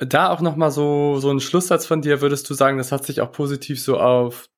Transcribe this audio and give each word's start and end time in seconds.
Da 0.00 0.30
auch 0.30 0.40
nochmal 0.40 0.70
so, 0.70 1.18
so 1.18 1.30
ein 1.30 1.40
Schlusssatz 1.40 1.86
von 1.86 2.02
dir, 2.02 2.20
würdest 2.20 2.48
du 2.48 2.54
sagen, 2.54 2.78
das 2.78 2.90
hat 2.90 3.04
sich 3.04 3.20
auch 3.20 3.32
positiv 3.32 3.80
so 3.80 3.98
auf 3.98 4.48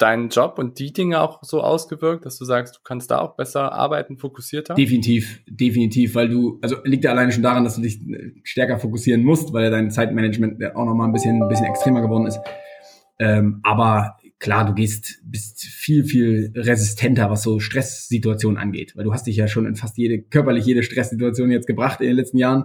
deinen 0.00 0.30
Job 0.30 0.58
und 0.58 0.78
die 0.78 0.92
Dinge 0.92 1.20
auch 1.20 1.42
so 1.42 1.62
ausgewirkt, 1.62 2.24
dass 2.24 2.38
du 2.38 2.44
sagst, 2.44 2.76
du 2.76 2.80
kannst 2.82 3.10
da 3.10 3.20
auch 3.20 3.36
besser 3.36 3.72
arbeiten, 3.72 4.16
fokussierter? 4.16 4.74
Definitiv, 4.74 5.42
definitiv, 5.46 6.14
weil 6.14 6.28
du, 6.28 6.58
also 6.62 6.76
liegt 6.84 7.04
ja 7.04 7.10
alleine 7.10 7.32
schon 7.32 7.42
daran, 7.42 7.64
dass 7.64 7.76
du 7.76 7.82
dich 7.82 8.00
stärker 8.42 8.78
fokussieren 8.78 9.22
musst, 9.22 9.52
weil 9.52 9.70
dein 9.70 9.90
Zeitmanagement 9.90 10.62
auch 10.74 10.84
nochmal 10.84 11.08
ein 11.08 11.12
bisschen, 11.12 11.42
ein 11.42 11.48
bisschen 11.48 11.66
extremer 11.66 12.00
geworden 12.00 12.26
ist. 12.26 12.38
Ähm, 13.18 13.60
aber 13.62 14.16
klar, 14.38 14.64
du 14.64 14.72
gehst, 14.72 15.20
bist 15.22 15.60
viel, 15.60 16.04
viel 16.04 16.52
resistenter, 16.56 17.30
was 17.30 17.42
so 17.42 17.60
Stresssituationen 17.60 18.58
angeht, 18.58 18.96
weil 18.96 19.04
du 19.04 19.12
hast 19.12 19.26
dich 19.26 19.36
ja 19.36 19.46
schon 19.46 19.66
in 19.66 19.76
fast 19.76 19.98
jede, 19.98 20.22
körperlich 20.22 20.64
jede 20.64 20.82
Stresssituation 20.82 21.50
jetzt 21.50 21.66
gebracht 21.66 22.00
in 22.00 22.06
den 22.06 22.16
letzten 22.16 22.38
Jahren. 22.38 22.64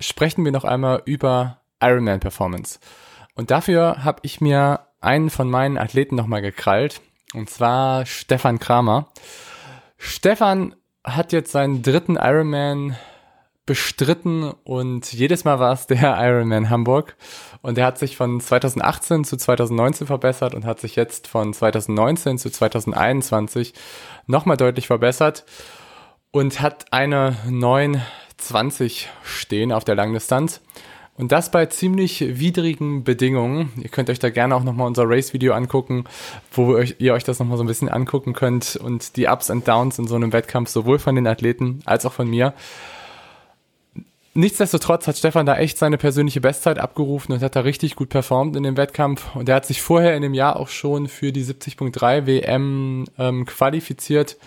sprechen 0.00 0.44
wir 0.44 0.52
noch 0.52 0.64
einmal 0.64 1.02
über 1.04 1.58
Ironman 1.80 2.20
Performance. 2.20 2.78
Und 3.34 3.50
dafür 3.50 4.04
habe 4.04 4.20
ich 4.22 4.40
mir 4.40 4.80
einen 5.00 5.30
von 5.30 5.48
meinen 5.50 5.78
Athleten 5.78 6.16
nochmal 6.16 6.42
gekrallt, 6.42 7.00
und 7.32 7.48
zwar 7.48 8.06
Stefan 8.06 8.58
Kramer. 8.58 9.08
Stefan 9.96 10.74
hat 11.04 11.32
jetzt 11.32 11.52
seinen 11.52 11.82
dritten 11.82 12.16
Ironman 12.16 12.96
bestritten 13.66 14.50
und 14.64 15.12
jedes 15.12 15.44
Mal 15.44 15.60
war 15.60 15.72
es 15.72 15.86
der 15.86 16.16
Ironman 16.20 16.70
Hamburg 16.70 17.16
und 17.62 17.78
er 17.78 17.86
hat 17.86 17.98
sich 17.98 18.16
von 18.16 18.40
2018 18.40 19.24
zu 19.24 19.36
2019 19.36 20.06
verbessert 20.08 20.54
und 20.54 20.64
hat 20.64 20.80
sich 20.80 20.96
jetzt 20.96 21.28
von 21.28 21.54
2019 21.54 22.38
zu 22.38 22.50
2021 22.50 23.74
nochmal 24.26 24.56
deutlich 24.56 24.88
verbessert 24.88 25.44
und 26.32 26.60
hat 26.60 26.92
eine 26.92 27.36
9 27.48 28.02
20 28.40 29.08
stehen 29.22 29.72
auf 29.72 29.84
der 29.84 29.94
Langdistanz. 29.94 30.60
Und 31.16 31.32
das 31.32 31.50
bei 31.50 31.66
ziemlich 31.66 32.40
widrigen 32.40 33.04
Bedingungen. 33.04 33.72
Ihr 33.76 33.90
könnt 33.90 34.08
euch 34.08 34.18
da 34.18 34.30
gerne 34.30 34.56
auch 34.56 34.64
nochmal 34.64 34.86
unser 34.86 35.04
Race-Video 35.06 35.52
angucken, 35.52 36.04
wo 36.50 36.78
ihr 36.78 37.12
euch 37.12 37.24
das 37.24 37.38
nochmal 37.38 37.58
so 37.58 37.64
ein 37.64 37.66
bisschen 37.66 37.90
angucken 37.90 38.32
könnt 38.32 38.76
und 38.76 39.16
die 39.16 39.26
Ups 39.26 39.50
und 39.50 39.68
Downs 39.68 39.98
in 39.98 40.06
so 40.06 40.14
einem 40.14 40.32
Wettkampf 40.32 40.70
sowohl 40.70 40.98
von 40.98 41.14
den 41.14 41.26
Athleten 41.26 41.82
als 41.84 42.06
auch 42.06 42.14
von 42.14 42.28
mir. 42.28 42.54
Nichtsdestotrotz 44.32 45.08
hat 45.08 45.18
Stefan 45.18 45.44
da 45.44 45.58
echt 45.58 45.76
seine 45.76 45.98
persönliche 45.98 46.40
Bestzeit 46.40 46.78
abgerufen 46.78 47.34
und 47.34 47.42
hat 47.42 47.56
da 47.56 47.60
richtig 47.60 47.96
gut 47.96 48.08
performt 48.08 48.56
in 48.56 48.62
dem 48.62 48.78
Wettkampf. 48.78 49.34
Und 49.34 49.48
er 49.48 49.56
hat 49.56 49.66
sich 49.66 49.82
vorher 49.82 50.16
in 50.16 50.22
dem 50.22 50.34
Jahr 50.34 50.56
auch 50.56 50.68
schon 50.68 51.08
für 51.08 51.32
die 51.32 51.44
70.3 51.44 52.26
WM 52.26 53.04
ähm, 53.18 53.44
qualifiziert. 53.44 54.38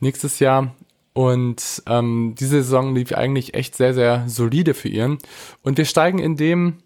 Nächstes 0.00 0.40
Jahr 0.40 0.74
und 1.14 1.82
ähm, 1.86 2.34
diese 2.38 2.62
Saison 2.62 2.94
lief 2.94 3.12
eigentlich 3.12 3.54
echt 3.54 3.76
sehr, 3.76 3.92
sehr 3.94 4.24
solide 4.28 4.74
für 4.74 4.88
ihn. 4.88 5.18
Und 5.62 5.76
wir 5.76 5.84
steigen 5.84 6.18
in 6.18 6.36
dem, 6.36 6.78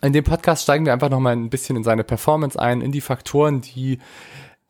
in 0.00 0.12
dem 0.12 0.24
Podcast 0.24 0.62
steigen 0.62 0.86
wir 0.86 0.92
einfach 0.92 1.10
nochmal 1.10 1.34
ein 1.34 1.50
bisschen 1.50 1.76
in 1.76 1.84
seine 1.84 2.04
Performance 2.04 2.58
ein, 2.58 2.80
in 2.80 2.92
die 2.92 3.02
Faktoren, 3.02 3.60
die 3.60 3.98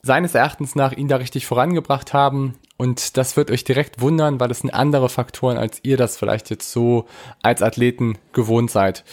seines 0.03 0.35
Erachtens 0.35 0.75
nach 0.75 0.93
ihn 0.93 1.09
da 1.09 1.17
richtig 1.17 1.47
vorangebracht 1.47 2.13
haben. 2.13 2.55
Und 2.77 3.17
das 3.17 3.37
wird 3.37 3.51
euch 3.51 3.65
direkt 3.65 4.01
wundern, 4.01 4.41
weil 4.41 4.51
es 4.51 4.59
sind 4.59 4.75
andere 4.75 5.09
Faktoren, 5.09 5.57
als 5.57 5.79
ihr 5.85 5.97
das 5.97 6.17
vielleicht 6.17 6.51
jetzt 6.51 6.73
so 6.73 7.07
als 7.43 7.63
Athleten 7.63 8.19
gewohnt 8.33 8.71
seid. 8.71 9.05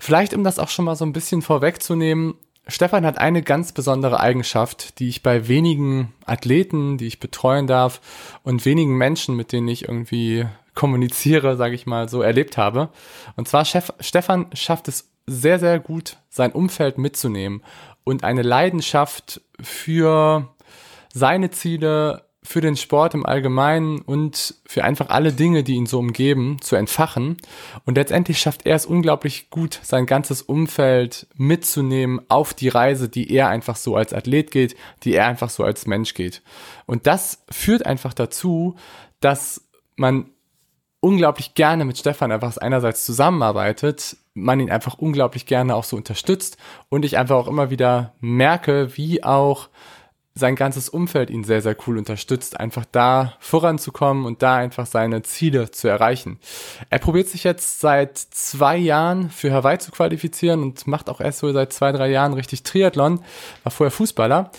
Vielleicht, 0.00 0.34
um 0.34 0.42
das 0.42 0.58
auch 0.58 0.68
schon 0.68 0.84
mal 0.84 0.96
so 0.96 1.06
ein 1.06 1.12
bisschen 1.12 1.40
vorwegzunehmen, 1.40 2.34
Stefan 2.66 3.04
hat 3.04 3.18
eine 3.18 3.42
ganz 3.42 3.72
besondere 3.72 4.20
Eigenschaft, 4.20 4.98
die 4.98 5.08
ich 5.08 5.22
bei 5.22 5.48
wenigen 5.48 6.14
Athleten, 6.24 6.96
die 6.96 7.06
ich 7.06 7.20
betreuen 7.20 7.66
darf 7.66 8.00
und 8.42 8.64
wenigen 8.64 8.96
Menschen, 8.96 9.36
mit 9.36 9.52
denen 9.52 9.68
ich 9.68 9.88
irgendwie 9.88 10.46
kommuniziere, 10.74 11.56
sage 11.56 11.74
ich 11.74 11.86
mal, 11.86 12.08
so 12.08 12.22
erlebt 12.22 12.56
habe. 12.56 12.88
Und 13.36 13.48
zwar 13.48 13.64
Chef, 13.64 13.92
Stefan 14.00 14.46
schafft 14.54 14.88
es 14.88 15.10
sehr, 15.26 15.58
sehr 15.58 15.78
gut, 15.78 16.18
sein 16.30 16.52
Umfeld 16.52 16.98
mitzunehmen 16.98 17.62
und 18.02 18.24
eine 18.24 18.42
Leidenschaft 18.42 19.40
für 19.60 20.48
seine 21.12 21.50
Ziele, 21.50 22.23
für 22.46 22.60
den 22.60 22.76
Sport 22.76 23.14
im 23.14 23.24
Allgemeinen 23.24 24.00
und 24.00 24.54
für 24.66 24.84
einfach 24.84 25.08
alle 25.08 25.32
Dinge, 25.32 25.64
die 25.64 25.74
ihn 25.74 25.86
so 25.86 25.98
umgeben, 25.98 26.58
zu 26.60 26.76
entfachen. 26.76 27.38
Und 27.86 27.96
letztendlich 27.96 28.38
schafft 28.38 28.66
er 28.66 28.76
es 28.76 28.84
unglaublich 28.84 29.48
gut, 29.48 29.80
sein 29.82 30.04
ganzes 30.04 30.42
Umfeld 30.42 31.26
mitzunehmen 31.36 32.20
auf 32.28 32.52
die 32.52 32.68
Reise, 32.68 33.08
die 33.08 33.32
er 33.32 33.48
einfach 33.48 33.76
so 33.76 33.96
als 33.96 34.12
Athlet 34.12 34.50
geht, 34.50 34.76
die 35.04 35.14
er 35.14 35.26
einfach 35.26 35.48
so 35.48 35.64
als 35.64 35.86
Mensch 35.86 36.12
geht. 36.12 36.42
Und 36.84 37.06
das 37.06 37.42
führt 37.50 37.86
einfach 37.86 38.12
dazu, 38.12 38.76
dass 39.20 39.66
man 39.96 40.30
unglaublich 41.00 41.54
gerne 41.54 41.86
mit 41.86 41.98
Stefan 41.98 42.30
einfach 42.30 42.56
einerseits 42.58 43.04
zusammenarbeitet, 43.06 44.16
man 44.34 44.60
ihn 44.60 44.70
einfach 44.70 44.98
unglaublich 44.98 45.46
gerne 45.46 45.76
auch 45.76 45.84
so 45.84 45.96
unterstützt 45.96 46.58
und 46.88 47.04
ich 47.04 47.16
einfach 47.16 47.36
auch 47.36 47.48
immer 47.48 47.70
wieder 47.70 48.14
merke, 48.20 48.96
wie 48.96 49.22
auch 49.22 49.68
sein 50.36 50.56
ganzes 50.56 50.88
Umfeld 50.88 51.30
ihn 51.30 51.44
sehr, 51.44 51.62
sehr 51.62 51.76
cool 51.86 51.96
unterstützt, 51.96 52.58
einfach 52.58 52.84
da 52.90 53.34
voranzukommen 53.38 54.24
und 54.24 54.42
da 54.42 54.56
einfach 54.56 54.84
seine 54.84 55.22
Ziele 55.22 55.70
zu 55.70 55.86
erreichen. 55.86 56.40
Er 56.90 56.98
probiert 56.98 57.28
sich 57.28 57.44
jetzt 57.44 57.80
seit 57.80 58.18
zwei 58.18 58.76
Jahren 58.76 59.30
für 59.30 59.52
Hawaii 59.52 59.78
zu 59.78 59.92
qualifizieren 59.92 60.62
und 60.62 60.88
macht 60.88 61.08
auch 61.08 61.20
erst 61.20 61.38
so 61.38 61.52
seit 61.52 61.72
zwei, 61.72 61.92
drei 61.92 62.10
Jahren 62.10 62.32
richtig 62.32 62.64
Triathlon, 62.64 63.20
war 63.62 63.70
vorher 63.70 63.92
Fußballer. 63.92 64.50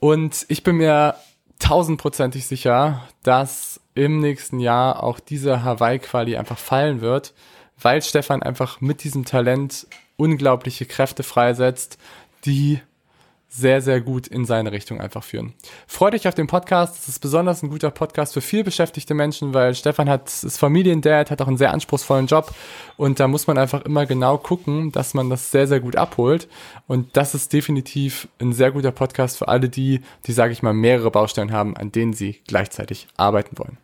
Und 0.00 0.46
ich 0.48 0.64
bin 0.64 0.76
mir 0.76 1.14
tausendprozentig 1.60 2.46
sicher, 2.46 3.06
dass 3.22 3.80
im 3.94 4.18
nächsten 4.18 4.58
Jahr 4.58 5.04
auch 5.04 5.20
diese 5.20 5.62
Hawaii-Quali 5.62 6.36
einfach 6.36 6.58
fallen 6.58 7.00
wird, 7.00 7.34
weil 7.80 8.02
Stefan 8.02 8.42
einfach 8.42 8.80
mit 8.80 9.04
diesem 9.04 9.24
Talent 9.24 9.86
unglaubliche 10.16 10.86
Kräfte 10.86 11.22
freisetzt, 11.22 11.98
die 12.44 12.80
sehr, 13.56 13.80
sehr 13.80 14.00
gut 14.00 14.26
in 14.26 14.44
seine 14.44 14.72
Richtung 14.72 15.00
einfach 15.00 15.22
führen. 15.22 15.54
Freut 15.86 16.14
euch 16.14 16.26
auf 16.26 16.34
den 16.34 16.48
Podcast. 16.48 16.98
Es 16.98 17.08
ist 17.08 17.20
besonders 17.20 17.62
ein 17.62 17.70
guter 17.70 17.92
Podcast 17.92 18.34
für 18.34 18.40
viel 18.40 18.64
beschäftigte 18.64 19.14
Menschen, 19.14 19.54
weil 19.54 19.76
Stefan 19.76 20.08
hat, 20.08 20.26
ist 20.26 20.58
Familiendad, 20.58 21.30
hat 21.30 21.40
auch 21.40 21.46
einen 21.46 21.56
sehr 21.56 21.72
anspruchsvollen 21.72 22.26
Job 22.26 22.52
und 22.96 23.20
da 23.20 23.28
muss 23.28 23.46
man 23.46 23.56
einfach 23.56 23.84
immer 23.84 24.06
genau 24.06 24.38
gucken, 24.38 24.90
dass 24.90 25.14
man 25.14 25.30
das 25.30 25.52
sehr, 25.52 25.68
sehr 25.68 25.78
gut 25.78 25.94
abholt. 25.94 26.48
Und 26.88 27.16
das 27.16 27.36
ist 27.36 27.52
definitiv 27.52 28.26
ein 28.40 28.52
sehr 28.52 28.72
guter 28.72 28.90
Podcast 28.90 29.38
für 29.38 29.46
alle 29.46 29.68
die, 29.68 30.00
die, 30.26 30.32
sage 30.32 30.52
ich 30.52 30.64
mal, 30.64 30.74
mehrere 30.74 31.12
Baustellen 31.12 31.52
haben, 31.52 31.76
an 31.76 31.92
denen 31.92 32.12
sie 32.12 32.42
gleichzeitig 32.48 33.06
arbeiten 33.16 33.56
wollen. 33.56 33.78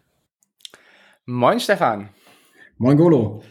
Moin 1.26 1.60
Stefan. 1.60 2.08
Moin 2.76 2.97
Golo. 2.97 3.44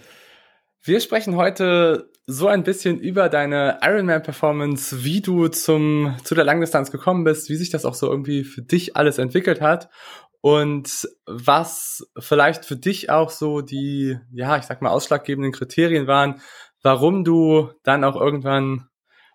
Wir 0.82 1.00
sprechen 1.00 1.38
heute 1.38 2.10
so 2.32 2.48
ein 2.48 2.62
bisschen 2.62 3.00
über 3.00 3.28
deine 3.28 3.80
Ironman-Performance, 3.82 5.04
wie 5.04 5.20
du 5.20 5.48
zum, 5.48 6.16
zu 6.24 6.36
der 6.36 6.44
Langdistanz 6.44 6.92
gekommen 6.92 7.24
bist, 7.24 7.50
wie 7.50 7.56
sich 7.56 7.72
das 7.72 7.86
auch 7.86 7.96
so 7.96 8.08
irgendwie 8.08 8.44
für 8.44 8.62
dich 8.62 8.96
alles 8.96 9.18
entwickelt 9.18 9.62
hat 9.62 9.90
und 10.40 11.10
was 11.26 12.08
vielleicht 12.20 12.66
für 12.66 12.76
dich 12.76 13.10
auch 13.10 13.32
so 13.32 13.62
die, 13.62 14.20
ja, 14.32 14.58
ich 14.58 14.66
sag 14.66 14.84
mal, 14.84 14.92
ausschlaggebenden 14.92 15.52
Kriterien 15.52 16.06
waren, 16.06 16.40
warum 16.84 17.24
du 17.24 17.72
dann 17.82 18.04
auch 18.04 18.16
irgendwann 18.16 18.88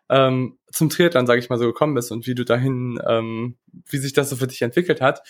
ähm, 0.09 0.57
zum 0.71 0.89
Triathlon, 0.89 1.27
sage 1.27 1.41
ich 1.41 1.51
mal 1.51 1.59
so, 1.59 1.67
gekommen 1.67 1.95
bist 1.95 2.13
und 2.13 2.29
wie 2.29 2.37
du 2.37 2.45
dahin, 2.45 3.01
ähm, 3.09 3.57
wie 3.91 3.99
sich 3.99 4.13
das 4.13 4.31
so 4.31 4.37
für 4.37 4.47
dich 4.47 4.63
entwickelt 4.63 5.01
hat. 5.01 5.21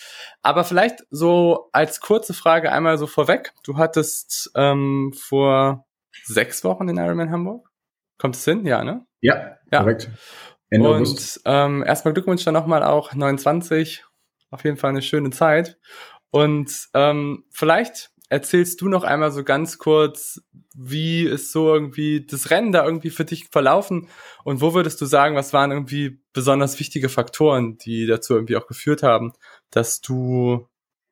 Aber 0.43 0.65
vielleicht 0.65 1.03
so 1.09 1.69
als 1.71 1.99
kurze 1.99 2.35
Frage 2.35 2.71
einmal 2.71 2.99
so 2.99 3.07
vorweg. 3.07 3.53
Du 3.63 3.77
hattest 3.77 4.51
ähm, 4.53 5.13
vor 5.17 5.87
sechs 6.23 6.63
Wochen 6.63 6.87
in 6.89 6.97
Ironman 6.97 7.31
Hamburg. 7.31 7.69
Kommt 8.17 8.35
es 8.35 8.45
hin? 8.45 8.65
Ja, 8.65 8.83
ne? 8.83 9.05
Ja, 9.21 9.57
ja. 9.71 9.79
korrekt. 9.79 10.09
Ende 10.69 10.89
und 10.89 10.95
August. 10.95 11.41
Ähm, 11.45 11.83
erstmal 11.85 12.13
Glückwunsch 12.13 12.43
dann 12.43 12.53
nochmal 12.53 12.83
auch 12.83 13.13
29. 13.13 14.05
Auf 14.51 14.63
jeden 14.63 14.77
Fall 14.77 14.91
eine 14.91 15.01
schöne 15.01 15.31
Zeit. 15.31 15.77
Und 16.31 16.89
ähm, 16.93 17.45
vielleicht 17.51 18.11
erzählst 18.29 18.81
du 18.81 18.89
noch 18.89 19.03
einmal 19.03 19.31
so 19.31 19.43
ganz 19.43 19.77
kurz, 19.77 20.41
wie 20.75 21.23
ist 21.23 21.51
so 21.51 21.73
irgendwie 21.73 22.25
das 22.25 22.49
Rennen 22.49 22.71
da 22.71 22.83
irgendwie 22.83 23.09
für 23.09 23.25
dich 23.25 23.47
verlaufen 23.51 24.09
und 24.43 24.61
wo 24.61 24.73
würdest 24.73 24.99
du 24.99 25.05
sagen, 25.05 25.35
was 25.35 25.53
waren 25.53 25.71
irgendwie 25.71 26.21
besonders 26.33 26.79
wichtige 26.79 27.09
Faktoren, 27.09 27.77
die 27.77 28.07
dazu 28.07 28.33
irgendwie 28.33 28.57
auch 28.57 28.67
geführt 28.67 29.03
haben, 29.03 29.33
dass 29.69 30.01
du 30.01 30.67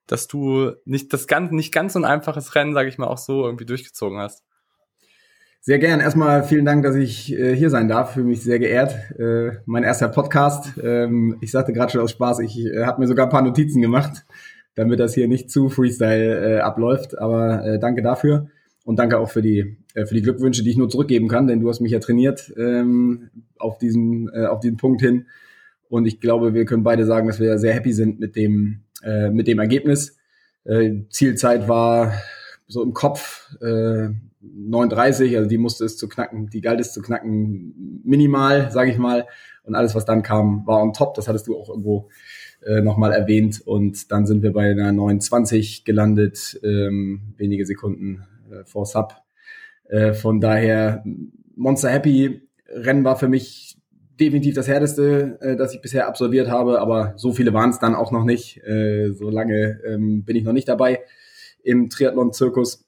dass 0.07 0.27
du 0.27 0.73
nicht 0.85 1.13
das 1.13 1.27
ganz, 1.27 1.51
nicht 1.51 1.71
ganz 1.73 1.93
so 1.93 1.99
ein 1.99 2.05
einfaches 2.05 2.55
Rennen, 2.55 2.73
sage 2.73 2.89
ich 2.89 2.97
mal, 2.97 3.07
auch 3.07 3.17
so 3.17 3.45
irgendwie 3.45 3.65
durchgezogen 3.65 4.19
hast. 4.19 4.43
Sehr 5.65 5.79
gern. 5.79 6.01
Erstmal 6.01 6.43
vielen 6.43 6.65
Dank, 6.65 6.83
dass 6.83 6.97
ich 6.97 7.31
äh, 7.31 7.55
hier 7.55 7.69
sein 7.69 7.87
darf. 7.87 8.15
Fühle 8.15 8.25
mich 8.25 8.43
sehr 8.43 8.59
geehrt. 8.59 9.17
Äh, 9.17 9.59
mein 9.65 9.83
erster 9.83 10.09
Podcast. 10.09 10.73
Ähm, 10.83 11.37
ich 11.39 11.51
sagte 11.51 11.71
gerade 11.71 11.89
schon 11.89 12.01
aus 12.01 12.11
Spaß, 12.11 12.39
ich 12.39 12.65
äh, 12.65 12.83
habe 12.83 12.99
mir 12.99 13.07
sogar 13.07 13.27
ein 13.27 13.31
paar 13.31 13.43
Notizen 13.43 13.81
gemacht, 13.81 14.25
damit 14.75 14.99
das 14.99 15.13
hier 15.13 15.29
nicht 15.29 15.49
zu 15.49 15.69
Freestyle 15.69 16.57
äh, 16.57 16.59
abläuft. 16.59 17.17
Aber 17.17 17.65
äh, 17.65 17.79
danke 17.79 18.01
dafür 18.01 18.49
und 18.83 18.99
danke 18.99 19.17
auch 19.17 19.29
für 19.29 19.41
die 19.41 19.77
äh, 19.93 20.05
für 20.05 20.15
die 20.15 20.21
Glückwünsche, 20.21 20.63
die 20.63 20.69
ich 20.69 20.75
nur 20.75 20.89
zurückgeben 20.89 21.29
kann, 21.29 21.47
denn 21.47 21.61
du 21.61 21.69
hast 21.69 21.79
mich 21.79 21.93
ja 21.93 21.99
trainiert 21.99 22.53
ähm, 22.57 23.29
auf 23.57 23.77
diesen 23.77 24.29
äh, 24.33 24.47
auf 24.47 24.59
diesen 24.59 24.75
Punkt 24.75 24.99
hin. 24.99 25.27
Und 25.87 26.07
ich 26.07 26.19
glaube, 26.19 26.53
wir 26.53 26.65
können 26.65 26.83
beide 26.83 27.05
sagen, 27.05 27.27
dass 27.27 27.39
wir 27.39 27.57
sehr 27.57 27.73
happy 27.73 27.93
sind 27.93 28.19
mit 28.19 28.35
dem 28.35 28.81
mit 29.31 29.47
dem 29.47 29.59
Ergebnis. 29.59 30.17
Zielzeit 31.09 31.67
war 31.67 32.13
so 32.67 32.81
im 32.81 32.93
Kopf 32.93 33.53
39, 34.43 35.37
also 35.37 35.49
die 35.49 35.57
musste 35.57 35.85
es 35.85 35.97
zu 35.97 36.07
knacken, 36.09 36.49
die 36.49 36.61
galt 36.61 36.79
es 36.79 36.93
zu 36.93 37.01
knacken 37.01 38.01
minimal, 38.03 38.71
sage 38.71 38.91
ich 38.91 38.97
mal. 38.97 39.25
Und 39.63 39.75
alles, 39.75 39.95
was 39.95 40.05
dann 40.05 40.23
kam, 40.23 40.67
war 40.67 40.81
on 40.81 40.93
top. 40.93 41.13
Das 41.15 41.27
hattest 41.27 41.47
du 41.47 41.57
auch 41.57 41.69
irgendwo 41.69 42.09
äh, 42.65 42.81
nochmal 42.81 43.13
erwähnt. 43.13 43.61
Und 43.65 44.11
dann 44.11 44.25
sind 44.25 44.43
wir 44.43 44.51
bei 44.51 44.71
einer 44.71 44.91
29 44.91 45.85
gelandet, 45.85 46.59
ähm, 46.63 47.33
wenige 47.37 47.65
Sekunden 47.65 48.23
äh, 48.51 48.65
vor 48.65 48.85
Sub. 48.85 49.15
Äh, 49.85 50.13
von 50.13 50.41
daher 50.41 51.03
Monster 51.55 51.89
Happy 51.89 52.41
Rennen 52.67 53.03
war 53.03 53.17
für 53.17 53.27
mich 53.27 53.77
definitiv 54.19 54.55
das 54.55 54.67
härteste, 54.67 55.37
äh, 55.41 55.55
das 55.55 55.73
ich 55.73 55.81
bisher 55.81 56.07
absolviert 56.07 56.49
habe, 56.49 56.79
aber 56.79 57.13
so 57.15 57.33
viele 57.33 57.53
waren 57.53 57.69
es 57.69 57.79
dann 57.79 57.95
auch 57.95 58.11
noch 58.11 58.23
nicht. 58.23 58.57
Äh, 58.63 59.11
so 59.13 59.29
lange 59.29 59.79
ähm, 59.85 60.23
bin 60.23 60.35
ich 60.35 60.43
noch 60.43 60.53
nicht 60.53 60.67
dabei 60.67 61.01
im 61.63 61.89
Triathlon-Zirkus. 61.89 62.85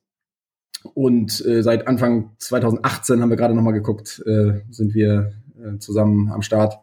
Und 0.93 1.45
äh, 1.45 1.63
seit 1.63 1.87
Anfang 1.87 2.31
2018 2.37 3.21
haben 3.21 3.29
wir 3.29 3.37
gerade 3.37 3.55
nochmal 3.55 3.73
geguckt, 3.73 4.23
äh, 4.25 4.61
sind 4.69 4.93
wir 4.93 5.33
äh, 5.59 5.77
zusammen 5.79 6.31
am 6.31 6.41
Start, 6.41 6.79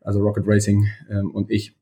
also 0.00 0.20
Rocket 0.20 0.44
Racing 0.46 0.86
ähm, 1.10 1.30
und 1.30 1.50
ich. 1.50 1.76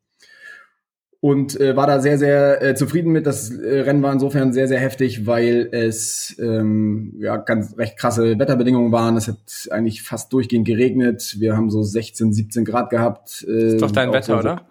Und 1.21 1.59
äh, 1.61 1.75
war 1.75 1.89
da 1.89 1.99
sehr, 1.99 2.17
sehr 2.17 2.63
äh, 2.63 2.75
zufrieden 2.77 3.11
mit. 3.11 3.27
Das 3.27 3.51
äh, 3.51 3.81
Rennen 3.81 4.03
war 4.05 4.13
insofern 4.13 4.53
sehr, 4.53 4.69
sehr 4.69 4.79
heftig, 4.79 5.27
weil 5.27 5.69
es 5.73 6.37
ähm, 6.39 7.15
ja 7.19 7.37
ganz 7.39 7.77
recht 7.77 7.99
krasse 7.99 8.39
Wetterbedingungen 8.39 8.93
waren. 8.93 9.17
Es 9.17 9.27
hat 9.27 9.69
eigentlich 9.71 10.03
fast 10.03 10.33
durchgehend 10.33 10.65
geregnet. 10.65 11.37
Wir 11.41 11.57
haben 11.57 11.71
so 11.71 11.83
16, 11.83 12.33
17 12.33 12.65
Grad 12.65 12.91
gehabt. 12.91 13.45
Äh, 13.49 13.75
ist 13.75 13.83
doch 13.83 13.91
dein 13.91 14.13
Wetter, 14.13 14.35
so 14.35 14.39
oder? 14.39 14.63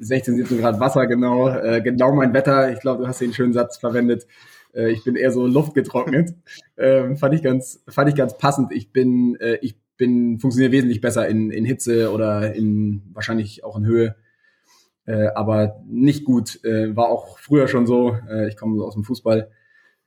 16, 0.00 0.36
17 0.36 0.58
Grad 0.58 0.80
Wasser, 0.80 1.06
genau. 1.06 1.50
Äh, 1.50 1.82
genau 1.82 2.14
mein 2.14 2.32
Wetter. 2.32 2.72
Ich 2.72 2.80
glaube, 2.80 3.02
du 3.02 3.08
hast 3.08 3.20
den 3.20 3.34
schönen 3.34 3.52
Satz 3.52 3.76
verwendet. 3.76 4.26
Äh, 4.74 4.90
ich 4.90 5.04
bin 5.04 5.16
eher 5.16 5.30
so 5.30 5.46
luftgetrocknet. 5.46 6.34
ähm, 6.78 7.16
fand 7.16 7.34
ich 7.34 7.42
ganz, 7.42 7.82
fand 7.88 8.08
ich 8.08 8.14
ganz 8.14 8.36
passend. 8.38 8.72
Ich 8.72 8.92
bin, 8.92 9.36
äh, 9.36 9.58
ich 9.62 9.76
bin, 9.96 10.38
funktioniere 10.38 10.72
wesentlich 10.72 11.00
besser 11.00 11.28
in, 11.28 11.50
in 11.50 11.64
Hitze 11.64 12.12
oder 12.12 12.54
in, 12.54 13.02
wahrscheinlich 13.12 13.64
auch 13.64 13.76
in 13.76 13.86
Höhe. 13.86 14.16
Äh, 15.06 15.28
aber 15.34 15.82
nicht 15.86 16.24
gut. 16.24 16.64
Äh, 16.64 16.94
war 16.96 17.08
auch 17.08 17.38
früher 17.38 17.68
schon 17.68 17.86
so. 17.86 18.16
Äh, 18.30 18.48
ich 18.48 18.56
komme 18.56 18.82
aus 18.82 18.94
dem 18.94 19.04
Fußball, 19.04 19.50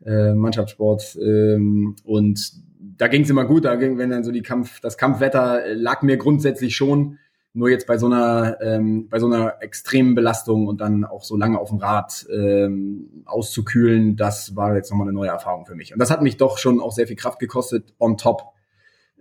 äh, 0.06 0.34
Mannschaftssport. 0.34 1.18
Ähm, 1.22 1.96
und 2.04 2.54
da 2.98 3.08
ging 3.08 3.24
es 3.24 3.30
immer 3.30 3.46
gut. 3.46 3.66
Da 3.66 3.76
ging, 3.76 3.98
wenn 3.98 4.10
dann 4.10 4.24
so 4.24 4.32
die 4.32 4.42
Kampf, 4.42 4.80
das 4.82 4.98
Kampfwetter 4.98 5.76
lag 5.76 6.02
mir 6.02 6.18
grundsätzlich 6.18 6.76
schon. 6.76 7.20
Nur 7.56 7.70
jetzt 7.70 7.86
bei 7.86 7.98
so 7.98 8.08
einer, 8.08 8.58
ähm, 8.62 9.08
bei 9.10 9.20
so 9.20 9.28
einer 9.28 9.62
extremen 9.62 10.16
Belastung 10.16 10.68
und 10.68 10.82
dann 10.82 11.06
auch 11.06 11.24
so 11.24 11.38
lange 11.38 11.60
auf 11.60 11.70
dem 11.70 11.78
Rad 11.78 12.26
ähm, 12.32 13.24
auszukühlen, 13.26 14.16
das 14.16 14.56
war 14.56 14.76
jetzt 14.76 14.90
nochmal 14.90 15.08
eine 15.08 15.16
neue 15.16 15.30
Erfahrung 15.30 15.66
für 15.66 15.76
mich. 15.76 15.94
Und 15.94 16.00
das 16.00 16.10
hat 16.10 16.24
mich 16.24 16.38
doch 16.38 16.58
schon 16.58 16.80
auch 16.80 16.92
sehr 16.92 17.06
viel 17.06 17.16
Kraft 17.16 17.40
gekostet, 17.40 17.94
on 18.00 18.18
top, 18.18 18.54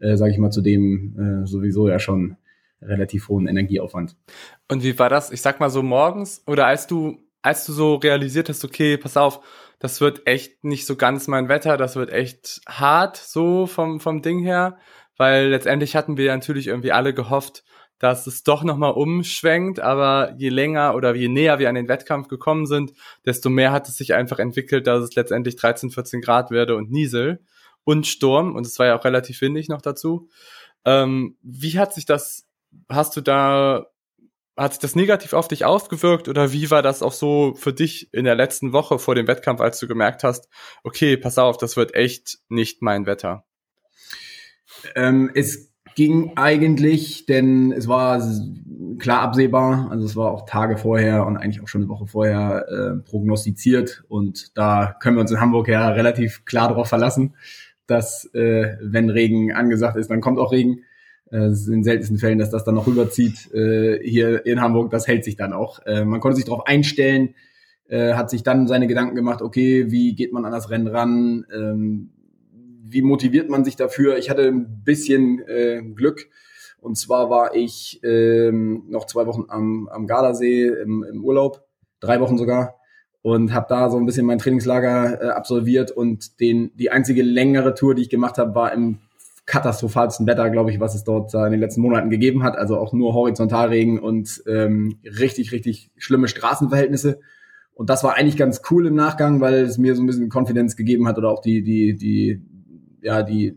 äh, 0.00 0.17
sage 0.17 0.32
ich 0.32 0.38
mal, 0.38 0.50
zu 0.50 0.62
dem 0.62 1.43
äh, 1.43 1.46
sowieso 1.46 1.88
ja 1.88 1.99
schon 1.99 2.37
relativ 2.81 3.29
hohen 3.29 3.46
Energieaufwand. 3.46 4.17
Und 4.69 4.82
wie 4.82 4.99
war 4.99 5.08
das? 5.08 5.31
Ich 5.31 5.43
sag 5.43 5.61
mal 5.61 5.70
so 5.70 5.82
morgens 5.82 6.43
oder 6.46 6.67
als 6.67 6.87
du, 6.87 7.19
als 7.43 7.67
du 7.67 7.73
so 7.73 7.96
realisiert 7.96 8.49
hast, 8.49 8.64
okay, 8.64 8.96
pass 8.96 9.17
auf, 9.17 9.40
das 9.79 10.00
wird 10.00 10.26
echt 10.26 10.64
nicht 10.64 10.87
so 10.87 10.96
ganz 10.96 11.26
mein 11.26 11.49
Wetter, 11.49 11.76
das 11.76 11.96
wird 11.96 12.11
echt 12.11 12.61
hart 12.69 13.17
so 13.17 13.67
vom, 13.67 14.00
vom 14.00 14.23
Ding 14.23 14.40
her, 14.40 14.79
weil 15.17 15.49
letztendlich 15.49 15.96
hatten 15.96 16.17
wir 16.17 16.32
natürlich 16.32 16.69
irgendwie 16.69 16.93
alle 16.93 17.14
gehofft, 17.14 17.64
dass 18.02 18.26
es 18.26 18.43
doch 18.43 18.64
nochmal 18.64 18.94
umschwenkt, 18.94 19.78
aber 19.78 20.34
je 20.37 20.49
länger 20.49 20.96
oder 20.96 21.14
je 21.14 21.28
näher 21.28 21.60
wir 21.60 21.69
an 21.69 21.76
den 21.76 21.87
Wettkampf 21.87 22.26
gekommen 22.26 22.66
sind, 22.66 22.93
desto 23.25 23.49
mehr 23.49 23.70
hat 23.70 23.88
es 23.88 23.96
sich 23.96 24.12
einfach 24.14 24.40
entwickelt, 24.40 24.88
dass 24.88 25.04
es 25.04 25.14
letztendlich 25.14 25.54
13, 25.54 25.90
14 25.90 26.20
Grad 26.20 26.50
werde 26.50 26.75
und 26.75 26.90
Niesel 26.90 27.44
und 27.84 28.08
Sturm 28.08 28.56
und 28.56 28.66
es 28.66 28.76
war 28.81 28.87
ja 28.87 28.99
auch 28.99 29.04
relativ 29.04 29.40
windig 29.40 29.69
noch 29.69 29.81
dazu. 29.81 30.28
Ähm, 30.84 31.37
wie 31.43 31.78
hat 31.78 31.94
sich 31.94 32.04
das, 32.04 32.49
hast 32.88 33.16
du 33.16 33.20
da, 33.20 33.87
hat 34.56 34.72
sich 34.72 34.81
das 34.81 34.96
negativ 34.96 35.32
auf 35.32 35.46
dich 35.46 35.64
ausgewirkt 35.64 36.28
oder 36.28 36.50
wie 36.50 36.72
war 36.72 36.82
das 36.82 37.05
auch 37.05 37.12
so 37.12 37.55
für 37.55 37.72
dich 37.72 38.12
in 38.12 38.25
der 38.25 38.34
letzten 38.34 38.72
Woche 38.72 38.98
vor 38.98 39.14
dem 39.14 39.28
Wettkampf, 39.28 39.60
als 39.60 39.78
du 39.78 39.87
gemerkt 39.87 40.25
hast, 40.25 40.48
okay, 40.82 41.16
pass 41.16 41.38
auf, 41.38 41.56
das 41.56 41.76
wird 41.76 41.94
echt 41.94 42.40
nicht 42.48 42.82
mein 42.82 43.06
Wetter? 43.06 43.44
Ähm, 44.96 45.31
es 45.37 45.71
ging 45.94 46.33
eigentlich, 46.37 47.27
denn 47.27 47.73
es 47.73 47.89
war 47.89 48.23
klar 48.99 49.21
absehbar, 49.21 49.89
also 49.91 50.05
es 50.05 50.17
war 50.17 50.31
auch 50.31 50.47
Tage 50.47 50.77
vorher 50.77 51.27
und 51.27 51.37
eigentlich 51.37 51.62
auch 51.62 51.69
schon 51.69 51.83
eine 51.83 51.89
Woche 51.89 52.06
vorher 52.06 52.67
äh, 52.69 52.97
prognostiziert 53.09 54.05
und 54.09 54.56
da 54.56 54.97
können 55.00 55.17
wir 55.17 55.21
uns 55.21 55.31
in 55.31 55.41
Hamburg 55.41 55.69
ja 55.69 55.89
relativ 55.91 56.44
klar 56.44 56.69
darauf 56.69 56.89
verlassen, 56.89 57.35
dass 57.87 58.25
äh, 58.35 58.77
wenn 58.81 59.11
Regen 59.11 59.53
angesagt 59.53 59.97
ist, 59.97 60.11
dann 60.11 60.21
kommt 60.21 60.39
auch 60.39 60.53
Regen. 60.53 60.85
Äh, 61.31 61.47
in 61.47 61.83
seltensten 61.83 62.19
Fällen, 62.19 62.39
dass 62.39 62.50
das 62.50 62.65
dann 62.65 62.75
noch 62.75 62.87
rüberzieht 62.87 63.53
äh, 63.55 63.99
hier 64.06 64.44
in 64.44 64.61
Hamburg, 64.61 64.91
das 64.91 65.09
hält 65.09 65.25
sich 65.25 65.37
dann 65.37 65.55
auch. 65.55 65.81
Äh, 65.87 66.05
man 66.05 66.21
konnte 66.21 66.37
sich 66.37 66.44
darauf 66.44 66.67
einstellen, 66.67 67.35
äh, 67.89 68.15
hat 68.15 68.29
sich 68.29 68.43
dann 68.43 68.69
seine 68.69 68.87
Gedanken 68.87 69.17
gemacht, 69.17 69.41
okay, 69.41 69.91
wie 69.91 70.15
geht 70.15 70.33
man 70.33 70.44
an 70.44 70.53
das 70.53 70.69
Rennen 70.69 70.89
ran, 70.89 71.47
ähm, 71.55 72.11
wie 72.93 73.03
motiviert 73.03 73.49
man 73.49 73.65
sich 73.65 73.77
dafür? 73.77 74.19
Ich 74.19 74.31
hatte 74.31 74.47
ein 74.47 74.83
bisschen 74.85 75.41
äh, 75.47 75.83
Glück. 75.94 76.29
Und 76.81 76.97
zwar 76.97 77.31
war 77.31 77.55
ich 77.55 78.00
ähm, 78.03 78.85
noch 78.89 79.06
zwei 79.06 79.27
Wochen 79.27 79.44
am, 79.49 79.89
am 79.89 80.06
Gardasee 80.06 80.67
im, 80.67 81.05
im 81.05 81.25
Urlaub, 81.25 81.65
drei 82.00 82.21
Wochen 82.21 82.37
sogar, 82.39 82.77
und 83.23 83.55
habe 83.55 83.67
da 83.69 83.89
so 83.89 83.99
ein 83.99 84.05
bisschen 84.05 84.27
mein 84.27 84.39
Trainingslager 84.39 85.23
äh, 85.23 85.29
absolviert. 85.29 85.93
Und 85.93 86.41
den, 86.41 86.73
die 86.75 86.91
einzige 86.91 87.23
längere 87.23 87.75
Tour, 87.75 87.94
die 87.94 88.03
ich 88.03 88.11
gemacht 88.11 88.37
habe, 88.37 88.55
war 88.55 88.73
im 88.73 88.99
katastrophalsten 89.46 90.27
Wetter, 90.27 90.51
glaube 90.51 90.70
ich, 90.70 90.81
was 90.81 90.94
es 90.94 91.05
dort 91.05 91.34
in 91.34 91.51
den 91.51 91.61
letzten 91.61 91.82
Monaten 91.82 92.11
gegeben 92.11 92.43
hat. 92.43 92.56
Also 92.56 92.79
auch 92.79 92.93
nur 92.93 93.15
Horizontalregen 93.15 93.99
und 93.99 94.43
ähm, 94.49 94.99
richtig, 95.05 95.53
richtig 95.53 95.91
schlimme 95.96 96.29
Straßenverhältnisse. 96.29 97.20
Und 97.75 97.91
das 97.91 98.05
war 98.05 98.15
eigentlich 98.15 98.37
ganz 98.37 98.63
cool 98.70 98.87
im 98.87 98.94
Nachgang, 98.94 99.41
weil 99.41 99.55
es 99.55 99.79
mir 99.79 99.94
so 99.94 100.03
ein 100.03 100.06
bisschen 100.06 100.29
Konfidenz 100.29 100.77
gegeben 100.77 101.08
hat 101.08 101.19
oder 101.19 101.31
auch 101.31 101.41
die, 101.41 101.63
die, 101.63 101.96
die, 101.96 102.43
ja, 103.03 103.23
die, 103.23 103.56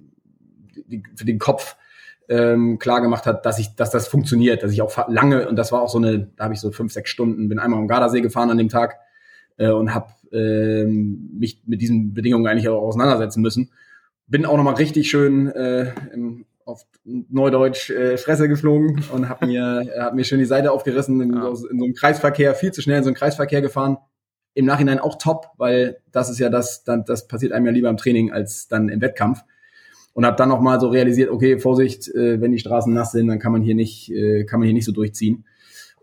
die 0.88 1.04
für 1.16 1.26
den 1.26 1.40
Kopf 1.40 1.78
ähm, 2.28 2.80
klar 2.80 3.02
gemacht 3.02 3.26
hat, 3.26 3.46
dass 3.46 3.60
ich, 3.60 3.76
dass 3.76 3.92
das 3.92 4.08
funktioniert, 4.08 4.64
dass 4.64 4.72
ich 4.72 4.82
auch 4.82 5.08
lange 5.08 5.48
und 5.48 5.56
das 5.56 5.72
war 5.72 5.82
auch 5.82 5.90
so 5.90 5.98
eine, 5.98 6.28
da 6.36 6.46
habe 6.46 6.54
ich 6.54 6.60
so 6.60 6.72
fünf, 6.72 6.92
sechs 6.92 7.10
Stunden, 7.10 7.48
bin 7.50 7.60
einmal 7.60 7.80
am 7.80 7.88
Gardasee 7.88 8.22
gefahren 8.22 8.50
an 8.50 8.58
dem 8.58 8.70
Tag 8.70 8.98
äh, 9.58 9.70
und 9.70 9.94
habe 9.94 10.10
ähm, 10.32 11.30
mich 11.38 11.62
mit 11.66 11.82
diesen 11.82 12.14
Bedingungen 12.14 12.48
eigentlich 12.48 12.68
auch 12.68 12.82
auseinandersetzen 12.82 13.42
müssen. 13.42 13.72
Bin 14.28 14.46
auch 14.46 14.58
nochmal 14.58 14.76
richtig 14.76 15.10
schön 15.10 15.48
äh, 15.50 15.92
auf 16.66 16.84
Neudeutsch 17.04 17.92
äh, 17.92 18.18
Fresse 18.18 18.50
geflogen 18.50 19.04
und 19.14 19.30
habe 19.30 19.46
mir, 19.46 19.86
hab 20.00 20.16
mir 20.16 20.24
schön 20.24 20.40
die 20.40 20.46
Seite 20.46 20.72
aufgerissen, 20.72 21.22
in, 21.22 21.34
ja. 21.34 21.56
so, 21.56 21.68
in 21.68 21.78
so 21.78 21.86
einem 21.86 21.94
Kreisverkehr, 21.94 22.56
viel 22.56 22.72
zu 22.72 22.82
schnell 22.82 22.98
in 22.98 23.04
so 23.04 23.10
einem 23.10 23.16
Kreisverkehr 23.16 23.62
gefahren. 23.62 23.98
Im 24.56 24.66
Nachhinein 24.66 24.98
auch 25.00 25.18
top, 25.20 25.50
weil 25.58 25.98
das 26.12 26.32
ist 26.32 26.40
ja 26.40 26.50
das, 26.50 26.84
dann, 26.84 27.06
das 27.06 27.28
passiert 27.28 27.52
einem 27.52 27.68
ja 27.68 27.72
lieber 27.72 27.90
im 27.90 27.98
Training 27.98 28.32
als 28.32 28.68
dann 28.68 28.90
im 28.90 29.02
Wettkampf 29.02 29.42
und 30.14 30.26
habe 30.26 30.38
dann 30.38 30.50
noch 30.50 30.62
mal 30.62 30.80
so 30.80 30.88
realisiert, 30.88 31.30
okay, 31.30 31.60
Vorsicht, 31.60 32.08
äh, 32.08 32.42
wenn 32.42 32.52
die 32.52 32.58
Straßen 32.58 32.92
nass 32.92 33.12
sind, 33.12 33.28
dann 33.28 33.38
kann 33.38 33.52
man 33.52 33.62
hier 33.62 33.76
nicht, 33.76 34.10
äh, 34.12 34.46
kann 34.46 34.60
man 34.60 34.66
hier 34.66 34.74
nicht 34.74 34.86
so 34.86 34.94
durchziehen. 34.94 35.46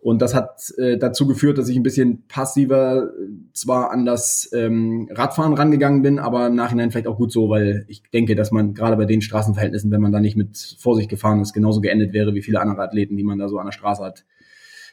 Und 0.03 0.21
das 0.21 0.35
hat 0.35 0.75
äh, 0.79 0.99
dazu 0.99 1.29
geführt, 1.29 1.59
dass 1.59 1.69
ich 1.69 1.77
ein 1.77 1.85
bisschen 1.85 2.27
passiver 2.27 3.05
äh, 3.05 3.29
zwar 3.53 3.93
an 3.93 4.05
das 4.05 4.51
ähm, 4.53 5.09
Radfahren 5.13 5.55
rangegangen 5.55 6.03
bin, 6.03 6.19
aber 6.19 6.49
im 6.49 6.57
Nachhinein 6.57 6.91
vielleicht 6.91 7.07
auch 7.07 7.17
gut 7.17 7.31
so, 7.31 7.49
weil 7.49 7.85
ich 7.87 8.03
denke, 8.13 8.35
dass 8.35 8.51
man 8.51 8.75
gerade 8.75 8.97
bei 8.97 9.05
den 9.05 9.23
Straßenverhältnissen, 9.23 9.93
wenn 9.93 10.01
man 10.01 10.11
da 10.11 10.19
nicht 10.19 10.37
mit 10.37 10.77
Vorsicht 10.81 11.09
gefahren 11.09 11.41
ist, 11.41 11.53
genauso 11.53 11.81
geendet 11.81 12.13
wäre 12.13 12.35
wie 12.35 12.43
viele 12.43 12.61
andere 12.61 12.83
Athleten, 12.83 13.17
die 13.17 13.23
man 13.23 13.39
da 13.39 13.49
so 13.49 13.59
an 13.59 13.67
der 13.67 13.73
Straße 13.73 14.03
hat 14.03 14.25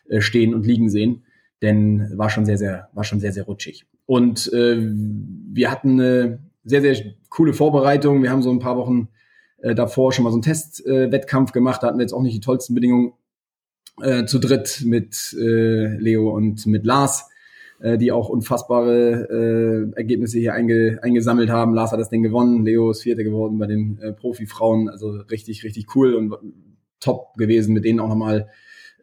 äh, 0.07 0.21
stehen 0.21 0.53
und 0.53 0.65
liegen 0.65 0.89
sehen. 0.89 1.23
Denn 1.61 2.17
war 2.17 2.29
schon 2.29 2.45
sehr, 2.45 2.57
sehr, 2.57 2.89
war 2.93 3.03
schon 3.03 3.19
sehr, 3.19 3.33
sehr 3.33 3.43
rutschig. 3.43 3.85
Und 4.05 4.51
äh, 4.53 4.77
wir 4.79 5.69
hatten 5.69 5.99
eine 5.99 6.39
sehr, 6.63 6.81
sehr 6.81 6.95
coole 7.29 7.53
Vorbereitung. 7.53 8.23
Wir 8.23 8.31
haben 8.31 8.41
so 8.41 8.51
ein 8.51 8.59
paar 8.59 8.77
Wochen 8.77 9.09
äh, 9.59 9.75
davor 9.75 10.13
schon 10.13 10.23
mal 10.23 10.31
so 10.31 10.37
einen 10.37 10.43
Testwettkampf 10.43 11.51
äh, 11.51 11.53
gemacht. 11.53 11.83
Da 11.83 11.87
hatten 11.87 11.97
wir 11.97 12.03
jetzt 12.03 12.13
auch 12.13 12.21
nicht 12.21 12.35
die 12.35 12.39
tollsten 12.39 12.75
Bedingungen 12.75 13.13
äh, 14.01 14.25
zu 14.25 14.39
dritt 14.39 14.83
mit 14.85 15.35
äh, 15.39 15.97
Leo 15.97 16.29
und 16.29 16.65
mit 16.65 16.85
Lars. 16.85 17.29
äh, 17.79 17.97
die 17.97 18.11
auch 18.11 18.29
unfassbare 18.29 19.27
äh, 19.93 19.97
Ergebnisse 19.97 20.39
hier 20.39 20.53
einge, 20.53 20.99
eingesammelt 21.01 21.49
haben. 21.49 21.73
Lars 21.73 21.91
hat 21.91 21.99
das 21.99 22.09
Ding 22.09 22.23
gewonnen, 22.23 22.65
Leo 22.65 22.91
ist 22.91 23.03
Vierte 23.03 23.23
geworden 23.23 23.57
bei 23.57 23.67
den 23.67 23.99
äh, 23.99 24.13
Profifrauen, 24.13 24.89
also 24.89 25.11
richtig, 25.31 25.63
richtig 25.63 25.95
cool 25.95 26.13
und 26.15 26.35
top 26.99 27.35
gewesen, 27.37 27.73
mit 27.73 27.85
denen 27.85 27.99
auch 27.99 28.09
nochmal 28.09 28.49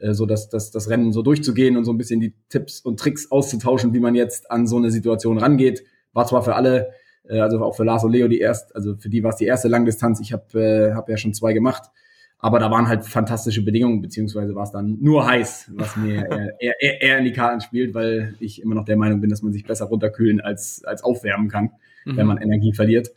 äh, 0.01 0.13
so 0.13 0.27
dass 0.27 0.49
das, 0.49 0.71
das 0.71 0.91
Rennen 0.91 1.13
so 1.13 1.23
durchzugehen 1.23 1.77
und 1.77 1.85
so 1.85 1.93
ein 1.93 1.99
bisschen 1.99 2.21
die 2.21 2.35
Tipps 2.49 2.81
und 2.81 3.01
Tricks 3.01 3.31
auszutauschen, 3.31 3.95
wie 3.95 4.01
man 4.01 4.15
jetzt 4.15 4.51
an 4.51 4.67
so 4.67 4.77
eine 4.77 4.91
Situation 4.91 5.39
rangeht. 5.39 5.85
War 6.13 6.27
zwar 6.27 6.43
für 6.43 6.55
alle, 6.55 6.91
äh, 7.29 7.41
also 7.41 7.63
auch 7.63 7.77
für 7.77 7.85
Lars 7.85 8.05
und 8.05 8.13
Leo 8.13 8.29
die 8.29 8.41
erste, 8.41 8.75
also 8.75 8.97
für 8.97 9.09
die 9.09 9.23
war 9.23 9.31
es 9.31 9.37
die 9.37 9.47
erste 9.47 9.69
Langdistanz. 9.69 10.21
Ich 10.21 10.33
habe 10.33 10.61
äh, 10.61 10.95
hab 10.95 11.09
ja 11.09 11.17
schon 11.17 11.35
zwei 11.35 11.53
gemacht. 11.53 11.91
Aber 12.39 12.59
da 12.59 12.71
waren 12.71 12.87
halt 12.87 13.05
fantastische 13.05 13.65
Bedingungen, 13.65 14.03
beziehungsweise 14.03 14.55
war 14.55 14.65
es 14.65 14.71
dann 14.71 14.99
nur 15.01 15.27
heiß, 15.27 15.73
was 15.75 15.97
mir 15.97 16.27
eher, 16.61 16.81
eher, 16.81 17.03
eher 17.03 17.19
in 17.19 17.25
die 17.25 17.33
Karten 17.33 17.63
spielt, 17.63 17.95
weil 17.95 18.35
ich 18.41 18.61
immer 18.61 18.75
noch 18.75 18.85
der 18.85 18.99
Meinung 18.99 19.23
bin, 19.23 19.31
dass 19.31 19.43
man 19.43 19.55
sich 19.55 19.65
besser 19.65 19.87
runterkühlen 19.87 20.41
als, 20.41 20.85
als 20.85 21.03
aufwärmen 21.03 21.49
kann, 21.49 21.71
mhm. 22.05 22.17
wenn 22.17 22.27
man 22.27 22.37
Energie 22.37 22.75
verliert. 22.75 23.09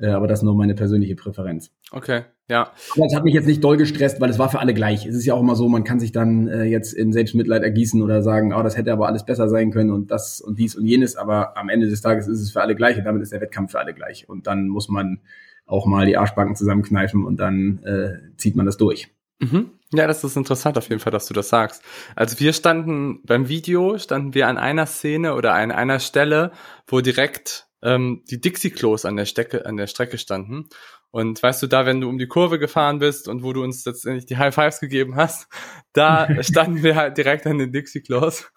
Äh, 0.00 0.08
aber 0.08 0.26
das 0.26 0.40
ist 0.40 0.42
nur 0.44 0.54
meine 0.54 0.74
persönliche 0.74 1.14
Präferenz. 1.14 1.70
Okay, 1.90 2.22
ja. 2.48 2.72
Aber 2.96 3.06
es 3.06 3.14
hat 3.14 3.24
mich 3.24 3.34
jetzt 3.34 3.46
nicht 3.46 3.62
doll 3.62 3.76
gestresst, 3.76 4.20
weil 4.20 4.30
es 4.30 4.38
war 4.38 4.48
für 4.48 4.58
alle 4.58 4.74
gleich. 4.74 5.06
Es 5.06 5.14
ist 5.14 5.26
ja 5.26 5.34
auch 5.34 5.40
immer 5.40 5.56
so, 5.56 5.68
man 5.68 5.84
kann 5.84 6.00
sich 6.00 6.12
dann 6.12 6.48
äh, 6.48 6.64
jetzt 6.64 6.92
in 6.92 7.12
Selbstmitleid 7.12 7.62
ergießen 7.62 8.00
oder 8.02 8.22
sagen, 8.22 8.54
oh, 8.54 8.62
das 8.62 8.76
hätte 8.76 8.92
aber 8.92 9.06
alles 9.06 9.24
besser 9.24 9.48
sein 9.48 9.70
können 9.70 9.90
und 9.90 10.10
das 10.10 10.40
und 10.40 10.58
dies 10.58 10.74
und 10.74 10.86
jenes. 10.86 11.16
Aber 11.16 11.56
am 11.56 11.68
Ende 11.68 11.88
des 11.88 12.00
Tages 12.00 12.26
ist 12.26 12.40
es 12.40 12.50
für 12.50 12.62
alle 12.62 12.74
gleich 12.74 12.96
und 12.96 13.04
damit 13.04 13.22
ist 13.22 13.32
der 13.32 13.40
Wettkampf 13.40 13.72
für 13.72 13.78
alle 13.78 13.94
gleich. 13.94 14.28
Und 14.28 14.46
dann 14.46 14.68
muss 14.68 14.88
man 14.88 15.20
auch 15.66 15.86
mal 15.86 16.06
die 16.06 16.16
Arschbacken 16.16 16.56
zusammenkneifen 16.56 17.24
und 17.24 17.38
dann 17.38 17.82
äh, 17.84 18.36
zieht 18.36 18.56
man 18.56 18.66
das 18.66 18.76
durch. 18.76 19.08
Mhm. 19.38 19.70
Ja, 19.92 20.06
das 20.06 20.22
ist 20.22 20.36
interessant 20.36 20.78
auf 20.78 20.88
jeden 20.88 21.00
Fall, 21.00 21.12
dass 21.12 21.26
du 21.26 21.34
das 21.34 21.48
sagst. 21.48 21.82
Also 22.14 22.38
wir 22.38 22.52
standen 22.52 23.20
beim 23.24 23.48
Video, 23.48 23.98
standen 23.98 24.34
wir 24.34 24.46
an 24.46 24.58
einer 24.58 24.86
Szene 24.86 25.34
oder 25.34 25.54
an 25.54 25.72
einer 25.72 25.98
Stelle, 25.98 26.52
wo 26.86 27.00
direkt 27.00 27.69
ähm, 27.82 28.22
die 28.30 28.40
Dixie-Klos 28.40 29.04
an 29.04 29.16
der 29.16 29.24
Strecke, 29.24 29.66
an 29.66 29.76
der 29.76 29.86
Strecke 29.86 30.18
standen. 30.18 30.68
Und 31.10 31.42
weißt 31.42 31.62
du, 31.62 31.66
da, 31.66 31.86
wenn 31.86 32.00
du 32.00 32.08
um 32.08 32.18
die 32.18 32.28
Kurve 32.28 32.58
gefahren 32.58 32.98
bist 32.98 33.26
und 33.26 33.42
wo 33.42 33.52
du 33.52 33.64
uns 33.64 33.84
letztendlich 33.84 34.26
die 34.26 34.36
High 34.36 34.54
Fives 34.54 34.80
gegeben 34.80 35.16
hast, 35.16 35.48
da 35.92 36.28
standen 36.42 36.82
wir 36.82 36.96
halt 36.96 37.18
direkt 37.18 37.46
an 37.46 37.58
den 37.58 37.72
Dixie-Klos. 37.72 38.50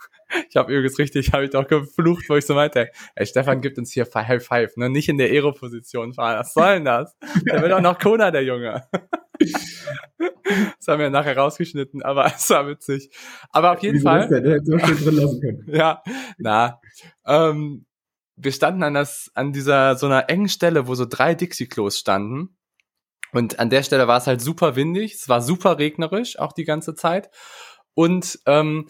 Ich 0.49 0.55
habe 0.55 0.71
übrigens 0.71 0.97
richtig, 0.97 1.31
habe 1.31 1.45
ich 1.45 1.51
doch 1.51 1.67
geflucht, 1.67 2.25
wo 2.27 2.35
ich 2.35 2.45
so 2.45 2.55
meinte, 2.55 2.89
ey, 3.15 3.25
Stefan 3.25 3.61
gibt 3.61 3.77
uns 3.77 3.91
hier 3.91 4.07
High 4.13 4.43
Five, 4.43 4.77
ne? 4.77 4.89
Nicht 4.89 5.09
in 5.09 5.17
der 5.17 5.29
Aero-Position 5.29 6.13
fahren. 6.13 6.39
Was 6.39 6.53
soll 6.53 6.75
denn 6.75 6.85
das? 6.85 7.15
Der 7.45 7.61
will 7.61 7.71
auch 7.71 7.81
noch 7.81 7.99
Kona, 7.99 8.31
der 8.31 8.43
Junge. 8.43 8.83
Das 9.39 10.87
haben 10.87 10.99
wir 10.99 11.09
nachher 11.09 11.37
rausgeschnitten, 11.37 12.01
aber 12.01 12.25
es 12.25 12.49
war 12.49 12.67
witzig. 12.67 13.09
Aber 13.51 13.73
auf 13.73 13.83
jeden 13.83 14.01
Fall. 14.01 14.27
Ja, 15.67 16.01
na. 16.37 16.79
Ähm, 17.25 17.85
wir 18.43 18.51
standen 18.51 18.83
an, 18.83 18.93
das, 18.93 19.31
an 19.33 19.53
dieser 19.53 19.95
so 19.95 20.05
einer 20.05 20.29
engen 20.29 20.49
Stelle, 20.49 20.87
wo 20.87 20.95
so 20.95 21.05
drei 21.05 21.35
Dixie-Klos 21.35 21.99
standen. 21.99 22.57
Und 23.31 23.59
an 23.59 23.69
der 23.69 23.83
Stelle 23.83 24.07
war 24.07 24.17
es 24.17 24.27
halt 24.27 24.41
super 24.41 24.75
windig, 24.75 25.15
es 25.15 25.27
war 25.27 25.41
super 25.41 25.79
regnerisch, 25.79 26.37
auch 26.37 26.53
die 26.53 26.65
ganze 26.65 26.93
Zeit. 26.93 27.29
Und 27.95 28.39
ähm, 28.45 28.87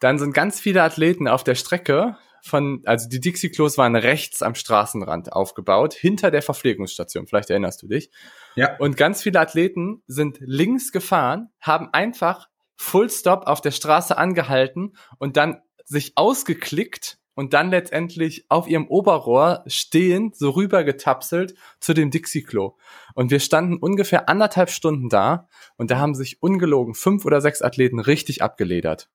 dann 0.00 0.18
sind 0.18 0.34
ganz 0.34 0.60
viele 0.60 0.82
Athleten 0.82 1.28
auf 1.28 1.44
der 1.44 1.54
Strecke 1.54 2.16
von, 2.42 2.82
also 2.84 3.08
die 3.08 3.20
Dixie-Klos 3.20 3.76
waren 3.78 3.96
rechts 3.96 4.42
am 4.42 4.54
Straßenrand 4.54 5.32
aufgebaut, 5.32 5.94
hinter 5.94 6.30
der 6.30 6.42
Verpflegungsstation, 6.42 7.26
vielleicht 7.26 7.50
erinnerst 7.50 7.82
du 7.82 7.88
dich. 7.88 8.10
Ja. 8.54 8.76
Und 8.76 8.96
ganz 8.96 9.22
viele 9.22 9.40
Athleten 9.40 10.02
sind 10.06 10.38
links 10.40 10.92
gefahren, 10.92 11.50
haben 11.60 11.88
einfach 11.92 12.48
Full 12.76 13.10
Stop 13.10 13.46
auf 13.46 13.60
der 13.60 13.70
Straße 13.70 14.16
angehalten 14.16 14.96
und 15.18 15.36
dann 15.36 15.60
sich 15.84 16.12
ausgeklickt 16.16 17.18
und 17.36 17.52
dann 17.52 17.70
letztendlich 17.70 18.46
auf 18.48 18.66
ihrem 18.66 18.88
Oberrohr 18.88 19.62
stehend 19.66 20.34
so 20.36 20.50
rüber 20.50 20.82
getapselt 20.82 21.54
zu 21.78 21.94
dem 21.94 22.10
Dixie-Klo. 22.10 22.76
Und 23.14 23.30
wir 23.30 23.40
standen 23.40 23.76
ungefähr 23.76 24.28
anderthalb 24.28 24.70
Stunden 24.70 25.08
da 25.08 25.48
und 25.76 25.92
da 25.92 25.98
haben 25.98 26.14
sich 26.14 26.42
ungelogen 26.42 26.94
fünf 26.94 27.24
oder 27.24 27.40
sechs 27.40 27.62
Athleten 27.62 28.00
richtig 28.00 28.42
abgeledert. 28.42 29.10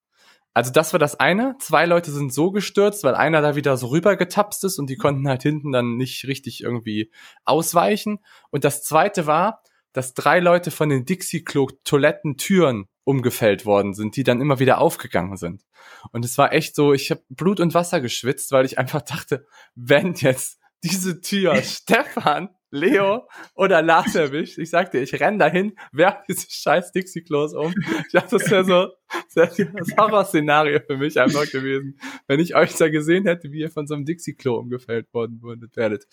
Also 0.53 0.71
das 0.71 0.93
war 0.93 0.99
das 0.99 1.19
eine. 1.19 1.55
Zwei 1.59 1.85
Leute 1.85 2.11
sind 2.11 2.31
so 2.31 2.51
gestürzt, 2.51 3.03
weil 3.03 3.15
einer 3.15 3.41
da 3.41 3.55
wieder 3.55 3.75
so 3.77 3.87
rüber 3.87 4.17
getapst 4.17 4.63
ist 4.65 4.77
und 4.79 4.89
die 4.89 4.97
konnten 4.97 5.27
halt 5.27 5.41
hinten 5.41 5.71
dann 5.71 5.97
nicht 5.97 6.25
richtig 6.25 6.61
irgendwie 6.61 7.11
ausweichen. 7.43 8.19
Und 8.51 8.63
das 8.65 8.83
zweite 8.83 9.25
war, 9.25 9.63
dass 9.93 10.13
drei 10.13 10.39
Leute 10.39 10.69
von 10.69 10.89
den 10.89 11.05
Dixie-Klo-Toilettentüren 11.05 12.87
umgefällt 13.03 13.65
worden 13.65 13.93
sind, 13.93 14.15
die 14.15 14.23
dann 14.23 14.41
immer 14.41 14.59
wieder 14.59 14.79
aufgegangen 14.79 15.37
sind. 15.37 15.63
Und 16.11 16.25
es 16.25 16.37
war 16.37 16.53
echt 16.53 16.75
so, 16.75 16.93
ich 16.93 17.11
habe 17.11 17.23
Blut 17.29 17.59
und 17.59 17.73
Wasser 17.73 18.01
geschwitzt, 18.01 18.51
weil 18.51 18.65
ich 18.65 18.77
einfach 18.77 19.01
dachte, 19.01 19.45
wenn 19.75 20.13
jetzt 20.13 20.59
diese 20.83 21.21
Tür 21.21 21.55
Stefan, 21.63 22.49
Leo 22.71 23.27
oder 23.55 23.81
Lars 23.81 24.15
erwischt, 24.15 24.57
ich 24.57 24.69
sagte, 24.69 24.99
ich 24.99 25.19
renn 25.19 25.37
dahin, 25.37 25.73
werf 25.91 26.23
diese 26.27 26.47
scheiß 26.49 26.91
Dixie-Klos 26.91 27.53
um. 27.53 27.73
Ich 28.07 28.13
dachte, 28.13 28.37
das 28.37 28.49
wäre 28.49 28.63
so 28.63 28.87
das, 29.35 29.55
das 29.57 29.97
Horrorszenario 29.97 30.79
für 30.85 30.97
mich 30.97 31.19
einfach 31.19 31.49
gewesen, 31.49 31.97
wenn 32.27 32.39
ich 32.39 32.55
euch 32.55 32.75
da 32.75 32.89
gesehen 32.89 33.25
hätte, 33.25 33.51
wie 33.51 33.59
ihr 33.59 33.69
von 33.69 33.87
so 33.87 33.95
einem 33.95 34.05
Dixie-Klo 34.05 34.57
umgefällt 34.57 35.13
worden 35.13 35.41
werdet. 35.75 36.07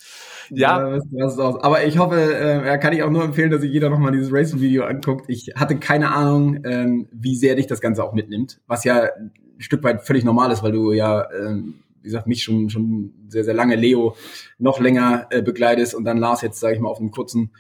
Ja. 0.50 0.96
ja 0.96 1.58
Aber 1.60 1.84
ich 1.84 1.98
hoffe, 1.98 2.16
äh, 2.16 2.78
kann 2.78 2.92
ich 2.92 3.02
auch 3.02 3.10
nur 3.10 3.24
empfehlen, 3.24 3.50
dass 3.50 3.60
sich 3.60 3.72
jeder 3.72 3.90
nochmal 3.90 4.12
dieses 4.12 4.32
Racing-Video 4.32 4.84
anguckt. 4.84 5.26
Ich 5.28 5.52
hatte 5.56 5.78
keine 5.78 6.10
Ahnung, 6.12 6.64
ähm, 6.64 7.08
wie 7.12 7.36
sehr 7.36 7.54
dich 7.54 7.66
das 7.66 7.80
Ganze 7.80 8.02
auch 8.02 8.12
mitnimmt, 8.12 8.60
was 8.66 8.84
ja 8.84 9.08
ein 9.16 9.32
Stück 9.58 9.82
weit 9.82 10.02
völlig 10.02 10.24
normal 10.24 10.52
ist, 10.52 10.62
weil 10.62 10.72
du 10.72 10.92
ja 10.92 11.28
ähm, 11.32 11.82
wie 12.02 12.08
gesagt, 12.08 12.26
mich 12.26 12.42
schon, 12.42 12.70
schon 12.70 13.12
sehr, 13.28 13.44
sehr 13.44 13.54
lange, 13.54 13.76
Leo 13.76 14.16
noch 14.58 14.80
länger 14.80 15.26
äh, 15.30 15.42
begleitest 15.42 15.94
und 15.94 16.04
dann 16.04 16.18
Lars 16.18 16.42
jetzt, 16.42 16.60
sage 16.60 16.74
ich 16.74 16.80
mal, 16.80 16.88
auf 16.88 17.00
einem 17.00 17.10
kurzen, 17.10 17.50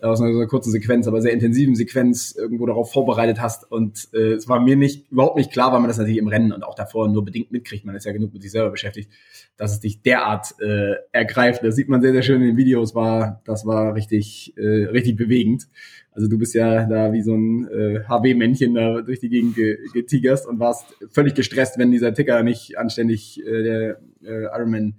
aus 0.00 0.20
einer, 0.20 0.32
so 0.32 0.38
einer 0.38 0.48
kurzen 0.48 0.70
Sequenz, 0.70 1.06
aber 1.06 1.20
sehr 1.20 1.32
intensiven 1.32 1.74
Sequenz 1.74 2.34
irgendwo 2.36 2.66
darauf 2.66 2.92
vorbereitet 2.92 3.40
hast. 3.40 3.70
Und 3.70 4.08
äh, 4.12 4.32
es 4.32 4.48
war 4.48 4.60
mir 4.60 4.76
nicht 4.76 5.10
überhaupt 5.10 5.36
nicht 5.36 5.52
klar, 5.52 5.72
weil 5.72 5.80
man 5.80 5.88
das 5.88 5.98
natürlich 5.98 6.18
im 6.18 6.28
Rennen 6.28 6.52
und 6.52 6.64
auch 6.64 6.74
davor 6.74 7.08
nur 7.08 7.24
bedingt 7.24 7.52
mitkriegt. 7.52 7.84
Man 7.84 7.94
ist 7.94 8.04
ja 8.04 8.12
genug 8.12 8.32
mit 8.32 8.42
sich 8.42 8.50
selber 8.50 8.70
beschäftigt, 8.70 9.10
dass 9.56 9.72
es 9.72 9.80
dich 9.80 10.02
derart 10.02 10.54
äh, 10.60 10.94
ergreift. 11.12 11.62
Das 11.62 11.76
sieht 11.76 11.88
man 11.88 12.02
sehr, 12.02 12.12
sehr 12.12 12.22
schön 12.22 12.40
in 12.40 12.48
den 12.48 12.56
Videos. 12.56 12.94
War, 12.94 13.40
das 13.44 13.66
war 13.66 13.94
richtig, 13.94 14.54
äh, 14.56 14.86
richtig 14.86 15.16
bewegend. 15.16 15.68
Also 16.12 16.28
du 16.28 16.38
bist 16.38 16.54
ja 16.54 16.86
da 16.86 17.12
wie 17.12 17.20
so 17.20 17.34
ein 17.34 17.68
äh, 17.68 18.00
HW-Männchen 18.08 18.74
da 18.74 19.02
durch 19.02 19.20
die 19.20 19.28
Gegend 19.28 19.56
getigerst 19.92 20.46
und 20.46 20.58
warst 20.58 20.86
völlig 21.10 21.34
gestresst, 21.34 21.78
wenn 21.78 21.90
dieser 21.90 22.14
Ticker 22.14 22.42
nicht 22.42 22.78
anständig, 22.78 23.38
äh, 23.46 23.62
der 23.62 24.00
äh, 24.24 24.44
Ironman 24.44 24.94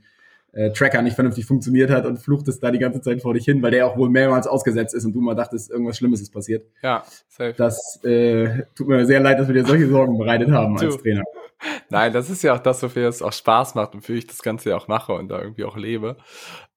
äh, 0.57 0.71
Tracker 0.71 1.03
nicht 1.03 1.13
vernünftig 1.13 1.45
funktioniert 1.45 1.91
hat 1.91 2.05
und 2.05 2.17
fluchtest 2.17 2.63
da 2.63 2.71
die 2.71 2.79
ganze 2.79 2.99
Zeit 3.01 3.21
vor 3.21 3.35
dich 3.35 3.45
hin, 3.45 3.61
weil 3.61 3.69
der 3.69 3.85
auch 3.85 3.95
wohl 3.95 4.09
mehrmals 4.09 4.47
ausgesetzt 4.47 4.95
ist 4.95 5.05
und 5.05 5.13
du 5.13 5.21
mal 5.21 5.35
dachtest, 5.35 5.69
irgendwas 5.69 5.97
Schlimmes 5.97 6.19
ist 6.19 6.33
passiert. 6.33 6.65
Ja, 6.81 7.03
safe. 7.27 7.53
Das 7.55 8.03
äh, 8.03 8.63
tut 8.73 8.87
mir 8.87 9.05
sehr 9.05 9.19
leid, 9.19 9.39
dass 9.39 9.47
wir 9.47 9.53
dir 9.53 9.65
solche 9.65 9.87
Sorgen 9.87 10.17
bereitet 10.17 10.49
haben 10.51 10.77
als 10.77 10.97
Trainer. 10.97 11.23
Nein, 11.89 12.11
das 12.11 12.31
ist 12.31 12.41
ja 12.41 12.55
auch 12.55 12.59
das, 12.59 12.81
wofür 12.81 13.07
es 13.07 13.21
auch 13.21 13.33
Spaß 13.33 13.75
macht 13.75 13.93
und 13.93 14.01
für 14.01 14.13
ich 14.13 14.25
das 14.25 14.41
Ganze 14.41 14.71
ja 14.71 14.77
auch 14.77 14.87
mache 14.87 15.13
und 15.13 15.29
da 15.29 15.39
irgendwie 15.39 15.63
auch 15.63 15.77
lebe. 15.77 16.17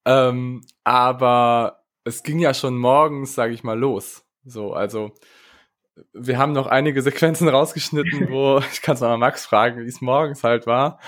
Ähm, 0.04 0.60
aber 0.84 1.82
es 2.04 2.22
ging 2.22 2.38
ja 2.38 2.52
schon 2.52 2.76
morgens, 2.76 3.34
sage 3.34 3.54
ich 3.54 3.64
mal, 3.64 3.78
los. 3.78 4.25
So, 4.44 4.75
also 4.75 5.12
wir 6.12 6.37
haben 6.37 6.52
noch 6.52 6.66
einige 6.66 7.00
Sequenzen 7.00 7.49
rausgeschnitten, 7.49 8.30
wo 8.30 8.58
ich 8.72 8.82
kann 8.82 8.94
es 8.96 9.00
mal 9.00 9.16
Max 9.16 9.46
fragen, 9.46 9.82
wie 9.82 9.88
es 9.88 10.02
morgens 10.02 10.44
halt 10.44 10.66
war, 10.66 10.99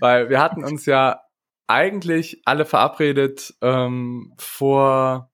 weil 0.00 0.28
wir 0.28 0.42
hatten 0.42 0.62
uns 0.62 0.84
ja 0.84 1.22
eigentlich 1.68 2.42
alle 2.44 2.64
verabredet 2.64 3.54
ähm, 3.60 4.34
vor 4.38 5.30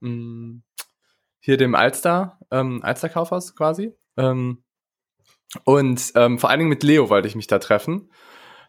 mh, 0.00 0.10
hm, 0.10 0.62
hier 1.40 1.56
dem 1.56 1.74
Alster, 1.74 2.38
ähm, 2.50 2.82
Alster 2.82 3.08
Kaufhaus 3.08 3.54
quasi. 3.54 3.94
Ähm, 4.16 4.64
und 5.64 6.12
ähm, 6.16 6.38
vor 6.38 6.50
allen 6.50 6.58
Dingen 6.58 6.70
mit 6.70 6.82
Leo 6.82 7.08
wollte 7.08 7.28
ich 7.28 7.36
mich 7.36 7.46
da 7.46 7.58
treffen. 7.58 8.10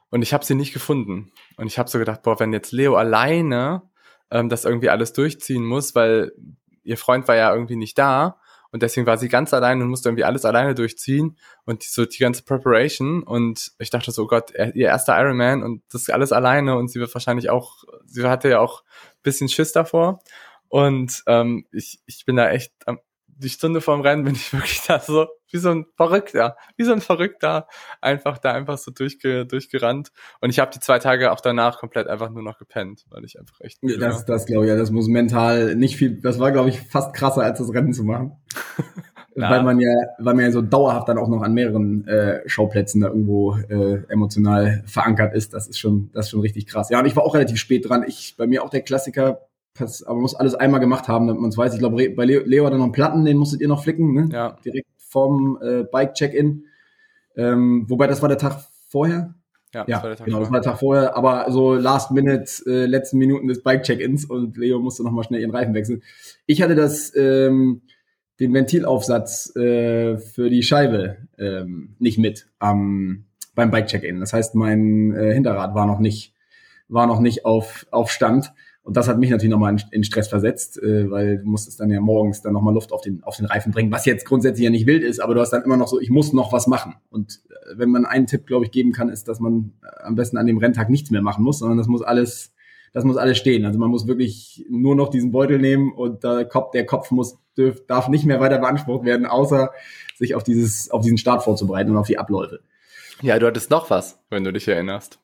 Und 0.10 0.22
ich 0.22 0.34
habe 0.34 0.46
sie 0.46 0.56
nicht 0.56 0.74
gefunden. 0.74 1.32
Und 1.58 1.68
ich 1.68 1.80
habe 1.80 1.90
so 1.90 1.98
gedacht, 2.00 2.22
boah, 2.22 2.40
wenn 2.40 2.54
jetzt 2.54 2.72
Leo 2.72 2.96
alleine 2.96 3.82
ähm, 4.32 4.48
das 4.48 4.64
irgendwie 4.64 4.90
alles 4.90 5.12
durchziehen 5.14 5.66
muss, 5.66 5.96
weil 5.96 6.32
ihr 6.84 6.98
Freund 6.98 7.28
war 7.28 7.36
ja 7.36 7.54
irgendwie 7.54 7.76
nicht 7.76 7.98
da 7.98 8.40
und 8.72 8.84
deswegen 8.84 9.08
war 9.08 9.18
sie 9.18 9.30
ganz 9.30 9.54
allein 9.54 9.82
und 9.82 9.90
musste 9.90 10.10
irgendwie 10.10 10.24
alles 10.24 10.46
alleine 10.46 10.76
durchziehen 10.76 11.38
und 11.66 11.84
die, 11.84 11.90
so 11.90 12.06
die 12.06 12.18
ganze 12.18 12.44
Preparation. 12.44 13.24
Und 13.24 13.72
ich 13.80 13.90
dachte 13.90 14.12
so, 14.12 14.24
oh 14.24 14.28
Gott, 14.28 14.52
ihr 14.52 14.88
erster 14.88 15.20
Ironman 15.20 15.64
und 15.64 15.84
das 15.92 16.10
alles 16.10 16.32
alleine 16.32 16.78
und 16.78 16.90
sie 16.90 17.00
wird 17.00 17.14
wahrscheinlich 17.14 17.50
auch, 17.50 17.84
sie 18.06 18.24
hatte 18.24 18.50
ja 18.50 18.60
auch 18.60 18.84
bisschen 19.24 19.50
Schiss 19.50 19.72
davor. 19.72 20.20
Und 20.70 21.24
ähm, 21.28 21.66
ich, 21.72 22.00
ich 22.06 22.26
bin 22.26 22.36
da 22.36 22.50
echt 22.50 22.74
die 23.28 23.50
Stunde 23.50 23.82
vorm 23.82 24.02
Rennen 24.02 24.24
bin 24.24 24.36
ich 24.36 24.52
wirklich 24.54 24.82
da 24.88 25.00
so, 25.00 25.28
wie 25.52 25.58
so 25.58 25.70
ein 25.70 25.86
Verrückter, 25.96 26.58
wie 26.76 26.84
so 26.84 26.94
ein 26.94 27.02
Verrückter, 27.02 27.68
einfach 28.02 28.38
da 28.38 28.52
einfach 28.52 28.78
so 28.78 28.92
durchge, 28.92 29.46
durchgerannt. 29.46 30.12
Und 30.42 30.50
ich 30.50 30.60
habe 30.60 30.72
die 30.72 30.80
zwei 30.80 31.00
Tage 31.00 31.32
auch 31.32 31.42
danach 31.42 31.80
komplett 31.80 32.08
einfach 32.08 32.30
nur 32.30 32.44
noch 32.44 32.58
gepennt, 32.58 33.06
weil 33.10 33.24
ich 33.26 33.40
einfach 33.40 33.60
echt. 33.62 33.80
Ja, 33.82 33.98
das, 33.98 34.26
das 34.26 34.46
glaube 34.46 34.66
ich, 34.66 34.70
ja, 34.70 34.78
das 34.78 34.92
muss 34.92 35.08
mental 35.08 35.76
nicht 35.76 35.98
viel, 35.98 36.22
das 36.22 36.40
war, 36.40 36.52
glaube 36.52 36.70
ich, 36.70 36.82
fast 36.82 37.14
krasser, 37.14 37.44
als 37.44 37.60
das 37.60 37.74
Rennen 37.74 37.94
zu 37.94 38.04
machen. 38.04 38.38
weil 39.38 39.64
man 39.64 39.80
ja, 39.80 39.94
weil 40.18 40.34
man 40.34 40.46
ja 40.46 40.52
so 40.52 40.62
dauerhaft 40.62 41.08
dann 41.10 41.18
auch 41.18 41.28
noch 41.28 41.42
an 41.42 41.54
mehreren 41.54 42.08
äh, 42.08 42.42
Schauplätzen 42.48 43.02
da 43.02 43.08
irgendwo 43.08 43.56
äh, 43.56 44.04
emotional 44.10 44.84
verankert 44.86 45.36
ist. 45.36 45.54
Das 45.54 45.68
ist 45.68 45.78
schon, 45.78 46.10
das 46.14 46.26
ist 46.26 46.32
schon 46.32 46.42
richtig 46.42 46.66
krass. 46.66 46.90
Ja, 46.90 47.00
und 47.00 47.06
ich 47.06 47.16
war 47.16 47.24
auch 47.24 47.36
relativ 47.36 47.58
spät 47.60 47.88
dran. 47.88 48.04
Ich, 48.08 48.36
bei 48.38 48.48
mir 48.48 48.64
auch 48.64 48.70
der 48.70 48.82
Klassiker, 48.82 49.42
aber 49.80 50.14
man 50.16 50.22
muss 50.22 50.34
alles 50.34 50.56
einmal 50.56 50.80
gemacht 50.80 51.08
haben, 51.08 51.28
damit 51.28 51.40
man 51.40 51.52
es 51.52 51.58
weiß. 51.58 51.74
Ich 51.74 51.80
glaube, 51.80 52.10
bei 52.10 52.26
Leo, 52.26 52.42
Leo 52.46 52.66
hat 52.66 52.72
er 52.72 52.78
noch 52.78 52.86
einen 52.86 52.94
Platten, 52.94 53.26
den 53.26 53.38
musstet 53.38 53.62
ihr 53.62 53.68
noch 53.68 53.84
flicken, 53.84 54.14
ne? 54.14 54.30
Ja. 54.32 54.58
Direkt 54.66 54.88
vorm 55.08 55.58
äh, 55.62 55.84
Bike-Check-In. 55.84 56.66
Ähm, 57.36 57.86
wobei 57.88 58.08
das 58.08 58.22
war 58.22 58.30
der 58.30 58.38
Tag 58.38 58.60
vorher. 58.90 59.36
Ja, 59.74 59.86
ja 59.88 59.96
das 59.98 60.04
war 60.04 60.10
der 60.10 60.18
Tag 60.18 60.26
genau, 60.26 60.38
vorher. 60.38 60.40
das 60.40 60.52
war 60.52 60.62
der 60.62 60.72
Tag 60.72 60.80
vorher, 60.80 61.18
aber 61.18 61.52
so 61.52 61.76
Last 61.76 62.12
Minute, 62.12 62.52
äh, 62.66 62.86
letzten 62.86 63.18
Minuten 63.18 63.48
des 63.48 63.64
Bike-Check-Ins 63.64 64.26
und 64.26 64.58
Leo 64.58 64.80
musste 64.80 65.04
nochmal 65.04 65.24
schnell 65.24 65.42
ihren 65.42 65.52
Reifen 65.52 65.74
wechseln. 65.74 66.04
Ich 66.46 66.62
hatte 66.62 66.76
das, 66.76 67.16
ähm, 67.16 67.82
den 68.40 68.54
Ventilaufsatz 68.54 69.56
äh, 69.56 70.18
für 70.18 70.50
die 70.50 70.64
Scheibe 70.64 71.18
ähm, 71.38 71.96
nicht 72.00 72.18
mit 72.18 72.48
ähm, 72.62 73.26
beim 73.56 73.72
Bike-Check-In. 73.72 74.20
Das 74.20 74.34
heißt, 74.34 74.56
mein 74.56 75.14
äh, 75.16 75.34
Hinterrad 75.34 75.74
war 75.74 75.86
noch 75.86 76.00
nicht, 76.00 76.34
war 76.88 77.08
noch 77.08 77.20
nicht 77.20 77.46
auf, 77.46 77.88
auf 77.92 78.12
Stand. 78.12 78.54
Und 78.88 78.96
das 78.96 79.10
hat 79.10 79.20
mich 79.20 79.30
natürlich 79.30 79.52
nochmal 79.52 79.76
in, 79.92 80.06
Stress 80.06 80.30
versetzt, 80.30 80.82
äh, 80.82 81.12
weil 81.12 81.40
du 81.40 81.46
musstest 81.46 81.82
dann 81.82 81.90
ja 81.90 82.00
morgens 82.00 82.42
dann 82.42 82.54
nochmal 82.54 82.74
Luft 82.74 82.94
auf 82.94 83.02
den, 83.02 83.22
auf 83.26 83.36
den 83.36 83.46
Reifen 83.46 83.74
bringen, 83.74 83.92
was 83.92 84.06
jetzt 84.06 84.24
grundsätzlich 84.24 84.64
ja 84.64 84.70
nicht 84.70 84.88
wild 84.88 85.04
ist, 85.04 85.20
aber 85.20 85.34
du 85.34 85.42
hast 85.42 85.50
dann 85.50 85.64
immer 85.64 85.76
noch 85.76 85.90
so, 85.90 86.00
ich 86.00 86.10
muss 86.10 86.32
noch 86.32 86.54
was 86.54 86.68
machen. 86.68 86.96
Und 87.10 87.42
äh, 87.50 87.78
wenn 87.78 87.90
man 87.90 88.06
einen 88.06 88.28
Tipp, 88.28 88.48
glaube 88.48 88.64
ich, 88.64 88.72
geben 88.72 88.94
kann, 88.94 89.10
ist, 89.10 89.28
dass 89.28 89.42
man 89.42 89.74
äh, 89.84 90.06
am 90.06 90.16
besten 90.16 90.38
an 90.38 90.46
dem 90.46 90.58
Renntag 90.58 90.90
nichts 90.90 91.12
mehr 91.12 91.22
machen 91.22 91.44
muss, 91.44 91.60
sondern 91.60 91.78
das 91.78 91.88
muss 91.88 92.02
alles, 92.02 92.54
das 92.94 93.04
muss 93.04 93.18
alles 93.18 93.38
stehen. 93.38 93.66
Also 93.66 93.78
man 93.78 93.90
muss 93.90 94.08
wirklich 94.08 94.66
nur 94.70 94.96
noch 94.96 95.10
diesen 95.10 95.34
Beutel 95.34 95.60
nehmen 95.60 95.92
und 95.92 96.24
der 96.24 96.46
Kopf, 96.46 96.72
der 96.72 96.86
Kopf 96.86 97.12
muss, 97.12 97.38
dürf, 97.58 97.86
darf 97.88 98.08
nicht 98.08 98.24
mehr 98.24 98.40
weiter 98.40 98.58
beansprucht 98.58 99.04
werden, 99.04 99.26
außer 99.26 99.72
sich 100.16 100.34
auf 100.34 100.44
dieses, 100.44 100.92
auf 100.92 101.02
diesen 101.02 101.18
Start 101.18 101.44
vorzubereiten 101.44 101.92
und 101.92 101.98
auf 101.98 102.08
die 102.08 102.20
Abläufe. 102.20 102.62
Ja, 103.22 103.38
du 103.38 103.48
hattest 103.48 103.70
noch 103.70 103.90
was, 103.90 104.18
wenn 104.30 104.46
du 104.46 104.54
dich 104.54 104.66
erinnerst. 104.66 105.20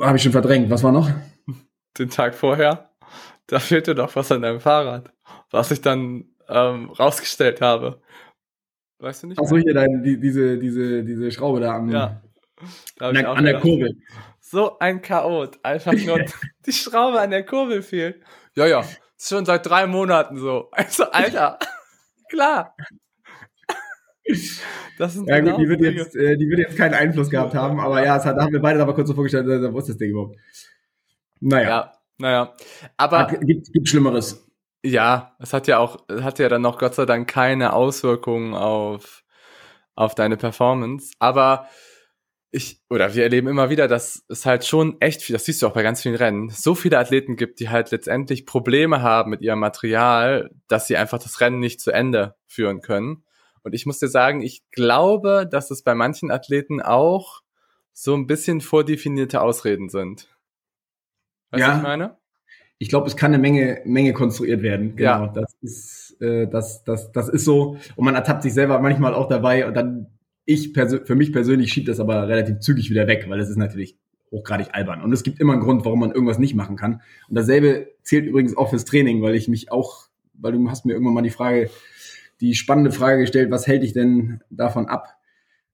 Habe 0.00 0.16
ich 0.16 0.24
schon 0.24 0.32
verdrängt. 0.32 0.70
Was 0.70 0.82
war 0.82 0.90
noch? 0.90 1.08
den 1.98 2.10
Tag 2.10 2.34
vorher, 2.34 2.90
da 3.46 3.58
fehlte 3.58 3.94
doch 3.94 4.14
was 4.16 4.32
an 4.32 4.42
deinem 4.42 4.60
Fahrrad, 4.60 5.12
was 5.50 5.70
ich 5.70 5.80
dann 5.80 6.24
ähm, 6.48 6.90
rausgestellt 6.90 7.60
habe. 7.60 8.00
Weißt 8.98 9.22
du 9.22 9.26
nicht? 9.28 9.40
Achso, 9.40 9.56
hier 9.56 9.74
dein, 9.74 10.02
die, 10.02 10.18
diese, 10.18 10.58
diese, 10.58 11.04
diese 11.04 11.30
Schraube 11.30 11.60
da 11.60 11.76
am, 11.76 11.90
ja. 11.90 12.22
da 12.96 13.08
an, 13.08 13.14
der, 13.14 13.28
an 13.28 13.44
der 13.44 13.60
Kurbel. 13.60 13.96
So 14.40 14.78
ein 14.78 15.02
Chaot. 15.02 15.58
Einfach 15.62 15.92
nur 15.92 16.24
die 16.66 16.72
Schraube 16.72 17.20
an 17.20 17.30
der 17.30 17.44
Kurbel 17.44 17.82
fehlt. 17.82 18.22
Ja, 18.56 18.66
ja. 18.66 18.80
Ist 18.80 19.28
schon 19.28 19.44
seit 19.44 19.66
drei 19.66 19.86
Monaten 19.86 20.38
so. 20.38 20.68
Also, 20.70 21.04
Alter. 21.10 21.58
Klar. 22.30 22.74
Das 24.96 25.12
sind 25.14 25.28
ja, 25.28 25.40
gut, 25.40 25.58
die 25.58 25.68
wird, 25.68 25.80
jetzt, 25.80 26.16
äh, 26.16 26.36
die 26.36 26.48
wird 26.48 26.60
jetzt 26.60 26.76
keinen 26.76 26.94
Einfluss 26.94 27.28
gehabt 27.28 27.54
haben, 27.54 27.78
aber 27.78 28.02
ja, 28.02 28.16
es 28.16 28.24
hat, 28.24 28.38
da 28.38 28.42
haben 28.42 28.52
wir 28.52 28.62
beide 28.62 28.80
aber 28.80 28.94
kurz 28.94 29.08
so 29.08 29.14
vorgestellt, 29.14 29.46
äh, 29.46 29.72
wo 29.72 29.78
ist 29.78 29.88
das 29.88 29.98
Ding 29.98 30.12
überhaupt? 30.12 30.36
Naja. 31.44 31.68
Ja, 31.68 31.92
naja. 32.18 32.54
Aber. 32.96 33.26
Gibt, 33.26 33.72
gibt 33.72 33.88
Schlimmeres. 33.88 34.48
Ja, 34.82 35.36
es 35.38 35.52
hat 35.52 35.66
ja 35.66 35.78
auch, 35.78 35.98
es 36.08 36.22
hat 36.22 36.38
ja 36.38 36.48
dann 36.48 36.62
noch 36.62 36.78
Gott 36.78 36.94
sei 36.94 37.06
Dank 37.06 37.28
keine 37.28 37.72
Auswirkungen 37.72 38.54
auf, 38.54 39.24
auf 39.94 40.14
deine 40.14 40.36
Performance. 40.36 41.12
Aber 41.18 41.68
ich, 42.50 42.80
oder 42.88 43.14
wir 43.14 43.24
erleben 43.24 43.48
immer 43.48 43.70
wieder, 43.70 43.88
dass 43.88 44.24
es 44.28 44.46
halt 44.46 44.64
schon 44.64 45.00
echt 45.00 45.22
viel, 45.22 45.34
das 45.34 45.44
siehst 45.44 45.62
du 45.62 45.66
auch 45.66 45.72
bei 45.72 45.82
ganz 45.82 46.02
vielen 46.02 46.14
Rennen, 46.14 46.50
so 46.50 46.74
viele 46.74 46.98
Athleten 46.98 47.36
gibt, 47.36 47.60
die 47.60 47.68
halt 47.68 47.90
letztendlich 47.90 48.46
Probleme 48.46 49.02
haben 49.02 49.30
mit 49.30 49.40
ihrem 49.42 49.58
Material, 49.58 50.50
dass 50.68 50.86
sie 50.86 50.96
einfach 50.96 51.18
das 51.18 51.40
Rennen 51.40 51.58
nicht 51.58 51.80
zu 51.80 51.90
Ende 51.90 52.36
führen 52.46 52.80
können. 52.80 53.24
Und 53.62 53.74
ich 53.74 53.86
muss 53.86 53.98
dir 53.98 54.08
sagen, 54.08 54.40
ich 54.42 54.62
glaube, 54.70 55.48
dass 55.50 55.70
es 55.70 55.82
bei 55.82 55.94
manchen 55.94 56.30
Athleten 56.30 56.80
auch 56.80 57.40
so 57.92 58.14
ein 58.14 58.26
bisschen 58.26 58.60
vordefinierte 58.60 59.40
Ausreden 59.40 59.88
sind. 59.88 60.28
Weißt 61.50 61.60
ja. 61.60 61.76
ich 61.76 61.82
meine? 61.82 62.16
Ich 62.78 62.88
glaube, 62.88 63.06
es 63.06 63.16
kann 63.16 63.32
eine 63.32 63.40
Menge, 63.40 63.80
Menge 63.84 64.12
konstruiert 64.12 64.62
werden. 64.62 64.96
Genau. 64.96 65.26
Ja. 65.26 65.26
Das 65.28 65.54
ist, 65.62 66.16
äh, 66.20 66.46
das, 66.48 66.84
das, 66.84 67.12
das 67.12 67.28
ist 67.28 67.44
so. 67.44 67.78
Und 67.96 68.04
man 68.04 68.14
ertappt 68.14 68.42
sich 68.42 68.52
selber 68.52 68.78
manchmal 68.80 69.14
auch 69.14 69.28
dabei 69.28 69.66
und 69.66 69.74
dann 69.74 70.08
ich 70.46 70.72
für 70.72 71.14
mich 71.14 71.32
persönlich 71.32 71.72
schiebt 71.72 71.88
das 71.88 72.00
aber 72.00 72.28
relativ 72.28 72.60
zügig 72.60 72.90
wieder 72.90 73.06
weg, 73.06 73.26
weil 73.28 73.38
das 73.38 73.48
ist 73.48 73.56
natürlich 73.56 73.98
hochgradig 74.30 74.68
albern. 74.72 75.02
Und 75.02 75.12
es 75.12 75.22
gibt 75.22 75.40
immer 75.40 75.52
einen 75.52 75.62
Grund, 75.62 75.84
warum 75.84 76.00
man 76.00 76.10
irgendwas 76.10 76.38
nicht 76.38 76.54
machen 76.54 76.76
kann. 76.76 77.00
Und 77.28 77.36
dasselbe 77.36 77.88
zählt 78.02 78.26
übrigens 78.26 78.56
auch 78.56 78.70
fürs 78.70 78.84
Training, 78.84 79.22
weil 79.22 79.34
ich 79.34 79.48
mich 79.48 79.70
auch, 79.72 80.08
weil 80.34 80.52
du 80.52 80.68
hast 80.68 80.84
mir 80.84 80.92
irgendwann 80.92 81.14
mal 81.14 81.22
die 81.22 81.30
Frage, 81.30 81.70
die 82.40 82.54
spannende 82.54 82.92
Frage 82.92 83.20
gestellt, 83.20 83.50
was 83.50 83.66
hält 83.66 83.82
dich 83.82 83.92
denn 83.92 84.40
davon 84.50 84.86
ab, 84.86 85.16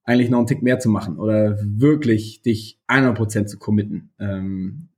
eigentlich 0.05 0.31
noch 0.31 0.39
einen 0.39 0.47
Tick 0.47 0.63
mehr 0.63 0.79
zu 0.79 0.89
machen 0.89 1.19
oder 1.19 1.59
wirklich 1.63 2.43
dich 2.43 2.79
100% 2.87 3.47
zu 3.47 3.59
committen? 3.59 4.11
Ähm, 4.21 4.90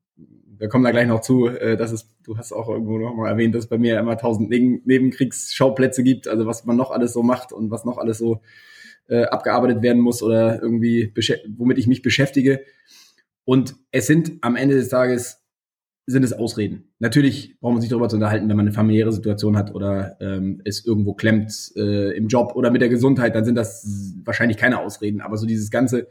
wir 0.62 0.68
kommen 0.68 0.84
da 0.84 0.92
gleich 0.92 1.08
noch 1.08 1.22
zu, 1.22 1.48
äh, 1.48 1.76
dass 1.76 1.90
es, 1.90 2.08
du 2.22 2.38
hast 2.38 2.52
auch 2.52 2.68
irgendwo 2.68 2.96
noch 2.96 3.16
mal 3.16 3.28
erwähnt, 3.28 3.52
dass 3.52 3.64
es 3.64 3.68
bei 3.68 3.78
mir 3.78 3.98
immer 3.98 4.16
tausend 4.16 4.48
Neben 4.48 4.80
Nebenkriegsschauplätze 4.84 6.04
gibt, 6.04 6.28
also 6.28 6.46
was 6.46 6.64
man 6.64 6.76
noch 6.76 6.92
alles 6.92 7.12
so 7.12 7.24
macht 7.24 7.52
und 7.52 7.72
was 7.72 7.84
noch 7.84 7.98
alles 7.98 8.18
so 8.18 8.42
äh, 9.08 9.24
abgearbeitet 9.24 9.82
werden 9.82 10.00
muss 10.00 10.22
oder 10.22 10.62
irgendwie, 10.62 11.12
womit 11.56 11.78
ich 11.78 11.88
mich 11.88 12.02
beschäftige. 12.02 12.60
Und 13.44 13.74
es 13.90 14.06
sind 14.06 14.34
am 14.40 14.54
Ende 14.54 14.76
des 14.76 14.88
Tages 14.88 15.42
sind 16.06 16.22
es 16.22 16.32
Ausreden. 16.32 16.92
Natürlich 17.00 17.58
braucht 17.58 17.72
man 17.72 17.80
sich 17.80 17.90
darüber 17.90 18.08
zu 18.08 18.14
unterhalten, 18.14 18.48
wenn 18.48 18.56
man 18.56 18.66
eine 18.66 18.74
familiäre 18.74 19.10
Situation 19.10 19.56
hat 19.56 19.74
oder 19.74 20.16
ähm, 20.20 20.62
es 20.64 20.86
irgendwo 20.86 21.14
klemmt 21.14 21.72
äh, 21.74 22.16
im 22.16 22.28
Job 22.28 22.52
oder 22.54 22.70
mit 22.70 22.82
der 22.82 22.88
Gesundheit, 22.88 23.34
dann 23.34 23.44
sind 23.44 23.56
das 23.56 24.14
wahrscheinlich 24.22 24.58
keine 24.58 24.78
Ausreden. 24.78 25.22
Aber 25.22 25.36
so 25.38 25.46
dieses 25.46 25.72
ganze, 25.72 26.06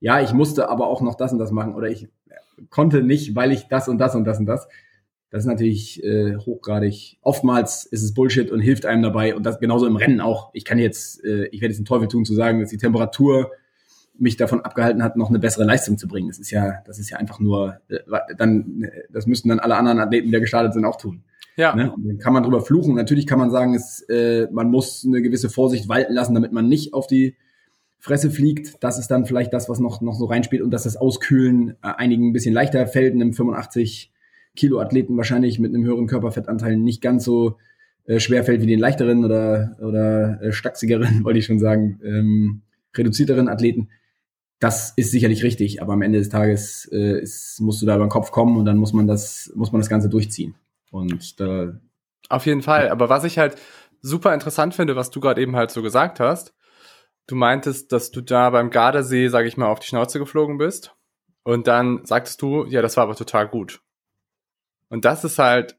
ja, 0.00 0.20
ich 0.20 0.34
musste 0.34 0.68
aber 0.68 0.88
auch 0.88 1.00
noch 1.00 1.14
das 1.14 1.32
und 1.32 1.38
das 1.38 1.52
machen 1.52 1.74
oder 1.74 1.88
ich 1.88 2.08
konnte 2.70 3.02
nicht, 3.02 3.34
weil 3.34 3.52
ich 3.52 3.68
das 3.68 3.88
und 3.88 3.98
das 3.98 4.14
und 4.14 4.24
das 4.24 4.38
und 4.38 4.46
das. 4.46 4.68
Das 5.30 5.42
ist 5.42 5.48
natürlich 5.48 6.02
äh, 6.04 6.36
hochgradig. 6.36 7.18
Oftmals 7.20 7.86
ist 7.86 8.04
es 8.04 8.14
Bullshit 8.14 8.52
und 8.52 8.60
hilft 8.60 8.86
einem 8.86 9.02
dabei. 9.02 9.34
Und 9.34 9.44
das 9.44 9.58
genauso 9.58 9.86
im 9.86 9.96
Rennen 9.96 10.20
auch. 10.20 10.50
Ich 10.52 10.64
kann 10.64 10.78
jetzt, 10.78 11.24
äh, 11.24 11.46
ich 11.46 11.60
werde 11.60 11.72
jetzt 11.72 11.80
den 11.80 11.86
Teufel 11.86 12.06
tun 12.06 12.24
zu 12.24 12.34
sagen, 12.34 12.60
dass 12.60 12.70
die 12.70 12.76
Temperatur 12.76 13.50
mich 14.16 14.36
davon 14.36 14.60
abgehalten 14.60 15.02
hat, 15.02 15.16
noch 15.16 15.30
eine 15.30 15.40
bessere 15.40 15.64
Leistung 15.64 15.98
zu 15.98 16.06
bringen. 16.06 16.28
Das 16.28 16.38
ist 16.38 16.52
ja, 16.52 16.74
das 16.86 17.00
ist 17.00 17.10
ja 17.10 17.16
einfach 17.16 17.40
nur, 17.40 17.80
äh, 17.88 17.98
dann, 18.38 18.86
das 19.10 19.26
müssten 19.26 19.48
dann 19.48 19.58
alle 19.58 19.76
anderen 19.76 19.98
Athleten, 19.98 20.28
die 20.28 20.32
da 20.32 20.38
gestartet 20.38 20.72
sind, 20.72 20.84
auch 20.84 20.98
tun. 20.98 21.24
Ja. 21.56 21.74
Ne? 21.74 21.92
Und 21.92 22.06
dann 22.06 22.18
kann 22.18 22.32
man 22.32 22.44
drüber 22.44 22.60
fluchen. 22.60 22.94
Natürlich 22.94 23.26
kann 23.26 23.40
man 23.40 23.50
sagen, 23.50 23.74
es, 23.74 24.02
äh, 24.08 24.46
man 24.52 24.70
muss 24.70 25.04
eine 25.04 25.20
gewisse 25.20 25.50
Vorsicht 25.50 25.88
walten 25.88 26.12
lassen, 26.12 26.34
damit 26.34 26.52
man 26.52 26.68
nicht 26.68 26.94
auf 26.94 27.06
die 27.06 27.36
Fresse 28.04 28.30
fliegt. 28.30 28.84
Das 28.84 28.98
ist 28.98 29.10
dann 29.10 29.24
vielleicht 29.24 29.54
das, 29.54 29.70
was 29.70 29.80
noch, 29.80 30.02
noch 30.02 30.12
so 30.12 30.26
reinspielt 30.26 30.60
und 30.60 30.70
dass 30.70 30.82
das 30.82 30.98
Auskühlen 30.98 31.70
äh, 31.82 31.88
einigen 31.96 32.28
ein 32.28 32.32
bisschen 32.34 32.52
leichter 32.52 32.86
fällt, 32.86 33.14
einem 33.14 33.32
85 33.32 34.12
Kilo 34.54 34.78
Athleten 34.78 35.16
wahrscheinlich 35.16 35.58
mit 35.58 35.74
einem 35.74 35.84
höheren 35.84 36.06
Körperfettanteil 36.06 36.76
nicht 36.76 37.00
ganz 37.00 37.24
so 37.24 37.56
äh, 38.04 38.20
schwer 38.20 38.44
fällt 38.44 38.60
wie 38.60 38.66
den 38.66 38.78
leichteren 38.78 39.24
oder, 39.24 39.78
oder 39.80 40.38
äh, 40.42 40.52
stachsigeren, 40.52 41.24
wollte 41.24 41.38
ich 41.38 41.46
schon 41.46 41.58
sagen, 41.58 41.98
ähm, 42.04 42.60
reduzierteren 42.94 43.48
Athleten. 43.48 43.88
Das 44.58 44.92
ist 44.96 45.10
sicherlich 45.10 45.42
richtig, 45.42 45.80
aber 45.80 45.94
am 45.94 46.02
Ende 46.02 46.18
des 46.18 46.28
Tages 46.28 46.86
äh, 46.92 47.22
ist, 47.22 47.58
musst 47.62 47.80
du 47.80 47.86
da 47.86 47.94
über 47.94 48.04
den 48.04 48.10
Kopf 48.10 48.32
kommen 48.32 48.58
und 48.58 48.66
dann 48.66 48.76
muss 48.76 48.92
man 48.92 49.06
das, 49.06 49.50
muss 49.54 49.72
man 49.72 49.80
das 49.80 49.88
Ganze 49.88 50.10
durchziehen. 50.10 50.54
Und 50.90 51.40
da, 51.40 51.80
auf 52.28 52.44
jeden 52.44 52.60
Fall. 52.60 52.90
Aber 52.90 53.08
was 53.08 53.24
ich 53.24 53.38
halt 53.38 53.56
super 54.02 54.34
interessant 54.34 54.74
finde, 54.74 54.94
was 54.94 55.10
du 55.10 55.20
gerade 55.20 55.40
eben 55.40 55.56
halt 55.56 55.70
so 55.70 55.80
gesagt 55.80 56.20
hast, 56.20 56.52
Du 57.26 57.34
meintest, 57.34 57.92
dass 57.92 58.10
du 58.10 58.20
da 58.20 58.50
beim 58.50 58.70
Gardasee, 58.70 59.28
sag 59.28 59.46
ich 59.46 59.56
mal, 59.56 59.68
auf 59.68 59.80
die 59.80 59.86
Schnauze 59.86 60.18
geflogen 60.18 60.58
bist. 60.58 60.94
Und 61.42 61.66
dann 61.66 62.04
sagtest 62.04 62.40
du, 62.42 62.64
ja, 62.66 62.82
das 62.82 62.96
war 62.96 63.04
aber 63.04 63.16
total 63.16 63.48
gut. 63.48 63.80
Und 64.88 65.04
das 65.04 65.24
ist 65.24 65.38
halt, 65.38 65.78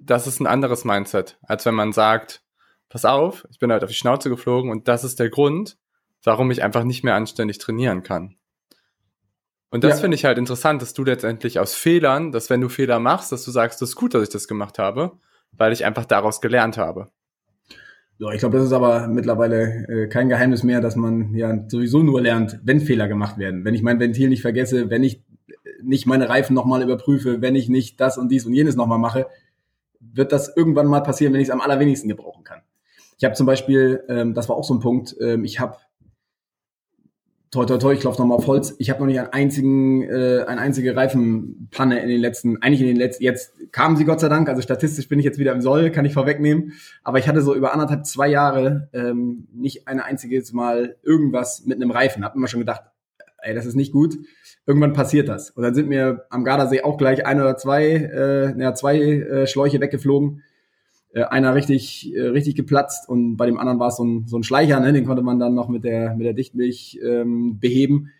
das 0.00 0.26
ist 0.26 0.40
ein 0.40 0.46
anderes 0.46 0.84
Mindset, 0.84 1.38
als 1.42 1.66
wenn 1.66 1.74
man 1.74 1.92
sagt, 1.92 2.42
pass 2.88 3.04
auf, 3.04 3.46
ich 3.50 3.58
bin 3.58 3.70
halt 3.70 3.82
auf 3.82 3.90
die 3.90 3.96
Schnauze 3.96 4.28
geflogen 4.28 4.70
und 4.70 4.88
das 4.88 5.04
ist 5.04 5.18
der 5.18 5.30
Grund, 5.30 5.76
warum 6.22 6.50
ich 6.50 6.62
einfach 6.62 6.84
nicht 6.84 7.04
mehr 7.04 7.14
anständig 7.14 7.58
trainieren 7.58 8.02
kann. 8.02 8.36
Und 9.70 9.84
das 9.84 9.96
ja. 9.96 10.00
finde 10.00 10.14
ich 10.14 10.24
halt 10.24 10.38
interessant, 10.38 10.80
dass 10.80 10.94
du 10.94 11.04
letztendlich 11.04 11.58
aus 11.58 11.74
Fehlern, 11.74 12.32
dass 12.32 12.48
wenn 12.48 12.60
du 12.60 12.68
Fehler 12.68 13.00
machst, 13.00 13.32
dass 13.32 13.44
du 13.44 13.50
sagst, 13.50 13.82
das 13.82 13.90
ist 13.90 13.96
gut, 13.96 14.14
dass 14.14 14.22
ich 14.22 14.30
das 14.30 14.48
gemacht 14.48 14.78
habe, 14.78 15.18
weil 15.52 15.72
ich 15.72 15.84
einfach 15.84 16.06
daraus 16.06 16.40
gelernt 16.40 16.78
habe. 16.78 17.10
Ja, 18.20 18.32
ich 18.32 18.40
glaube, 18.40 18.56
das 18.56 18.66
ist 18.66 18.72
aber 18.72 19.06
mittlerweile 19.06 19.86
äh, 19.88 20.08
kein 20.08 20.28
Geheimnis 20.28 20.64
mehr, 20.64 20.80
dass 20.80 20.96
man 20.96 21.34
ja 21.34 21.56
sowieso 21.68 22.02
nur 22.02 22.20
lernt, 22.20 22.58
wenn 22.64 22.80
Fehler 22.80 23.06
gemacht 23.06 23.38
werden. 23.38 23.64
Wenn 23.64 23.74
ich 23.74 23.82
mein 23.82 24.00
Ventil 24.00 24.28
nicht 24.28 24.42
vergesse, 24.42 24.90
wenn 24.90 25.04
ich 25.04 25.22
nicht 25.82 26.06
meine 26.06 26.28
Reifen 26.28 26.54
nochmal 26.54 26.82
überprüfe, 26.82 27.40
wenn 27.40 27.54
ich 27.54 27.68
nicht 27.68 28.00
das 28.00 28.18
und 28.18 28.28
dies 28.30 28.44
und 28.44 28.54
jenes 28.54 28.74
nochmal 28.74 28.98
mache, 28.98 29.28
wird 30.00 30.32
das 30.32 30.54
irgendwann 30.56 30.88
mal 30.88 31.00
passieren, 31.00 31.32
wenn 31.32 31.40
ich 31.40 31.48
es 31.48 31.52
am 31.52 31.60
allerwenigsten 31.60 32.08
gebrauchen 32.08 32.42
kann. 32.42 32.60
Ich 33.18 33.24
habe 33.24 33.34
zum 33.34 33.46
Beispiel, 33.46 34.02
ähm, 34.08 34.34
das 34.34 34.48
war 34.48 34.56
auch 34.56 34.64
so 34.64 34.74
ein 34.74 34.80
Punkt, 34.80 35.16
ähm, 35.20 35.44
ich 35.44 35.60
habe 35.60 35.76
toi 37.50 37.64
toi 37.64 37.78
toi, 37.78 37.94
ich 37.94 38.00
klopfe 38.00 38.20
nochmal 38.20 38.38
auf 38.38 38.46
Holz. 38.46 38.74
Ich 38.78 38.90
habe 38.90 39.00
noch 39.00 39.06
nicht 39.06 39.18
einen 39.18 39.32
einzigen, 39.32 40.02
äh, 40.02 40.44
eine 40.46 40.60
einzige 40.60 40.94
Reifenpanne 40.94 42.00
in 42.00 42.08
den 42.08 42.20
letzten, 42.20 42.62
eigentlich 42.62 42.80
in 42.80 42.88
den 42.88 42.96
letzten, 42.96 43.24
jetzt 43.24 43.52
kamen 43.72 43.96
sie 43.96 44.04
Gott 44.04 44.20
sei 44.20 44.28
Dank, 44.28 44.48
also 44.48 44.60
statistisch 44.60 45.08
bin 45.08 45.18
ich 45.18 45.24
jetzt 45.24 45.38
wieder 45.38 45.52
im 45.52 45.60
Soll, 45.60 45.90
kann 45.90 46.04
ich 46.04 46.14
vorwegnehmen. 46.14 46.72
Aber 47.04 47.18
ich 47.18 47.28
hatte 47.28 47.40
so 47.40 47.54
über 47.54 47.72
anderthalb, 47.72 48.06
zwei 48.06 48.28
Jahre 48.28 48.88
ähm, 48.92 49.48
nicht 49.52 49.88
ein 49.88 50.00
einziges 50.00 50.52
Mal 50.52 50.96
irgendwas 51.02 51.64
mit 51.64 51.76
einem 51.76 51.90
Reifen. 51.90 52.24
Hab 52.24 52.36
immer 52.36 52.48
schon 52.48 52.60
gedacht, 52.60 52.82
ey, 53.42 53.54
das 53.54 53.66
ist 53.66 53.76
nicht 53.76 53.92
gut. 53.92 54.18
Irgendwann 54.66 54.92
passiert 54.92 55.28
das. 55.28 55.50
Und 55.50 55.62
dann 55.62 55.74
sind 55.74 55.88
mir 55.88 56.26
am 56.28 56.44
Gardasee 56.44 56.82
auch 56.82 56.98
gleich 56.98 57.24
ein 57.24 57.40
oder 57.40 57.56
zwei, 57.56 57.86
äh, 57.86 58.60
ja, 58.60 58.74
zwei 58.74 58.98
äh, 58.98 59.46
Schläuche 59.46 59.80
weggeflogen 59.80 60.42
äh, 61.12 61.22
einer 61.24 61.54
richtig, 61.54 62.14
äh, 62.14 62.28
richtig 62.28 62.54
geplatzt 62.54 63.08
und 63.08 63.36
bei 63.36 63.46
dem 63.46 63.58
anderen 63.58 63.78
war 63.78 63.88
es 63.88 63.96
so 63.96 64.04
ein, 64.04 64.26
so 64.26 64.38
ein 64.38 64.42
Schleicher, 64.42 64.78
ne? 64.80 64.92
den 64.92 65.06
konnte 65.06 65.22
man 65.22 65.38
dann 65.38 65.54
noch 65.54 65.68
mit 65.68 65.84
der, 65.84 66.14
mit 66.14 66.26
der 66.26 66.34
Dichtmilch 66.34 66.98
ähm, 67.02 67.58
beheben. 67.58 68.10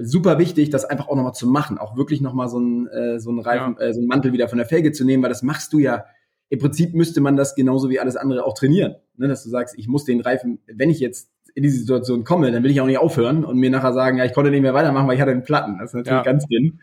Super 0.00 0.38
wichtig, 0.38 0.70
das 0.70 0.84
einfach 0.84 1.08
auch 1.08 1.16
nochmal 1.16 1.34
zu 1.34 1.48
machen, 1.48 1.78
auch 1.78 1.96
wirklich 1.96 2.20
nochmal 2.20 2.48
so 2.48 2.60
ein, 2.60 2.86
äh, 2.88 3.18
so 3.18 3.32
ein 3.32 3.40
Reifen, 3.40 3.76
ja. 3.78 3.86
äh, 3.86 3.94
so 3.94 4.00
ein 4.00 4.06
Mantel 4.06 4.32
wieder 4.32 4.48
von 4.48 4.58
der 4.58 4.66
Felge 4.66 4.92
zu 4.92 5.04
nehmen, 5.04 5.22
weil 5.22 5.30
das 5.30 5.42
machst 5.42 5.72
du 5.72 5.78
ja. 5.78 6.04
Im 6.50 6.60
Prinzip 6.60 6.94
müsste 6.94 7.20
man 7.20 7.36
das 7.36 7.54
genauso 7.56 7.90
wie 7.90 8.00
alles 8.00 8.16
andere 8.16 8.44
auch 8.44 8.54
trainieren, 8.54 8.96
ne? 9.16 9.28
dass 9.28 9.42
du 9.42 9.50
sagst, 9.50 9.76
ich 9.76 9.88
muss 9.88 10.04
den 10.04 10.20
Reifen, 10.20 10.60
wenn 10.66 10.90
ich 10.90 11.00
jetzt 11.00 11.30
in 11.54 11.64
diese 11.64 11.78
Situation 11.78 12.22
komme, 12.22 12.52
dann 12.52 12.62
will 12.62 12.70
ich 12.70 12.80
auch 12.80 12.86
nicht 12.86 12.98
aufhören 12.98 13.44
und 13.44 13.58
mir 13.58 13.70
nachher 13.70 13.92
sagen, 13.92 14.16
ja, 14.18 14.24
ich 14.24 14.32
konnte 14.32 14.52
nicht 14.52 14.62
mehr 14.62 14.74
weitermachen, 14.74 15.08
weil 15.08 15.16
ich 15.16 15.20
hatte 15.20 15.32
einen 15.32 15.42
Platten. 15.42 15.78
Das 15.78 15.90
ist 15.90 15.94
natürlich 15.94 16.18
ja. 16.18 16.22
ganz 16.22 16.46
dünn. 16.46 16.78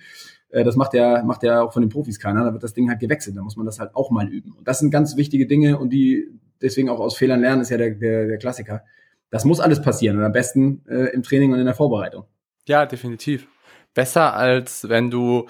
Äh, 0.55 0.63
das 0.63 0.77
macht 0.77 0.93
ja, 0.93 1.21
macht 1.23 1.43
ja 1.43 1.61
auch 1.61 1.73
von 1.73 1.81
den 1.81 1.89
Profis 1.89 2.17
keiner. 2.17 2.45
Da 2.45 2.53
wird 2.53 2.63
das 2.63 2.73
Ding 2.73 2.89
halt 2.89 3.01
gewechselt. 3.01 3.35
Da 3.35 3.41
muss 3.41 3.57
man 3.57 3.65
das 3.65 3.79
halt 3.79 3.93
auch 3.93 4.09
mal 4.09 4.27
üben. 4.27 4.53
Und 4.57 4.67
das 4.67 4.79
sind 4.79 4.89
ganz 4.89 5.17
wichtige 5.17 5.47
Dinge 5.47 5.77
und 5.77 5.89
die 5.89 6.29
deswegen 6.61 6.89
auch 6.89 6.99
aus 6.99 7.17
Fehlern 7.17 7.41
lernen 7.41 7.61
ist 7.61 7.69
ja 7.69 7.77
der, 7.77 7.91
der, 7.91 8.27
der 8.27 8.37
Klassiker. 8.37 8.83
Das 9.29 9.43
muss 9.43 9.59
alles 9.59 9.81
passieren 9.81 10.17
und 10.17 10.23
am 10.23 10.31
besten 10.31 10.81
äh, 10.87 11.13
im 11.13 11.23
Training 11.23 11.51
und 11.51 11.59
in 11.59 11.65
der 11.65 11.75
Vorbereitung. 11.75 12.23
Ja, 12.67 12.85
definitiv. 12.85 13.47
Besser 13.93 14.33
als 14.33 14.87
wenn 14.87 15.11
du 15.11 15.47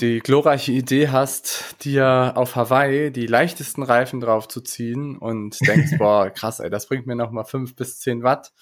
die 0.00 0.20
glorreiche 0.20 0.72
Idee 0.72 1.08
hast, 1.08 1.84
dir 1.84 2.32
auf 2.36 2.56
Hawaii 2.56 3.10
die 3.10 3.26
leichtesten 3.26 3.82
Reifen 3.82 4.20
drauf 4.20 4.48
zu 4.48 4.62
ziehen 4.62 5.18
und 5.18 5.58
denkst, 5.66 5.92
boah, 5.98 6.30
krass, 6.30 6.60
ey, 6.60 6.70
das 6.70 6.86
bringt 6.86 7.06
mir 7.06 7.16
nochmal 7.16 7.44
fünf 7.44 7.76
bis 7.76 7.98
zehn 7.98 8.22
Watt. 8.22 8.52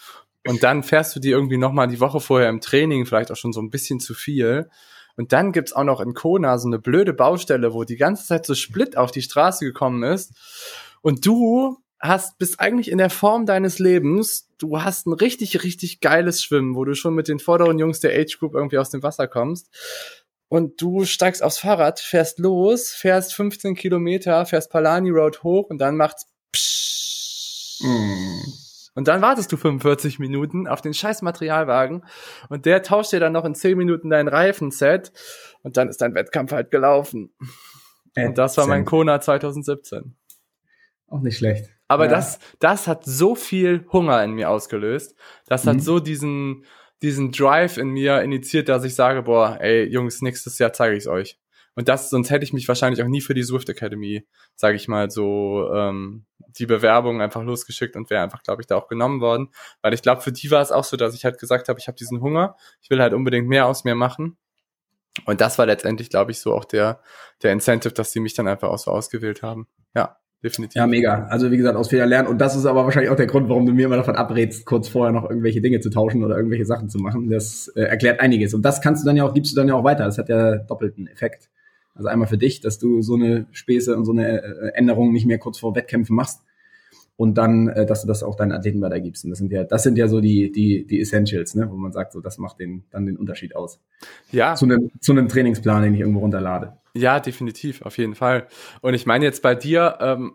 Und 0.46 0.64
dann 0.64 0.82
fährst 0.82 1.14
du 1.14 1.20
die 1.20 1.30
irgendwie 1.30 1.58
nochmal 1.58 1.86
die 1.86 2.00
Woche 2.00 2.18
vorher 2.18 2.48
im 2.48 2.60
Training, 2.60 3.06
vielleicht 3.06 3.30
auch 3.30 3.36
schon 3.36 3.52
so 3.52 3.60
ein 3.60 3.70
bisschen 3.70 4.00
zu 4.00 4.14
viel. 4.14 4.68
Und 5.16 5.32
dann 5.32 5.52
gibt's 5.52 5.72
auch 5.72 5.84
noch 5.84 6.00
in 6.00 6.14
Kona 6.14 6.58
so 6.58 6.68
eine 6.68 6.78
blöde 6.78 7.12
Baustelle, 7.12 7.72
wo 7.72 7.84
die 7.84 7.96
ganze 7.96 8.26
Zeit 8.26 8.46
so 8.46 8.54
Split 8.54 8.96
auf 8.96 9.10
die 9.10 9.22
Straße 9.22 9.64
gekommen 9.64 10.02
ist. 10.02 10.32
Und 11.02 11.24
du 11.26 11.78
hast, 12.00 12.38
bist 12.38 12.60
eigentlich 12.60 12.90
in 12.90 12.98
der 12.98 13.10
Form 13.10 13.46
deines 13.46 13.78
Lebens. 13.78 14.48
Du 14.58 14.82
hast 14.82 15.06
ein 15.06 15.12
richtig, 15.12 15.62
richtig 15.62 16.00
geiles 16.00 16.42
Schwimmen, 16.42 16.74
wo 16.74 16.84
du 16.84 16.94
schon 16.94 17.14
mit 17.14 17.28
den 17.28 17.38
vorderen 17.38 17.78
Jungs 17.78 18.00
der 18.00 18.18
Age 18.18 18.38
Group 18.38 18.54
irgendwie 18.54 18.78
aus 18.78 18.90
dem 18.90 19.02
Wasser 19.02 19.28
kommst. 19.28 19.70
Und 20.48 20.80
du 20.80 21.04
steigst 21.04 21.42
aufs 21.42 21.58
Fahrrad, 21.58 22.00
fährst 22.00 22.38
los, 22.38 22.90
fährst 22.90 23.34
15 23.34 23.74
Kilometer, 23.74 24.44
fährst 24.46 24.70
Palani 24.70 25.10
Road 25.10 25.42
hoch 25.42 25.70
und 25.70 25.78
dann 25.78 25.96
macht's 25.96 26.26
psch. 26.52 27.80
Mm. 27.80 28.63
Und 28.94 29.08
dann 29.08 29.22
wartest 29.22 29.50
du 29.50 29.56
45 29.56 30.18
Minuten 30.18 30.68
auf 30.68 30.80
den 30.80 30.94
scheiß 30.94 31.22
Materialwagen 31.22 32.04
und 32.48 32.64
der 32.64 32.82
tauscht 32.82 33.12
dir 33.12 33.20
dann 33.20 33.32
noch 33.32 33.44
in 33.44 33.54
10 33.54 33.76
Minuten 33.76 34.10
dein 34.10 34.28
Reifenset 34.28 35.12
und 35.62 35.76
dann 35.76 35.88
ist 35.88 36.00
dein 36.00 36.14
Wettkampf 36.14 36.52
halt 36.52 36.70
gelaufen. 36.70 37.34
Und 38.16 38.38
das 38.38 38.56
war 38.56 38.66
mein 38.68 38.84
Kona 38.84 39.20
2017. 39.20 40.14
Auch 41.08 41.20
nicht 41.20 41.38
schlecht. 41.38 41.70
Aber 41.88 42.04
ja. 42.04 42.10
das, 42.12 42.38
das 42.60 42.86
hat 42.86 43.04
so 43.04 43.34
viel 43.34 43.86
Hunger 43.92 44.22
in 44.22 44.32
mir 44.32 44.50
ausgelöst. 44.50 45.16
Das 45.46 45.64
mhm. 45.64 45.70
hat 45.70 45.82
so 45.82 46.00
diesen, 46.00 46.64
diesen 47.02 47.32
Drive 47.32 47.76
in 47.76 47.88
mir 47.88 48.22
initiiert, 48.22 48.68
dass 48.68 48.84
ich 48.84 48.94
sage, 48.94 49.22
boah, 49.22 49.58
ey, 49.60 49.84
Jungs, 49.84 50.22
nächstes 50.22 50.58
Jahr 50.58 50.72
zeige 50.72 50.96
ich's 50.96 51.06
euch. 51.06 51.38
Und 51.76 51.88
das, 51.88 52.10
sonst 52.10 52.30
hätte 52.30 52.44
ich 52.44 52.52
mich 52.52 52.68
wahrscheinlich 52.68 53.02
auch 53.02 53.08
nie 53.08 53.20
für 53.20 53.34
die 53.34 53.42
Swift 53.42 53.68
Academy, 53.68 54.26
sage 54.54 54.76
ich 54.76 54.86
mal, 54.88 55.10
so 55.10 55.70
ähm, 55.74 56.24
die 56.56 56.66
Bewerbung 56.66 57.20
einfach 57.20 57.42
losgeschickt 57.42 57.96
und 57.96 58.10
wäre 58.10 58.22
einfach, 58.22 58.42
glaube 58.42 58.62
ich, 58.62 58.66
da 58.66 58.76
auch 58.76 58.86
genommen 58.86 59.20
worden. 59.20 59.48
Weil 59.82 59.94
ich 59.94 60.02
glaube, 60.02 60.20
für 60.20 60.32
die 60.32 60.50
war 60.50 60.62
es 60.62 60.70
auch 60.70 60.84
so, 60.84 60.96
dass 60.96 61.14
ich 61.14 61.24
halt 61.24 61.38
gesagt 61.38 61.68
habe, 61.68 61.78
ich 61.80 61.88
habe 61.88 61.96
diesen 61.96 62.20
Hunger, 62.20 62.56
ich 62.80 62.90
will 62.90 63.00
halt 63.00 63.12
unbedingt 63.12 63.48
mehr 63.48 63.66
aus 63.66 63.84
mir 63.84 63.94
machen. 63.94 64.36
Und 65.26 65.40
das 65.40 65.58
war 65.58 65.66
letztendlich, 65.66 66.10
glaube 66.10 66.32
ich, 66.32 66.40
so 66.40 66.52
auch 66.54 66.64
der, 66.64 67.00
der 67.42 67.52
Incentive, 67.52 67.94
dass 67.94 68.12
sie 68.12 68.20
mich 68.20 68.34
dann 68.34 68.48
einfach 68.48 68.68
auch 68.68 68.78
so 68.78 68.90
ausgewählt 68.90 69.42
haben. 69.42 69.68
Ja, 69.94 70.16
definitiv. 70.42 70.76
Ja, 70.76 70.86
mega. 70.86 71.26
Also 71.26 71.50
wie 71.50 71.56
gesagt, 71.56 71.76
aus 71.76 71.88
Fehlern 71.88 72.08
lernen. 72.08 72.28
Und 72.28 72.38
das 72.38 72.56
ist 72.56 72.66
aber 72.66 72.84
wahrscheinlich 72.84 73.10
auch 73.10 73.16
der 73.16 73.26
Grund, 73.28 73.48
warum 73.48 73.64
du 73.64 73.72
mir 73.72 73.86
immer 73.86 73.96
davon 73.96 74.16
abrätst, 74.16 74.66
kurz 74.66 74.88
vorher 74.88 75.12
noch 75.12 75.28
irgendwelche 75.28 75.60
Dinge 75.60 75.80
zu 75.80 75.90
tauschen 75.90 76.24
oder 76.24 76.36
irgendwelche 76.36 76.66
Sachen 76.66 76.88
zu 76.88 76.98
machen. 76.98 77.30
Das 77.30 77.68
äh, 77.76 77.82
erklärt 77.82 78.20
einiges. 78.20 78.54
Und 78.54 78.62
das 78.62 78.80
kannst 78.80 79.04
du 79.04 79.06
dann 79.06 79.16
ja 79.16 79.24
auch, 79.24 79.34
gibst 79.34 79.52
du 79.52 79.56
dann 79.56 79.68
ja 79.68 79.74
auch 79.74 79.84
weiter. 79.84 80.04
Das 80.04 80.18
hat 80.18 80.28
ja 80.28 80.56
doppelten 80.56 81.06
Effekt. 81.06 81.48
Also 81.94 82.08
einmal 82.08 82.28
für 82.28 82.38
dich, 82.38 82.60
dass 82.60 82.78
du 82.78 83.02
so 83.02 83.14
eine 83.14 83.46
Späße 83.52 83.96
und 83.96 84.04
so 84.04 84.12
eine 84.12 84.42
äh, 84.42 84.68
Änderung 84.74 85.12
nicht 85.12 85.26
mehr 85.26 85.38
kurz 85.38 85.58
vor 85.58 85.74
Wettkämpfen 85.76 86.16
machst 86.16 86.42
und 87.16 87.38
dann, 87.38 87.68
äh, 87.68 87.86
dass 87.86 88.02
du 88.02 88.08
das 88.08 88.22
auch 88.22 88.34
deinen 88.34 88.52
Athleten 88.52 88.80
weitergibst. 88.80 89.24
Und 89.24 89.30
das 89.30 89.38
sind 89.38 89.52
ja, 89.52 89.64
das 89.64 89.82
sind 89.82 89.96
ja 89.96 90.08
so 90.08 90.20
die, 90.20 90.50
die, 90.50 90.86
die 90.86 91.00
Essentials, 91.00 91.54
ne, 91.54 91.70
wo 91.70 91.76
man 91.76 91.92
sagt, 91.92 92.12
so 92.12 92.20
das 92.20 92.38
macht 92.38 92.58
den, 92.58 92.84
dann 92.90 93.06
den 93.06 93.16
Unterschied 93.16 93.54
aus. 93.54 93.80
Ja. 94.32 94.54
Zu 94.56 94.64
einem, 94.66 94.90
zu 95.00 95.12
einem 95.12 95.28
Trainingsplan, 95.28 95.82
den 95.84 95.94
ich 95.94 96.00
irgendwo 96.00 96.20
runterlade. 96.20 96.76
Ja, 96.94 97.20
definitiv, 97.20 97.82
auf 97.82 97.98
jeden 97.98 98.14
Fall. 98.14 98.46
Und 98.80 98.94
ich 98.94 99.06
meine 99.06 99.24
jetzt 99.24 99.42
bei 99.42 99.54
dir, 99.54 99.98
ähm, 100.00 100.34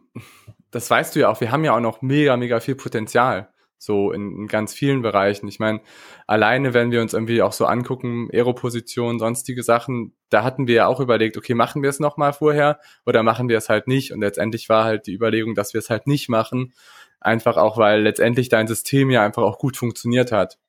das 0.71 0.89
weißt 0.89 1.15
du 1.15 1.19
ja 1.21 1.29
auch, 1.29 1.41
wir 1.41 1.51
haben 1.51 1.65
ja 1.65 1.75
auch 1.75 1.81
noch 1.81 2.01
mega, 2.01 2.37
mega 2.37 2.59
viel 2.59 2.75
Potenzial 2.75 3.49
so 3.79 4.11
in, 4.11 4.35
in 4.35 4.47
ganz 4.47 4.73
vielen 4.73 5.01
Bereichen. 5.01 5.47
Ich 5.47 5.57
meine, 5.57 5.79
alleine, 6.27 6.73
wenn 6.73 6.91
wir 6.91 7.01
uns 7.01 7.13
irgendwie 7.13 7.41
auch 7.41 7.53
so 7.53 7.65
angucken, 7.65 8.29
Aeroposition, 8.31 9.17
sonstige 9.17 9.63
Sachen, 9.63 10.13
da 10.29 10.43
hatten 10.43 10.67
wir 10.67 10.75
ja 10.75 10.87
auch 10.87 10.99
überlegt, 10.99 11.37
okay, 11.37 11.53
machen 11.55 11.81
wir 11.81 11.89
es 11.89 11.99
nochmal 11.99 12.33
vorher 12.33 12.79
oder 13.05 13.23
machen 13.23 13.49
wir 13.49 13.57
es 13.57 13.69
halt 13.69 13.87
nicht? 13.87 14.11
Und 14.11 14.19
letztendlich 14.19 14.69
war 14.69 14.83
halt 14.83 15.07
die 15.07 15.13
Überlegung, 15.13 15.55
dass 15.55 15.73
wir 15.73 15.79
es 15.79 15.89
halt 15.89 16.05
nicht 16.05 16.29
machen. 16.29 16.73
Einfach 17.21 17.57
auch, 17.57 17.77
weil 17.77 18.01
letztendlich 18.01 18.49
dein 18.49 18.67
System 18.67 19.09
ja 19.09 19.23
einfach 19.23 19.43
auch 19.43 19.57
gut 19.57 19.77
funktioniert 19.77 20.31
hat. 20.31 20.59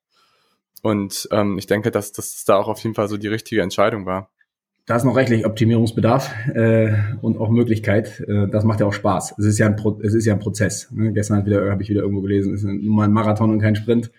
Und 0.83 1.29
ähm, 1.33 1.59
ich 1.59 1.67
denke, 1.67 1.91
dass 1.91 2.13
das 2.13 2.45
da 2.45 2.57
auch 2.57 2.69
auf 2.69 2.83
jeden 2.83 2.95
Fall 2.95 3.09
so 3.09 3.17
die 3.17 3.29
richtige 3.29 3.61
Entscheidung 3.61 4.07
war 4.07 4.31
da 4.91 4.97
ist 4.97 5.05
noch 5.05 5.15
rechtlich 5.15 5.47
Optimierungsbedarf 5.47 6.35
äh, 6.53 6.93
und 7.23 7.39
auch 7.39 7.49
Möglichkeit. 7.49 8.25
Äh, 8.27 8.49
das 8.49 8.65
macht 8.65 8.81
ja 8.81 8.87
auch 8.87 8.93
Spaß. 8.93 9.37
Es 9.39 9.45
ist 9.45 9.57
ja 9.57 9.67
ein, 9.67 9.77
Pro 9.77 10.01
es 10.03 10.15
ist 10.15 10.27
ja 10.27 10.33
ein 10.33 10.41
Prozess. 10.41 10.91
Ne? 10.91 11.13
Gestern 11.13 11.45
habe 11.47 11.81
ich 11.81 11.89
wieder 11.89 12.01
irgendwo 12.01 12.23
gelesen, 12.23 12.53
es 12.55 12.65
ist 12.65 12.67
nun 12.67 12.97
mal 12.97 13.05
ein 13.05 13.13
Marathon 13.13 13.53
und 13.53 13.61
kein 13.61 13.77
Sprint. 13.77 14.11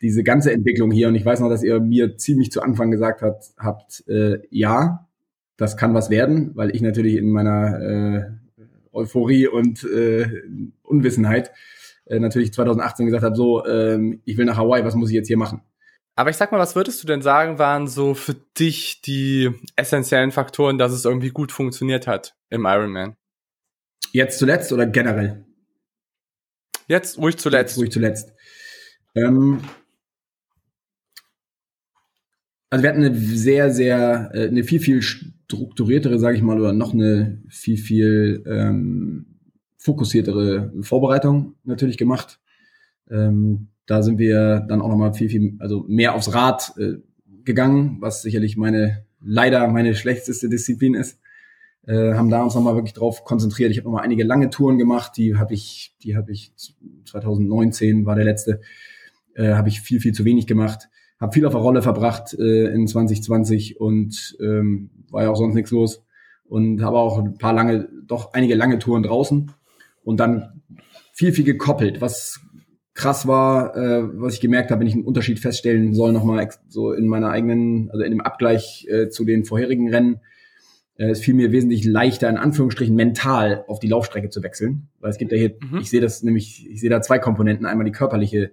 Diese 0.00 0.22
ganze 0.22 0.52
Entwicklung 0.52 0.92
hier, 0.92 1.08
und 1.08 1.16
ich 1.16 1.26
weiß 1.26 1.40
noch, 1.40 1.48
dass 1.48 1.64
ihr 1.64 1.80
mir 1.80 2.18
ziemlich 2.18 2.52
zu 2.52 2.62
Anfang 2.62 2.92
gesagt 2.92 3.20
habt, 3.20 3.46
habt 3.58 4.04
äh, 4.06 4.38
ja, 4.50 5.08
das 5.56 5.76
kann 5.76 5.92
was 5.92 6.08
werden, 6.08 6.52
weil 6.54 6.72
ich 6.72 6.82
natürlich 6.82 7.16
in 7.16 7.28
meiner 7.28 7.80
äh, 7.80 8.24
Euphorie 8.92 9.48
und 9.48 9.82
äh, 9.82 10.28
Unwissenheit 10.84 11.50
äh, 12.06 12.20
natürlich 12.20 12.52
2018 12.52 13.06
gesagt 13.06 13.24
habe, 13.24 13.34
so, 13.34 13.66
ähm, 13.66 14.20
ich 14.24 14.38
will 14.38 14.44
nach 14.44 14.56
Hawaii, 14.56 14.84
was 14.84 14.94
muss 14.94 15.10
ich 15.10 15.16
jetzt 15.16 15.26
hier 15.26 15.36
machen? 15.36 15.62
Aber 16.22 16.30
ich 16.30 16.36
sag 16.36 16.52
mal, 16.52 16.60
was 16.60 16.76
würdest 16.76 17.02
du 17.02 17.08
denn 17.08 17.20
sagen, 17.20 17.58
waren 17.58 17.88
so 17.88 18.14
für 18.14 18.36
dich 18.56 19.00
die 19.00 19.50
essentiellen 19.74 20.30
Faktoren, 20.30 20.78
dass 20.78 20.92
es 20.92 21.04
irgendwie 21.04 21.30
gut 21.30 21.50
funktioniert 21.50 22.06
hat 22.06 22.36
im 22.48 22.64
Ironman? 22.64 23.16
Jetzt 24.12 24.38
zuletzt 24.38 24.72
oder 24.72 24.86
generell? 24.86 25.44
Jetzt 26.86 27.18
ruhig 27.18 27.38
zuletzt. 27.38 27.72
Jetzt 27.72 27.78
ruhig 27.80 27.90
zuletzt. 27.90 28.32
Ähm, 29.16 29.62
also 32.70 32.84
wir 32.84 32.90
hatten 32.90 33.04
eine 33.04 33.16
sehr, 33.16 33.72
sehr, 33.72 34.30
äh, 34.32 34.46
eine 34.46 34.62
viel, 34.62 34.78
viel 34.78 35.02
strukturiertere, 35.02 36.20
sage 36.20 36.36
ich 36.36 36.42
mal, 36.44 36.60
oder 36.60 36.72
noch 36.72 36.94
eine 36.94 37.42
viel, 37.48 37.78
viel 37.78 38.44
ähm, 38.46 39.40
fokussiertere 39.76 40.72
Vorbereitung 40.82 41.56
natürlich 41.64 41.98
gemacht. 41.98 42.38
Ähm, 43.10 43.71
da 43.86 44.02
sind 44.02 44.18
wir 44.18 44.60
dann 44.68 44.80
auch 44.80 44.88
nochmal 44.88 45.14
viel, 45.14 45.28
viel, 45.28 45.56
also 45.58 45.84
mehr 45.88 46.14
aufs 46.14 46.34
Rad 46.34 46.72
äh, 46.78 46.94
gegangen, 47.44 47.98
was 48.00 48.22
sicherlich 48.22 48.56
meine, 48.56 49.04
leider 49.20 49.66
meine 49.68 49.94
schlechteste 49.94 50.48
Disziplin 50.48 50.94
ist. 50.94 51.18
Äh, 51.84 52.14
haben 52.14 52.30
da 52.30 52.42
uns 52.42 52.54
nochmal 52.54 52.76
wirklich 52.76 52.94
drauf 52.94 53.24
konzentriert. 53.24 53.72
Ich 53.72 53.78
habe 53.78 53.86
nochmal 53.86 54.04
einige 54.04 54.22
lange 54.22 54.50
Touren 54.50 54.78
gemacht, 54.78 55.12
die 55.16 55.36
habe 55.36 55.54
ich, 55.54 55.96
die 56.02 56.16
habe 56.16 56.30
ich 56.30 56.52
2019 57.06 58.06
war 58.06 58.14
der 58.14 58.24
letzte, 58.24 58.60
äh, 59.34 59.54
habe 59.54 59.68
ich 59.68 59.80
viel, 59.80 60.00
viel 60.00 60.12
zu 60.12 60.24
wenig 60.24 60.46
gemacht. 60.46 60.88
Habe 61.20 61.32
viel 61.32 61.46
auf 61.46 61.52
der 61.52 61.60
Rolle 61.60 61.82
verbracht 61.82 62.34
äh, 62.34 62.72
in 62.72 62.86
2020 62.86 63.80
und 63.80 64.36
ähm, 64.40 64.90
war 65.10 65.24
ja 65.24 65.30
auch 65.30 65.36
sonst 65.36 65.54
nichts 65.54 65.70
los. 65.70 66.04
Und 66.44 66.82
habe 66.82 66.98
auch 66.98 67.18
ein 67.18 67.38
paar 67.38 67.52
lange, 67.52 67.88
doch 68.06 68.32
einige 68.32 68.54
lange 68.54 68.78
Touren 68.78 69.02
draußen 69.02 69.50
und 70.04 70.20
dann 70.20 70.62
viel, 71.12 71.32
viel 71.32 71.44
gekoppelt, 71.44 72.00
was 72.00 72.40
krass 72.94 73.26
war, 73.26 73.76
äh, 73.76 74.02
was 74.20 74.34
ich 74.34 74.40
gemerkt 74.40 74.70
habe, 74.70 74.80
wenn 74.80 74.86
ich 74.86 74.94
einen 74.94 75.04
Unterschied 75.04 75.40
feststellen 75.40 75.94
soll, 75.94 76.12
nochmal 76.12 76.48
so 76.68 76.92
in 76.92 77.06
meiner 77.06 77.30
eigenen, 77.30 77.90
also 77.90 78.04
in 78.04 78.10
dem 78.10 78.20
Abgleich 78.20 78.86
äh, 78.90 79.08
zu 79.08 79.24
den 79.24 79.44
vorherigen 79.44 79.88
Rennen, 79.90 80.20
äh, 80.96 81.10
es 81.10 81.20
fiel 81.20 81.34
mir 81.34 81.52
wesentlich 81.52 81.84
leichter, 81.84 82.28
in 82.28 82.36
Anführungsstrichen 82.36 82.94
mental 82.94 83.64
auf 83.66 83.78
die 83.80 83.88
Laufstrecke 83.88 84.28
zu 84.28 84.42
wechseln. 84.42 84.88
Weil 85.00 85.10
es 85.10 85.18
gibt 85.18 85.32
ja 85.32 85.38
hier, 85.38 85.54
mhm. 85.60 85.78
ich 85.78 85.90
sehe 85.90 86.00
das 86.00 86.22
nämlich, 86.22 86.68
ich 86.70 86.80
sehe 86.80 86.90
da 86.90 87.00
zwei 87.00 87.18
Komponenten. 87.18 87.66
Einmal 87.66 87.86
die 87.86 87.92
körperliche 87.92 88.52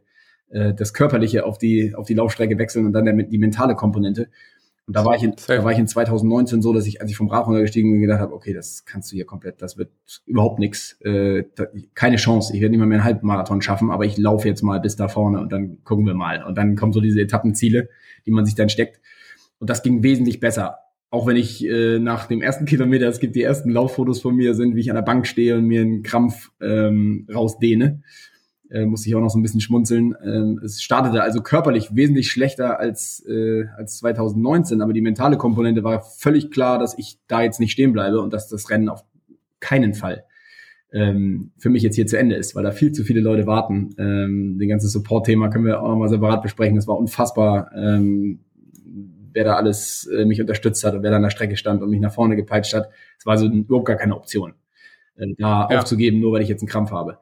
äh, 0.49 0.73
das 0.73 0.93
Körperliche 0.93 1.45
auf 1.45 1.57
die, 1.57 1.93
auf 1.95 2.07
die 2.07 2.13
Laufstrecke 2.13 2.57
wechseln 2.57 2.85
und 2.85 2.93
dann 2.93 3.05
der, 3.05 3.13
die 3.13 3.37
mentale 3.37 3.75
Komponente. 3.75 4.29
Und 4.89 4.95
da 4.95 5.05
war 5.05 5.15
ich 5.15 5.21
in, 5.21 5.35
da 5.45 5.63
war 5.63 5.71
ich 5.71 5.77
in 5.77 5.85
2019 5.85 6.63
so, 6.63 6.73
dass 6.73 6.87
ich, 6.87 6.99
als 6.99 7.11
ich 7.11 7.15
vom 7.15 7.27
Rad 7.27 7.45
runtergestiegen 7.45 7.91
bin, 7.91 8.01
gedacht 8.01 8.21
habe, 8.21 8.33
okay, 8.33 8.53
das 8.53 8.85
kannst 8.85 9.11
du 9.11 9.15
hier 9.15 9.25
komplett, 9.27 9.61
das 9.61 9.77
wird 9.77 9.91
überhaupt 10.25 10.57
nichts, 10.57 10.99
äh, 11.01 11.43
da, 11.53 11.67
keine 11.93 12.15
Chance. 12.15 12.55
Ich 12.55 12.59
werde 12.59 12.71
nicht 12.71 12.79
mal 12.79 12.87
mehr 12.87 12.97
einen 12.97 13.05
Halbmarathon 13.05 13.61
schaffen, 13.61 13.91
aber 13.91 14.05
ich 14.05 14.17
laufe 14.17 14.47
jetzt 14.47 14.63
mal 14.63 14.79
bis 14.79 14.95
da 14.95 15.07
vorne 15.07 15.41
und 15.41 15.51
dann 15.51 15.83
gucken 15.83 16.07
wir 16.07 16.15
mal. 16.15 16.43
Und 16.43 16.57
dann 16.57 16.75
kommen 16.75 16.91
so 16.91 17.01
diese 17.01 17.21
Etappenziele, 17.21 17.89
die 18.25 18.31
man 18.31 18.47
sich 18.47 18.55
dann 18.55 18.69
steckt. 18.69 18.99
Und 19.59 19.69
das 19.69 19.83
ging 19.83 20.01
wesentlich 20.01 20.39
besser. 20.39 20.79
Auch 21.11 21.27
wenn 21.27 21.35
ich 21.35 21.63
äh, 21.63 21.99
nach 21.99 22.25
dem 22.25 22.41
ersten 22.41 22.65
Kilometer, 22.65 23.07
es 23.09 23.19
gibt 23.19 23.35
die 23.35 23.43
ersten 23.43 23.69
Lauffotos 23.69 24.21
von 24.21 24.35
mir, 24.35 24.55
sind, 24.55 24.75
wie 24.75 24.79
ich 24.79 24.89
an 24.89 24.95
der 24.95 25.03
Bank 25.03 25.27
stehe 25.27 25.55
und 25.55 25.65
mir 25.65 25.81
einen 25.81 26.01
Krampf 26.01 26.49
ähm, 26.61 27.27
rausdehne 27.31 28.01
äh, 28.69 28.85
musste 28.85 29.09
ich 29.09 29.15
auch 29.15 29.21
noch 29.21 29.29
so 29.29 29.39
ein 29.39 29.41
bisschen 29.41 29.61
schmunzeln. 29.61 30.15
Ähm, 30.23 30.59
es 30.63 30.81
startete 30.81 31.23
also 31.23 31.41
körperlich 31.41 31.95
wesentlich 31.95 32.31
schlechter 32.31 32.79
als, 32.79 33.25
äh, 33.27 33.65
als 33.77 33.97
2019, 33.97 34.81
aber 34.81 34.93
die 34.93 35.01
mentale 35.01 35.37
Komponente 35.37 35.83
war 35.83 36.01
völlig 36.01 36.51
klar, 36.51 36.79
dass 36.79 36.97
ich 36.97 37.19
da 37.27 37.41
jetzt 37.41 37.59
nicht 37.59 37.71
stehen 37.71 37.93
bleibe 37.93 38.21
und 38.21 38.33
dass 38.33 38.47
das 38.47 38.69
Rennen 38.69 38.89
auf 38.89 39.03
keinen 39.59 39.93
Fall 39.93 40.25
ähm, 40.91 41.51
für 41.57 41.69
mich 41.69 41.83
jetzt 41.83 41.95
hier 41.95 42.07
zu 42.07 42.17
Ende 42.17 42.35
ist, 42.35 42.55
weil 42.55 42.63
da 42.63 42.71
viel 42.71 42.91
zu 42.91 43.03
viele 43.03 43.21
Leute 43.21 43.45
warten. 43.45 43.89
Ähm, 43.97 44.57
den 44.59 44.69
ganzen 44.69 44.87
Support-Thema 44.87 45.49
können 45.49 45.65
wir 45.65 45.81
auch 45.81 45.89
nochmal 45.89 46.09
separat 46.09 46.41
besprechen. 46.41 46.75
Das 46.75 46.87
war 46.87 46.97
unfassbar, 46.97 47.71
ähm, 47.75 48.39
wer 49.33 49.43
da 49.43 49.55
alles 49.55 50.07
äh, 50.07 50.25
mich 50.25 50.41
unterstützt 50.41 50.83
hat 50.83 50.95
und 50.95 51.03
wer 51.03 51.11
da 51.11 51.17
an 51.17 51.23
der 51.23 51.29
Strecke 51.29 51.57
stand 51.57 51.83
und 51.83 51.89
mich 51.89 51.99
nach 51.99 52.13
vorne 52.13 52.35
gepeitscht 52.35 52.73
hat. 52.73 52.89
Es 53.17 53.25
war 53.25 53.37
so 53.37 53.47
überhaupt 53.47 53.85
gar 53.85 53.97
keine 53.97 54.15
Option, 54.15 54.53
äh, 55.15 55.27
da 55.37 55.67
ja. 55.69 55.79
aufzugeben, 55.79 56.19
nur 56.19 56.31
weil 56.31 56.41
ich 56.41 56.49
jetzt 56.49 56.61
einen 56.61 56.69
Krampf 56.69 56.91
habe. 56.91 57.19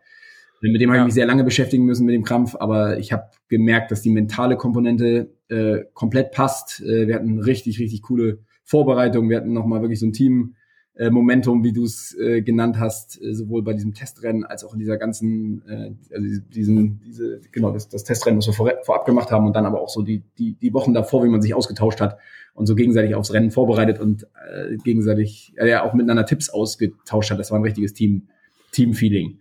Mit 0.62 0.82
dem 0.82 0.89
ja. 0.89 0.96
habe 0.96 1.00
ich 1.00 1.06
mich 1.06 1.13
sehr 1.13 1.26
lange 1.26 1.43
beschäftigen 1.43 1.86
müssen 1.86 2.06
mit 2.06 2.15
dem 2.15 2.24
Krampf, 2.24 2.56
aber 2.56 2.98
ich 2.98 3.12
habe 3.13 3.26
gemerkt, 3.48 3.91
dass 3.91 4.02
die 4.02 4.10
mentale 4.10 4.58
Komponente 4.58 5.30
äh, 5.50 5.84
komplett 5.93 6.32
passt. 6.32 6.82
Äh, 6.82 7.08
wir 7.08 7.15
hatten 7.15 7.39
richtig, 7.39 7.80
richtig 7.80 8.02
coole 8.02 8.39
Vorbereitungen. 8.63 9.30
Wir 9.30 9.38
hatten 9.38 9.54
nochmal 9.54 9.82
wirklich 9.82 10.00
so 10.00 10.08
ein 10.08 10.13
Team. 10.13 10.56
Äh, 10.96 11.12
Momentum, 11.12 11.63
wie 11.63 11.74
du 11.74 11.84
es 11.84 12.17
äh, 12.20 12.41
genannt 12.41 12.80
hast, 12.80 13.22
äh, 13.22 13.34
sowohl 13.34 13.62
bei 13.62 13.74
diesem 13.74 13.93
Testrennen 13.93 14.43
als 14.43 14.63
auch 14.63 14.74
in 14.74 14.80
dieser 14.80 14.98
ganzen, 14.98 15.62
äh, 15.67 15.91
also 16.12 16.41
diesen, 16.50 17.02
diese, 17.06 17.39
genau, 17.52 17.72
das, 17.72 17.88
das 17.88 18.04
Testrennen, 18.04 18.39
was 18.39 18.48
wir 18.48 18.54
vor, 18.54 18.72
vorab 18.84 19.06
gemacht 19.06 19.30
haben 19.30 19.46
und 19.46 19.56
dann 19.56 19.67
aber 19.67 19.80
auch 19.80 19.89
so 19.89 20.02
die, 20.02 20.24
die, 20.39 20.56
die 20.56 20.74
Wochen 20.74 20.96
davor, 20.96 21.24
wie 21.24 21.30
man 21.30 21.43
sich 21.43 21.54
ausgetauscht 21.54 22.02
hat 22.02 22.17
und 22.56 22.65
so 22.65 22.74
gegenseitig 22.74 23.13
aufs 23.13 23.32
Rennen 23.32 23.52
vorbereitet 23.52 24.00
und 24.00 24.24
äh, 24.52 24.76
gegenseitig 24.78 25.54
äh, 25.58 25.70
ja 25.70 25.84
auch 25.84 25.93
miteinander 25.93 26.26
Tipps 26.26 26.50
ausgetauscht 26.50 27.30
hat. 27.30 27.38
Das 27.38 27.52
war 27.52 27.60
ein 27.60 27.63
richtiges 27.63 27.93
Team, 27.93 28.30
Team-Feeling 28.72 29.38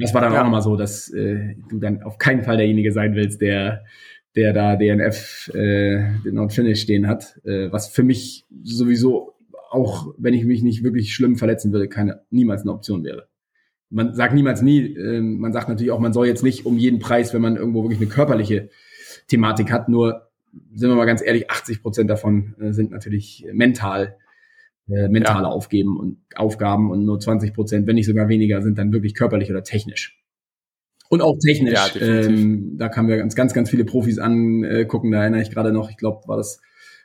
das 0.00 0.14
war 0.14 0.20
dann 0.20 0.32
ja. 0.32 0.40
auch 0.40 0.44
nochmal 0.44 0.62
so, 0.62 0.76
dass 0.76 1.10
äh, 1.12 1.56
du 1.68 1.78
dann 1.78 2.02
auf 2.02 2.18
keinen 2.18 2.42
Fall 2.42 2.56
derjenige 2.56 2.92
sein 2.92 3.14
willst, 3.14 3.40
der 3.40 3.84
der 4.34 4.52
da 4.52 4.76
DNF 4.76 5.50
äh, 5.54 6.04
den 6.24 6.34
Not 6.34 6.52
Finish 6.52 6.80
stehen 6.80 7.06
hat, 7.06 7.38
äh, 7.44 7.70
was 7.70 7.88
für 7.88 8.02
mich 8.02 8.46
sowieso 8.62 9.34
auch, 9.70 10.14
wenn 10.18 10.34
ich 10.34 10.44
mich 10.44 10.62
nicht 10.62 10.82
wirklich 10.84 11.14
schlimm 11.14 11.36
verletzen 11.36 11.72
würde, 11.72 11.88
keine 11.88 12.22
niemals 12.30 12.62
eine 12.62 12.72
Option 12.72 13.04
wäre. 13.04 13.28
Man 13.90 14.14
sagt 14.14 14.34
niemals 14.34 14.62
nie, 14.62 14.94
äh, 14.94 15.20
man 15.20 15.52
sagt 15.52 15.68
natürlich 15.68 15.92
auch, 15.92 16.00
man 16.00 16.12
soll 16.12 16.26
jetzt 16.26 16.42
nicht 16.42 16.64
um 16.64 16.78
jeden 16.78 16.98
Preis, 16.98 17.34
wenn 17.34 17.42
man 17.42 17.56
irgendwo 17.56 17.82
wirklich 17.82 18.00
eine 18.00 18.08
körperliche 18.08 18.70
Thematik 19.28 19.70
hat, 19.70 19.88
nur 19.88 20.28
sind 20.74 20.90
wir 20.90 20.96
mal 20.96 21.06
ganz 21.06 21.22
ehrlich, 21.22 21.50
80 21.50 21.82
Prozent 21.82 22.10
davon 22.10 22.54
äh, 22.60 22.72
sind 22.72 22.90
natürlich 22.90 23.46
mental 23.52 24.16
äh, 24.88 25.08
mentale 25.08 25.44
ja. 25.44 25.50
Aufgeben 25.50 25.98
und 25.98 26.18
Aufgaben 26.34 26.90
und 26.90 27.04
nur 27.04 27.20
20 27.20 27.54
Prozent, 27.54 27.86
wenn 27.86 27.94
nicht 27.94 28.06
sogar 28.06 28.28
weniger, 28.28 28.62
sind 28.62 28.78
dann 28.78 28.92
wirklich 28.92 29.14
körperlich 29.14 29.50
oder 29.50 29.62
technisch. 29.62 30.18
Und 31.08 31.20
auch 31.20 31.36
technisch. 31.38 31.74
Ja, 31.74 32.00
ähm, 32.00 32.78
da 32.78 32.88
kann 32.88 33.06
wir 33.06 33.18
ganz, 33.18 33.34
ganz, 33.34 33.52
ganz 33.52 33.68
viele 33.68 33.84
Profis 33.84 34.18
angucken. 34.18 35.10
Da 35.10 35.20
erinnere 35.20 35.42
ich 35.42 35.50
gerade 35.50 35.70
noch, 35.70 35.90
ich 35.90 35.98
glaube, 35.98 36.26
war 36.26 36.38
das 36.38 36.60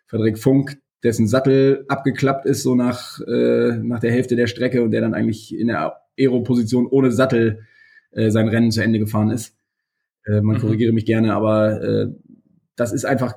Frederik 0.05 0.37
Funk, 0.39 0.77
dessen 1.03 1.27
Sattel 1.27 1.85
abgeklappt 1.89 2.45
ist, 2.45 2.63
so 2.63 2.73
nach, 2.73 3.19
äh, 3.27 3.77
nach 3.77 3.99
der 3.99 4.11
Hälfte 4.11 4.35
der 4.35 4.47
Strecke 4.47 4.81
und 4.81 4.91
der 4.91 5.01
dann 5.01 5.13
eigentlich 5.13 5.53
in 5.53 5.67
der 5.67 5.97
Aero-Position 6.17 6.87
ohne 6.87 7.11
Sattel 7.11 7.65
äh, 8.11 8.31
sein 8.31 8.47
Rennen 8.47 8.71
zu 8.71 8.81
Ende 8.81 8.99
gefahren 8.99 9.29
ist. 9.29 9.57
Äh, 10.25 10.41
man 10.41 10.55
mhm. 10.55 10.61
korrigiere 10.61 10.93
mich 10.93 11.05
gerne, 11.05 11.33
aber 11.33 11.81
äh, 11.81 12.07
das 12.75 12.93
ist 12.93 13.05
einfach 13.05 13.35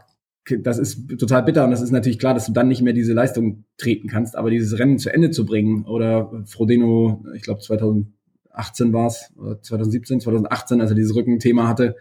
das 0.61 0.79
ist 0.79 1.19
total 1.19 1.43
bitter 1.43 1.65
und 1.65 1.71
das 1.71 1.83
ist 1.83 1.91
natürlich 1.91 2.19
klar, 2.19 2.35
dass 2.35 2.47
du 2.47 2.53
dann 2.53 2.69
nicht 2.69 2.83
mehr 2.83 2.93
diese 2.93 3.13
Leistung 3.13 3.65
treten 3.77 4.09
kannst, 4.09 4.37
aber 4.37 4.51
dieses 4.51 4.79
Rennen 4.79 4.99
zu 4.99 5.13
Ende 5.13 5.31
zu 5.31 5.45
bringen 5.45 5.85
oder 5.85 6.43
Frodeno, 6.47 7.25
ich 7.35 7.43
glaube 7.43 7.61
2018 7.61 8.93
war 8.93 9.07
es, 9.07 9.33
2017, 9.63 10.21
2018, 10.21 10.81
als 10.81 10.91
er 10.91 10.97
dieses 10.97 11.15
Rückenthema 11.15 11.69
hatte, 11.69 11.97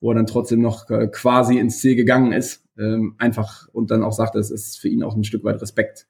wo 0.00 0.12
er 0.12 0.14
dann 0.14 0.26
trotzdem 0.26 0.60
noch 0.60 0.88
äh, 0.90 1.08
quasi 1.08 1.58
ins 1.58 1.80
Ziel 1.80 1.96
gegangen 1.96 2.32
ist, 2.32 2.64
ähm, 2.78 3.14
einfach 3.18 3.68
und 3.72 3.90
dann 3.90 4.04
auch 4.04 4.12
sagte, 4.12 4.38
es 4.38 4.50
ist 4.50 4.78
für 4.78 4.88
ihn 4.88 5.02
auch 5.02 5.16
ein 5.16 5.24
Stück 5.24 5.42
weit 5.44 5.60
Respekt 5.60 6.06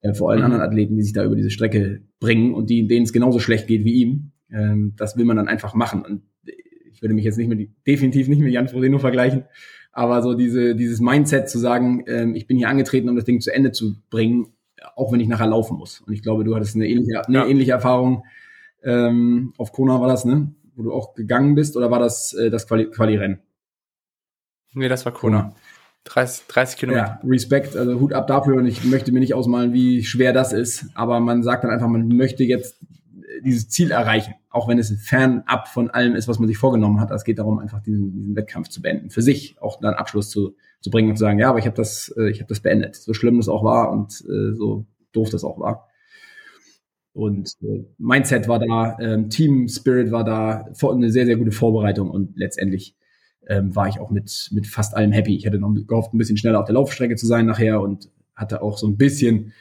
äh, 0.00 0.14
vor 0.14 0.30
allen 0.30 0.40
mhm. 0.40 0.46
anderen 0.46 0.62
Athleten, 0.62 0.96
die 0.96 1.02
sich 1.02 1.12
da 1.12 1.24
über 1.24 1.36
diese 1.36 1.50
Strecke 1.50 2.02
bringen 2.20 2.54
und 2.54 2.70
die, 2.70 2.86
denen 2.86 3.04
es 3.04 3.12
genauso 3.12 3.38
schlecht 3.38 3.66
geht 3.66 3.84
wie 3.84 3.94
ihm. 3.94 4.32
Ähm, 4.50 4.94
das 4.96 5.16
will 5.16 5.24
man 5.24 5.36
dann 5.36 5.48
einfach 5.48 5.74
machen 5.74 6.02
und 6.02 6.22
ich 6.92 7.02
würde 7.02 7.14
mich 7.14 7.24
jetzt 7.24 7.38
nicht 7.38 7.48
mit, 7.48 7.70
definitiv 7.86 8.28
nicht 8.28 8.40
mit 8.40 8.52
Jan 8.52 8.68
Frodeno 8.68 8.98
vergleichen, 8.98 9.44
aber 9.92 10.22
so 10.22 10.34
diese, 10.34 10.74
dieses 10.74 11.00
Mindset 11.00 11.48
zu 11.48 11.58
sagen, 11.58 12.04
ähm, 12.06 12.34
ich 12.34 12.46
bin 12.46 12.56
hier 12.56 12.68
angetreten, 12.68 13.08
um 13.08 13.16
das 13.16 13.24
Ding 13.24 13.40
zu 13.40 13.52
Ende 13.52 13.72
zu 13.72 13.96
bringen, 14.10 14.52
auch 14.96 15.12
wenn 15.12 15.20
ich 15.20 15.28
nachher 15.28 15.46
laufen 15.46 15.76
muss. 15.76 16.00
Und 16.00 16.12
ich 16.12 16.22
glaube, 16.22 16.44
du 16.44 16.54
hattest 16.54 16.76
eine 16.76 16.88
ähnliche, 16.88 17.26
eine 17.26 17.38
ja. 17.38 17.46
ähnliche 17.46 17.72
Erfahrung. 17.72 18.24
Ähm, 18.82 19.52
auf 19.58 19.72
Kona 19.72 20.00
war 20.00 20.08
das, 20.08 20.24
ne? 20.24 20.54
Wo 20.74 20.82
du 20.82 20.92
auch 20.92 21.14
gegangen 21.14 21.54
bist, 21.54 21.76
oder 21.76 21.90
war 21.90 21.98
das 21.98 22.32
äh, 22.32 22.50
das 22.50 22.66
Quali-Rennen? 22.66 22.94
Quali 22.96 23.38
nee, 24.74 24.88
das 24.88 25.04
war 25.04 25.12
Kona. 25.12 25.54
30, 26.04 26.46
30 26.46 26.78
Kilometer. 26.78 27.20
Ja, 27.22 27.28
Respekt, 27.28 27.76
also 27.76 28.00
Hut 28.00 28.14
ab 28.14 28.26
dafür 28.26 28.56
und 28.56 28.66
ich 28.66 28.84
möchte 28.84 29.12
mir 29.12 29.20
nicht 29.20 29.34
ausmalen, 29.34 29.74
wie 29.74 30.02
schwer 30.02 30.32
das 30.32 30.54
ist, 30.54 30.86
aber 30.94 31.20
man 31.20 31.42
sagt 31.42 31.64
dann 31.64 31.70
einfach, 31.70 31.88
man 31.88 32.08
möchte 32.08 32.42
jetzt 32.42 32.78
dieses 33.44 33.68
Ziel 33.68 33.90
erreichen, 33.90 34.34
auch 34.50 34.68
wenn 34.68 34.78
es 34.78 34.92
fernab 35.02 35.68
von 35.68 35.90
allem 35.90 36.14
ist, 36.14 36.28
was 36.28 36.38
man 36.38 36.48
sich 36.48 36.58
vorgenommen 36.58 37.00
hat. 37.00 37.10
Es 37.10 37.24
geht 37.24 37.38
darum, 37.38 37.58
einfach 37.58 37.80
diesen, 37.80 38.12
diesen 38.12 38.36
Wettkampf 38.36 38.68
zu 38.68 38.82
beenden, 38.82 39.10
für 39.10 39.22
sich 39.22 39.56
auch 39.60 39.80
dann 39.80 39.94
Abschluss 39.94 40.30
zu, 40.30 40.56
zu 40.80 40.90
bringen 40.90 41.10
und 41.10 41.16
zu 41.16 41.20
sagen, 41.20 41.38
ja, 41.38 41.50
aber 41.50 41.58
ich 41.58 41.66
habe 41.66 41.76
das, 41.76 42.14
äh, 42.16 42.30
ich 42.30 42.40
habe 42.40 42.48
das 42.48 42.60
beendet, 42.60 42.96
so 42.96 43.14
schlimm 43.14 43.36
das 43.36 43.48
auch 43.48 43.64
war 43.64 43.90
und 43.90 44.24
äh, 44.28 44.54
so 44.54 44.86
doof 45.12 45.30
das 45.30 45.44
auch 45.44 45.58
war. 45.58 45.88
Und 47.12 47.56
äh, 47.62 47.84
Mindset 47.98 48.48
war 48.48 48.58
da, 48.58 48.96
ähm, 49.00 49.30
Team 49.30 49.68
Spirit 49.68 50.10
war 50.12 50.24
da, 50.24 50.66
eine 50.82 51.10
sehr, 51.10 51.26
sehr 51.26 51.36
gute 51.36 51.52
Vorbereitung 51.52 52.10
und 52.10 52.36
letztendlich 52.36 52.96
ähm, 53.48 53.74
war 53.74 53.88
ich 53.88 53.98
auch 53.98 54.10
mit, 54.10 54.48
mit 54.52 54.66
fast 54.66 54.96
allem 54.96 55.12
happy. 55.12 55.36
Ich 55.36 55.44
hätte 55.44 55.58
noch 55.58 55.74
gehofft, 55.86 56.14
ein 56.14 56.18
bisschen 56.18 56.36
schneller 56.36 56.60
auf 56.60 56.66
der 56.66 56.74
Laufstrecke 56.74 57.16
zu 57.16 57.26
sein 57.26 57.46
nachher 57.46 57.80
und 57.80 58.10
hatte 58.34 58.62
auch 58.62 58.78
so 58.78 58.86
ein 58.86 58.96
bisschen 58.96 59.52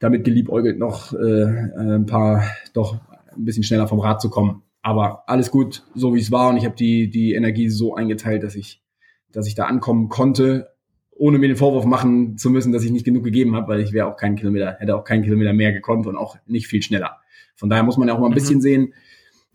damit 0.00 0.24
geliebäugelt, 0.24 0.78
noch 0.78 1.12
äh, 1.12 1.44
ein 1.76 2.06
paar, 2.06 2.42
doch 2.72 2.98
ein 3.36 3.44
bisschen 3.44 3.62
schneller 3.62 3.86
vom 3.86 4.00
Rad 4.00 4.20
zu 4.20 4.30
kommen. 4.30 4.62
Aber 4.82 5.28
alles 5.28 5.50
gut, 5.50 5.84
so 5.94 6.14
wie 6.14 6.20
es 6.20 6.32
war. 6.32 6.48
Und 6.48 6.56
ich 6.56 6.64
habe 6.64 6.74
die, 6.74 7.10
die 7.10 7.34
Energie 7.34 7.68
so 7.68 7.94
eingeteilt, 7.94 8.42
dass 8.42 8.56
ich, 8.56 8.82
dass 9.30 9.46
ich 9.46 9.54
da 9.54 9.66
ankommen 9.66 10.08
konnte, 10.08 10.70
ohne 11.10 11.38
mir 11.38 11.48
den 11.48 11.56
Vorwurf 11.56 11.84
machen 11.84 12.38
zu 12.38 12.48
müssen, 12.48 12.72
dass 12.72 12.82
ich 12.82 12.90
nicht 12.90 13.04
genug 13.04 13.24
gegeben 13.24 13.54
habe, 13.54 13.68
weil 13.68 13.80
ich 13.80 13.92
wäre 13.92 14.06
auch 14.06 14.16
keinen 14.16 14.36
Kilometer, 14.36 14.76
hätte 14.80 14.96
auch 14.96 15.04
keinen 15.04 15.22
Kilometer 15.22 15.52
mehr 15.52 15.72
gekonnt 15.72 16.06
und 16.06 16.16
auch 16.16 16.36
nicht 16.46 16.66
viel 16.66 16.82
schneller. 16.82 17.18
Von 17.54 17.68
daher 17.68 17.84
muss 17.84 17.98
man 17.98 18.08
ja 18.08 18.14
auch 18.14 18.18
mal 18.18 18.26
ein 18.26 18.30
mhm. 18.30 18.34
bisschen 18.34 18.62
sehen. 18.62 18.94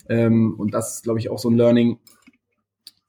Ähm, 0.08 0.54
und 0.60 0.76
das 0.76 0.98
ist, 0.98 1.04
glaube 1.04 1.18
ich, 1.18 1.32
auch 1.32 1.40
so 1.40 1.50
ein 1.50 1.58
Learning. 1.58 1.98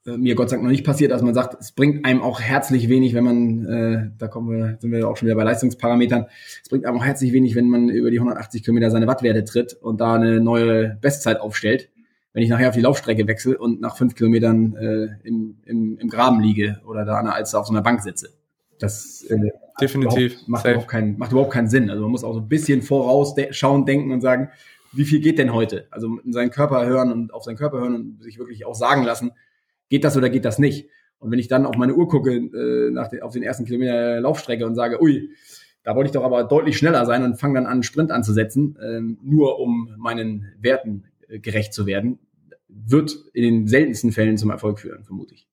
Äh, 0.07 0.17
mir 0.17 0.35
Gott 0.35 0.49
sei 0.49 0.55
Dank 0.55 0.63
noch 0.63 0.71
nicht 0.71 0.85
passiert, 0.85 1.11
dass 1.11 1.21
man 1.21 1.33
sagt, 1.33 1.57
es 1.59 1.71
bringt 1.71 2.05
einem 2.05 2.21
auch 2.21 2.39
herzlich 2.39 2.89
wenig, 2.89 3.13
wenn 3.13 3.23
man, 3.23 3.65
äh, 3.65 4.09
da 4.17 4.27
kommen 4.27 4.49
wir, 4.49 4.77
sind 4.79 4.91
wir 4.91 5.07
auch 5.07 5.17
schon 5.17 5.27
wieder 5.27 5.35
bei 5.35 5.43
Leistungsparametern, 5.43 6.27
es 6.63 6.69
bringt 6.69 6.85
einem 6.85 6.97
auch 6.97 7.05
herzlich 7.05 7.33
wenig, 7.33 7.55
wenn 7.55 7.69
man 7.69 7.89
über 7.89 8.09
die 8.09 8.17
180 8.17 8.63
Kilometer 8.63 8.89
seine 8.89 9.07
Wattwerte 9.07 9.43
tritt 9.43 9.73
und 9.73 10.01
da 10.01 10.15
eine 10.15 10.39
neue 10.39 10.97
Bestzeit 11.01 11.39
aufstellt. 11.39 11.89
Wenn 12.33 12.43
ich 12.43 12.49
nachher 12.49 12.69
auf 12.69 12.75
die 12.75 12.81
Laufstrecke 12.81 13.27
wechsle 13.27 13.57
und 13.57 13.81
nach 13.81 13.97
fünf 13.97 14.13
Kilometern 14.13 14.75
äh, 14.75 15.27
im, 15.27 15.57
im, 15.65 15.97
im 15.97 16.07
Graben 16.07 16.39
liege 16.39 16.79
oder 16.85 17.03
da 17.03 17.17
an 17.17 17.25
der 17.25 17.33
Alster 17.33 17.59
auf 17.59 17.65
so 17.65 17.73
einer 17.73 17.81
Bank 17.81 18.01
sitze. 18.01 18.29
Das 18.77 19.23
äh, 19.23 19.49
definitiv 19.81 20.33
überhaupt, 20.33 20.47
macht, 20.47 20.65
überhaupt 20.65 20.87
keinen, 20.87 21.17
macht 21.17 21.31
überhaupt 21.31 21.51
keinen 21.51 21.67
Sinn. 21.67 21.89
Also 21.89 22.03
man 22.03 22.11
muss 22.11 22.23
auch 22.23 22.33
so 22.33 22.39
ein 22.39 22.47
bisschen 22.47 22.83
vorausschauen, 22.83 23.87
denken 23.87 24.11
und 24.11 24.21
sagen, 24.21 24.49
wie 24.93 25.05
viel 25.05 25.19
geht 25.19 25.39
denn 25.39 25.51
heute? 25.51 25.87
Also 25.89 26.19
in 26.23 26.31
seinen 26.31 26.51
Körper 26.51 26.85
hören 26.85 27.11
und 27.11 27.33
auf 27.33 27.43
seinen 27.43 27.57
Körper 27.57 27.79
hören 27.79 27.95
und 27.95 28.23
sich 28.23 28.37
wirklich 28.37 28.67
auch 28.67 28.75
sagen 28.75 29.03
lassen, 29.03 29.31
geht 29.89 30.03
das 30.03 30.17
oder 30.17 30.29
geht 30.29 30.45
das 30.45 30.59
nicht? 30.59 30.89
Und 31.19 31.31
wenn 31.31 31.39
ich 31.39 31.47
dann 31.47 31.65
auf 31.65 31.75
meine 31.77 31.95
Uhr 31.95 32.07
gucke, 32.07 32.35
äh, 32.35 32.91
nach 32.91 33.07
den, 33.07 33.21
auf 33.21 33.33
den 33.33 33.43
ersten 33.43 33.65
Kilometer 33.65 34.21
Laufstrecke 34.21 34.65
und 34.65 34.75
sage, 34.75 35.01
ui, 35.01 35.29
da 35.83 35.95
wollte 35.95 36.07
ich 36.07 36.13
doch 36.13 36.23
aber 36.23 36.43
deutlich 36.43 36.77
schneller 36.77 37.05
sein 37.05 37.23
und 37.23 37.39
fange 37.39 37.55
dann 37.55 37.65
an, 37.65 37.71
einen 37.73 37.83
Sprint 37.83 38.11
anzusetzen, 38.11 38.77
äh, 38.77 38.99
nur 38.99 39.59
um 39.59 39.95
meinen 39.97 40.51
Werten 40.59 41.05
äh, 41.27 41.39
gerecht 41.39 41.73
zu 41.73 41.85
werden, 41.85 42.19
wird 42.67 43.15
in 43.33 43.43
den 43.43 43.67
seltensten 43.67 44.11
Fällen 44.11 44.37
zum 44.37 44.51
Erfolg 44.51 44.79
führen, 44.79 45.03
vermute 45.05 45.33
ich. 45.33 45.47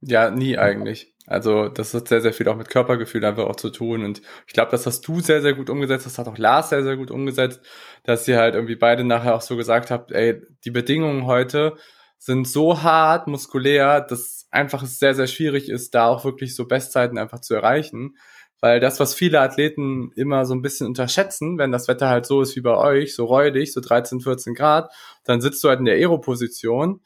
Ja, 0.00 0.30
nie 0.30 0.56
eigentlich. 0.58 1.14
Also 1.26 1.68
das 1.68 1.92
hat 1.92 2.08
sehr, 2.08 2.20
sehr 2.20 2.32
viel 2.32 2.48
auch 2.48 2.56
mit 2.56 2.68
Körpergefühl 2.68 3.24
einfach 3.24 3.44
auch 3.44 3.56
zu 3.56 3.70
tun. 3.70 4.04
Und 4.04 4.22
ich 4.46 4.52
glaube, 4.52 4.70
das 4.70 4.86
hast 4.86 5.06
du 5.06 5.20
sehr, 5.20 5.42
sehr 5.42 5.54
gut 5.54 5.68
umgesetzt. 5.68 6.06
Das 6.06 6.18
hat 6.18 6.28
auch 6.28 6.38
Lars 6.38 6.70
sehr, 6.70 6.84
sehr 6.84 6.96
gut 6.96 7.10
umgesetzt, 7.10 7.60
dass 8.04 8.28
ihr 8.28 8.38
halt 8.38 8.54
irgendwie 8.54 8.76
beide 8.76 9.04
nachher 9.04 9.34
auch 9.34 9.40
so 9.40 9.56
gesagt 9.56 9.90
habt, 9.90 10.12
ey, 10.12 10.40
die 10.64 10.70
Bedingungen 10.70 11.26
heute 11.26 11.76
sind 12.26 12.48
so 12.48 12.82
hart 12.82 13.28
muskulär, 13.28 14.00
dass 14.00 14.48
einfach 14.50 14.82
es 14.82 14.98
sehr, 14.98 15.14
sehr 15.14 15.28
schwierig 15.28 15.68
ist, 15.68 15.94
da 15.94 16.08
auch 16.08 16.24
wirklich 16.24 16.56
so 16.56 16.66
Bestzeiten 16.66 17.18
einfach 17.18 17.40
zu 17.40 17.54
erreichen. 17.54 18.16
Weil 18.60 18.80
das, 18.80 18.98
was 18.98 19.14
viele 19.14 19.40
Athleten 19.40 20.10
immer 20.16 20.44
so 20.44 20.54
ein 20.54 20.62
bisschen 20.62 20.88
unterschätzen, 20.88 21.56
wenn 21.56 21.70
das 21.70 21.86
Wetter 21.86 22.08
halt 22.08 22.26
so 22.26 22.40
ist 22.40 22.56
wie 22.56 22.62
bei 22.62 22.76
euch, 22.76 23.14
so 23.14 23.26
räudig, 23.26 23.72
so 23.72 23.80
13, 23.80 24.22
14 24.22 24.54
Grad, 24.54 24.90
dann 25.24 25.40
sitzt 25.40 25.62
du 25.62 25.68
halt 25.68 25.78
in 25.78 25.84
der 25.84 25.94
Aero-Position 25.94 27.00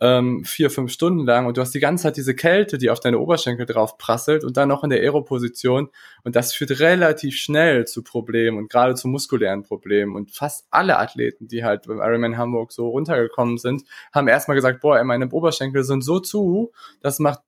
ähm, 0.00 0.44
vier, 0.44 0.70
fünf 0.70 0.90
Stunden 0.92 1.24
lang 1.24 1.46
und 1.46 1.56
du 1.56 1.60
hast 1.60 1.74
die 1.74 1.80
ganze 1.80 2.04
Zeit 2.04 2.16
diese 2.16 2.34
Kälte, 2.34 2.78
die 2.78 2.90
auf 2.90 3.00
deine 3.00 3.18
Oberschenkel 3.18 3.66
drauf 3.66 3.96
prasselt 3.96 4.44
und 4.44 4.56
dann 4.56 4.68
noch 4.68 4.84
in 4.84 4.90
der 4.90 5.00
Aero-Position 5.00 5.88
und 6.24 6.36
das 6.36 6.52
führt 6.52 6.80
relativ 6.80 7.36
schnell 7.36 7.86
zu 7.86 8.02
Problemen 8.02 8.58
und 8.58 8.70
gerade 8.70 8.94
zu 8.94 9.08
muskulären 9.08 9.62
Problemen. 9.62 10.16
Und 10.16 10.32
fast 10.32 10.66
alle 10.70 10.98
Athleten, 10.98 11.46
die 11.48 11.64
halt 11.64 11.86
beim 11.86 11.98
Ironman 11.98 12.36
Hamburg 12.36 12.72
so 12.72 12.88
runtergekommen 12.88 13.58
sind, 13.58 13.84
haben 14.12 14.28
erstmal 14.28 14.56
gesagt, 14.56 14.80
boah, 14.80 15.02
meine 15.04 15.28
Oberschenkel 15.30 15.84
sind 15.84 16.02
so 16.02 16.18
zu, 16.20 16.72
das 17.00 17.18
macht 17.18 17.40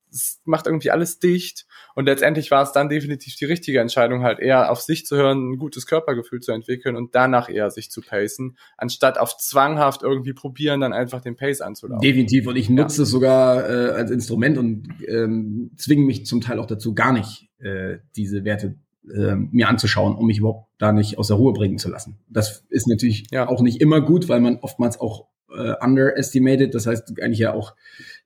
macht 0.45 0.67
irgendwie 0.67 0.91
alles 0.91 1.19
dicht. 1.19 1.67
Und 1.95 2.07
letztendlich 2.07 2.51
war 2.51 2.63
es 2.63 2.73
dann 2.73 2.89
definitiv 2.89 3.37
die 3.37 3.45
richtige 3.45 3.81
Entscheidung, 3.81 4.23
halt 4.23 4.39
eher 4.39 4.71
auf 4.71 4.81
sich 4.81 5.07
zu 5.07 5.17
hören, 5.17 5.53
ein 5.53 5.59
gutes 5.59 5.87
Körpergefühl 5.87 6.41
zu 6.41 6.53
entwickeln 6.53 6.97
und 6.97 7.15
danach 7.15 7.49
eher 7.49 7.71
sich 7.71 7.91
zu 7.91 8.01
pacen, 8.01 8.57
anstatt 8.77 9.19
auf 9.19 9.37
zwanghaft 9.37 10.03
irgendwie 10.03 10.33
probieren, 10.33 10.81
dann 10.81 10.93
einfach 10.93 11.21
den 11.21 11.37
Pace 11.37 11.61
anzulaufen. 11.61 12.03
Definitiv. 12.03 12.47
Und 12.47 12.57
ich 12.57 12.71
nutze 12.71 12.99
ja. 12.99 13.03
es 13.05 13.11
sogar 13.11 13.69
äh, 13.69 13.91
als 13.91 14.11
Instrument 14.11 14.59
und 14.59 14.89
ähm, 15.09 15.71
zwinge 15.77 16.05
mich 16.05 16.27
zum 16.27 16.41
Teil 16.41 16.59
auch 16.59 16.67
dazu, 16.67 16.95
gar 16.95 17.13
nicht 17.13 17.49
äh, 17.59 17.99
diese 18.17 18.45
Werte 18.45 18.77
äh, 19.13 19.37
mir 19.37 19.69
anzuschauen, 19.69 20.17
um 20.17 20.27
mich 20.27 20.39
überhaupt 20.39 20.69
da 20.79 20.93
nicht 20.93 21.19
aus 21.19 21.29
der 21.29 21.37
Ruhe 21.37 21.53
bringen 21.53 21.79
zu 21.79 21.89
lassen. 21.89 22.19
Das 22.29 22.65
ist 22.69 22.89
natürlich 22.89 23.27
ja. 23.31 23.49
auch 23.49 23.63
nicht 23.63 23.81
immer 23.81 24.01
gut, 24.01 24.29
weil 24.29 24.41
man 24.41 24.57
oftmals 24.57 25.01
auch 25.01 25.29
äh, 25.57 25.75
underestimated, 25.81 26.75
das 26.75 26.87
heißt 26.87 27.21
eigentlich 27.21 27.39
ja 27.39 27.55
auch 27.55 27.75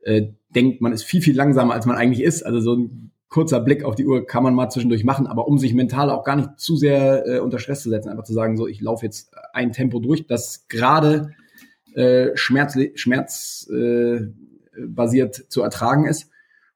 äh, 0.03 0.29
denkt, 0.55 0.81
man 0.81 0.93
ist 0.93 1.05
viel, 1.05 1.23
viel 1.23 1.37
langsamer, 1.37 1.75
als 1.75 1.87
man 1.87 1.97
eigentlich 1.97 2.23
ist. 2.23 2.43
Also 2.43 2.61
so 2.61 2.75
ein 2.75 3.13
kurzer 3.29 3.61
Blick 3.61 3.85
auf 3.85 3.95
die 3.95 4.07
Uhr 4.07 4.27
kann 4.27 4.43
man 4.43 4.55
mal 4.55 4.69
zwischendurch 4.71 5.05
machen, 5.05 5.27
aber 5.27 5.47
um 5.47 5.59
sich 5.59 5.73
mental 5.73 6.11
auch 6.11 6.25
gar 6.25 6.37
nicht 6.37 6.59
zu 6.59 6.77
sehr 6.77 7.27
äh, 7.27 7.39
unter 7.39 7.59
Stress 7.59 7.83
zu 7.83 7.89
setzen, 7.89 8.09
einfach 8.09 8.25
zu 8.25 8.33
sagen, 8.33 8.57
so 8.57 8.67
ich 8.67 8.81
laufe 8.81 9.07
jetzt 9.07 9.33
ein 9.53 9.73
Tempo 9.73 10.01
durch, 10.01 10.27
das 10.27 10.67
gerade 10.69 11.31
äh, 11.95 12.31
schmerz, 12.35 12.77
schmerz 12.95 13.71
äh, 13.73 14.21
basiert 14.87 15.35
zu 15.49 15.63
ertragen 15.63 16.07
ist. 16.07 16.31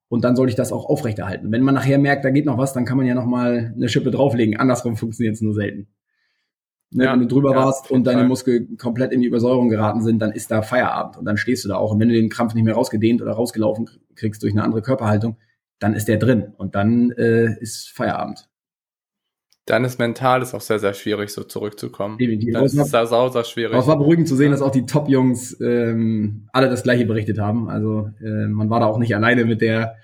Und 0.08 0.22
dann 0.22 0.36
soll 0.36 0.48
ich 0.48 0.54
das 0.54 0.70
auch 0.70 0.84
aufrechterhalten. 0.84 1.50
Wenn 1.50 1.62
man 1.62 1.74
nachher 1.74 1.98
merkt, 1.98 2.24
da 2.24 2.30
geht 2.30 2.44
noch 2.44 2.58
was, 2.58 2.72
dann 2.72 2.84
kann 2.84 2.96
man 2.96 3.06
ja 3.06 3.14
noch 3.14 3.26
mal 3.26 3.72
eine 3.74 3.88
Schippe 3.88 4.12
drauflegen. 4.12 4.56
Andersrum 4.56 4.96
funktioniert 4.96 5.34
es 5.34 5.40
nur 5.40 5.54
selten. 5.54 5.88
Ne, 6.96 7.06
ja, 7.06 7.12
wenn 7.12 7.20
du 7.20 7.26
drüber 7.26 7.50
ja, 7.50 7.56
warst 7.56 7.90
und 7.90 8.06
deine 8.06 8.20
Fall. 8.20 8.28
Muskeln 8.28 8.76
komplett 8.76 9.12
in 9.12 9.20
die 9.20 9.26
Übersäuerung 9.26 9.68
geraten 9.68 10.00
sind, 10.00 10.20
dann 10.20 10.30
ist 10.30 10.52
da 10.52 10.62
Feierabend 10.62 11.16
und 11.16 11.24
dann 11.24 11.36
stehst 11.36 11.64
du 11.64 11.68
da 11.68 11.76
auch. 11.76 11.90
Und 11.90 11.98
wenn 11.98 12.08
du 12.08 12.14
den 12.14 12.30
Krampf 12.30 12.54
nicht 12.54 12.62
mehr 12.62 12.74
rausgedehnt 12.74 13.20
oder 13.20 13.32
rausgelaufen 13.32 13.90
kriegst 14.14 14.44
durch 14.44 14.52
eine 14.52 14.62
andere 14.62 14.80
Körperhaltung, 14.80 15.36
dann 15.80 15.94
ist 15.94 16.06
der 16.06 16.18
drin 16.18 16.54
und 16.56 16.76
dann 16.76 17.10
äh, 17.10 17.58
ist 17.60 17.90
Feierabend. 17.90 18.48
Dann 19.66 19.84
ist 19.84 19.98
mental 19.98 20.42
ist 20.42 20.54
auch 20.54 20.60
sehr, 20.60 20.78
sehr 20.78 20.94
schwierig, 20.94 21.30
so 21.30 21.42
zurückzukommen. 21.42 22.16
Definitiv. 22.18 22.52
Dann 22.52 22.64
ist 22.64 22.76
es 22.76 22.90
da 22.90 23.06
sau, 23.06 23.28
sehr 23.30 23.44
schwierig. 23.44 23.76
es 23.76 23.86
war 23.86 23.98
beruhigend 23.98 24.28
zu 24.28 24.36
sehen, 24.36 24.52
dass 24.52 24.62
auch 24.62 24.70
die 24.70 24.86
Top-Jungs 24.86 25.58
ähm, 25.60 26.48
alle 26.52 26.68
das 26.68 26.84
Gleiche 26.84 27.06
berichtet 27.06 27.38
haben. 27.38 27.68
Also 27.68 28.10
äh, 28.22 28.46
man 28.46 28.70
war 28.70 28.80
da 28.80 28.86
auch 28.86 28.98
nicht 28.98 29.16
alleine 29.16 29.46
mit 29.46 29.62
der, 29.62 29.96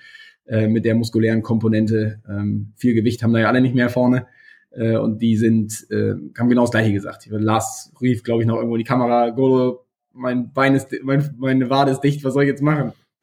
äh, 0.46 0.66
mit 0.66 0.85
der 0.87 0.94
muskulären 0.96 1.42
Komponente. 1.42 2.20
Ähm, 2.29 2.72
viel 2.76 2.94
Gewicht 2.94 3.22
haben 3.22 3.33
da 3.33 3.38
ja 3.38 3.48
alle 3.48 3.61
nicht 3.61 3.74
mehr 3.74 3.90
vorne. 3.90 4.26
Äh, 4.70 4.96
und 4.96 5.18
die 5.18 5.37
sind, 5.37 5.87
äh, 5.90 6.14
haben 6.38 6.48
genau 6.48 6.62
das 6.62 6.70
gleiche 6.70 6.92
gesagt. 6.92 7.26
Lars 7.30 7.92
rief, 8.00 8.22
glaube 8.22 8.42
ich, 8.42 8.46
noch 8.46 8.56
irgendwo 8.56 8.76
in 8.76 8.80
die 8.80 8.85
Kamera, 8.85 9.30
Golo, 9.30 9.87
mein 10.12 10.52
Bein 10.52 10.74
ist, 10.74 10.88
mein, 11.02 11.35
meine 11.38 11.70
Wade 11.70 11.92
ist 11.92 12.00
dicht, 12.00 12.24
was 12.24 12.35
soll 12.35 12.44
ich 12.44 12.48
jetzt 12.48 12.62
machen? 12.62 12.92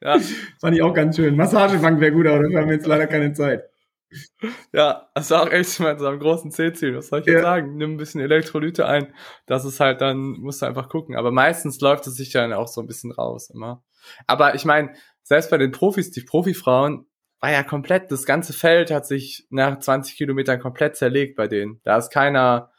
ja. 0.00 0.18
Fand 0.60 0.76
ich 0.76 0.82
auch 0.82 0.94
ganz 0.94 1.16
schön. 1.16 1.36
Massagebank 1.36 2.00
wäre 2.00 2.12
gut, 2.12 2.26
aber 2.26 2.42
dafür 2.42 2.60
haben 2.60 2.68
wir 2.68 2.74
jetzt 2.74 2.86
leider 2.86 3.06
keine 3.06 3.32
Zeit. 3.32 3.64
Ja, 4.72 5.08
das 5.14 5.30
war 5.30 5.42
auch 5.42 5.50
echt 5.50 5.80
mit 5.80 5.98
so 5.98 6.06
einem 6.06 6.18
großen 6.18 6.50
C-Ziel. 6.50 6.96
Was 6.96 7.08
soll 7.08 7.20
ich 7.20 7.26
jetzt 7.26 7.36
ja. 7.36 7.42
sagen? 7.42 7.76
Nimm 7.76 7.92
ein 7.92 7.96
bisschen 7.96 8.20
Elektrolyte 8.20 8.86
ein. 8.86 9.14
Das 9.46 9.64
ist 9.64 9.80
halt 9.80 10.00
dann, 10.00 10.18
musst 10.18 10.62
du 10.62 10.66
einfach 10.66 10.88
gucken. 10.88 11.16
Aber 11.16 11.30
meistens 11.30 11.80
läuft 11.80 12.06
es 12.06 12.16
sich 12.16 12.30
dann 12.30 12.52
auch 12.52 12.68
so 12.68 12.80
ein 12.80 12.86
bisschen 12.86 13.12
raus 13.12 13.50
immer. 13.50 13.82
Aber 14.26 14.54
ich 14.54 14.64
meine, 14.64 14.92
selbst 15.22 15.50
bei 15.50 15.58
den 15.58 15.70
Profis, 15.70 16.10
die 16.10 16.20
Profifrauen, 16.20 17.06
war 17.42 17.50
ja 17.50 17.64
komplett, 17.64 18.12
das 18.12 18.24
ganze 18.24 18.52
Feld 18.52 18.92
hat 18.92 19.04
sich 19.04 19.46
nach 19.50 19.76
20 19.76 20.16
Kilometern 20.16 20.60
komplett 20.60 20.96
zerlegt 20.96 21.34
bei 21.34 21.48
denen. 21.48 21.80
Da 21.82 21.98
ist 21.98 22.10
keiner, 22.10 22.70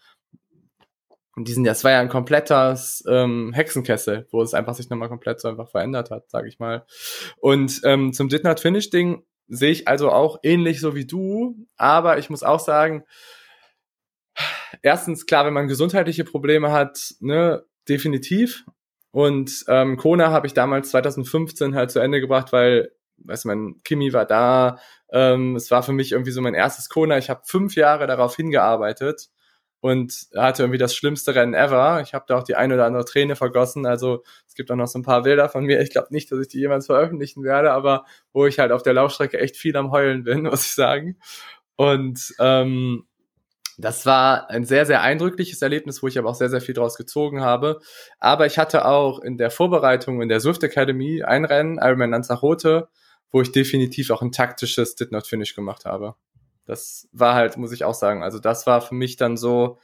und 1.36 1.50
diesen, 1.50 1.66
das 1.66 1.84
war 1.84 1.92
ja 1.92 2.00
ein 2.00 2.08
komplettes 2.08 3.04
ähm, 3.10 3.52
Hexenkessel, 3.54 4.26
wo 4.32 4.42
es 4.42 4.54
einfach 4.54 4.74
sich 4.74 4.90
nochmal 4.90 5.10
komplett 5.10 5.42
so 5.42 5.50
einfach 5.50 5.70
verändert 5.70 6.12
hat, 6.12 6.30
sag 6.30 6.48
ich 6.48 6.60
mal. 6.60 6.86
Und 7.42 7.82
ähm, 7.84 8.14
zum 8.14 8.30
Did 8.30 8.46
Not 8.46 8.62
Finish 8.62 8.90
Ding 8.90 9.26
sehe 9.50 9.72
ich 9.72 9.90
also 9.90 10.10
auch 10.10 10.40
ähnlich 10.44 10.80
so 10.80 10.96
wie 10.96 11.06
du, 11.06 11.68
aber 11.76 12.18
ich 12.18 12.30
muss 12.30 12.42
auch 12.42 12.62
sagen, 12.62 13.04
erstens 14.82 15.26
klar, 15.26 15.46
wenn 15.46 15.54
man 15.54 15.68
gesundheitliche 15.68 16.24
Probleme 16.24 16.72
hat, 16.72 17.16
ne, 17.20 17.66
definitiv. 17.90 18.64
Und 19.12 19.66
ähm, 19.68 19.98
Kona 19.98 20.32
habe 20.32 20.48
ich 20.48 20.54
damals 20.54 20.92
2015 20.92 21.76
halt 21.76 21.92
zu 21.92 22.00
Ende 22.00 22.22
gebracht, 22.22 22.54
weil 22.54 22.94
weiß 23.18 23.46
man, 23.46 23.82
Kimi 23.84 24.14
war 24.14 24.26
da. 24.26 24.80
Ähm, 25.12 25.56
es 25.56 25.72
war 25.72 25.84
für 25.84 25.94
mich 25.94 26.12
irgendwie 26.12 26.32
so 26.32 26.42
mein 26.42 26.54
erstes 26.54 26.90
Kona. 26.90 27.18
Ich 27.18 27.30
habe 27.30 27.42
fünf 27.46 27.76
Jahre 27.76 28.08
darauf 28.08 28.36
hingearbeitet 28.36 29.30
und 29.84 30.28
hatte 30.34 30.64
irgendwie 30.64 30.78
das 30.78 30.96
schlimmste 30.96 31.36
Rennen 31.36 31.54
ever. 31.54 32.02
Ich 32.02 32.14
habe 32.14 32.24
da 32.28 32.38
auch 32.38 32.44
die 32.44 32.56
ein 32.56 32.72
oder 32.72 32.86
andere 32.86 33.04
Träne 33.04 33.36
vergossen. 33.36 33.86
Also 33.86 34.24
es 34.48 34.56
gibt 34.56 34.72
auch 34.72 34.78
noch 34.78 34.88
so 34.88 34.98
ein 34.98 35.04
paar 35.04 35.24
Bilder 35.24 35.50
von 35.50 35.66
mir. 35.66 35.82
Ich 35.82 35.92
glaube 35.92 36.08
nicht, 36.12 36.32
dass 36.32 36.40
ich 36.40 36.48
die 36.48 36.60
jemals 36.60 36.86
veröffentlichen 36.86 37.44
werde, 37.44 37.74
aber 37.74 38.06
wo 38.32 38.46
ich 38.46 38.60
halt 38.60 38.72
auf 38.72 38.82
der 38.82 38.94
Laufstrecke 38.94 39.40
echt 39.40 39.58
viel 39.58 39.76
am 39.76 39.92
Heulen 39.92 40.24
bin, 40.24 40.44
muss 40.44 40.66
ich 40.66 40.74
sagen. 40.74 41.18
Und 41.76 42.34
ähm, 42.40 43.06
das 43.78 44.06
war 44.06 44.50
ein 44.50 44.64
sehr, 44.64 44.86
sehr 44.86 45.02
eindrückliches 45.02 45.62
Erlebnis, 45.62 46.02
wo 46.02 46.08
ich 46.08 46.18
aber 46.18 46.30
auch 46.30 46.36
sehr, 46.36 46.50
sehr 46.50 46.62
viel 46.62 46.76
draus 46.76 46.96
gezogen 46.96 47.42
habe. 47.42 47.82
Aber 48.20 48.46
ich 48.46 48.58
hatte 48.58 48.86
auch 48.86 49.20
in 49.20 49.38
der 49.38 49.52
Vorbereitung 49.52 50.22
in 50.22 50.30
der 50.30 50.40
Swift 50.40 50.64
Academy 50.64 51.24
ein 51.24 51.44
Rennen, 51.44 51.78
Ironman 51.78 52.12
Lanzarote, 52.12 52.88
wo 53.34 53.42
ich 53.42 53.52
definitiv 53.52 54.12
auch 54.12 54.22
ein 54.22 54.32
taktisches 54.32 54.96
Did 54.96 55.12
Not 55.12 55.28
Finish 55.28 55.56
gemacht 55.56 55.86
habe. 55.86 56.16
Das 56.66 57.10
war 57.12 57.34
halt, 57.34 57.58
muss 57.58 57.74
ich 57.74 57.84
auch 57.84 57.96
sagen, 57.96 58.24
also 58.24 58.40
das 58.40 58.68
war 58.68 58.80
für 58.80 58.96
mich 58.96 59.18
dann 59.18 59.36
so, 59.36 59.80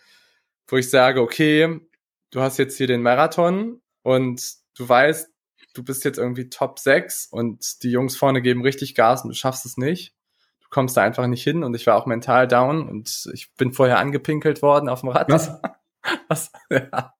wo 0.67 0.77
ich 0.77 0.89
sage, 0.89 1.19
okay, 1.19 1.81
du 2.29 2.41
hast 2.41 2.59
jetzt 2.59 2.77
hier 2.77 2.87
den 2.87 3.01
Marathon 3.01 3.81
und 4.03 4.41
du 4.77 4.87
weißt, 4.87 5.29
du 5.73 5.83
bist 5.83 6.05
jetzt 6.05 6.19
irgendwie 6.19 6.49
Top 6.49 6.79
6 6.79 7.27
und 7.31 7.83
die 7.83 7.91
Jungs 7.91 8.15
vorne 8.15 8.41
geben 8.41 8.61
richtig 8.61 8.93
Gas 8.93 9.23
und 9.23 9.29
du 9.29 9.35
schaffst 9.35 9.65
es 9.65 9.77
nicht. 9.77 10.13
Du 10.61 10.67
kommst 10.69 10.95
da 10.95 11.01
einfach 11.01 11.25
nicht 11.25 11.43
hin 11.43 11.63
und 11.63 11.75
ich 11.75 11.87
war 11.87 11.95
auch 11.95 12.05
mental 12.05 12.47
down 12.47 12.87
und 12.87 13.29
ich 13.33 13.53
bin 13.55 13.73
vorher 13.73 13.97
angepinkelt 13.97 14.61
worden 14.61 14.89
auf 14.89 15.01
dem 15.01 15.09
Rad. 15.09 15.29
Was? 15.29 15.51
Was? 16.27 16.51
Ja. 16.69 17.15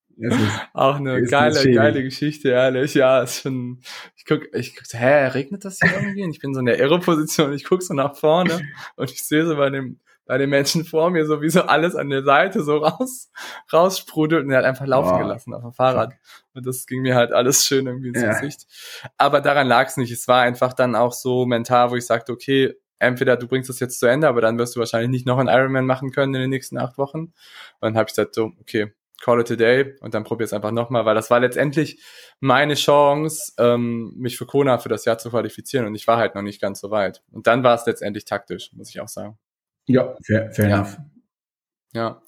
Auch 0.74 0.98
eine 0.98 1.22
geile, 1.24 1.72
geile 1.72 2.04
Geschichte, 2.04 2.50
ehrlich. 2.50 2.94
Ja, 2.94 3.22
ist 3.22 3.42
schon. 3.42 3.80
Ich 4.16 4.26
guck, 4.26 4.54
ich 4.54 4.76
guck, 4.76 4.86
hä, 4.92 5.28
regnet 5.28 5.66
das 5.66 5.80
hier 5.82 5.94
irgendwie? 5.94 6.24
Und 6.24 6.32
ich 6.32 6.40
bin 6.40 6.54
so 6.54 6.60
in 6.60 6.66
der 6.66 6.76
Aero-Position, 6.76 7.54
ich 7.54 7.64
guck 7.64 7.82
so 7.82 7.94
nach 7.94 8.16
vorne 8.16 8.62
und 8.96 9.12
ich 9.12 9.26
sehe 9.26 9.46
so 9.46 9.56
bei 9.56 9.70
dem, 9.70 10.00
bei 10.26 10.38
den 10.38 10.50
Menschen 10.50 10.86
vor 10.86 11.10
mir 11.10 11.26
so 11.26 11.42
wie 11.42 11.50
so 11.50 11.64
alles 11.64 11.96
an 11.96 12.10
der 12.10 12.24
Seite 12.24 12.64
so 12.64 12.78
raus, 12.78 13.32
raussprudelt 13.72 14.46
und 14.46 14.52
er 14.52 14.60
hat 14.60 14.66
einfach 14.66 14.86
laufen 14.86 15.12
wow. 15.12 15.20
gelassen 15.20 15.54
auf 15.54 15.64
dem 15.64 15.74
Fahrrad. 15.74 16.14
Und 16.54 16.66
das 16.66 16.86
ging 16.86 17.02
mir 17.02 17.16
halt 17.16 17.32
alles 17.32 17.66
schön 17.66 17.88
irgendwie 17.88 18.10
ins 18.10 18.22
ja. 18.22 18.34
Gesicht. 18.34 18.68
Aber 19.18 19.42
daran 19.42 19.68
lag 19.68 19.88
es 19.88 19.98
nicht. 19.98 20.12
Es 20.12 20.28
war 20.28 20.42
einfach 20.42 20.74
dann 20.74 20.96
auch 20.96 21.14
so 21.14 21.46
mental, 21.46 21.92
wo 21.92 21.96
ich 21.96 22.06
sagte, 22.06 22.32
okay, 22.32 22.76
entweder 23.00 23.38
du 23.38 23.48
bringst 23.48 23.70
das 23.70 23.80
jetzt 23.80 24.00
zu 24.00 24.06
Ende, 24.06 24.28
aber 24.28 24.42
dann 24.42 24.60
wirst 24.60 24.76
du 24.76 24.80
wahrscheinlich 24.80 25.10
nicht 25.10 25.26
noch 25.26 25.40
einen 25.40 25.50
Ironman 25.50 25.86
machen 25.86 26.12
können 26.12 26.36
in 26.36 26.42
den 26.42 26.50
nächsten 26.50 26.78
acht 26.78 26.98
Wochen. 26.98 27.20
Und 27.20 27.34
dann 27.82 27.96
habe 27.96 28.08
ich 28.08 28.16
gesagt, 28.16 28.36
so, 28.36 28.52
okay, 28.60 28.94
call 29.22 29.42
it 29.42 29.52
a 29.52 29.56
day 29.56 29.96
und 30.02 30.14
dann 30.14 30.24
probier 30.24 30.46
es 30.46 30.54
einfach 30.54 30.72
nochmal, 30.72 31.06
weil 31.06 31.16
das 31.16 31.30
war 31.30 31.40
letztendlich 31.40 32.04
meine 32.40 32.76
Chance, 32.76 33.54
ähm, 33.58 34.14
mich 34.16 34.38
für 34.38 34.46
Kona 34.46 34.78
für 34.78 34.90
das 34.90 35.06
Jahr 35.06 35.18
zu 35.18 35.30
qualifizieren 35.30 35.86
und 35.86 35.96
ich 35.96 36.08
war 36.08 36.18
halt 36.18 36.36
noch 36.36 36.42
nicht 36.42 36.62
ganz 36.62 36.80
so 36.80 36.92
weit. 36.92 37.22
Und 37.32 37.48
dann 37.48 37.64
war 37.64 37.76
es 37.76 37.86
letztendlich 37.86 38.26
taktisch, 38.26 38.72
muss 38.74 38.90
ich 38.90 39.02
auch 39.02 39.08
sagen. 39.08 39.38
Ja, 39.86 40.16
fair, 40.26 40.52
fair 40.52 40.70
ja. 40.70 40.76
enough. 40.78 40.98
Ja. 41.92 42.22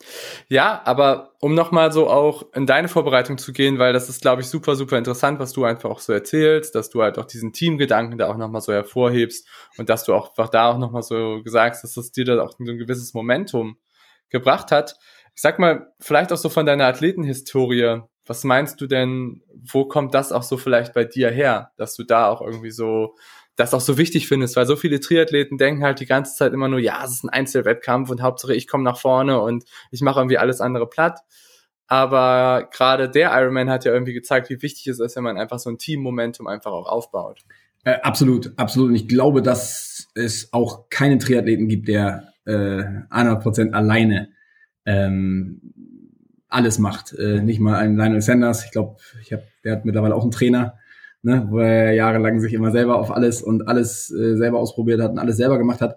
Ja, 0.49 0.81
aber 0.85 1.35
um 1.39 1.53
nochmal 1.53 1.91
so 1.91 2.09
auch 2.09 2.51
in 2.53 2.65
deine 2.65 2.87
Vorbereitung 2.87 3.37
zu 3.37 3.53
gehen, 3.53 3.77
weil 3.77 3.93
das 3.93 4.09
ist, 4.09 4.21
glaube 4.21 4.41
ich, 4.41 4.47
super, 4.47 4.75
super 4.75 4.97
interessant, 4.97 5.39
was 5.39 5.53
du 5.53 5.65
einfach 5.65 5.89
auch 5.91 5.99
so 5.99 6.13
erzählst, 6.13 6.73
dass 6.73 6.89
du 6.89 7.03
halt 7.03 7.19
auch 7.19 7.25
diesen 7.25 7.53
Teamgedanken 7.53 8.17
da 8.17 8.29
auch 8.29 8.37
nochmal 8.37 8.61
so 8.61 8.73
hervorhebst 8.73 9.47
und 9.77 9.89
dass 9.89 10.03
du 10.03 10.15
auch 10.15 10.29
einfach 10.29 10.49
da 10.49 10.71
auch 10.71 10.79
nochmal 10.79 11.03
so 11.03 11.43
gesagt 11.43 11.75
hast, 11.75 11.83
dass 11.83 11.97
es 11.97 12.11
dir 12.11 12.25
da 12.25 12.41
auch 12.41 12.53
so 12.57 12.63
ein 12.63 12.77
gewisses 12.79 13.13
Momentum 13.13 13.77
gebracht 14.29 14.71
hat. 14.71 14.95
Ich 15.35 15.41
sag 15.41 15.59
mal, 15.59 15.93
vielleicht 15.99 16.31
auch 16.31 16.37
so 16.37 16.49
von 16.49 16.65
deiner 16.65 16.85
Athletenhistorie. 16.85 18.01
Was 18.25 18.43
meinst 18.43 18.79
du 18.79 18.87
denn, 18.87 19.41
wo 19.53 19.85
kommt 19.85 20.13
das 20.13 20.31
auch 20.31 20.43
so 20.43 20.57
vielleicht 20.57 20.93
bei 20.93 21.03
dir 21.05 21.31
her, 21.31 21.71
dass 21.77 21.95
du 21.95 22.03
da 22.03 22.29
auch 22.29 22.41
irgendwie 22.41 22.71
so 22.71 23.15
das 23.55 23.73
auch 23.73 23.81
so 23.81 23.97
wichtig 23.97 24.27
findest, 24.27 24.55
weil 24.55 24.65
so 24.65 24.75
viele 24.75 24.99
Triathleten 24.99 25.57
denken 25.57 25.83
halt 25.83 25.99
die 25.99 26.05
ganze 26.05 26.35
Zeit 26.35 26.53
immer 26.53 26.67
nur, 26.67 26.79
ja, 26.79 27.01
es 27.03 27.11
ist 27.11 27.23
ein 27.23 27.29
Einzelwettkampf 27.29 28.09
und 28.09 28.21
Hauptsache 28.21 28.55
ich 28.55 28.67
komme 28.67 28.83
nach 28.83 28.97
vorne 28.97 29.39
und 29.41 29.65
ich 29.91 30.01
mache 30.01 30.19
irgendwie 30.19 30.37
alles 30.37 30.61
andere 30.61 30.87
platt. 30.87 31.19
Aber 31.87 32.69
gerade 32.71 33.09
der 33.09 33.31
Ironman 33.33 33.69
hat 33.69 33.83
ja 33.83 33.91
irgendwie 33.91 34.13
gezeigt, 34.13 34.49
wie 34.49 34.61
wichtig 34.61 34.87
es 34.87 34.99
ist, 34.99 35.15
wenn 35.17 35.23
man 35.23 35.37
einfach 35.37 35.59
so 35.59 35.69
ein 35.69 35.77
Team-Momentum 35.77 36.47
einfach 36.47 36.71
auch 36.71 36.87
aufbaut. 36.87 37.41
Äh, 37.83 37.99
absolut, 38.01 38.53
absolut. 38.57 38.89
Und 38.89 38.95
ich 38.95 39.07
glaube, 39.09 39.41
dass 39.41 40.07
es 40.15 40.53
auch 40.53 40.89
keinen 40.89 41.19
Triathleten 41.19 41.67
gibt, 41.67 41.87
der 41.87 42.33
äh, 42.45 42.51
100% 42.51 43.73
alleine 43.73 44.29
ähm, 44.85 45.61
alles 46.47 46.79
macht. 46.79 47.13
Äh, 47.17 47.41
nicht 47.41 47.59
mal 47.59 47.75
ein 47.75 47.95
Lionel 47.95 48.21
Sanders. 48.21 48.65
Ich 48.65 48.71
glaube, 48.71 48.97
ich 49.21 49.33
hab, 49.33 49.41
der 49.63 49.73
hat 49.73 49.85
mittlerweile 49.85 50.15
auch 50.15 50.23
einen 50.23 50.31
Trainer, 50.31 50.77
ne, 51.21 51.47
wo 51.49 51.59
er 51.59 51.93
jahrelang 51.93 52.39
sich 52.39 52.53
immer 52.53 52.71
selber 52.71 52.99
auf 52.99 53.11
alles 53.11 53.41
und 53.41 53.67
alles 53.67 54.11
äh, 54.11 54.35
selber 54.35 54.59
ausprobiert 54.59 55.01
hat 55.01 55.11
und 55.11 55.19
alles 55.19 55.37
selber 55.37 55.57
gemacht 55.57 55.81
hat. 55.81 55.95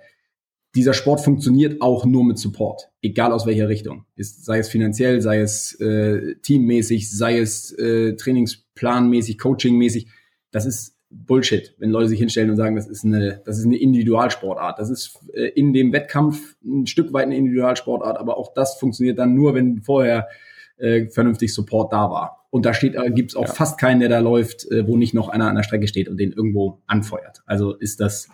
Dieser 0.75 0.93
Sport 0.93 1.21
funktioniert 1.21 1.81
auch 1.83 2.05
nur 2.05 2.25
mit 2.25 2.39
Support, 2.39 2.91
egal 3.01 3.31
aus 3.33 3.47
welcher 3.47 3.69
Richtung. 3.69 4.07
Ist, 4.17 4.45
sei 4.45 4.59
es 4.59 4.69
finanziell, 4.69 5.21
sei 5.21 5.41
es 5.41 5.79
äh, 5.81 6.35
teammäßig, 6.43 7.17
sei 7.17 7.39
es 7.39 7.71
äh, 7.79 8.17
trainingsplanmäßig, 8.17 9.39
coachingmäßig. 9.39 10.09
Das 10.51 10.67
ist 10.67 10.94
Bullshit, 11.15 11.75
wenn 11.79 11.91
Leute 11.91 12.09
sich 12.09 12.19
hinstellen 12.19 12.51
und 12.51 12.57
sagen, 12.57 12.77
das 12.77 12.89
ist 12.89 13.05
eine, 13.05 13.41
das 13.45 13.59
ist 13.59 13.65
eine 13.65 13.77
Individualsportart. 13.77 14.79
Das 14.79 14.91
ist 14.91 15.19
äh, 15.33 15.49
in 15.49 15.73
dem 15.73 15.93
Wettkampf 15.93 16.57
ein 16.65 16.87
Stück 16.87 17.13
weit 17.13 17.27
eine 17.27 17.37
Individualsportart, 17.37 18.19
aber 18.19 18.37
auch 18.37 18.53
das 18.55 18.77
funktioniert 18.79 19.19
dann 19.19 19.35
nur, 19.35 19.55
wenn 19.55 19.83
vorher 19.83 20.29
äh, 20.77 21.07
vernünftig 21.07 21.55
Support 21.55 21.93
da 21.93 22.11
war. 22.11 22.47
Und 22.51 22.67
da 22.67 22.75
steht, 22.75 22.97
äh, 22.97 23.11
gibt's 23.11 23.37
auch 23.37 23.47
ja. 23.47 23.53
fast 23.53 23.79
keinen, 23.79 24.01
der 24.01 24.09
da 24.09 24.19
läuft, 24.19 24.71
äh, 24.71 24.87
wo 24.87 24.97
nicht 24.97 25.15
noch 25.15 25.29
einer 25.29 25.49
an 25.49 25.57
der 25.57 25.63
Strecke 25.63 25.87
steht 25.87 26.09
und 26.09 26.19
den 26.19 26.33
irgendwo 26.33 26.83
anfeuert. 26.87 27.43
Also 27.47 27.75
ist 27.75 28.01
das, 28.01 28.29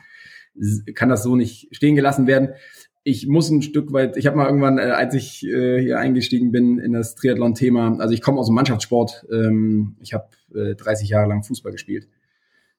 kann 0.95 1.09
das 1.09 1.23
so 1.23 1.37
nicht 1.37 1.69
stehen 1.73 1.97
gelassen 1.97 2.27
werden. 2.27 2.51
Ich 3.03 3.27
muss 3.27 3.49
ein 3.51 3.63
Stück 3.63 3.93
weit, 3.93 4.17
ich 4.17 4.27
habe 4.27 4.37
mal 4.37 4.47
irgendwann, 4.47 4.79
äh, 4.79 4.83
als 4.83 5.15
ich 5.15 5.47
äh, 5.47 5.81
hier 5.81 5.99
eingestiegen 5.99 6.53
bin 6.53 6.79
in 6.79 6.93
das 6.93 7.15
Triathlon-Thema, 7.15 7.99
also 7.99 8.13
ich 8.13 8.21
komme 8.21 8.39
aus 8.39 8.47
dem 8.47 8.55
Mannschaftssport, 8.55 9.27
ähm, 9.33 9.97
ich 10.01 10.13
habe 10.13 10.29
äh, 10.55 10.75
30 10.75 11.09
Jahre 11.09 11.29
lang 11.29 11.43
Fußball 11.43 11.73
gespielt 11.73 12.09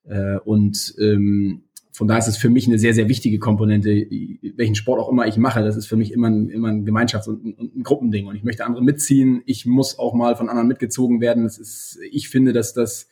äh, 0.04 0.38
und 0.38 0.96
ähm, 1.00 1.64
von 1.94 2.08
daher 2.08 2.20
ist 2.20 2.28
es 2.28 2.38
für 2.38 2.50
mich 2.50 2.68
eine 2.68 2.80
sehr, 2.80 2.94
sehr 2.94 3.10
wichtige 3.10 3.38
Komponente, 3.38 3.90
welchen 4.56 4.76
Sport 4.76 5.00
auch 5.00 5.10
immer 5.10 5.28
ich 5.28 5.38
mache. 5.38 5.62
Das 5.62 5.76
ist 5.76 5.88
für 5.88 5.98
mich 5.98 6.14
immer 6.14 6.30
ein, 6.30 6.50
immer 6.50 6.70
ein 6.70 6.86
Gemeinschafts- 6.86 7.28
und 7.28 7.46
ein, 7.46 7.72
ein 7.76 7.84
Gruppending. 7.84 8.28
Und 8.28 8.36
ich 8.36 8.44
möchte 8.44 8.66
andere 8.66 8.84
mitziehen. 8.84 9.42
Ich 9.46 9.66
muss 9.66 10.00
auch 10.00 10.14
mal 10.14 10.36
von 10.36 10.48
anderen 10.48 10.68
mitgezogen 10.68 11.20
werden. 11.20 11.44
Das 11.44 11.58
ist, 11.58 12.00
ich 12.10 12.30
finde, 12.30 12.54
dass 12.54 12.74
das 12.74 13.10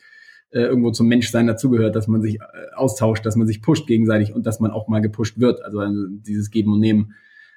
äh, 0.50 0.60
irgendwo 0.60 0.90
zum 0.92 1.08
Menschsein 1.08 1.46
dazugehört, 1.46 1.94
dass 1.94 2.08
man 2.08 2.22
sich 2.22 2.36
äh, 2.36 2.74
austauscht, 2.74 3.26
dass 3.26 3.36
man 3.36 3.46
sich 3.46 3.60
pusht 3.60 3.86
gegenseitig 3.86 4.34
und 4.34 4.46
dass 4.46 4.60
man 4.60 4.70
auch 4.70 4.88
mal 4.88 5.00
gepusht 5.00 5.38
wird. 5.38 5.62
Also, 5.62 5.80
also 5.80 6.06
dieses 6.08 6.50
Geben 6.50 6.72
und 6.72 6.80
Nehmen 6.80 7.12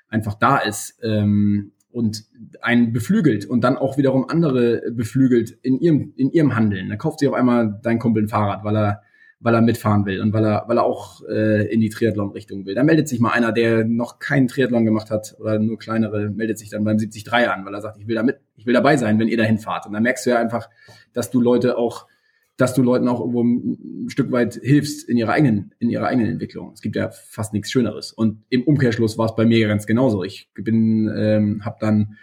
einfach 0.10 0.36
da 0.36 0.58
ist. 0.58 1.00
Ähm, 1.04 1.72
und 1.90 2.26
einen 2.62 2.92
beflügelt 2.92 3.46
und 3.46 3.64
dann 3.64 3.78
auch 3.78 3.98
wiederum 3.98 4.28
andere 4.28 4.82
beflügelt 4.92 5.52
in 5.62 5.80
ihrem, 5.80 6.14
in 6.18 6.32
ihrem 6.32 6.56
Handeln. 6.56 6.90
Da 6.90 6.96
kauft 6.96 7.20
sich 7.20 7.30
auf 7.30 7.36
einmal 7.36 7.80
dein 7.84 8.00
Kumpel 8.00 8.24
ein 8.24 8.28
Fahrrad, 8.28 8.64
weil 8.64 8.76
er 8.76 9.04
weil 9.44 9.54
er 9.54 9.62
mitfahren 9.62 10.06
will 10.06 10.22
und 10.22 10.32
weil 10.32 10.46
er, 10.46 10.64
weil 10.68 10.78
er 10.78 10.86
auch 10.86 11.22
äh, 11.28 11.68
in 11.68 11.82
die 11.82 11.89
Triathlon-Richtung 11.89 12.66
will. 12.66 12.76
Da 12.76 12.84
meldet 12.84 13.10
sich 13.10 13.20
mal 13.20 13.32
einer, 13.32 13.52
der 13.52 13.84
noch 13.84 14.20
keinen 14.20 14.48
Triathlon 14.48 14.86
gemacht 14.86 15.12
hat 15.12 15.36
oder 15.38 15.60
nur 15.60 15.78
kleinere, 15.78 16.30
meldet 16.30 16.58
sich 16.58 16.70
dann 16.70 16.86
beim 16.86 16.98
73 16.98 17.32
an, 17.52 17.66
weil 17.66 17.74
er 17.74 17.82
sagt, 17.82 18.00
ich 18.00 18.08
will 18.08 18.16
da 18.16 18.24
mit, 18.24 18.38
ich 18.56 18.66
will 18.66 18.74
dabei 18.74 18.96
sein, 18.96 19.20
wenn 19.20 19.28
ihr 19.28 19.36
dahin 19.36 19.58
fahrt. 19.58 19.86
Und 19.86 19.91
dann 19.91 20.04
merkst 20.04 20.26
du 20.26 20.30
ja 20.30 20.39
einfach, 20.39 20.70
dass 21.12 21.30
du 21.30 21.41
Leute 21.41 21.78
auch, 21.78 22.08
dass 22.56 22.74
du 22.74 22.84
Leuten 22.84 23.10
auch 23.10 23.20
irgendwo 23.20 23.44
ein 23.44 24.10
Stück 24.10 24.32
weit 24.32 24.56
hilfst 24.64 25.10
in 25.10 25.18
ihrer 25.18 25.34
eigenen, 25.34 25.74
in 25.78 25.89
ihrer 25.89 26.08
eigenen 26.08 26.32
Entwicklung. 26.32 26.72
Es 26.74 26.82
gibt 26.82 26.96
ja 26.96 27.10
fast 27.10 27.52
nichts 27.52 27.70
Schöneres. 27.70 28.14
Und 28.14 28.44
im 28.48 28.64
Umkehrschluss 28.64 29.18
war 29.18 29.26
es 29.26 29.36
bei 29.36 29.46
mir 29.46 29.68
ganz 29.68 29.86
genauso. 29.86 30.24
Ich 30.24 30.50
bin, 30.54 31.12
ähm, 31.14 31.66
habe 31.66 31.78
dann 31.82 32.16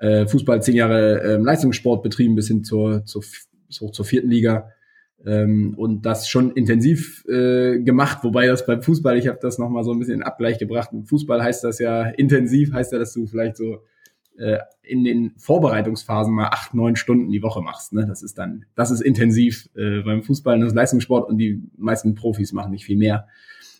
äh, 0.00 0.26
Fußball 0.26 0.62
zehn 0.62 0.74
Jahre 0.74 1.22
ähm, 1.22 1.44
Leistungssport 1.44 2.02
betrieben 2.02 2.34
bis 2.34 2.48
hin 2.48 2.62
zur, 2.62 3.06
zur, 3.06 3.22
zur, 3.70 3.90
zur 3.90 4.04
vierten 4.04 4.28
Liga 4.28 4.68
ähm, 5.26 5.74
und 5.76 6.06
das 6.06 6.28
schon 6.28 6.52
intensiv 6.52 7.24
äh, 7.28 7.80
gemacht, 7.80 8.18
wobei 8.22 8.46
das 8.46 8.66
beim 8.66 8.82
Fußball, 8.82 9.18
ich 9.18 9.26
habe 9.26 9.38
das 9.40 9.58
nochmal 9.58 9.84
so 9.84 9.92
ein 9.92 9.98
bisschen 9.98 10.14
in 10.14 10.22
Abgleich 10.22 10.58
gebracht. 10.58 10.90
Im 10.92 11.04
Fußball 11.04 11.42
heißt 11.42 11.64
das 11.64 11.78
ja 11.78 12.04
intensiv, 12.04 12.72
heißt 12.72 12.92
ja, 12.92 12.98
dass 12.98 13.12
du 13.12 13.26
vielleicht 13.26 13.56
so 13.56 13.82
äh, 14.38 14.58
in 14.82 15.04
den 15.04 15.32
Vorbereitungsphasen 15.36 16.32
mal 16.32 16.48
acht, 16.48 16.72
neun 16.72 16.96
Stunden 16.96 17.30
die 17.30 17.42
Woche 17.42 17.60
machst. 17.60 17.92
Ne? 17.92 18.06
Das 18.06 18.22
ist 18.22 18.38
dann, 18.38 18.64
das 18.74 18.90
ist 18.90 19.00
intensiv 19.00 19.68
äh, 19.74 20.02
beim 20.02 20.22
Fußball 20.22 20.54
und 20.54 20.60
das 20.60 20.70
ist 20.70 20.76
Leistungssport 20.76 21.28
und 21.28 21.38
die 21.38 21.62
meisten 21.76 22.14
Profis 22.14 22.52
machen 22.52 22.70
nicht 22.70 22.84
viel 22.84 22.96
mehr. 22.96 23.26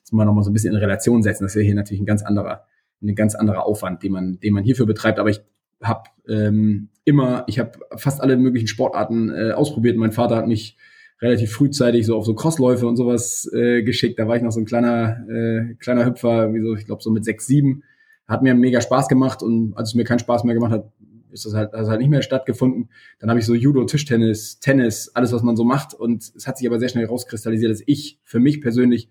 Das 0.03 0.13
muss 0.13 0.19
man 0.19 0.27
nochmal 0.27 0.43
so 0.43 0.51
ein 0.51 0.55
bisschen 0.55 0.75
in 0.75 0.81
Relation 0.81 1.23
setzen. 1.23 1.45
Das 1.45 1.55
ist 1.55 1.63
ja 1.63 1.65
hier 1.65 1.75
natürlich 1.77 2.03
ein 2.03 2.07
ganz 2.07 2.25
anderer, 2.25 2.65
ein 3.01 3.15
ganz 3.15 3.37
anderer 3.37 3.65
Aufwand, 3.65 4.03
den 4.03 4.13
man, 4.13 4.41
den 4.41 4.53
man 4.53 4.65
hierfür 4.65 4.87
betreibt. 4.87 5.21
Aber 5.21 5.31
ich 5.31 5.41
habe 5.81 6.03
ähm, 6.29 6.89
immer, 7.05 7.45
ich 7.47 7.61
habe 7.61 7.79
fast 7.97 8.21
alle 8.21 8.37
möglichen 8.37 8.67
Sportarten 8.67 9.31
äh, 9.31 9.53
ausprobiert. 9.53 9.97
Mein 9.97 10.13
Vater 10.13 10.37
hat 10.37 10.49
mich 10.49 10.77
relativ 11.21 11.53
frühzeitig 11.53 12.07
so 12.07 12.17
auf 12.17 12.25
so 12.25 12.35
Crossläufe 12.35 12.87
und 12.87 12.97
sowas 12.97 13.51
äh, 13.53 13.83
geschickt. 13.83 14.19
Da 14.19 14.29
war 14.29 14.37
ich 14.37 14.43
noch 14.43 14.53
so 14.53 14.61
ein 14.61 14.67
kleiner, 14.67 15.27
äh, 15.29 15.75
kleiner 15.75 16.07
Hüpfer, 16.07 16.53
wie 16.55 16.61
so, 16.61 16.75
ich 16.75 16.87
glaube 16.87 17.03
so 17.03 17.11
mit 17.11 17.25
sechs, 17.25 17.47
sieben. 17.47 17.83
Hat 18.27 18.43
mir 18.43 18.55
mega 18.55 18.81
Spaß 18.81 19.09
gemacht 19.09 19.43
und 19.43 19.75
als 19.77 19.91
es 19.91 19.95
mir 19.95 20.05
keinen 20.05 20.19
Spaß 20.19 20.45
mehr 20.45 20.55
gemacht 20.55 20.73
hat, 20.73 20.93
ist 21.31 21.45
das 21.45 21.55
halt, 21.55 21.73
das 21.73 21.89
halt 21.89 22.01
nicht 22.01 22.11
mehr 22.11 22.23
stattgefunden. 22.23 22.91
Dann 23.19 23.31
habe 23.31 23.41
ich 23.41 23.47
so 23.47 23.55
Judo, 23.55 23.85
Tischtennis, 23.85 24.61
Tennis, 24.61 25.11
alles, 25.15 25.33
was 25.33 25.43
man 25.43 25.57
so 25.57 25.65
macht. 25.65 25.95
Und 25.95 26.33
es 26.37 26.47
hat 26.47 26.59
sich 26.59 26.67
aber 26.67 26.79
sehr 26.79 26.89
schnell 26.89 27.07
rauskristallisiert, 27.07 27.71
dass 27.71 27.83
ich 27.87 28.21
für 28.25 28.41
mich 28.41 28.61
persönlich 28.61 29.09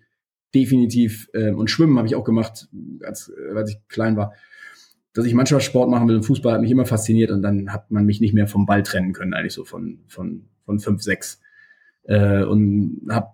definitiv 0.54 1.28
äh, 1.34 1.50
und 1.50 1.70
Schwimmen 1.70 1.98
habe 1.98 2.08
ich 2.08 2.14
auch 2.14 2.24
gemacht, 2.24 2.68
als, 3.02 3.30
äh, 3.30 3.54
als 3.54 3.70
ich 3.70 3.78
klein 3.88 4.16
war, 4.16 4.32
dass 5.12 5.26
ich 5.26 5.34
manchmal 5.34 5.60
Sport 5.60 5.90
machen 5.90 6.08
will 6.08 6.16
und 6.16 6.22
Fußball 6.22 6.54
hat 6.54 6.60
mich 6.60 6.70
immer 6.70 6.86
fasziniert 6.86 7.30
und 7.30 7.42
dann 7.42 7.72
hat 7.72 7.90
man 7.90 8.04
mich 8.04 8.20
nicht 8.20 8.34
mehr 8.34 8.46
vom 8.46 8.66
Ball 8.66 8.82
trennen 8.82 9.12
können, 9.12 9.34
eigentlich 9.34 9.52
so 9.52 9.64
von, 9.64 10.00
von, 10.06 10.48
von 10.64 10.78
fünf, 10.78 11.02
sechs 11.02 11.40
äh, 12.08 12.42
und 12.42 13.02
habe 13.08 13.28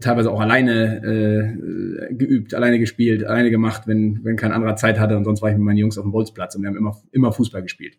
teilweise 0.00 0.30
auch 0.30 0.40
alleine 0.40 1.02
äh, 1.04 2.14
geübt, 2.14 2.54
alleine 2.54 2.78
gespielt, 2.78 3.24
alleine 3.24 3.50
gemacht, 3.50 3.86
wenn, 3.86 4.24
wenn 4.24 4.36
kein 4.36 4.52
anderer 4.52 4.76
Zeit 4.76 4.98
hatte 4.98 5.16
und 5.16 5.24
sonst 5.24 5.42
war 5.42 5.50
ich 5.50 5.56
mit 5.56 5.64
meinen 5.64 5.78
Jungs 5.78 5.98
auf 5.98 6.04
dem 6.04 6.12
Bolzplatz 6.12 6.54
und 6.54 6.62
wir 6.62 6.68
haben 6.68 6.76
immer, 6.76 7.00
immer 7.12 7.32
Fußball 7.32 7.62
gespielt. 7.62 7.98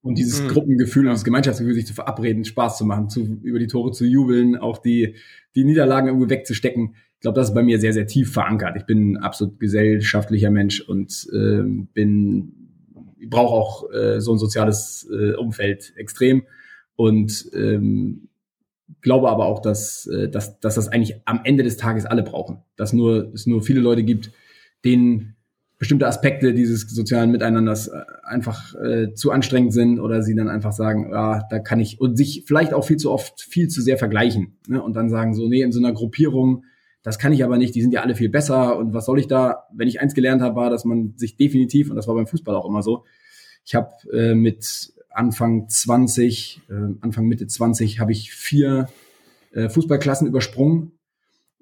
Und 0.00 0.16
dieses 0.16 0.42
mhm. 0.42 0.48
Gruppengefühl 0.48 1.06
und 1.06 1.12
das 1.12 1.24
Gemeinschaftsgefühl, 1.24 1.74
sich 1.74 1.86
zu 1.86 1.94
verabreden, 1.94 2.44
Spaß 2.44 2.78
zu 2.78 2.86
machen, 2.86 3.10
zu, 3.10 3.40
über 3.42 3.58
die 3.58 3.66
Tore 3.66 3.90
zu 3.90 4.04
jubeln, 4.04 4.56
auch 4.56 4.78
die, 4.78 5.16
die 5.54 5.64
Niederlagen 5.64 6.06
irgendwo 6.06 6.30
wegzustecken. 6.30 6.94
Ich 7.14 7.20
glaube, 7.20 7.34
das 7.34 7.48
ist 7.48 7.54
bei 7.54 7.64
mir 7.64 7.80
sehr, 7.80 7.92
sehr 7.92 8.06
tief 8.06 8.32
verankert. 8.32 8.76
Ich 8.76 8.86
bin 8.86 9.12
ein 9.12 9.16
absolut 9.16 9.58
gesellschaftlicher 9.58 10.50
Mensch 10.50 10.80
und 10.80 11.28
äh, 11.32 11.62
bin, 11.92 12.52
brauche 13.26 13.54
auch 13.54 13.92
äh, 13.92 14.20
so 14.20 14.32
ein 14.32 14.38
soziales 14.38 15.08
äh, 15.10 15.32
Umfeld 15.32 15.92
extrem. 15.96 16.44
Und 16.94 17.50
ähm, 17.54 18.27
glaube 19.00 19.28
aber 19.28 19.46
auch, 19.46 19.60
dass, 19.60 20.06
äh, 20.06 20.28
dass, 20.28 20.60
dass 20.60 20.74
das 20.74 20.88
eigentlich 20.88 21.20
am 21.24 21.40
Ende 21.44 21.62
des 21.62 21.76
Tages 21.76 22.06
alle 22.06 22.22
brauchen. 22.22 22.62
Dass 22.76 22.92
nur, 22.92 23.32
es 23.34 23.46
nur 23.46 23.62
viele 23.62 23.80
Leute 23.80 24.02
gibt, 24.02 24.32
denen 24.84 25.36
bestimmte 25.78 26.08
Aspekte 26.08 26.54
dieses 26.54 26.82
sozialen 26.82 27.30
Miteinanders 27.30 27.88
äh, 27.88 28.00
einfach 28.24 28.74
äh, 28.74 29.14
zu 29.14 29.30
anstrengend 29.30 29.72
sind 29.72 30.00
oder 30.00 30.22
sie 30.22 30.34
dann 30.34 30.48
einfach 30.48 30.72
sagen, 30.72 31.10
ja, 31.12 31.44
da 31.50 31.60
kann 31.60 31.78
ich 31.78 32.00
und 32.00 32.16
sich 32.16 32.44
vielleicht 32.46 32.74
auch 32.74 32.84
viel 32.84 32.96
zu 32.96 33.12
oft 33.12 33.40
viel 33.40 33.68
zu 33.68 33.80
sehr 33.80 33.96
vergleichen 33.96 34.58
ne? 34.66 34.82
und 34.82 34.94
dann 34.94 35.08
sagen 35.08 35.34
so, 35.34 35.48
nee, 35.48 35.62
in 35.62 35.70
so 35.70 35.78
einer 35.78 35.92
Gruppierung, 35.92 36.64
das 37.04 37.18
kann 37.18 37.32
ich 37.32 37.44
aber 37.44 37.58
nicht, 37.58 37.76
die 37.76 37.80
sind 37.80 37.92
ja 37.92 38.02
alle 38.02 38.16
viel 38.16 38.28
besser 38.28 38.76
und 38.76 38.92
was 38.92 39.06
soll 39.06 39.20
ich 39.20 39.28
da? 39.28 39.66
Wenn 39.72 39.86
ich 39.86 40.00
eins 40.00 40.14
gelernt 40.14 40.42
habe, 40.42 40.56
war, 40.56 40.68
dass 40.68 40.84
man 40.84 41.14
sich 41.16 41.36
definitiv 41.36 41.90
und 41.90 41.96
das 41.96 42.08
war 42.08 42.16
beim 42.16 42.26
Fußball 42.26 42.56
auch 42.56 42.66
immer 42.66 42.82
so. 42.82 43.04
Ich 43.64 43.76
habe 43.76 43.90
äh, 44.12 44.34
mit 44.34 44.92
Anfang 45.18 45.68
20, 45.68 46.62
äh, 46.70 46.72
Anfang 47.00 47.26
Mitte 47.26 47.46
20 47.46 47.98
habe 47.98 48.12
ich 48.12 48.32
vier 48.32 48.88
äh, 49.52 49.68
Fußballklassen 49.68 50.28
übersprungen, 50.28 50.92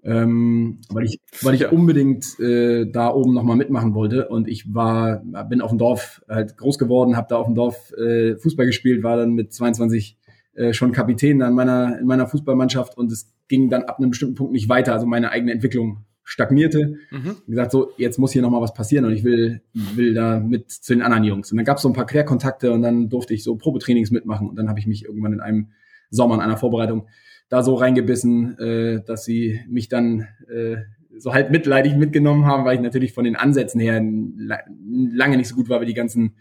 ähm, 0.04 0.80
weil 0.90 1.06
ich, 1.06 1.20
weil 1.40 1.54
ich 1.54 1.66
unbedingt 1.72 2.38
äh, 2.38 2.84
da 2.84 3.08
oben 3.08 3.32
nochmal 3.32 3.56
mitmachen 3.56 3.94
wollte. 3.94 4.28
Und 4.28 4.46
ich 4.46 4.74
war, 4.74 5.22
bin 5.48 5.62
auf 5.62 5.70
dem 5.70 5.78
Dorf 5.78 6.22
halt 6.28 6.58
groß 6.58 6.78
geworden, 6.78 7.16
habe 7.16 7.28
da 7.30 7.36
auf 7.36 7.46
dem 7.46 7.54
Dorf 7.54 7.92
äh, 7.92 8.36
Fußball 8.36 8.66
gespielt, 8.66 9.02
war 9.02 9.16
dann 9.16 9.32
mit 9.32 9.54
22 9.54 10.18
äh, 10.54 10.74
schon 10.74 10.92
Kapitän 10.92 11.40
in 11.40 11.54
meiner, 11.54 11.98
in 11.98 12.06
meiner 12.06 12.26
Fußballmannschaft 12.26 12.98
und 12.98 13.10
es 13.10 13.32
ging 13.48 13.70
dann 13.70 13.84
ab 13.84 13.98
einem 13.98 14.10
bestimmten 14.10 14.34
Punkt 14.34 14.52
nicht 14.52 14.68
weiter. 14.68 14.92
Also 14.92 15.06
meine 15.06 15.30
eigene 15.30 15.52
Entwicklung 15.52 16.04
stagnierte. 16.26 16.98
Mhm. 17.10 17.36
gesagt, 17.46 17.70
so, 17.70 17.92
jetzt 17.96 18.18
muss 18.18 18.32
hier 18.32 18.42
nochmal 18.42 18.60
was 18.60 18.74
passieren 18.74 19.04
und 19.04 19.12
ich 19.12 19.22
will, 19.22 19.62
will 19.72 20.12
da 20.12 20.40
mit 20.40 20.70
zu 20.70 20.92
den 20.92 21.02
anderen 21.02 21.24
Jungs. 21.24 21.52
Und 21.52 21.56
dann 21.56 21.64
gab 21.64 21.76
es 21.76 21.84
so 21.84 21.88
ein 21.88 21.94
paar 21.94 22.04
Querkontakte 22.04 22.72
und 22.72 22.82
dann 22.82 23.08
durfte 23.08 23.32
ich 23.32 23.44
so 23.44 23.56
Probetrainings 23.56 24.10
mitmachen 24.10 24.48
und 24.48 24.56
dann 24.56 24.68
habe 24.68 24.80
ich 24.80 24.88
mich 24.88 25.04
irgendwann 25.04 25.32
in 25.32 25.40
einem 25.40 25.68
Sommer 26.10 26.34
in 26.34 26.40
einer 26.40 26.56
Vorbereitung 26.56 27.06
da 27.48 27.62
so 27.62 27.74
reingebissen, 27.74 28.58
äh, 28.58 29.02
dass 29.06 29.24
sie 29.24 29.60
mich 29.68 29.88
dann 29.88 30.26
äh, 30.52 30.78
so 31.16 31.32
halt 31.32 31.52
mitleidig 31.52 31.94
mitgenommen 31.94 32.44
haben, 32.44 32.64
weil 32.64 32.74
ich 32.74 32.82
natürlich 32.82 33.12
von 33.12 33.24
den 33.24 33.36
Ansätzen 33.36 33.80
her 33.80 34.02
lange 34.02 35.36
nicht 35.36 35.48
so 35.48 35.54
gut 35.54 35.68
war 35.68 35.80
wie 35.80 35.86
die 35.86 35.94
ganzen, 35.94 36.34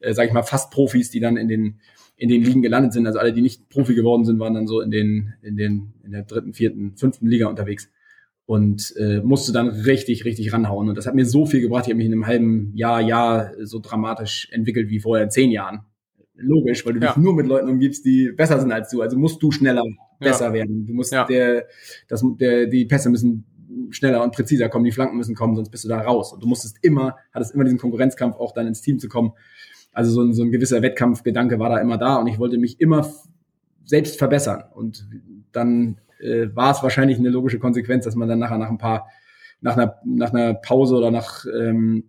äh, 0.00 0.14
sag 0.14 0.26
ich 0.26 0.32
mal, 0.32 0.42
fast 0.44 0.70
Profis, 0.70 1.10
die 1.10 1.20
dann 1.20 1.36
in 1.36 1.48
den 1.48 1.80
in 2.18 2.30
den 2.30 2.42
Ligen 2.42 2.62
gelandet 2.62 2.94
sind. 2.94 3.06
Also 3.06 3.18
alle, 3.18 3.34
die 3.34 3.42
nicht 3.42 3.68
Profi 3.68 3.94
geworden 3.94 4.24
sind, 4.24 4.38
waren 4.38 4.54
dann 4.54 4.66
so 4.66 4.80
in 4.80 4.90
den 4.90 5.34
in 5.42 5.58
den 5.58 5.92
in 6.04 6.12
der 6.12 6.22
dritten, 6.22 6.54
vierten, 6.54 6.96
fünften 6.96 7.26
Liga 7.26 7.48
unterwegs 7.48 7.90
und 8.46 8.94
äh, 8.96 9.20
musste 9.20 9.52
dann 9.52 9.68
richtig, 9.68 10.24
richtig 10.24 10.52
ranhauen. 10.52 10.88
Und 10.88 10.96
das 10.96 11.06
hat 11.06 11.14
mir 11.14 11.26
so 11.26 11.46
viel 11.46 11.60
gebracht. 11.60 11.84
Ich 11.86 11.90
habe 11.90 11.96
mich 11.96 12.06
in 12.06 12.12
einem 12.12 12.26
halben 12.26 12.72
Jahr, 12.74 13.00
Jahr 13.00 13.52
so 13.62 13.80
dramatisch 13.80 14.48
entwickelt 14.52 14.88
wie 14.88 15.00
vorher 15.00 15.24
in 15.24 15.30
zehn 15.30 15.50
Jahren. 15.50 15.80
logisch, 16.36 16.84
weil 16.86 16.94
du 16.94 17.00
ja. 17.00 17.12
dich 17.12 17.22
nur 17.22 17.34
mit 17.34 17.46
Leuten 17.46 17.68
umgibst, 17.68 18.04
die 18.04 18.30
besser 18.30 18.60
sind 18.60 18.70
als 18.70 18.90
du. 18.90 19.02
Also 19.02 19.18
musst 19.18 19.42
du 19.42 19.50
schneller 19.50 19.82
besser 20.20 20.46
ja. 20.46 20.52
werden. 20.52 20.86
Du 20.86 20.92
musst 20.92 21.12
ja. 21.12 21.24
der, 21.24 21.66
das, 22.08 22.24
der, 22.38 22.66
die 22.66 22.84
Pässe 22.84 23.10
müssen 23.10 23.44
schneller 23.90 24.22
und 24.22 24.32
präziser 24.34 24.68
kommen, 24.68 24.84
die 24.84 24.92
Flanken 24.92 25.16
müssen 25.16 25.34
kommen, 25.34 25.56
sonst 25.56 25.70
bist 25.70 25.84
du 25.84 25.88
da 25.88 26.00
raus. 26.00 26.32
Und 26.32 26.42
du 26.42 26.46
musstest 26.46 26.78
immer, 26.82 27.16
hattest 27.32 27.54
immer 27.54 27.64
diesen 27.64 27.78
Konkurrenzkampf, 27.78 28.36
auch 28.36 28.52
dann 28.52 28.66
ins 28.66 28.80
Team 28.80 28.98
zu 28.98 29.08
kommen. 29.08 29.32
Also 29.92 30.10
so 30.12 30.22
ein, 30.22 30.34
so 30.34 30.42
ein 30.42 30.50
gewisser 30.50 30.82
Wettkampfgedanke 30.82 31.58
war 31.58 31.70
da 31.70 31.78
immer 31.78 31.98
da 31.98 32.16
und 32.16 32.26
ich 32.26 32.38
wollte 32.38 32.58
mich 32.58 32.80
immer 32.80 33.10
selbst 33.84 34.18
verbessern. 34.18 34.64
Und 34.74 35.08
dann 35.52 35.98
äh, 36.20 36.48
war 36.54 36.72
es 36.72 36.82
wahrscheinlich 36.82 37.18
eine 37.18 37.30
logische 37.30 37.58
Konsequenz, 37.58 38.04
dass 38.04 38.14
man 38.14 38.28
dann 38.28 38.38
nachher 38.38 38.58
nach 38.58 38.70
ein 38.70 38.78
paar, 38.78 39.08
nach 39.60 39.76
einer, 39.76 39.96
nach 40.04 40.32
einer 40.32 40.54
Pause 40.54 40.96
oder 40.96 41.10
nach, 41.10 41.44
ähm, 41.46 42.04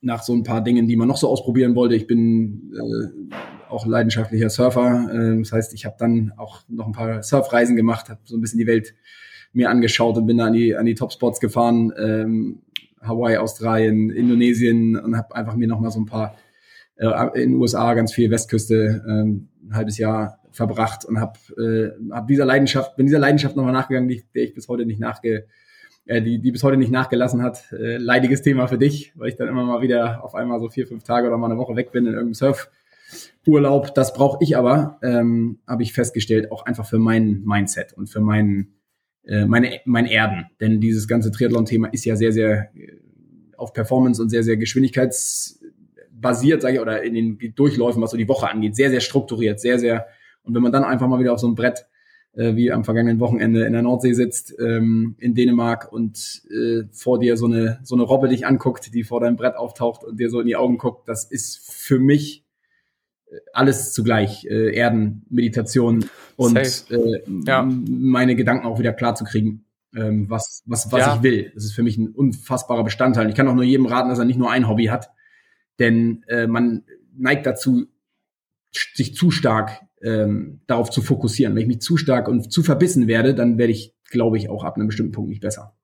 nach 0.00 0.22
so 0.22 0.34
ein 0.34 0.42
paar 0.42 0.62
Dingen, 0.62 0.86
die 0.86 0.96
man 0.96 1.08
noch 1.08 1.16
so 1.16 1.28
ausprobieren 1.28 1.74
wollte. 1.74 1.94
Ich 1.94 2.06
bin 2.06 2.72
äh, 2.74 3.34
auch 3.68 3.86
leidenschaftlicher 3.86 4.50
Surfer. 4.50 5.08
Äh, 5.12 5.38
das 5.38 5.52
heißt, 5.52 5.74
ich 5.74 5.84
habe 5.84 5.96
dann 5.98 6.32
auch 6.36 6.62
noch 6.68 6.86
ein 6.86 6.92
paar 6.92 7.22
Surfreisen 7.22 7.76
gemacht, 7.76 8.08
habe 8.08 8.20
so 8.24 8.36
ein 8.36 8.40
bisschen 8.40 8.58
die 8.58 8.66
Welt 8.66 8.94
mir 9.52 9.70
angeschaut 9.70 10.16
und 10.16 10.26
bin 10.26 10.38
da 10.38 10.46
an 10.46 10.52
die, 10.52 10.76
an 10.76 10.84
die 10.84 10.94
Top-Spots 10.94 11.40
gefahren. 11.40 11.92
Ähm, 11.96 12.62
Hawaii, 13.00 13.36
Australien, 13.36 14.10
Indonesien 14.10 14.96
und 14.96 15.16
habe 15.16 15.34
einfach 15.34 15.56
mir 15.56 15.68
noch 15.68 15.80
mal 15.80 15.90
so 15.90 16.00
ein 16.00 16.06
paar 16.06 16.36
äh, 16.96 17.08
in 17.34 17.52
den 17.52 17.60
USA 17.60 17.94
ganz 17.94 18.12
viel 18.12 18.30
Westküste 18.30 19.04
ähm, 19.06 19.48
ein 19.66 19.76
halbes 19.76 19.98
Jahr 19.98 20.40
verbracht 20.54 21.04
und 21.04 21.20
habe 21.20 21.38
äh, 21.58 22.12
hab 22.12 22.28
dieser 22.28 22.44
Leidenschaft, 22.44 22.96
bin 22.96 23.06
dieser 23.06 23.18
Leidenschaft 23.18 23.56
nochmal 23.56 23.72
nachgegangen, 23.72 24.08
die, 24.08 24.22
der 24.34 24.44
ich 24.44 24.54
bis 24.54 24.68
heute 24.68 24.86
nicht 24.86 25.00
nachge, 25.00 25.46
äh, 26.06 26.22
die, 26.22 26.40
die 26.40 26.52
bis 26.52 26.62
heute 26.62 26.76
nicht 26.76 26.92
nachgelassen 26.92 27.42
hat. 27.42 27.72
Äh, 27.72 27.96
leidiges 27.96 28.42
Thema 28.42 28.68
für 28.68 28.78
dich, 28.78 29.12
weil 29.16 29.30
ich 29.30 29.36
dann 29.36 29.48
immer 29.48 29.64
mal 29.64 29.82
wieder 29.82 30.22
auf 30.22 30.34
einmal 30.34 30.60
so 30.60 30.68
vier, 30.68 30.86
fünf 30.86 31.02
Tage 31.02 31.26
oder 31.26 31.38
mal 31.38 31.50
eine 31.50 31.58
Woche 31.58 31.74
weg 31.76 31.92
bin 31.92 32.06
in 32.06 32.12
irgendeinem 32.14 32.54
Surfurlaub. 33.44 33.94
Das 33.94 34.14
brauche 34.14 34.38
ich 34.42 34.56
aber, 34.56 34.98
ähm, 35.02 35.58
habe 35.66 35.82
ich 35.82 35.92
festgestellt, 35.92 36.52
auch 36.52 36.66
einfach 36.66 36.86
für 36.86 37.00
mein 37.00 37.42
Mindset 37.44 37.94
und 37.94 38.08
für 38.08 38.20
mein, 38.20 38.74
äh, 39.24 39.46
meine, 39.46 39.80
mein 39.84 40.06
Erden. 40.06 40.46
Denn 40.60 40.80
dieses 40.80 41.08
ganze 41.08 41.32
Triathlon-Thema 41.32 41.88
ist 41.92 42.04
ja 42.04 42.14
sehr, 42.14 42.30
sehr 42.32 42.70
äh, 42.76 42.92
auf 43.56 43.72
Performance 43.72 44.22
und 44.22 44.28
sehr, 44.28 44.44
sehr 44.44 44.56
geschwindigkeitsbasiert, 44.56 46.62
sage 46.62 46.74
ich, 46.74 46.80
oder 46.80 47.02
in 47.02 47.14
den 47.14 47.38
Durchläufen, 47.56 48.00
was 48.02 48.12
so 48.12 48.16
die 48.16 48.28
Woche 48.28 48.48
angeht, 48.48 48.76
sehr, 48.76 48.90
sehr 48.90 49.00
strukturiert, 49.00 49.58
sehr, 49.58 49.80
sehr 49.80 50.06
und 50.44 50.54
wenn 50.54 50.62
man 50.62 50.72
dann 50.72 50.84
einfach 50.84 51.08
mal 51.08 51.20
wieder 51.20 51.32
auf 51.32 51.40
so 51.40 51.46
einem 51.46 51.56
Brett 51.56 51.86
äh, 52.36 52.56
wie 52.56 52.72
am 52.72 52.84
vergangenen 52.84 53.20
Wochenende 53.20 53.64
in 53.64 53.72
der 53.72 53.82
Nordsee 53.82 54.12
sitzt, 54.12 54.54
ähm, 54.58 55.16
in 55.18 55.34
Dänemark 55.34 55.92
und 55.92 56.42
äh, 56.50 56.82
vor 56.92 57.18
dir 57.18 57.36
so 57.36 57.46
eine, 57.46 57.80
so 57.82 57.94
eine 57.94 58.04
Robbe 58.04 58.28
dich 58.28 58.46
anguckt, 58.46 58.92
die 58.94 59.04
vor 59.04 59.20
deinem 59.20 59.36
Brett 59.36 59.56
auftaucht 59.56 60.04
und 60.04 60.18
dir 60.18 60.30
so 60.30 60.40
in 60.40 60.46
die 60.46 60.56
Augen 60.56 60.78
guckt, 60.78 61.08
das 61.08 61.24
ist 61.24 61.70
für 61.70 61.98
mich 61.98 62.44
äh, 63.26 63.36
alles 63.52 63.92
zugleich. 63.92 64.46
Äh, 64.46 64.74
Erden, 64.74 65.24
Meditation 65.30 66.04
und 66.36 66.56
äh, 66.56 67.22
ja. 67.46 67.62
meine 67.62 68.36
Gedanken 68.36 68.66
auch 68.66 68.78
wieder 68.78 68.92
klar 68.92 69.14
zu 69.14 69.24
kriegen, 69.24 69.64
ähm, 69.94 70.28
was, 70.28 70.62
was, 70.66 70.90
was 70.90 71.00
ja. 71.00 71.16
ich 71.16 71.22
will. 71.22 71.52
Das 71.54 71.64
ist 71.64 71.72
für 71.72 71.82
mich 71.82 71.96
ein 71.96 72.08
unfassbarer 72.08 72.84
Bestandteil. 72.84 73.28
Ich 73.28 73.36
kann 73.36 73.48
auch 73.48 73.54
nur 73.54 73.64
jedem 73.64 73.86
raten, 73.86 74.08
dass 74.08 74.18
er 74.18 74.24
nicht 74.24 74.38
nur 74.38 74.50
ein 74.50 74.68
Hobby 74.68 74.86
hat, 74.86 75.10
denn 75.78 76.24
äh, 76.28 76.46
man 76.46 76.84
neigt 77.16 77.46
dazu, 77.46 77.86
sich 78.94 79.14
zu 79.14 79.30
stark 79.30 79.83
ähm, 80.04 80.60
darauf 80.66 80.90
zu 80.90 81.02
fokussieren. 81.02 81.54
Wenn 81.54 81.62
ich 81.62 81.68
mich 81.68 81.80
zu 81.80 81.96
stark 81.96 82.28
und 82.28 82.52
zu 82.52 82.62
verbissen 82.62 83.08
werde, 83.08 83.34
dann 83.34 83.58
werde 83.58 83.72
ich, 83.72 83.94
glaube 84.10 84.36
ich, 84.36 84.48
auch 84.48 84.64
ab 84.64 84.76
einem 84.76 84.88
bestimmten 84.88 85.12
Punkt 85.12 85.30
nicht 85.30 85.40
besser. 85.40 85.76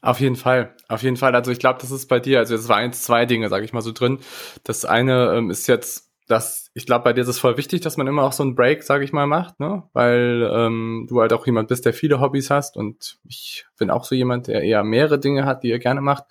Auf 0.00 0.20
jeden 0.20 0.36
Fall, 0.36 0.74
auf 0.88 1.02
jeden 1.02 1.16
Fall. 1.16 1.34
Also 1.34 1.50
ich 1.50 1.58
glaube, 1.58 1.78
das 1.80 1.90
ist 1.90 2.06
bei 2.06 2.20
dir, 2.20 2.38
also 2.38 2.54
es 2.54 2.68
war 2.68 2.76
eins, 2.76 3.02
zwei 3.02 3.26
Dinge, 3.26 3.48
sage 3.48 3.64
ich 3.64 3.72
mal 3.72 3.82
so 3.82 3.92
drin. 3.92 4.18
Das 4.64 4.84
eine 4.84 5.34
ähm, 5.34 5.50
ist 5.50 5.66
jetzt, 5.66 6.07
dass 6.28 6.70
ich 6.74 6.84
glaube, 6.84 7.04
bei 7.04 7.12
dir 7.14 7.22
ist 7.22 7.28
es 7.28 7.38
voll 7.38 7.56
wichtig, 7.56 7.80
dass 7.80 7.96
man 7.96 8.06
immer 8.06 8.22
auch 8.22 8.32
so 8.32 8.42
einen 8.42 8.54
Break, 8.54 8.82
sage 8.82 9.02
ich 9.02 9.12
mal, 9.12 9.26
macht, 9.26 9.58
ne? 9.58 9.84
Weil 9.94 10.48
ähm, 10.52 11.06
du 11.08 11.20
halt 11.20 11.32
auch 11.32 11.46
jemand 11.46 11.68
bist, 11.68 11.86
der 11.86 11.94
viele 11.94 12.20
Hobbys 12.20 12.50
hast 12.50 12.76
und 12.76 13.18
ich 13.26 13.66
bin 13.78 13.90
auch 13.90 14.04
so 14.04 14.14
jemand, 14.14 14.46
der 14.46 14.62
eher 14.62 14.84
mehrere 14.84 15.18
Dinge 15.18 15.46
hat, 15.46 15.62
die 15.62 15.72
er 15.72 15.78
gerne 15.78 16.02
macht. 16.02 16.24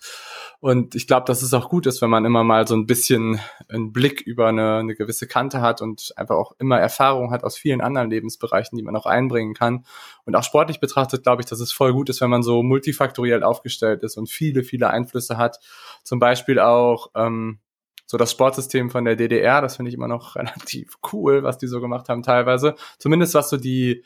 Und 0.60 0.94
ich 0.94 1.06
glaube, 1.06 1.26
dass 1.26 1.42
es 1.42 1.52
auch 1.52 1.68
gut 1.68 1.86
ist, 1.86 2.00
wenn 2.00 2.10
man 2.10 2.24
immer 2.24 2.44
mal 2.44 2.66
so 2.66 2.76
ein 2.76 2.86
bisschen 2.86 3.40
einen 3.68 3.92
Blick 3.92 4.20
über 4.20 4.48
eine, 4.48 4.78
eine 4.78 4.94
gewisse 4.94 5.26
Kante 5.26 5.60
hat 5.60 5.82
und 5.82 6.12
einfach 6.16 6.36
auch 6.36 6.52
immer 6.58 6.78
Erfahrung 6.78 7.32
hat 7.32 7.44
aus 7.44 7.56
vielen 7.56 7.80
anderen 7.80 8.10
Lebensbereichen, 8.10 8.78
die 8.78 8.84
man 8.84 8.96
auch 8.96 9.06
einbringen 9.06 9.54
kann. 9.54 9.84
Und 10.24 10.36
auch 10.36 10.44
sportlich 10.44 10.80
betrachtet, 10.80 11.24
glaube 11.24 11.42
ich, 11.42 11.46
dass 11.46 11.60
es 11.60 11.72
voll 11.72 11.92
gut 11.92 12.08
ist, 12.08 12.20
wenn 12.20 12.30
man 12.30 12.42
so 12.42 12.62
multifaktoriell 12.62 13.42
aufgestellt 13.42 14.02
ist 14.02 14.16
und 14.16 14.30
viele, 14.30 14.62
viele 14.62 14.90
Einflüsse 14.90 15.38
hat. 15.38 15.58
Zum 16.04 16.18
Beispiel 16.20 16.58
auch 16.58 17.10
ähm, 17.14 17.58
so 18.10 18.16
das 18.16 18.32
Sportsystem 18.32 18.90
von 18.90 19.04
der 19.04 19.16
DDR, 19.16 19.60
das 19.60 19.76
finde 19.76 19.90
ich 19.90 19.94
immer 19.94 20.08
noch 20.08 20.34
relativ 20.36 20.98
cool, 21.12 21.44
was 21.44 21.58
die 21.58 21.68
so 21.68 21.80
gemacht 21.80 22.08
haben 22.08 22.22
teilweise. 22.22 22.74
Zumindest 22.98 23.34
was 23.34 23.50
so 23.50 23.58
die 23.58 24.02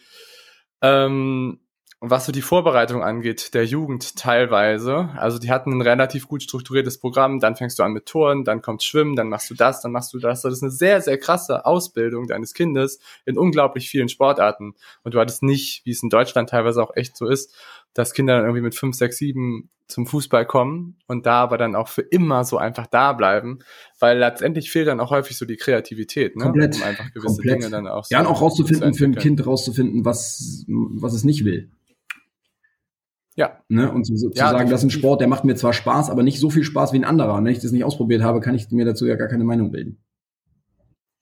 ähm, 0.83 1.61
was 2.05 2.27
so 2.27 2.33
die 2.33 2.43
Vorbereitung 2.43 3.05
angeht, 3.05 3.55
der 3.55 3.65
Jugend 3.65 4.17
teilweise, 4.17 5.11
also 5.17 5.39
die 5.39 5.53
hatten 5.53 5.71
ein 5.71 5.83
relativ 5.83 6.27
gut 6.27 6.43
strukturiertes 6.43 6.99
Programm, 6.99 7.39
dann 7.39 7.55
fängst 7.55 7.79
du 7.79 7.85
an 7.85 7.93
mit 7.93 8.07
Touren, 8.07 8.43
dann 8.43 8.61
kommt 8.61 8.83
Schwimmen, 8.83 9.15
dann 9.15 9.29
machst 9.29 9.49
du 9.51 9.55
das, 9.55 9.83
dann 9.83 9.93
machst 9.93 10.13
du 10.13 10.19
das. 10.19 10.43
Das 10.43 10.53
ist 10.53 10.65
eine 10.65 10.73
sehr, 10.73 11.01
sehr 11.01 11.17
krasse 11.17 11.65
Ausbildung 11.65 12.27
deines 12.27 12.55
Kindes 12.55 12.99
in 13.25 13.39
unglaublich 13.39 13.89
vielen 13.89 14.09
Sportarten. 14.09 14.75
Und 15.05 15.15
du 15.15 15.21
hattest 15.21 15.45
nicht, 15.45 15.87
wie 15.87 15.93
es 15.93 16.03
in 16.03 16.09
Deutschland 16.09 16.51
teilweise 16.51 16.83
auch 16.83 16.97
echt 16.97 17.17
so 17.17 17.29
ist, 17.29 17.55
dass 17.95 18.15
Kinder 18.15 18.37
dann 18.37 18.45
irgendwie 18.45 18.63
mit 18.63 18.75
fünf, 18.75 18.97
sechs, 18.97 19.19
sieben 19.19 19.71
zum 19.87 20.07
Fußball 20.07 20.47
kommen 20.47 20.97
und 21.07 21.27
da 21.27 21.43
aber 21.43 21.59
dann 21.59 21.75
auch 21.75 21.89
für 21.89 22.03
immer 22.03 22.45
so 22.45 22.57
einfach 22.57 22.87
da 22.87 23.13
bleiben, 23.13 23.59
weil 24.01 24.19
letztendlich 24.19 24.71
fehlt 24.71 24.89
dann 24.89 25.01
auch 25.01 25.11
häufig 25.11 25.37
so 25.37 25.45
die 25.45 25.57
Kreativität, 25.57 26.37
ne? 26.37 26.45
Komplett, 26.45 26.77
um 26.77 26.83
einfach 26.83 27.13
gewisse 27.13 27.37
komplett. 27.37 27.63
Dinge 27.63 27.71
dann 27.71 27.87
auch 27.87 28.05
so 28.05 28.15
Ja, 28.15 28.21
und 28.21 28.27
auch 28.27 28.41
rauszufinden, 28.41 28.95
für 28.95 29.05
ein 29.05 29.15
Kind 29.15 29.47
rauszufinden, 29.47 30.05
was, 30.05 30.65
was 30.67 31.13
es 31.13 31.25
nicht 31.25 31.45
will. 31.45 31.71
Ja. 33.35 33.63
Ne? 33.69 33.91
Und 33.91 34.07
so, 34.07 34.15
so 34.17 34.29
ja, 34.29 34.47
zu 34.47 34.53
sagen, 34.53 34.71
das 34.71 34.81
ist 34.81 34.85
ein 34.85 34.91
Sport, 34.91 35.21
der 35.21 35.29
macht 35.29 35.45
mir 35.45 35.55
zwar 35.55 35.73
Spaß, 35.73 36.11
aber 36.11 36.23
nicht 36.23 36.39
so 36.39 36.51
viel 36.51 36.65
Spaß 36.65 36.93
wie 36.93 36.99
ein 36.99 37.05
anderer. 37.05 37.35
Und 37.35 37.45
wenn 37.45 37.53
ich 37.53 37.61
das 37.61 37.73
nicht 37.73 37.85
ausprobiert 37.85 38.23
habe, 38.23 38.41
kann 38.41 38.55
ich 38.55 38.71
mir 38.71 38.85
dazu 38.85 39.07
ja 39.07 39.17
gar 39.17 39.29
keine 39.29 39.45
Meinung 39.45 39.71
bilden. 39.71 40.03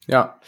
Ja, 0.07 0.41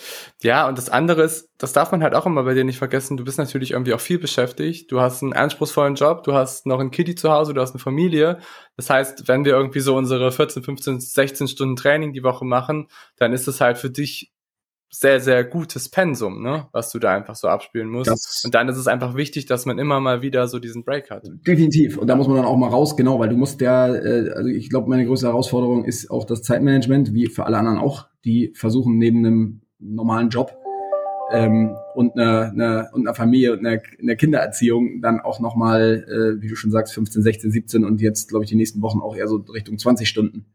ja, 0.43 0.67
und 0.67 0.79
das 0.79 0.89
andere 0.89 1.23
ist, 1.23 1.51
das 1.59 1.73
darf 1.73 1.93
man 1.93 2.03
halt 2.03 2.15
auch 2.15 2.27
immer 2.27 2.43
bei 2.43 2.55
dir 2.55 2.65
nicht 2.65 2.79
vergessen, 2.79 3.17
du 3.17 3.25
bist 3.25 3.39
natürlich 3.39 3.73
irgendwie 3.73 3.93
auch 3.93 4.01
viel 4.01 4.19
beschäftigt, 4.19 4.91
du 4.91 5.01
hast 5.01 5.23
einen 5.23 5.35
anspruchsvollen 5.35 5.95
Job, 5.95 6.25
du 6.25 6.33
hast 6.33 6.67
noch 6.67 6.81
ein 6.81 6.91
Kitty 6.91 7.15
zu 7.15 7.31
Hause, 7.31 7.53
du 7.55 7.61
hast 7.61 7.73
eine 7.73 7.79
Familie. 7.79 8.39
Das 8.77 8.89
heißt, 8.89 9.29
wenn 9.29 9.45
wir 9.45 9.53
irgendwie 9.53 9.81
so 9.81 9.95
unsere 9.95 10.33
14, 10.33 10.63
15, 10.63 11.01
16 11.01 11.49
Stunden 11.49 11.77
Training 11.77 12.13
die 12.13 12.23
Woche 12.23 12.45
machen, 12.45 12.89
dann 13.17 13.33
ist 13.33 13.47
es 13.47 13.61
halt 13.61 13.79
für 13.79 13.91
dich 13.91 14.33
sehr, 14.95 15.21
sehr 15.21 15.43
gutes 15.45 15.89
Pensum, 15.89 16.43
ne, 16.43 16.69
was 16.73 16.91
du 16.91 16.99
da 16.99 17.15
einfach 17.15 17.35
so 17.35 17.49
abspielen 17.49 17.89
musst. 17.89 18.11
Das 18.11 18.43
und 18.45 18.55
dann 18.55 18.69
ist 18.69 18.77
es 18.77 18.87
einfach 18.87 19.17
wichtig, 19.17 19.47
dass 19.47 19.65
man 19.65 19.79
immer 19.79 20.01
mal 20.01 20.21
wieder 20.21 20.47
so 20.49 20.59
diesen 20.59 20.85
Break 20.85 21.11
hat. 21.11 21.27
Definitiv. 21.47 21.97
Und 21.97 22.09
da 22.09 22.15
muss 22.15 22.29
man 22.29 22.37
dann 22.37 22.45
auch 22.45 22.59
mal 22.59 22.69
raus, 22.69 22.95
genau, 22.95 23.19
weil 23.19 23.31
du 23.31 23.37
musst 23.37 23.61
ja, 23.63 23.89
äh, 23.95 24.31
also 24.35 24.49
ich 24.49 24.69
glaube, 24.69 24.91
meine 24.91 25.07
größte 25.07 25.29
Herausforderung 25.29 25.85
ist 25.85 26.11
auch 26.11 26.27
das 26.27 26.43
Zeitmanagement, 26.43 27.15
wie 27.15 27.27
für 27.29 27.47
alle 27.47 27.57
anderen 27.57 27.79
auch, 27.79 28.07
die 28.25 28.53
versuchen 28.55 28.99
neben 28.99 29.19
einem 29.19 29.61
normalen 29.79 30.29
Job 30.29 30.57
ähm, 31.31 31.77
und 31.95 32.17
einer 32.19 32.51
eine, 32.51 32.91
und 32.93 33.07
einer 33.07 33.15
Familie 33.15 33.53
und 33.53 33.67
einer, 33.67 33.81
einer 34.01 34.17
Kindererziehung 34.17 35.01
dann 35.01 35.21
auch 35.21 35.41
nochmal, 35.41 36.05
äh, 36.09 36.43
wie 36.43 36.49
du 36.49 36.57
schon 36.57 36.71
sagst, 36.71 36.95
15, 36.95 37.23
16, 37.23 37.51
17 37.51 37.85
und 37.85 38.01
jetzt, 38.01 38.29
glaube 38.29 38.45
ich, 38.45 38.51
die 38.51 38.57
nächsten 38.57 38.83
Wochen 38.83 39.01
auch 39.01 39.17
eher 39.17 39.29
so 39.29 39.37
Richtung 39.37 39.79
20 39.79 40.09
Stunden 40.09 40.47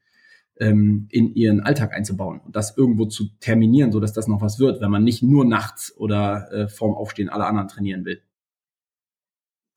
ähm, 0.59 1.07
in 1.11 1.34
ihren 1.34 1.61
Alltag 1.61 1.93
einzubauen 1.93 2.39
und 2.39 2.55
das 2.55 2.78
irgendwo 2.78 3.05
zu 3.05 3.26
terminieren, 3.39 3.91
so 3.91 3.99
dass 3.99 4.13
das 4.13 4.28
noch 4.28 4.41
was 4.41 4.59
wird, 4.59 4.82
wenn 4.82 4.91
man 4.91 5.03
nicht 5.03 5.24
nur 5.24 5.45
nachts 5.45 5.95
oder 5.97 6.51
äh, 6.51 6.68
vorm 6.68 6.95
Aufstehen 6.95 7.30
alle 7.30 7.45
anderen 7.45 7.68
trainieren 7.68 8.05
will. 8.05 8.22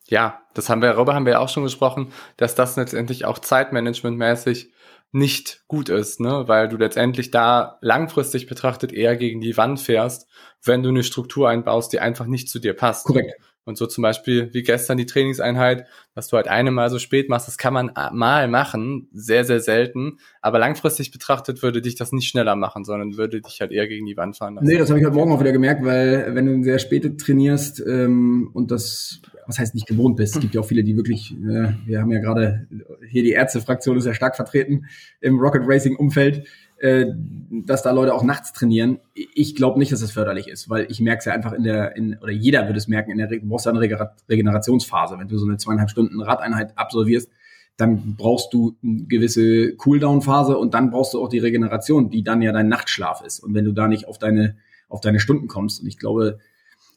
Ja, 0.09 0.41
das 0.55 0.69
haben 0.69 0.83
wir, 0.83 0.93
darüber 0.93 1.15
haben 1.15 1.27
wir 1.27 1.41
auch 1.41 1.49
schon 1.49 1.63
gesprochen, 1.63 2.09
dass 2.37 2.55
das 2.55 2.77
letztendlich 2.77 3.25
auch 3.27 3.39
zeitmanagementmäßig 3.39 4.73
nicht 5.13 5.65
gut 5.67 5.89
ist, 5.89 6.21
ne? 6.21 6.45
weil 6.47 6.69
du 6.69 6.77
letztendlich 6.77 7.31
da 7.31 7.79
langfristig 7.81 8.47
betrachtet 8.47 8.93
eher 8.93 9.17
gegen 9.17 9.41
die 9.41 9.57
Wand 9.57 9.81
fährst, 9.81 10.29
wenn 10.65 10.83
du 10.83 10.89
eine 10.91 11.03
Struktur 11.03 11.49
einbaust, 11.49 11.93
die 11.93 12.01
einfach 12.01 12.27
nicht 12.27 12.49
zu 12.49 12.59
dir 12.61 12.75
passt. 12.75 13.07
Korrekt. 13.07 13.35
Und 13.71 13.79
so 13.79 13.87
zum 13.87 14.03
Beispiel 14.03 14.51
wie 14.53 14.63
gestern 14.63 14.99
die 14.99 15.07
Trainingseinheit, 15.07 15.87
dass 16.15 16.29
du 16.29 16.37
halt 16.37 16.49
eine 16.49 16.71
Mal 16.71 16.91
so 16.91 16.99
spät 16.99 17.29
machst, 17.31 17.49
das 17.49 17.57
kann 17.57 17.73
man 17.73 17.93
mal 18.13 18.49
machen, 18.49 19.09
sehr, 19.13 19.45
sehr 19.45 19.61
selten. 19.61 20.19
Aber 20.43 20.59
langfristig 20.59 21.13
betrachtet 21.13 21.63
würde 21.63 21.81
dich 21.81 21.95
das 21.95 22.13
nicht 22.13 22.29
schneller 22.29 22.57
machen, 22.57 22.85
sondern 22.85 23.17
würde 23.17 23.41
dich 23.41 23.61
halt 23.61 23.73
eher 23.73 23.89
gegen 23.89 24.05
die 24.05 24.17
Wand 24.17 24.37
fahren 24.37 24.57
lassen. 24.57 24.67
Nee, 24.67 24.77
das 24.77 24.91
habe 24.91 24.99
ich 24.99 25.07
heute 25.07 25.15
Morgen 25.15 25.33
auch 25.33 25.41
wieder 25.41 25.53
gemerkt, 25.53 25.85
weil 25.85 26.35
wenn 26.35 26.47
du 26.47 26.63
sehr 26.63 26.79
spät 26.79 27.19
trainierst 27.19 27.81
ähm, 27.87 28.51
und 28.53 28.71
das, 28.71 29.23
was 29.47 29.59
heißt 29.59 29.75
nicht 29.75 29.87
gewohnt 29.87 30.17
bist, 30.17 30.35
es 30.35 30.41
gibt 30.41 30.55
ja 30.55 30.61
auch 30.61 30.67
viele, 30.67 30.85
die 30.85 30.97
wirklich, 30.97 31.33
äh, 31.33 31.73
wir 31.87 32.01
haben 32.01 32.11
ja 32.11 32.19
gerade 32.19 32.67
hier 33.09 33.23
die 33.23 33.33
Ärztefraktion 33.33 33.97
ist 33.97 34.05
ja 34.05 34.15
stark 34.15 34.37
vertreten 34.37 34.87
im 35.21 35.39
Rocket 35.39 35.63
Racing 35.65 35.97
Umfeld 35.97 36.47
äh, 36.81 37.07
dass 37.67 37.83
da 37.83 37.91
Leute 37.91 38.15
auch 38.15 38.23
nachts 38.23 38.53
trainieren. 38.53 39.01
Ich 39.13 39.55
glaube 39.55 39.79
nicht, 39.79 39.93
dass 39.93 40.01
das 40.01 40.13
förderlich 40.13 40.49
ist, 40.49 40.71
weil 40.71 40.87
ich 40.89 41.01
merke 41.01 41.19
es 41.19 41.25
ja 41.27 41.33
einfach 41.33 41.53
in 41.53 41.63
der, 41.63 41.95
in, 41.95 42.17
oder 42.19 42.33
jeder 42.33 42.67
würde 42.67 42.79
es 42.79 42.89
merken, 42.89 43.11
in 43.11 43.19
der 43.19 43.27
du 43.27 43.39
brauchst 43.43 43.67
ja 43.67 43.73
eine 43.73 43.81
Regenerationsphase. 44.29 45.19
Wenn 45.19 45.29
du 45.29 45.37
so 45.37 45.47
eine 45.47 45.59
zweieinhalb 45.59 45.91
Stunden 45.91 46.23
Radeinheit 46.23 46.79
absolvierst, 46.79 47.31
dann 47.77 48.17
brauchst 48.17 48.53
du 48.55 48.77
eine 48.83 49.05
gewisse 49.05 49.75
Cooldown-Phase 49.77 50.57
und 50.57 50.73
dann 50.73 50.91
brauchst 50.91 51.15
du 51.15 51.23
auch 51.23 51.29
die 51.29 51.39
Regeneration, 51.39 52.09
die 52.09 52.23
dann 52.23 52.41
ja 52.41 52.53
dein 52.53 52.69
Nachtschlaf 52.69 53.23
ist. 53.27 53.41
Und 53.41 53.55
wenn 53.55 53.65
du 53.65 53.73
da 53.73 53.87
nicht 53.87 54.09
auf 54.09 54.19
deine, 54.19 54.57
auf 54.89 55.01
deine 55.01 55.21
Stunden 55.21 55.49
kommst, 55.49 55.83
und 55.83 55.87
ich 55.87 55.99
glaube, 55.99 56.39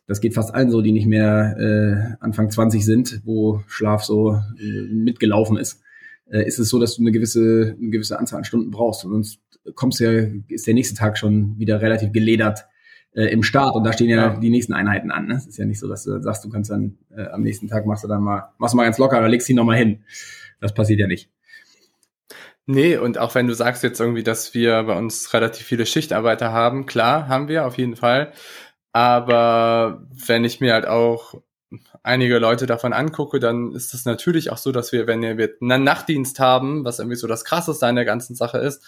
das 0.07 0.21
geht 0.21 0.34
fast 0.34 0.53
allen 0.53 0.71
so, 0.71 0.81
die 0.81 0.91
nicht 0.91 1.07
mehr 1.07 1.57
äh, 1.57 2.23
Anfang 2.23 2.49
20 2.49 2.86
sind, 2.86 3.21
wo 3.25 3.63
Schlaf 3.67 4.03
so 4.03 4.39
äh, 4.59 4.81
mitgelaufen 4.93 5.57
ist, 5.57 5.81
äh, 6.29 6.45
ist 6.45 6.59
es 6.59 6.69
so, 6.69 6.79
dass 6.79 6.95
du 6.95 7.01
eine 7.01 7.11
gewisse, 7.11 7.75
eine 7.77 7.89
gewisse 7.89 8.19
Anzahl 8.19 8.39
an 8.39 8.45
Stunden 8.45 8.71
brauchst. 8.71 9.05
Und 9.05 9.11
sonst 9.11 9.39
kommst 9.76 9.99
ja, 9.99 10.11
ist 10.47 10.68
der 10.68 10.74
nächste 10.74 10.95
Tag 10.95 11.18
schon 11.18 11.57
wieder 11.57 11.82
relativ 11.82 12.11
geledert 12.11 12.66
äh, 13.14 13.26
im 13.26 13.43
Start 13.43 13.76
und 13.76 13.84
da 13.84 13.93
stehen 13.93 14.09
ja, 14.09 14.34
ja, 14.34 14.39
die 14.39 14.49
nächsten 14.49 14.74
Einheiten 14.74 15.11
an. 15.11 15.28
Ne? 15.28 15.36
Es 15.36 15.45
ist 15.45 15.57
ja 15.57 15.66
nicht 15.66 15.80
so, 15.80 15.88
dass 15.88 16.03
du 16.03 16.22
sagst, 16.22 16.43
du 16.43 16.49
kannst 16.49 16.72
dann 16.72 16.97
äh, 17.16 17.28
am 17.28 17.41
nächsten 17.41 17.68
Tag 17.68 17.86
machst 17.86 18.03
du 18.03 18.07
dann 18.07 18.22
mal, 18.22 18.51
machst 18.57 18.74
du 18.74 18.78
mal 18.78 18.84
ganz 18.84 18.97
locker 18.97 19.18
oder 19.18 19.30
legst 19.30 19.49
ihn 19.49 19.55
nochmal 19.55 19.78
hin. 19.78 20.03
Das 20.59 20.74
passiert 20.74 20.99
ja 20.99 21.07
nicht. 21.07 21.30
Nee, 22.66 22.95
und 22.97 23.18
auch 23.18 23.36
wenn 23.36 23.47
du 23.47 23.53
sagst 23.53 23.84
jetzt 23.84 23.99
irgendwie, 23.99 24.24
dass 24.24 24.53
wir 24.53 24.84
bei 24.84 24.97
uns 24.97 25.34
relativ 25.34 25.66
viele 25.66 25.86
Schichtarbeiter 25.86 26.53
haben, 26.53 26.86
klar, 26.86 27.28
haben 27.28 27.49
wir 27.49 27.66
auf 27.66 27.78
jeden 27.78 27.97
Fall. 27.97 28.32
Aber 28.93 30.07
wenn 30.28 30.45
ich 30.45 30.61
mir 30.61 30.74
halt 30.74 30.88
auch 30.88 31.41
einige 32.03 32.38
Leute 32.39 32.66
davon 32.66 32.93
angucke, 32.93 33.39
dann 33.39 33.74
ist 33.74 33.93
es 33.93 34.05
natürlich 34.05 34.49
auch 34.51 34.57
so, 34.57 34.72
dass 34.72 34.91
wir, 34.93 35.07
wenn 35.07 35.22
wir 35.22 35.55
einen 35.61 35.84
Nachtdienst 35.84 36.39
haben, 36.39 36.86
was 36.86 36.99
irgendwie 36.99 37.18
so 37.18 37.28
das 37.28 37.43
Krasseste 37.43 37.86
an 37.86 37.95
der 37.95 38.05
ganzen 38.05 38.36
Sache 38.36 38.59
ist, 38.59 38.86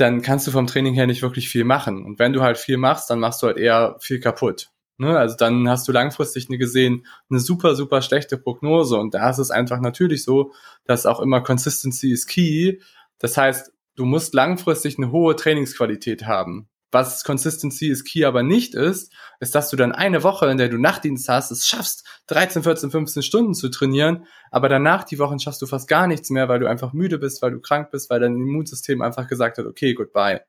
dann 0.00 0.22
kannst 0.22 0.46
du 0.46 0.50
vom 0.50 0.66
Training 0.66 0.94
her 0.94 1.06
nicht 1.06 1.22
wirklich 1.22 1.48
viel 1.48 1.64
machen. 1.64 2.04
Und 2.04 2.18
wenn 2.18 2.32
du 2.32 2.42
halt 2.42 2.58
viel 2.58 2.76
machst, 2.76 3.10
dann 3.10 3.20
machst 3.20 3.42
du 3.42 3.46
halt 3.46 3.58
eher 3.58 3.96
viel 4.00 4.20
kaputt. 4.20 4.70
Ne? 4.98 5.18
Also 5.18 5.36
dann 5.36 5.68
hast 5.68 5.88
du 5.88 5.92
langfristig 5.92 6.48
eine 6.48 6.58
gesehen 6.58 7.06
eine 7.30 7.40
super, 7.40 7.74
super 7.74 8.02
schlechte 8.02 8.36
Prognose. 8.36 8.96
Und 8.96 9.14
da 9.14 9.30
ist 9.30 9.38
es 9.38 9.50
einfach 9.50 9.80
natürlich 9.80 10.24
so, 10.24 10.52
dass 10.84 11.06
auch 11.06 11.20
immer 11.20 11.40
Consistency 11.40 12.12
is 12.12 12.26
key. 12.26 12.78
Das 13.18 13.36
heißt, 13.36 13.72
du 13.96 14.04
musst 14.04 14.34
langfristig 14.34 14.98
eine 14.98 15.10
hohe 15.10 15.36
Trainingsqualität 15.36 16.26
haben. 16.26 16.68
Was 16.92 17.22
Consistency 17.24 17.88
is 17.88 18.04
key 18.04 18.24
aber 18.24 18.42
nicht 18.42 18.74
ist, 18.74 19.12
ist, 19.38 19.54
dass 19.54 19.70
du 19.70 19.76
dann 19.76 19.92
eine 19.92 20.22
Woche, 20.22 20.46
in 20.46 20.58
der 20.58 20.68
du 20.68 20.78
Nachtdienst 20.78 21.28
hast, 21.28 21.50
es 21.50 21.66
schaffst, 21.66 22.04
13, 22.26 22.62
14, 22.62 22.90
15 22.90 23.22
Stunden 23.22 23.54
zu 23.54 23.68
trainieren, 23.68 24.26
aber 24.50 24.68
danach 24.68 25.04
die 25.04 25.18
Wochen 25.18 25.38
schaffst 25.38 25.62
du 25.62 25.66
fast 25.66 25.88
gar 25.88 26.06
nichts 26.06 26.30
mehr, 26.30 26.48
weil 26.48 26.60
du 26.60 26.68
einfach 26.68 26.92
müde 26.92 27.18
bist, 27.18 27.42
weil 27.42 27.52
du 27.52 27.60
krank 27.60 27.90
bist, 27.90 28.10
weil 28.10 28.20
dein 28.20 28.34
Immunsystem 28.34 29.02
einfach 29.02 29.28
gesagt 29.28 29.58
hat, 29.58 29.66
okay, 29.66 29.94
goodbye. 29.94 30.40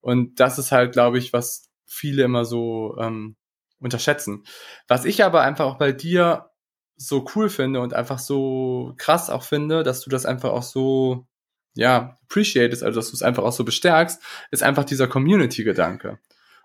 Und 0.00 0.40
das 0.40 0.58
ist 0.58 0.72
halt, 0.72 0.92
glaube 0.92 1.18
ich, 1.18 1.32
was 1.32 1.68
viele 1.86 2.22
immer 2.22 2.44
so 2.44 2.96
ähm, 2.98 3.36
unterschätzen. 3.80 4.44
Was 4.86 5.04
ich 5.04 5.24
aber 5.24 5.42
einfach 5.42 5.64
auch 5.66 5.78
bei 5.78 5.92
dir 5.92 6.50
so 6.96 7.24
cool 7.34 7.48
finde 7.48 7.80
und 7.80 7.94
einfach 7.94 8.18
so 8.18 8.94
krass 8.98 9.30
auch 9.30 9.44
finde, 9.44 9.82
dass 9.82 10.00
du 10.00 10.10
das 10.10 10.26
einfach 10.26 10.50
auch 10.50 10.62
so 10.62 11.26
ja, 11.74 12.18
appreciatest, 12.24 12.82
also 12.82 12.98
dass 13.00 13.10
du 13.10 13.14
es 13.14 13.22
einfach 13.22 13.44
auch 13.44 13.52
so 13.52 13.64
bestärkst, 13.64 14.22
ist 14.50 14.62
einfach 14.62 14.84
dieser 14.84 15.08
Community-Gedanke. 15.08 16.18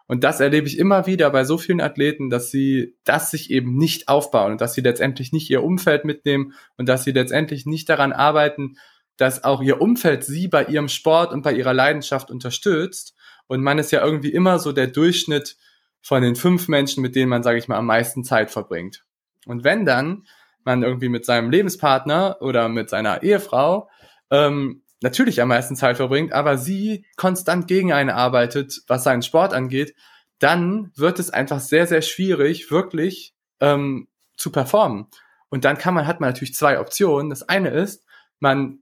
Und 0.07 0.23
das 0.23 0.39
erlebe 0.39 0.67
ich 0.67 0.77
immer 0.77 1.07
wieder 1.07 1.29
bei 1.29 1.45
so 1.45 1.57
vielen 1.57 1.81
Athleten, 1.81 2.29
dass 2.29 2.51
sie 2.51 2.97
das 3.05 3.31
sich 3.31 3.49
eben 3.49 3.77
nicht 3.77 4.09
aufbauen 4.09 4.53
und 4.53 4.61
dass 4.61 4.73
sie 4.73 4.81
letztendlich 4.81 5.31
nicht 5.31 5.49
ihr 5.49 5.63
Umfeld 5.63 6.03
mitnehmen 6.03 6.53
und 6.77 6.89
dass 6.89 7.03
sie 7.03 7.11
letztendlich 7.11 7.65
nicht 7.65 7.87
daran 7.87 8.11
arbeiten, 8.11 8.75
dass 9.17 9.43
auch 9.43 9.61
ihr 9.61 9.81
Umfeld 9.81 10.23
sie 10.25 10.47
bei 10.47 10.65
ihrem 10.65 10.89
Sport 10.89 11.31
und 11.31 11.41
bei 11.41 11.53
ihrer 11.53 11.73
Leidenschaft 11.73 12.31
unterstützt. 12.31 13.15
Und 13.47 13.61
man 13.61 13.77
ist 13.77 13.91
ja 13.91 14.03
irgendwie 14.03 14.33
immer 14.33 14.59
so 14.59 14.71
der 14.71 14.87
Durchschnitt 14.87 15.57
von 16.01 16.21
den 16.21 16.35
fünf 16.35 16.67
Menschen, 16.67 17.01
mit 17.01 17.15
denen 17.15 17.29
man, 17.29 17.43
sage 17.43 17.57
ich 17.57 17.67
mal, 17.67 17.77
am 17.77 17.85
meisten 17.85 18.23
Zeit 18.23 18.51
verbringt. 18.51 19.05
Und 19.45 19.63
wenn 19.63 19.85
dann 19.85 20.27
man 20.65 20.83
irgendwie 20.83 21.09
mit 21.09 21.25
seinem 21.25 21.49
Lebenspartner 21.49 22.37
oder 22.41 22.69
mit 22.69 22.89
seiner 22.89 23.23
Ehefrau 23.23 23.89
ähm, 24.31 24.82
natürlich 25.03 25.41
am 25.41 25.49
meisten 25.49 25.75
Zeit 25.75 25.97
verbringt, 25.97 26.33
aber 26.33 26.57
sie 26.57 27.05
konstant 27.17 27.67
gegen 27.67 27.93
einen 27.93 28.09
arbeitet, 28.09 28.81
was 28.87 29.03
seinen 29.03 29.21
Sport 29.21 29.53
angeht, 29.53 29.93
dann 30.39 30.91
wird 30.95 31.19
es 31.19 31.29
einfach 31.29 31.59
sehr, 31.59 31.85
sehr 31.85 32.01
schwierig, 32.01 32.71
wirklich 32.71 33.33
ähm, 33.59 34.07
zu 34.35 34.51
performen. 34.51 35.07
Und 35.49 35.65
dann 35.65 35.77
kann 35.77 35.93
man, 35.93 36.07
hat 36.07 36.19
man 36.19 36.29
natürlich 36.29 36.55
zwei 36.55 36.79
Optionen. 36.79 37.29
Das 37.29 37.47
eine 37.47 37.69
ist, 37.69 38.03
man 38.39 38.79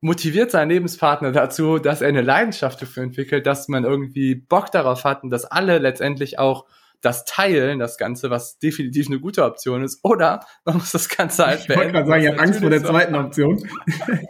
motiviert 0.00 0.50
seinen 0.50 0.70
Lebenspartner 0.70 1.32
dazu, 1.32 1.78
dass 1.78 2.00
er 2.00 2.08
eine 2.08 2.22
Leidenschaft 2.22 2.80
dafür 2.80 3.02
entwickelt, 3.02 3.46
dass 3.46 3.68
man 3.68 3.84
irgendwie 3.84 4.34
Bock 4.34 4.70
darauf 4.70 5.04
hat 5.04 5.22
und 5.22 5.30
dass 5.30 5.44
alle 5.44 5.78
letztendlich 5.78 6.38
auch 6.38 6.66
das 7.04 7.24
teilen, 7.24 7.78
das 7.78 7.98
Ganze, 7.98 8.30
was 8.30 8.58
definitiv 8.58 9.06
eine 9.08 9.20
gute 9.20 9.44
Option 9.44 9.82
ist, 9.82 10.00
oder 10.02 10.40
man 10.64 10.76
muss 10.76 10.92
das 10.92 11.08
Ganze 11.08 11.46
halt 11.46 11.66
beenden. 11.66 11.72
Ich 11.72 11.78
wollte 11.78 11.92
gerade 11.92 12.08
sagen, 12.08 12.22
ich 12.22 12.28
habe 12.30 12.40
Angst 12.40 12.60
vor 12.60 12.70
der 12.70 12.84
zweiten 12.84 13.14
Option. 13.14 13.68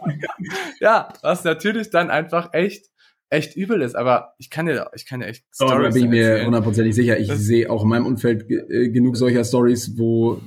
ja, 0.79 1.09
was 1.21 1.43
natürlich 1.43 1.89
dann 1.89 2.09
einfach 2.09 2.53
echt 2.53 2.87
echt 3.29 3.55
übel 3.55 3.81
ist, 3.81 3.95
aber 3.95 4.33
ich 4.37 4.49
kann 4.49 4.67
dir, 4.67 4.89
ich 4.93 5.05
kann 5.05 5.19
dir 5.19 5.27
echt 5.27 5.43
Stories 5.53 5.73
oh, 5.73 5.81
da 5.81 5.89
bin 5.89 6.03
ich 6.03 6.09
mir 6.09 6.45
hundertprozentig 6.45 6.95
sicher. 6.95 7.17
Ich 7.19 7.31
sehe 7.31 7.69
auch 7.69 7.83
in 7.83 7.89
meinem 7.89 8.05
Umfeld 8.05 8.49
äh, 8.49 8.89
genug 8.89 9.17
solcher 9.17 9.43
Stories, 9.43 9.97
wo 9.97 10.41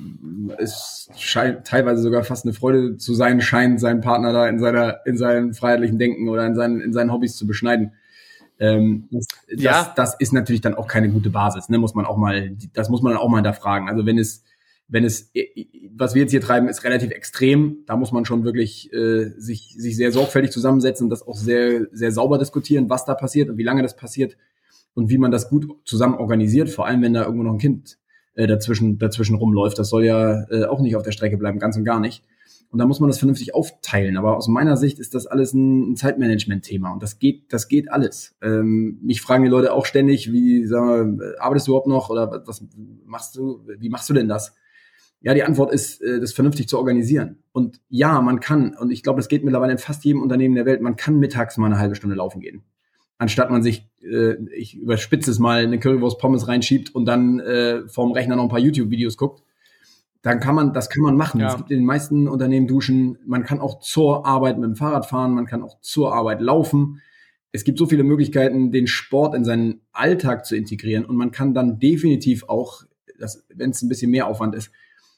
es 0.59 1.11
scheint 1.17 1.67
teilweise 1.67 2.03
sogar 2.03 2.23
fast 2.25 2.45
eine 2.45 2.55
Freude 2.55 2.97
zu 2.97 3.15
sein 3.15 3.41
scheint, 3.41 3.81
seinen 3.81 4.01
Partner 4.01 4.33
da 4.33 4.49
in 4.49 4.59
seiner 4.59 5.01
in 5.07 5.19
seinem 5.19 5.55
freiheitlichen 5.55 5.99
Denken 5.99 6.29
oder 6.29 6.47
in 6.47 6.55
seinen 6.55 6.81
in 6.81 6.93
seinen 6.93 7.13
Hobbys 7.13 7.37
zu 7.37 7.47
beschneiden. 7.47 7.93
Ähm, 8.59 9.09
das, 9.11 9.27
ja. 9.49 9.93
das 9.97 10.17
ist 10.19 10.33
natürlich 10.33 10.61
dann 10.61 10.75
auch 10.75 10.89
keine 10.89 11.11
gute 11.11 11.31
Basis, 11.31 11.69
ne? 11.69 11.79
Muss 11.79 11.95
man 11.95 12.05
auch 12.05 12.17
mal, 12.17 12.57
das 12.73 12.89
muss 12.89 13.03
man 13.03 13.17
auch 13.17 13.29
mal 13.29 13.39
hinterfragen. 13.39 13.89
Also 13.89 14.05
wenn 14.05 14.19
es, 14.19 14.43
wenn 14.89 15.05
es, 15.05 15.31
was 15.95 16.15
wir 16.15 16.23
jetzt 16.23 16.31
hier 16.31 16.41
treiben, 16.41 16.69
ist 16.69 16.83
relativ 16.83 17.11
extrem. 17.11 17.85
Da 17.87 17.97
muss 17.97 18.11
man 18.11 18.25
schon 18.25 18.45
wirklich 18.45 18.93
äh, 18.93 19.31
sich, 19.37 19.75
sich 19.77 19.97
sehr 19.97 20.13
sorgfältig 20.13 20.51
zusammensetzen 20.51 21.05
und 21.05 21.11
das 21.11 21.27
auch 21.27 21.37
sehr, 21.37 21.87
sehr 21.93 22.11
sauber 22.11 22.39
diskutieren, 22.39 22.89
was 22.89 23.05
da 23.05 23.15
passiert 23.15 23.51
und 23.51 23.59
wie 23.59 23.65
lange 23.65 23.83
das 23.83 23.97
passiert 23.97 24.37
und 24.95 25.11
wie 25.11 25.19
man 25.19 25.31
das 25.31 25.49
gut 25.49 25.69
zusammen 25.85 26.15
organisiert, 26.15 26.71
vor 26.71 26.87
allem 26.87 27.03
wenn 27.03 27.15
da 27.15 27.25
irgendwo 27.25 27.45
noch 27.45 27.53
ein 27.53 27.59
Kind 27.59 27.99
äh, 28.35 28.47
dazwischen, 28.47 28.99
dazwischen 28.99 29.37
rumläuft. 29.37 29.79
Das 29.79 29.91
soll 29.91 30.05
ja 30.05 30.45
äh, 30.51 30.65
auch 30.65 30.81
nicht 30.81 30.97
auf 30.97 31.03
der 31.03 31.13
Strecke 31.13 31.37
bleiben, 31.37 31.59
ganz 31.59 31.77
und 31.77 31.85
gar 31.85 32.01
nicht. 32.01 32.25
Und 32.71 32.79
da 32.79 32.87
muss 32.87 33.01
man 33.01 33.09
das 33.09 33.19
vernünftig 33.19 33.55
aufteilen. 33.55 34.19
Aber 34.19 34.37
aus 34.37 34.47
meiner 34.47 34.77
Sicht 34.77 34.99
ist 34.99 35.15
das 35.15 35.27
alles 35.27 35.55
ein, 35.55 35.97
Zeitmanagement-Thema. 35.97 36.93
Und 36.93 37.03
das 37.03 37.19
geht, 37.19 37.53
das 37.53 37.69
geht 37.69 37.91
alles. 37.91 38.37
Ähm, 38.43 38.99
mich 39.03 39.23
fragen 39.23 39.45
die 39.45 39.51
Leute 39.51 39.73
auch 39.73 39.87
ständig, 39.87 40.33
wie, 40.33 40.67
sag 40.67 40.83
mal, 40.83 41.35
arbeitest 41.39 41.67
du 41.67 41.73
überhaupt 41.73 41.87
noch? 41.87 42.11
Oder 42.11 42.43
was 42.47 42.63
machst 43.07 43.37
du? 43.37 43.65
Wie 43.79 43.89
machst 43.89 44.11
du 44.11 44.15
denn 44.15 44.29
das? 44.29 44.55
Ja, 45.21 45.35
die 45.35 45.45
Antwort 45.45 45.73
ist, 45.73 46.03
äh, 46.03 46.21
das 46.21 46.33
vernünftig 46.33 46.69
zu 46.69 46.79
organisieren. 46.79 47.39
Und 47.53 47.81
ja, 47.89 48.21
man 48.21 48.39
kann, 48.39 48.77
und 48.77 48.91
ich 48.91 49.03
glaube, 49.03 49.19
das 49.19 49.29
geht 49.29 49.45
mittlerweile 49.45 49.73
in 49.73 49.79
fast 49.79 50.05
jedem 50.05 50.23
Unternehmen 50.23 50.55
der 50.55 50.67
Welt, 50.67 50.83
man 50.83 50.97
kann 50.97 51.19
mittags 51.19 51.57
mal 51.57 51.67
eine 51.67 51.79
halbe 51.79 51.95
Stunde 51.95 52.17
laufen 52.17 52.41
gehen. 52.41 52.63
Anstatt 53.17 53.51
man 53.51 53.63
sich, 53.63 53.89
äh, 54.03 54.35
ich 54.55 54.77
überspitze 54.77 55.31
es 55.31 55.39
mal, 55.39 55.63
eine 55.63 55.81
Currywurst 55.81 56.21
Pommes 56.21 56.47
reinschiebt 56.47 56.95
und 56.95 57.07
dann 57.07 57.41
äh, 57.41 57.89
vorm 57.89 58.13
Rechner 58.13 58.37
noch 58.37 58.45
ein 58.45 58.49
paar 58.49 58.61
YouTube-Videos 58.61 59.17
guckt 59.17 59.43
dann 60.23 60.41
kann 60.41 60.55
man, 60.55 60.73
das 60.73 60.91
kann 60.91 61.03
man 61.03 61.17
machen. 61.17 61.41
Ja. 61.41 61.49
Es 61.49 61.57
gibt 61.57 61.71
in 61.71 61.79
den 61.79 61.87
meisten 61.87 62.29
Unternehmen 62.29 62.67
Duschen. 62.67 63.19
Man 63.27 63.45
kann 63.45 63.61
auch 63.61 63.81
zur 63.81 64.27
Arbeit 64.27 64.59
mit 64.59 64.65
dem 64.65 64.77
Fahrrad 64.77 65.07
fahren. 65.07 65.35
Man 65.35 65.47
kann 65.47 65.63
auch 65.63 65.81
zur 65.81 66.13
Arbeit 66.13 66.41
laufen. 66.41 67.01
Es 67.53 67.65
gibt 67.65 67.79
so 67.79 67.87
viele 67.87 68.03
Möglichkeiten, 68.03 68.73
den 68.73 68.87
Sport 68.87 69.35
in 69.35 69.45
seinen 69.45 69.81
Alltag 69.93 70.45
zu 70.45 70.57
integrieren. 70.57 71.05
Und 71.05 71.17
man 71.17 71.31
kann 71.31 71.55
dann 71.55 71.79
definitiv 71.79 72.45
auch, 72.49 72.83
wenn 73.55 73.71
es 73.71 73.83
ein 73.83 73.89
bisschen 73.89 74.11
mehr 74.11 74.27
Aufwand 74.27 74.55
ist, 74.55 74.71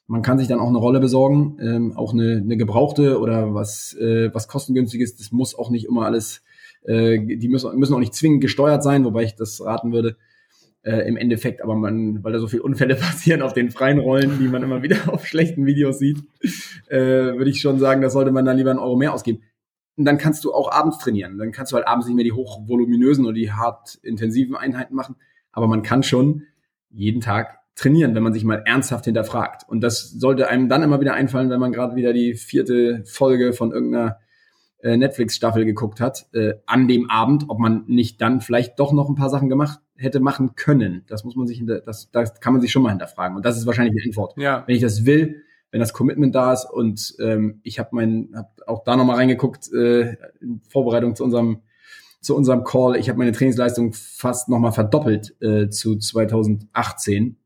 man 0.07 0.23
kann 0.23 0.39
sich 0.39 0.49
dann 0.49 0.59
auch 0.59 0.69
eine 0.69 0.79
Rolle 0.79 0.99
besorgen, 0.99 1.57
ähm, 1.61 1.97
auch 1.97 2.13
eine, 2.13 2.39
eine 2.39 2.57
gebrauchte 2.57 3.21
oder 3.21 3.55
was, 3.55 3.95
äh, 3.95 4.35
was 4.35 4.49
kostengünstiges. 4.49 5.17
Das 5.17 5.31
muss 5.31 5.57
auch 5.57 5.71
nicht 5.71 5.87
immer 5.87 6.05
alles, 6.05 6.43
äh, 6.83 7.21
die 7.21 7.49
müssen, 7.49 7.79
müssen 7.79 7.95
auch 7.95 8.01
nicht 8.01 8.15
zwingend 8.15 8.41
gesteuert 8.41 8.83
sein, 8.83 9.05
wobei 9.05 9.23
ich 9.23 9.37
das 9.37 9.65
raten 9.65 9.93
würde 9.93 10.17
äh, 10.83 11.07
im 11.07 11.17
Endeffekt, 11.17 11.63
aber 11.63 11.75
man, 11.75 12.23
weil 12.25 12.33
da 12.33 12.39
so 12.39 12.47
viele 12.47 12.63
Unfälle 12.63 12.95
passieren 12.97 13.43
auf 13.43 13.53
den 13.53 13.71
freien 13.71 13.99
Rollen, 13.99 14.39
die 14.39 14.49
man 14.49 14.63
immer 14.63 14.83
wieder 14.83 14.97
auf 15.13 15.27
schlechten 15.27 15.67
Videos 15.67 15.99
sieht, 15.99 16.19
äh, 16.89 16.99
würde 16.99 17.51
ich 17.51 17.61
schon 17.61 17.79
sagen, 17.79 18.01
da 18.01 18.11
sollte 18.11 18.31
man 18.31 18.45
dann 18.45 18.57
lieber 18.57 18.71
einen 18.71 18.79
Euro 18.79 18.97
mehr 18.97 19.13
ausgeben. 19.13 19.43
Und 19.97 20.05
dann 20.07 20.19
kannst 20.19 20.45
du 20.45 20.55
auch 20.55 20.73
abends 20.73 20.99
trainieren. 20.99 21.37
Dann 21.37 21.53
kannst 21.53 21.73
du 21.73 21.77
halt 21.77 21.87
abends 21.87 22.07
nicht 22.07 22.17
mehr 22.17 22.25
die 22.25 22.33
hochvoluminösen 22.33 23.27
oder 23.27 23.35
die 23.35 23.53
hart 23.53 23.99
intensiven 24.03 24.57
Einheiten 24.57 24.95
machen. 24.95 25.17
Aber 25.53 25.67
man 25.67 25.83
kann 25.83 26.03
schon 26.03 26.45
jeden 26.89 27.21
Tag 27.21 27.59
trainieren, 27.75 28.15
wenn 28.15 28.23
man 28.23 28.33
sich 28.33 28.45
mal 28.45 28.63
ernsthaft 28.65 29.05
hinterfragt. 29.05 29.69
Und 29.69 29.83
das 29.83 30.11
sollte 30.11 30.49
einem 30.49 30.69
dann 30.69 30.83
immer 30.83 31.01
wieder 31.01 31.15
einfallen, 31.15 31.51
wenn 31.51 31.61
man 31.61 31.73
gerade 31.73 31.97
wieder 31.97 32.13
die 32.13 32.35
vierte 32.35 33.03
Folge 33.05 33.53
von 33.53 33.73
irgendeiner 33.73 34.19
äh, 34.83 34.97
Netflix-Staffel 34.97 35.67
geguckt 35.67 36.01
hat, 36.01 36.29
äh, 36.33 36.55
an 36.67 36.89
dem 36.89 37.11
Abend, 37.11 37.45
ob 37.49 37.59
man 37.59 37.85
nicht 37.87 38.21
dann 38.23 38.41
vielleicht 38.41 38.79
doch 38.79 38.93
noch 38.93 39.09
ein 39.09 39.17
paar 39.17 39.31
Sachen 39.31 39.51
gemacht 39.51 39.81
hätte 40.01 40.21
machen 40.21 40.55
können. 40.57 41.05
Das 41.07 41.25
muss 41.25 41.37
man 41.37 41.47
sich 41.47 41.59
hinter, 41.59 41.81
das, 41.81 42.11
das 42.11 42.41
kann 42.41 42.55
man 42.55 42.63
sich 42.63 42.73
schon 42.73 42.83
mal 42.83 42.91
hinterfragen. 42.91 43.37
Und 43.37 43.45
das 43.45 43.59
ist 43.59 43.67
wahrscheinlich 43.67 44.03
die 44.03 44.09
Antwort. 44.09 44.35
Ja. 44.37 44.65
Wenn 44.67 44.75
ich 44.75 44.83
das 44.83 45.05
will, 45.05 45.45
wenn 45.71 45.81
das 45.81 45.93
Commitment 45.93 46.35
da 46.35 46.53
ist 46.53 46.65
und 46.65 47.15
ähm, 47.21 47.61
ich 47.63 47.79
habe 47.79 47.91
mein, 47.93 48.31
hab 48.35 48.61
auch 48.67 48.83
da 48.83 48.97
nochmal 48.97 49.17
reingeguckt 49.17 49.73
äh, 49.73 50.17
in 50.41 50.61
Vorbereitung 50.69 51.15
zu 51.15 51.25
unserem 51.25 51.61
zu 52.21 52.37
unserem 52.37 52.65
Call. 52.65 52.97
Ich 52.97 53.09
habe 53.09 53.19
meine 53.19 53.33
Trainingsleistung 53.33 53.95
fast 53.95 54.51
nochmal 54.51 54.73
verdoppelt 54.73 55.35
äh, 55.41 55.71
zu 55.71 55.97
2018. 55.97 57.37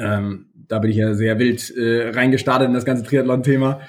Ähm, 0.00 0.46
da 0.54 0.80
bin 0.80 0.90
ich 0.90 0.96
ja 0.96 1.14
sehr 1.14 1.38
wild 1.38 1.76
äh, 1.76 2.10
reingestartet 2.10 2.66
in 2.66 2.74
das 2.74 2.84
ganze 2.84 3.04
Triathlon-Thema. 3.04 3.80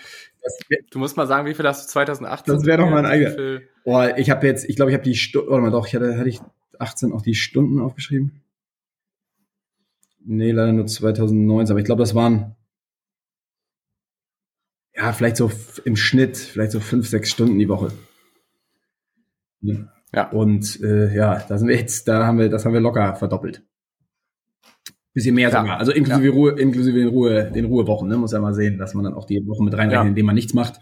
du 0.92 1.00
musst 1.00 1.18
mal 1.18 1.26
sagen, 1.26 1.48
wie 1.48 1.56
viel 1.56 1.66
hast 1.66 1.88
du 1.88 1.92
2018? 1.92 2.54
Das 2.54 2.66
wäre 2.66 2.78
doch 2.78 2.90
mal 2.90 3.00
ein 3.00 3.06
eigener. 3.06 3.62
Boah, 3.84 4.16
ich 4.16 4.30
habe 4.30 4.46
jetzt, 4.46 4.70
ich 4.70 4.76
glaube, 4.76 4.92
ich 4.92 4.96
habe 4.96 5.04
die 5.04 5.16
Stunden, 5.16 5.50
warte 5.50 5.64
mal 5.64 5.72
doch, 5.72 5.88
ich 5.88 5.96
hatte, 5.96 6.18
hatte 6.18 6.30
ich 6.30 6.40
18 6.80 7.12
auch 7.12 7.22
die 7.22 7.36
Stunden 7.36 7.80
aufgeschrieben? 7.80 8.42
Nee, 10.26 10.52
leider 10.52 10.74
nur 10.74 10.86
2019, 10.86 11.74
aber 11.74 11.80
ich 11.80 11.86
glaube, 11.86 12.02
das 12.02 12.16
waren 12.16 12.56
ja 14.96 15.14
vielleicht 15.14 15.38
so 15.38 15.52
im 15.86 15.96
Schnitt, 15.96 16.38
vielleicht 16.38 16.72
so 16.72 16.80
fünf, 16.80 17.08
sechs 17.08 17.30
Stunden 17.30 17.58
die 17.58 17.70
Woche. 17.70 17.92
Ja. 19.62 19.76
ja. 20.14 20.30
Und 20.30 20.82
äh, 20.82 21.16
ja, 21.16 21.44
da 21.48 21.58
sind 21.58 21.68
wir 21.68 21.76
jetzt, 21.76 22.08
da 22.08 22.26
haben 22.26 22.38
wir, 22.38 22.50
das 22.50 22.66
haben 22.66 22.74
wir 22.74 22.82
locker 22.82 23.16
verdoppelt. 23.16 23.64
Bisschen 25.14 25.36
mehr 25.36 25.50
ja. 25.50 25.62
sogar. 25.62 25.80
Also 25.80 25.92
inklusive 25.92 26.28
ja. 26.28 26.34
Ruhe, 26.34 26.52
inklusive 26.60 26.98
den 26.98 27.08
Ruhe, 27.08 27.52
den 27.52 27.66
Ruhewochen, 27.66 28.10
ne? 28.10 28.18
Muss 28.18 28.32
ja 28.32 28.40
mal 28.40 28.54
sehen, 28.54 28.78
dass 28.78 28.94
man 28.94 29.04
dann 29.04 29.14
auch 29.14 29.26
die 29.26 29.46
Wochen 29.48 29.66
mit 29.66 29.74
reinrechnet, 29.74 30.04
ja. 30.04 30.10
indem 30.10 30.26
man 30.26 30.36
nichts 30.36 30.54
macht. 30.54 30.80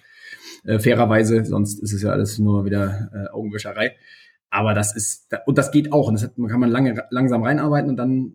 Äh, 0.63 0.79
fairerweise, 0.79 1.45
sonst 1.45 1.81
ist 1.81 1.93
es 1.93 2.01
ja 2.01 2.11
alles 2.11 2.39
nur 2.39 2.65
wieder 2.65 3.09
äh, 3.13 3.33
Augenwischerei. 3.33 3.95
Aber 4.49 4.73
das 4.73 4.95
ist, 4.95 5.27
und 5.45 5.57
das 5.57 5.71
geht 5.71 5.91
auch. 5.91 6.07
Und 6.07 6.13
das 6.13 6.23
hat, 6.23 6.35
kann 6.35 6.59
man 6.59 6.69
lange, 6.69 7.03
langsam 7.09 7.43
reinarbeiten 7.43 7.89
und 7.89 7.97
dann, 7.97 8.33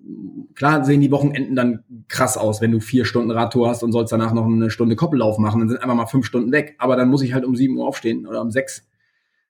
klar 0.54 0.84
sehen 0.84 1.00
die 1.00 1.10
Wochenenden 1.10 1.56
dann 1.56 1.84
krass 2.08 2.36
aus, 2.36 2.60
wenn 2.60 2.70
du 2.70 2.80
vier 2.80 3.04
Stunden 3.04 3.30
Radtour 3.30 3.68
hast 3.68 3.82
und 3.82 3.92
sollst 3.92 4.12
danach 4.12 4.32
noch 4.32 4.44
eine 4.44 4.70
Stunde 4.70 4.96
Koppellauf 4.96 5.38
machen, 5.38 5.60
dann 5.60 5.68
sind 5.70 5.82
einfach 5.82 5.94
mal 5.94 6.06
fünf 6.06 6.26
Stunden 6.26 6.52
weg. 6.52 6.74
Aber 6.78 6.96
dann 6.96 7.08
muss 7.08 7.22
ich 7.22 7.32
halt 7.32 7.44
um 7.44 7.56
sieben 7.56 7.76
Uhr 7.76 7.86
aufstehen 7.86 8.26
oder 8.26 8.42
um 8.42 8.50
sechs. 8.50 8.86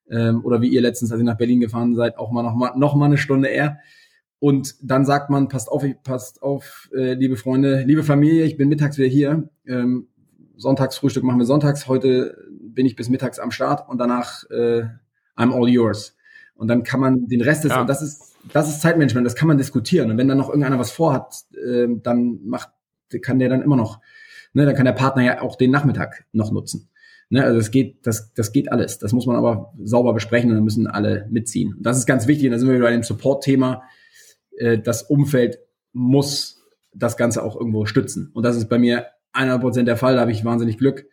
Ähm, 0.09 0.45
oder 0.45 0.61
wie 0.61 0.69
ihr 0.69 0.81
letztens, 0.81 1.11
als 1.11 1.21
ihr 1.21 1.25
nach 1.25 1.37
Berlin 1.37 1.61
gefahren 1.61 1.95
seid, 1.95 2.19
auch 2.19 2.31
mal 2.31 2.43
noch 2.43 2.55
mal, 2.55 2.73
noch 2.77 2.95
mal 2.95 3.07
eine 3.07 3.19
Stunde 3.19 3.49
eher. 3.49 3.79
Und 4.39 4.75
dann 4.83 5.05
sagt 5.05 5.31
man, 5.31 5.49
passt 5.49 5.69
auf, 5.71 5.85
passt 6.03 6.43
auf, 6.43 6.91
äh, 6.95 7.15
liebe 7.15 7.37
Freunde, 7.37 7.83
liebe 7.83 8.03
Familie, 8.03 8.45
ich 8.45 8.57
bin 8.57 8.69
mittags 8.69 8.99
wieder 8.99 9.09
hier. 9.09 9.49
Ähm, 9.67 10.09
Sonntagsfrühstück 10.57 11.25
machen 11.25 11.39
wir 11.39 11.47
sonntags. 11.47 11.89
Heute 11.89 12.37
bin 12.61 12.87
ich 12.87 12.97
bis 12.97 13.09
mittags 13.09 13.39
am 13.39 13.51
Start 13.51 13.89
und 13.89 13.99
danach 13.99 14.49
äh, 14.51 14.85
I'm 15.37 15.53
all 15.53 15.69
yours. 15.69 16.17
Und 16.63 16.69
dann 16.69 16.85
kann 16.85 17.01
man 17.01 17.27
den 17.27 17.41
Rest 17.41 17.65
des, 17.65 17.73
ja. 17.73 17.81
und 17.81 17.89
das 17.89 18.03
ist, 18.03 18.37
das 18.53 18.69
ist 18.69 18.81
Zeitmanagement, 18.81 19.27
das 19.27 19.35
kann 19.35 19.49
man 19.49 19.59
diskutieren. 19.59 20.13
Und 20.13 20.17
wenn 20.17 20.29
dann 20.29 20.39
noch 20.39 20.49
irgendeiner 20.49 20.79
was 20.79 20.93
vorhat, 20.93 21.35
äh, 21.57 21.89
dann 22.05 22.39
macht, 22.45 22.69
kann 23.21 23.41
der 23.41 23.49
dann 23.49 23.63
immer 23.63 23.75
noch, 23.75 23.99
ne, 24.53 24.65
dann 24.65 24.77
kann 24.77 24.85
der 24.85 24.93
Partner 24.93 25.25
ja 25.25 25.43
auch 25.43 25.57
den 25.57 25.73
Nachmittag 25.73 26.25
noch 26.31 26.53
nutzen. 26.53 26.89
Ne, 27.31 27.43
also 27.43 27.59
das 27.59 27.73
geht, 27.73 28.07
das, 28.07 28.33
das 28.35 28.53
geht 28.53 28.71
alles. 28.71 29.01
Das 29.01 29.13
muss 29.13 29.27
man 29.27 29.35
aber 29.35 29.73
sauber 29.83 30.15
besprechen 30.15 30.51
und 30.51 30.55
dann 30.55 30.63
müssen 30.63 30.87
alle 30.87 31.27
mitziehen. 31.33 31.75
Und 31.75 31.83
das 31.83 31.99
ist 31.99 32.07
ganz 32.07 32.29
wichtig. 32.29 32.47
Und 32.47 32.53
da 32.53 32.61
sind 32.61 32.69
wir 32.69 32.77
wieder 32.77 32.85
bei 32.85 32.93
dem 32.93 33.03
Support-Thema. 33.03 33.83
Äh, 34.57 34.79
das 34.79 35.03
Umfeld 35.03 35.59
muss 35.93 36.63
das 36.95 37.17
Ganze 37.17 37.43
auch 37.43 37.57
irgendwo 37.57 37.87
stützen. 37.87 38.31
Und 38.35 38.45
das 38.45 38.55
ist 38.57 38.69
bei 38.69 38.79
mir 38.79 39.07
100% 39.35 39.83
der 39.83 39.97
Fall. 39.97 40.15
Da 40.15 40.21
habe 40.21 40.31
ich 40.31 40.45
wahnsinnig 40.45 40.79
Glück. 40.79 41.07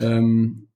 Ähm, 0.00 0.66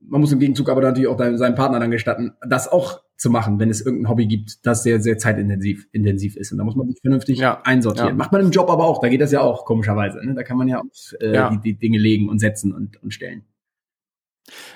man 0.00 0.20
muss 0.20 0.32
im 0.32 0.40
Gegenzug 0.40 0.68
aber 0.68 0.80
natürlich 0.80 1.06
auch 1.06 1.16
seinem 1.18 1.54
Partner 1.54 1.78
dann 1.78 1.92
gestatten, 1.92 2.32
das 2.44 2.66
auch 2.66 3.02
zu 3.22 3.30
machen, 3.30 3.60
wenn 3.60 3.70
es 3.70 3.80
irgendein 3.80 4.10
Hobby 4.10 4.26
gibt, 4.26 4.66
das 4.66 4.82
sehr, 4.82 5.00
sehr 5.00 5.16
zeitintensiv 5.16 5.86
intensiv 5.92 6.36
ist. 6.36 6.50
Und 6.50 6.58
da 6.58 6.64
muss 6.64 6.74
man 6.74 6.88
sich 6.88 7.00
vernünftig 7.00 7.38
ja. 7.38 7.62
einsortieren. 7.62 8.10
Ja. 8.10 8.14
Macht 8.16 8.32
man 8.32 8.40
im 8.40 8.50
Job 8.50 8.68
aber 8.68 8.84
auch, 8.84 9.00
da 9.00 9.08
geht 9.08 9.20
das 9.20 9.30
ja 9.30 9.40
auch, 9.40 9.64
komischerweise. 9.64 10.18
Ne? 10.26 10.34
Da 10.34 10.42
kann 10.42 10.56
man 10.56 10.66
ja 10.66 10.80
auch 10.80 11.20
äh, 11.20 11.32
ja. 11.32 11.50
Die, 11.50 11.60
die, 11.60 11.78
Dinge 11.78 11.98
legen 11.98 12.28
und 12.28 12.40
setzen 12.40 12.74
und, 12.74 13.00
und 13.00 13.14
stellen. 13.14 13.44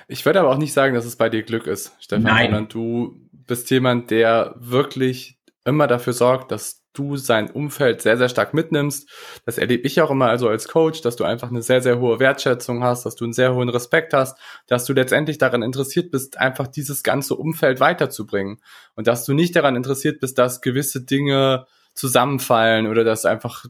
Ich 0.07 0.25
würde 0.25 0.39
aber 0.39 0.49
auch 0.49 0.57
nicht 0.57 0.71
sagen, 0.71 0.95
dass 0.95 1.03
es 1.03 1.17
bei 1.17 1.27
dir 1.27 1.43
Glück 1.43 1.67
ist, 1.67 1.93
Stefan, 1.99 2.23
Nein. 2.23 2.45
sondern 2.45 2.69
du 2.69 3.19
bist 3.31 3.69
jemand, 3.69 4.11
der 4.11 4.55
wirklich 4.57 5.37
immer 5.65 5.87
dafür 5.87 6.13
sorgt, 6.13 6.53
dass 6.53 6.86
du 6.97 7.15
sein 7.17 7.49
Umfeld 7.49 8.01
sehr, 8.01 8.17
sehr 8.17 8.29
stark 8.29 8.53
mitnimmst. 8.53 9.09
Das 9.45 9.57
erlebe 9.57 9.85
ich 9.85 10.01
auch 10.01 10.11
immer 10.11 10.29
also 10.29 10.49
als 10.49 10.67
Coach, 10.67 11.01
dass 11.01 11.15
du 11.15 11.23
einfach 11.23 11.49
eine 11.49 11.61
sehr, 11.61 11.81
sehr 11.81 11.99
hohe 11.99 12.19
Wertschätzung 12.19 12.83
hast, 12.83 13.05
dass 13.05 13.15
du 13.15 13.25
einen 13.25 13.33
sehr 13.33 13.53
hohen 13.53 13.69
Respekt 13.69 14.13
hast, 14.13 14.37
dass 14.67 14.85
du 14.85 14.93
letztendlich 14.93 15.37
daran 15.37 15.63
interessiert 15.63 16.11
bist, 16.11 16.37
einfach 16.37 16.67
dieses 16.67 17.03
ganze 17.03 17.35
Umfeld 17.35 17.79
weiterzubringen 17.79 18.61
und 18.95 19.07
dass 19.07 19.25
du 19.25 19.33
nicht 19.33 19.55
daran 19.55 19.75
interessiert 19.75 20.19
bist, 20.19 20.37
dass 20.37 20.61
gewisse 20.61 21.03
Dinge 21.03 21.65
zusammenfallen 21.93 22.87
oder 22.87 23.03
dass 23.03 23.25
einfach 23.25 23.65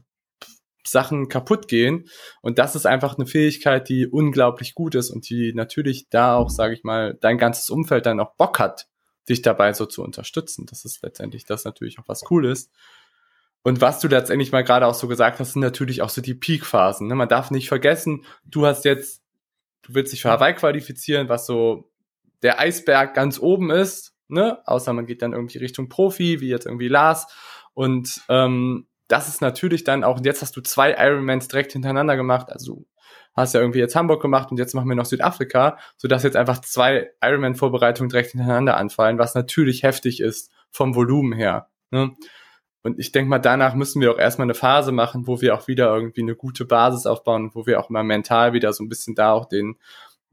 Sachen 0.86 1.28
kaputt 1.28 1.68
gehen. 1.68 2.08
Und 2.40 2.58
das 2.58 2.74
ist 2.74 2.86
einfach 2.86 3.16
eine 3.16 3.26
Fähigkeit, 3.26 3.88
die 3.88 4.06
unglaublich 4.06 4.74
gut 4.74 4.94
ist 4.94 5.10
und 5.10 5.28
die 5.28 5.52
natürlich 5.54 6.08
da 6.08 6.36
auch, 6.36 6.50
sage 6.50 6.74
ich 6.74 6.84
mal, 6.84 7.16
dein 7.20 7.38
ganzes 7.38 7.70
Umfeld 7.70 8.06
dann 8.06 8.20
auch 8.20 8.34
Bock 8.36 8.58
hat, 8.58 8.88
dich 9.28 9.42
dabei 9.42 9.72
so 9.72 9.86
zu 9.86 10.02
unterstützen. 10.02 10.66
Das 10.66 10.84
ist 10.84 11.02
letztendlich 11.02 11.44
das 11.44 11.64
natürlich 11.64 11.98
auch 11.98 12.08
was 12.08 12.30
cool 12.30 12.46
ist. 12.46 12.70
Und 13.68 13.82
was 13.82 14.00
du 14.00 14.08
letztendlich 14.08 14.50
mal 14.50 14.64
gerade 14.64 14.86
auch 14.86 14.94
so 14.94 15.08
gesagt 15.08 15.40
hast, 15.40 15.52
sind 15.52 15.60
natürlich 15.60 16.00
auch 16.00 16.08
so 16.08 16.22
die 16.22 16.32
Peak-Phasen. 16.32 17.06
Ne? 17.06 17.14
Man 17.14 17.28
darf 17.28 17.50
nicht 17.50 17.68
vergessen, 17.68 18.24
du 18.46 18.64
hast 18.64 18.86
jetzt, 18.86 19.22
du 19.82 19.92
willst 19.92 20.14
dich 20.14 20.22
für 20.22 20.30
Hawaii 20.30 20.54
qualifizieren, 20.54 21.28
was 21.28 21.44
so 21.44 21.90
der 22.40 22.60
Eisberg 22.60 23.12
ganz 23.12 23.38
oben 23.38 23.70
ist, 23.70 24.14
ne? 24.28 24.66
Außer 24.66 24.94
man 24.94 25.04
geht 25.04 25.20
dann 25.20 25.34
irgendwie 25.34 25.58
Richtung 25.58 25.90
Profi, 25.90 26.40
wie 26.40 26.48
jetzt 26.48 26.64
irgendwie 26.64 26.88
Lars. 26.88 27.26
Und 27.74 28.22
ähm, 28.30 28.86
das 29.06 29.28
ist 29.28 29.42
natürlich 29.42 29.84
dann 29.84 30.02
auch, 30.02 30.16
und 30.16 30.24
jetzt 30.24 30.40
hast 30.40 30.56
du 30.56 30.62
zwei 30.62 30.92
Ironmans 30.92 31.48
direkt 31.48 31.72
hintereinander 31.72 32.16
gemacht, 32.16 32.48
also 32.50 32.86
hast 33.36 33.52
ja 33.52 33.60
irgendwie 33.60 33.80
jetzt 33.80 33.94
Hamburg 33.94 34.22
gemacht 34.22 34.50
und 34.50 34.56
jetzt 34.56 34.74
machen 34.74 34.88
wir 34.88 34.96
noch 34.96 35.04
Südafrika, 35.04 35.76
sodass 35.98 36.22
jetzt 36.22 36.36
einfach 36.36 36.62
zwei 36.62 37.10
Ironman-Vorbereitungen 37.20 38.08
direkt 38.08 38.30
hintereinander 38.30 38.78
anfallen, 38.78 39.18
was 39.18 39.34
natürlich 39.34 39.82
heftig 39.82 40.20
ist 40.20 40.50
vom 40.70 40.94
Volumen 40.94 41.34
her. 41.34 41.68
Ne? 41.90 42.16
Und 42.82 42.98
ich 42.98 43.12
denke 43.12 43.28
mal, 43.28 43.38
danach 43.38 43.74
müssen 43.74 44.00
wir 44.00 44.12
auch 44.12 44.18
erstmal 44.18 44.46
eine 44.46 44.54
Phase 44.54 44.92
machen, 44.92 45.26
wo 45.26 45.40
wir 45.40 45.54
auch 45.54 45.66
wieder 45.66 45.94
irgendwie 45.94 46.22
eine 46.22 46.36
gute 46.36 46.64
Basis 46.64 47.06
aufbauen, 47.06 47.50
wo 47.54 47.66
wir 47.66 47.80
auch 47.80 47.90
mal 47.90 48.04
mental 48.04 48.52
wieder 48.52 48.72
so 48.72 48.84
ein 48.84 48.88
bisschen 48.88 49.14
da 49.14 49.32
auch 49.32 49.46
den, 49.46 49.76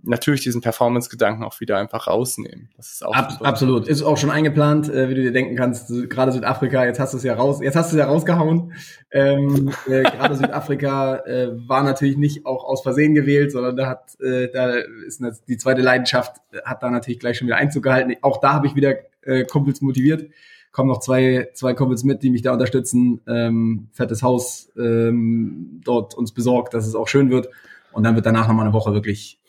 natürlich 0.03 0.41
diesen 0.41 0.61
Performance-Gedanken 0.61 1.43
auch 1.43 1.59
wieder 1.59 1.77
einfach 1.77 2.07
rausnehmen. 2.07 2.69
Das 2.77 2.91
ist 2.91 3.05
auch 3.05 3.15
Ab, 3.15 3.39
absolut. 3.41 3.87
Ist 3.87 4.03
auch 4.03 4.17
schon 4.17 4.29
eingeplant, 4.29 4.89
äh, 4.89 5.09
wie 5.09 5.15
du 5.15 5.21
dir 5.23 5.31
denken 5.31 5.55
kannst. 5.55 5.89
Gerade 6.09 6.31
Südafrika, 6.31 6.85
jetzt 6.85 6.99
hast 6.99 7.13
du 7.13 7.17
es 7.17 7.23
ja 7.23 7.33
raus, 7.33 7.59
jetzt 7.61 7.75
hast 7.75 7.91
du 7.91 7.97
es 7.97 7.99
ja 7.99 8.05
rausgehauen. 8.05 8.73
Ähm, 9.11 9.71
äh, 9.87 10.03
gerade 10.03 10.35
Südafrika 10.35 11.17
äh, 11.25 11.49
war 11.67 11.83
natürlich 11.83 12.17
nicht 12.17 12.45
auch 12.45 12.63
aus 12.63 12.83
Versehen 12.83 13.15
gewählt, 13.15 13.51
sondern 13.51 13.75
da 13.75 13.87
hat, 13.87 14.19
äh, 14.21 14.49
da 14.51 14.75
ist 15.07 15.23
die 15.47 15.57
zweite 15.57 15.81
Leidenschaft 15.81 16.37
hat 16.63 16.83
da 16.83 16.89
natürlich 16.89 17.19
gleich 17.19 17.37
schon 17.37 17.47
wieder 17.47 17.57
Einzug 17.57 17.83
gehalten. 17.83 18.13
Auch 18.21 18.39
da 18.39 18.53
habe 18.53 18.67
ich 18.67 18.75
wieder 18.75 18.95
äh, 19.23 19.45
Kumpels 19.45 19.81
motiviert 19.81 20.29
kommen 20.75 20.89
noch 20.89 20.99
zwei, 20.99 21.47
zwei 21.53 21.73
Kumpels 21.73 22.03
mit, 22.03 22.21
die 22.21 22.29
mich 22.29 22.41
da 22.41 22.51
unterstützen, 22.51 23.21
ähm, 23.27 23.87
fettes 23.93 24.21
Haus 24.21 24.73
ähm, 24.77 25.79
dort 25.85 26.15
uns 26.15 26.33
besorgt, 26.33 26.73
dass 26.73 26.85
es 26.85 26.95
auch 26.95 27.07
schön 27.07 27.29
wird. 27.29 27.47
Und 27.93 28.03
dann 28.03 28.15
wird 28.15 28.25
danach 28.25 28.49
nochmal 28.49 28.65
eine 28.65 28.73
Woche 28.73 28.93
wirklich 28.93 29.39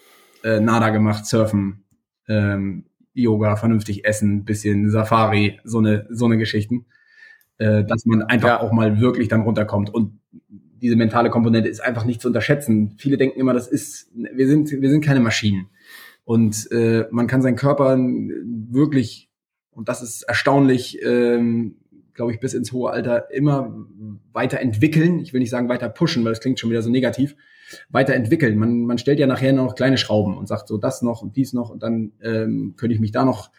äh, 0.45 0.61
Nada 0.61 0.91
gemacht, 0.91 1.27
Surfen, 1.27 1.83
ähm, 2.29 2.85
Yoga, 3.13 3.57
vernünftig 3.57 4.05
essen, 4.05 4.45
bisschen 4.45 4.89
Safari, 4.89 5.59
so 5.65 5.79
eine, 5.79 6.07
so 6.11 6.27
eine 6.27 6.39
Geschichten. 6.39 6.87
Äh, 7.59 7.83
dass 7.83 8.07
man 8.07 8.23
einfach 8.23 8.49
ja. 8.49 8.61
auch 8.61 8.71
mal 8.71 9.01
wirklich 9.01 9.27
dann 9.27 9.41
runterkommt. 9.41 9.93
Und 9.93 10.21
diese 10.81 10.95
mentale 10.95 11.31
Komponente 11.31 11.69
ist 11.69 11.81
einfach 11.81 12.05
nicht 12.05 12.21
zu 12.21 12.29
unterschätzen. 12.29 12.95
Viele 12.99 13.17
denken 13.17 13.41
immer, 13.41 13.53
das 13.53 13.67
ist, 13.67 14.13
wir 14.15 14.47
sind, 14.47 14.71
wir 14.71 14.91
sind 14.91 15.05
keine 15.05 15.19
Maschinen. 15.19 15.71
Und 16.23 16.71
äh, 16.71 17.07
man 17.11 17.27
kann 17.27 17.43
seinen 17.43 17.57
Körper 17.57 17.99
wirklich 17.99 19.29
und 19.77 19.91
das 19.91 20.03
ist 20.03 20.23
erstaunlich, 20.23 21.03
ähm, 21.05 21.77
glaube 22.15 22.33
ich, 22.33 22.41
bis 22.41 22.55
ins 22.55 22.73
hohe 22.73 22.91
Alter 22.91 23.31
immer 23.31 23.87
weiterentwickeln. 24.33 25.19
Ich 25.21 25.35
will 25.35 25.41
nicht 25.41 25.51
sagen 25.51 25.69
weiter 25.69 25.91
pushen, 25.91 26.25
weil 26.25 26.33
das 26.33 26.41
klingt 26.41 26.59
schon 26.59 26.71
wieder 26.71 26.81
so 26.81 26.91
negativ. 26.91 27.37
Weiterentwickeln. 27.91 28.57
Man, 28.59 28.87
man 28.87 28.97
stellt 28.97 29.19
ja 29.19 29.27
nachher 29.27 29.53
noch 29.53 29.75
kleine 29.75 29.99
Schrauben 29.99 30.39
und 30.39 30.49
sagt 30.49 30.69
so 30.69 30.79
das 30.79 31.03
noch 31.03 31.21
und 31.21 31.37
dies 31.37 31.53
noch 31.53 31.69
und 31.69 31.83
dann 31.83 32.13
ähm, 32.23 32.75
könnte 32.77 32.95
ich 32.95 33.01
mich 33.01 33.13
da 33.13 33.25
noch, 33.25 33.51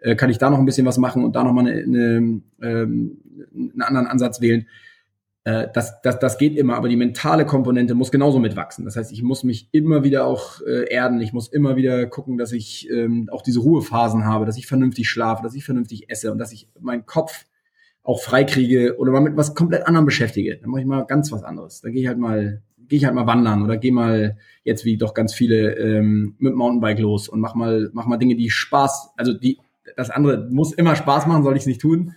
äh, 0.00 0.16
kann 0.16 0.30
ich 0.30 0.38
da 0.38 0.50
noch 0.50 0.58
ein 0.58 0.64
bisschen 0.64 0.86
was 0.86 0.98
machen 0.98 1.24
und 1.24 1.36
da 1.36 1.44
noch 1.44 1.52
mal 1.52 1.66
eine, 1.66 1.80
eine, 1.80 2.40
ähm, 2.60 3.18
einen 3.54 3.82
anderen 3.82 4.06
Ansatz 4.08 4.40
wählen. 4.40 4.66
Äh, 5.44 5.68
das, 5.74 6.00
das, 6.02 6.18
das 6.18 6.38
geht 6.38 6.56
immer, 6.56 6.76
aber 6.76 6.88
die 6.88 6.96
mentale 6.96 7.44
Komponente 7.44 7.94
muss 7.94 8.12
genauso 8.12 8.38
mitwachsen. 8.38 8.84
Das 8.84 8.96
heißt, 8.96 9.12
ich 9.12 9.22
muss 9.22 9.42
mich 9.42 9.68
immer 9.72 10.04
wieder 10.04 10.26
auch 10.26 10.60
äh, 10.62 10.88
erden, 10.88 11.20
ich 11.20 11.32
muss 11.32 11.48
immer 11.48 11.76
wieder 11.76 12.06
gucken, 12.06 12.38
dass 12.38 12.52
ich 12.52 12.88
ähm, 12.90 13.28
auch 13.32 13.42
diese 13.42 13.60
Ruhephasen 13.60 14.24
habe, 14.24 14.46
dass 14.46 14.56
ich 14.56 14.66
vernünftig 14.66 15.08
schlafe, 15.08 15.42
dass 15.42 15.54
ich 15.54 15.64
vernünftig 15.64 16.10
esse 16.10 16.30
und 16.30 16.38
dass 16.38 16.52
ich 16.52 16.68
meinen 16.80 17.06
Kopf 17.06 17.46
auch 18.04 18.20
freikriege 18.20 18.96
oder 18.98 19.12
mal 19.12 19.20
mit 19.20 19.36
was 19.36 19.54
komplett 19.54 19.86
anderem 19.86 20.06
beschäftige. 20.06 20.58
Dann 20.58 20.70
mache 20.70 20.80
ich 20.80 20.86
mal 20.86 21.06
ganz 21.06 21.30
was 21.32 21.42
anderes. 21.42 21.80
Dann 21.80 21.92
gehe 21.92 22.02
ich 22.02 22.08
halt 22.08 22.18
mal, 22.18 22.62
gehe 22.88 22.98
ich 22.98 23.04
halt 23.04 23.14
mal 23.14 23.26
wandern 23.26 23.62
oder 23.62 23.76
gehe 23.76 23.92
mal 23.92 24.36
jetzt 24.64 24.84
wie 24.84 24.96
doch 24.96 25.14
ganz 25.14 25.34
viele 25.34 25.76
ähm, 25.76 26.36
mit 26.38 26.54
Mountainbike 26.54 27.00
los 27.00 27.28
und 27.28 27.40
mach 27.40 27.54
mal, 27.54 27.90
mach 27.92 28.06
mal 28.06 28.16
Dinge, 28.16 28.36
die 28.36 28.50
Spaß, 28.50 29.10
also 29.16 29.32
die 29.32 29.58
das 29.96 30.10
andere 30.10 30.48
muss 30.50 30.72
immer 30.72 30.94
Spaß 30.94 31.26
machen, 31.26 31.42
soll 31.42 31.56
ich 31.56 31.62
es 31.62 31.66
nicht 31.66 31.80
tun. 31.80 32.14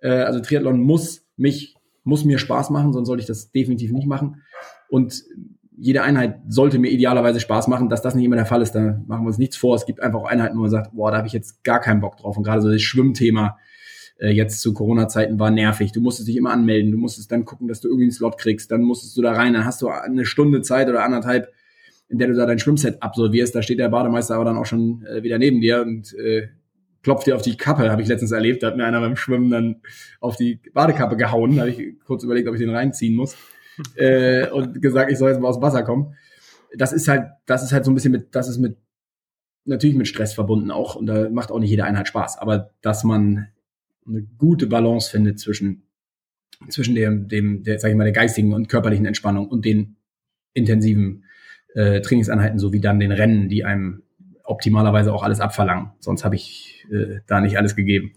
Äh, 0.00 0.10
also 0.10 0.40
Triathlon 0.40 0.80
muss 0.80 1.26
mich 1.36 1.77
muss 2.08 2.24
mir 2.24 2.38
Spaß 2.38 2.70
machen, 2.70 2.92
sonst 2.92 3.06
sollte 3.06 3.20
ich 3.20 3.26
das 3.26 3.52
definitiv 3.52 3.92
nicht 3.92 4.06
machen. 4.06 4.42
Und 4.88 5.22
jede 5.76 6.02
Einheit 6.02 6.40
sollte 6.48 6.78
mir 6.78 6.90
idealerweise 6.90 7.38
Spaß 7.38 7.68
machen. 7.68 7.88
Dass 7.88 8.02
das 8.02 8.14
nicht 8.14 8.24
immer 8.24 8.36
der 8.36 8.46
Fall 8.46 8.62
ist, 8.62 8.72
da 8.72 9.00
machen 9.06 9.22
wir 9.24 9.28
uns 9.28 9.38
nichts 9.38 9.56
vor. 9.56 9.76
Es 9.76 9.86
gibt 9.86 10.00
einfach 10.00 10.20
auch 10.20 10.26
Einheiten, 10.26 10.56
wo 10.56 10.62
man 10.62 10.70
sagt, 10.70 10.94
boah, 10.94 11.10
da 11.10 11.18
habe 11.18 11.26
ich 11.26 11.32
jetzt 11.32 11.62
gar 11.62 11.80
keinen 11.80 12.00
Bock 12.00 12.16
drauf. 12.16 12.36
Und 12.36 12.42
gerade 12.42 12.62
so 12.62 12.70
das 12.70 12.82
Schwimmthema 12.82 13.58
äh, 14.18 14.30
jetzt 14.30 14.60
zu 14.60 14.72
Corona-Zeiten 14.72 15.38
war 15.38 15.50
nervig. 15.50 15.92
Du 15.92 16.00
musstest 16.00 16.28
dich 16.28 16.36
immer 16.36 16.50
anmelden, 16.50 16.90
du 16.90 16.98
musstest 16.98 17.30
dann 17.30 17.44
gucken, 17.44 17.68
dass 17.68 17.80
du 17.80 17.88
irgendwie 17.88 18.04
einen 18.04 18.12
Slot 18.12 18.38
kriegst, 18.38 18.72
dann 18.72 18.82
musstest 18.82 19.16
du 19.16 19.22
da 19.22 19.32
rein, 19.32 19.52
dann 19.52 19.64
hast 19.64 19.82
du 19.82 19.88
eine 19.88 20.24
Stunde 20.24 20.62
Zeit 20.62 20.88
oder 20.88 21.04
anderthalb 21.04 21.52
in 22.08 22.18
der 22.18 22.28
du 22.28 22.34
da 22.34 22.46
dein 22.46 22.58
Schwimmset 22.58 23.02
absolvierst, 23.02 23.54
da 23.54 23.60
steht 23.60 23.78
der 23.78 23.90
Bademeister 23.90 24.34
aber 24.34 24.46
dann 24.46 24.56
auch 24.56 24.64
schon 24.64 25.04
äh, 25.04 25.22
wieder 25.22 25.38
neben 25.38 25.60
dir 25.60 25.82
und 25.82 26.14
äh, 26.14 26.48
klopft 27.08 27.26
dir 27.26 27.36
auf 27.36 27.40
die 27.40 27.56
Kappe, 27.56 27.90
habe 27.90 28.02
ich 28.02 28.08
letztens 28.08 28.32
erlebt. 28.32 28.62
Da 28.62 28.66
hat 28.66 28.76
mir 28.76 28.84
einer 28.84 29.00
beim 29.00 29.16
Schwimmen 29.16 29.50
dann 29.50 29.76
auf 30.20 30.36
die 30.36 30.60
Badekappe 30.74 31.16
gehauen. 31.16 31.56
Da 31.56 31.62
habe 31.62 31.70
ich 31.70 31.98
kurz 32.04 32.22
überlegt, 32.22 32.46
ob 32.48 32.54
ich 32.54 32.60
den 32.60 32.68
reinziehen 32.68 33.16
muss. 33.16 33.34
äh, 33.96 34.50
und 34.50 34.82
gesagt, 34.82 35.10
ich 35.10 35.16
soll 35.16 35.30
jetzt 35.30 35.40
mal 35.40 35.48
aus 35.48 35.56
dem 35.56 35.62
Wasser 35.62 35.82
kommen. 35.84 36.14
Das 36.76 36.92
ist 36.92 37.08
halt, 37.08 37.30
das 37.46 37.62
ist 37.62 37.72
halt 37.72 37.86
so 37.86 37.90
ein 37.90 37.94
bisschen 37.94 38.12
mit, 38.12 38.34
das 38.34 38.46
ist 38.46 38.58
mit, 38.58 38.76
natürlich 39.64 39.96
mit 39.96 40.06
Stress 40.06 40.34
verbunden 40.34 40.70
auch. 40.70 40.96
Und 40.96 41.06
da 41.06 41.30
macht 41.30 41.50
auch 41.50 41.58
nicht 41.60 41.70
jede 41.70 41.84
Einheit 41.84 42.08
Spaß. 42.08 42.36
Aber 42.36 42.72
dass 42.82 43.04
man 43.04 43.48
eine 44.06 44.26
gute 44.36 44.66
Balance 44.66 45.10
findet 45.10 45.40
zwischen, 45.40 45.84
zwischen 46.68 46.94
dem, 46.94 47.26
dem, 47.26 47.62
der, 47.62 47.78
sag 47.78 47.88
ich 47.88 47.96
mal, 47.96 48.04
der 48.04 48.12
geistigen 48.12 48.52
und 48.52 48.68
körperlichen 48.68 49.06
Entspannung 49.06 49.48
und 49.48 49.64
den 49.64 49.96
intensiven 50.52 51.24
äh, 51.74 52.02
Trainingseinheiten 52.02 52.58
sowie 52.58 52.82
dann 52.82 53.00
den 53.00 53.12
Rennen, 53.12 53.48
die 53.48 53.64
einem 53.64 54.02
optimalerweise 54.48 55.12
auch 55.12 55.22
alles 55.22 55.40
abverlangen. 55.40 55.92
Sonst 56.00 56.24
habe 56.24 56.36
ich 56.36 56.86
äh, 56.90 57.20
da 57.26 57.40
nicht 57.40 57.58
alles 57.58 57.76
gegeben. 57.76 58.14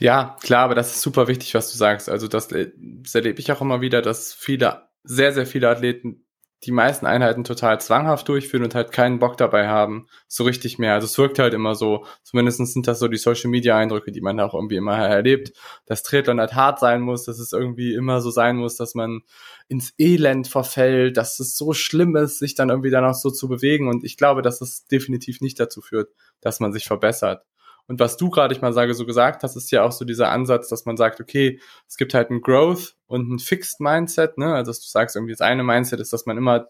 Ja, 0.00 0.36
klar, 0.42 0.64
aber 0.64 0.74
das 0.74 0.96
ist 0.96 1.02
super 1.02 1.28
wichtig, 1.28 1.54
was 1.54 1.70
du 1.70 1.76
sagst. 1.76 2.08
Also 2.08 2.28
das, 2.28 2.50
äh, 2.52 2.72
das 2.76 3.14
erlebe 3.14 3.40
ich 3.40 3.52
auch 3.52 3.60
immer 3.60 3.80
wieder, 3.80 4.02
dass 4.02 4.32
viele, 4.32 4.88
sehr, 5.04 5.32
sehr 5.32 5.46
viele 5.46 5.68
Athleten 5.68 6.23
die 6.64 6.72
meisten 6.72 7.06
Einheiten 7.06 7.44
total 7.44 7.80
zwanghaft 7.80 8.28
durchführen 8.28 8.64
und 8.64 8.74
halt 8.74 8.92
keinen 8.92 9.18
Bock 9.18 9.36
dabei 9.36 9.68
haben, 9.68 10.06
so 10.26 10.44
richtig 10.44 10.78
mehr. 10.78 10.94
Also 10.94 11.06
es 11.06 11.18
wirkt 11.18 11.38
halt 11.38 11.54
immer 11.54 11.74
so, 11.74 12.04
zumindest 12.22 12.58
sind 12.66 12.86
das 12.86 12.98
so 12.98 13.08
die 13.08 13.16
Social 13.16 13.50
Media 13.50 13.76
Eindrücke, 13.76 14.12
die 14.12 14.20
man 14.20 14.40
auch 14.40 14.54
irgendwie 14.54 14.76
immer 14.76 14.96
erlebt, 14.96 15.52
dass 15.86 16.02
Triathlon 16.02 16.40
halt 16.40 16.54
hart 16.54 16.80
sein 16.80 17.02
muss, 17.02 17.24
dass 17.24 17.38
es 17.38 17.52
irgendwie 17.52 17.94
immer 17.94 18.20
so 18.20 18.30
sein 18.30 18.56
muss, 18.56 18.76
dass 18.76 18.94
man 18.94 19.20
ins 19.68 19.94
Elend 19.98 20.48
verfällt, 20.48 21.16
dass 21.16 21.38
es 21.40 21.56
so 21.56 21.72
schlimm 21.72 22.16
ist, 22.16 22.38
sich 22.38 22.54
dann 22.54 22.70
irgendwie 22.70 22.90
dann 22.90 23.04
auch 23.04 23.14
so 23.14 23.30
zu 23.30 23.48
bewegen 23.48 23.88
und 23.88 24.04
ich 24.04 24.16
glaube, 24.16 24.42
dass 24.42 24.60
es 24.60 24.86
definitiv 24.86 25.40
nicht 25.40 25.60
dazu 25.60 25.80
führt, 25.80 26.10
dass 26.40 26.60
man 26.60 26.72
sich 26.72 26.84
verbessert. 26.84 27.44
Und 27.86 28.00
was 28.00 28.16
du 28.16 28.30
gerade, 28.30 28.54
ich 28.54 28.62
mal 28.62 28.72
sage, 28.72 28.94
so 28.94 29.04
gesagt 29.04 29.42
hast, 29.42 29.56
ist 29.56 29.70
ja 29.70 29.82
auch 29.82 29.92
so 29.92 30.04
dieser 30.04 30.30
Ansatz, 30.30 30.68
dass 30.68 30.86
man 30.86 30.96
sagt, 30.96 31.20
okay, 31.20 31.60
es 31.86 31.96
gibt 31.96 32.14
halt 32.14 32.30
ein 32.30 32.40
Growth 32.40 32.96
und 33.06 33.30
ein 33.30 33.38
Fixed 33.38 33.80
Mindset, 33.80 34.38
ne? 34.38 34.54
Also 34.54 34.70
dass 34.70 34.80
du 34.80 34.88
sagst, 34.88 35.16
irgendwie 35.16 35.32
das 35.32 35.42
eine 35.42 35.64
Mindset 35.64 36.00
ist, 36.00 36.12
dass 36.12 36.26
man 36.26 36.38
immer 36.38 36.68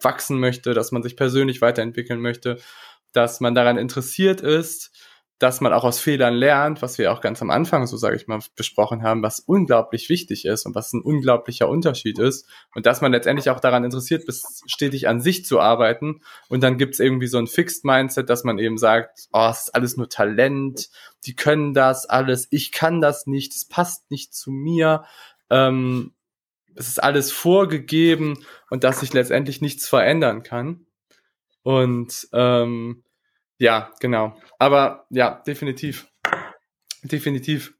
wachsen 0.00 0.38
möchte, 0.38 0.74
dass 0.74 0.92
man 0.92 1.02
sich 1.02 1.16
persönlich 1.16 1.60
weiterentwickeln 1.60 2.20
möchte, 2.20 2.58
dass 3.12 3.40
man 3.40 3.54
daran 3.54 3.78
interessiert 3.78 4.40
ist, 4.40 4.92
dass 5.38 5.60
man 5.60 5.72
auch 5.72 5.82
aus 5.82 5.98
Fehlern 5.98 6.34
lernt, 6.34 6.82
was 6.82 6.98
wir 6.98 7.12
auch 7.12 7.20
ganz 7.20 7.42
am 7.42 7.50
Anfang, 7.50 7.86
so 7.86 7.96
sage 7.96 8.14
ich 8.14 8.28
mal, 8.28 8.38
besprochen 8.54 9.02
haben, 9.02 9.22
was 9.22 9.40
unglaublich 9.40 10.08
wichtig 10.08 10.44
ist 10.44 10.66
und 10.66 10.74
was 10.76 10.92
ein 10.92 11.02
unglaublicher 11.02 11.68
Unterschied 11.68 12.18
ist. 12.20 12.46
Und 12.74 12.86
dass 12.86 13.00
man 13.00 13.10
letztendlich 13.10 13.50
auch 13.50 13.58
daran 13.58 13.82
interessiert 13.82 14.24
ist, 14.24 14.62
stetig 14.66 15.08
an 15.08 15.20
sich 15.20 15.44
zu 15.44 15.58
arbeiten. 15.58 16.20
Und 16.48 16.62
dann 16.62 16.78
gibt's 16.78 17.00
irgendwie 17.00 17.26
so 17.26 17.38
ein 17.38 17.48
Fixed 17.48 17.84
Mindset, 17.84 18.30
dass 18.30 18.44
man 18.44 18.58
eben 18.58 18.78
sagt, 18.78 19.26
oh, 19.32 19.48
es 19.50 19.62
ist 19.62 19.74
alles 19.74 19.96
nur 19.96 20.08
Talent, 20.08 20.90
die 21.24 21.34
können 21.34 21.74
das 21.74 22.06
alles, 22.06 22.46
ich 22.50 22.70
kann 22.70 23.00
das 23.00 23.26
nicht, 23.26 23.54
es 23.54 23.66
passt 23.66 24.10
nicht 24.10 24.34
zu 24.34 24.50
mir, 24.50 25.04
ähm, 25.50 26.14
es 26.74 26.88
ist 26.88 27.02
alles 27.02 27.32
vorgegeben 27.32 28.44
und 28.70 28.84
dass 28.84 29.00
sich 29.00 29.12
letztendlich 29.12 29.60
nichts 29.60 29.88
verändern 29.88 30.42
kann. 30.42 30.86
Und 31.62 32.28
ähm, 32.32 33.04
ja, 33.62 33.90
genau. 34.00 34.34
Aber 34.58 35.06
ja, 35.10 35.40
definitiv. 35.46 36.08
Definitiv. 37.04 37.74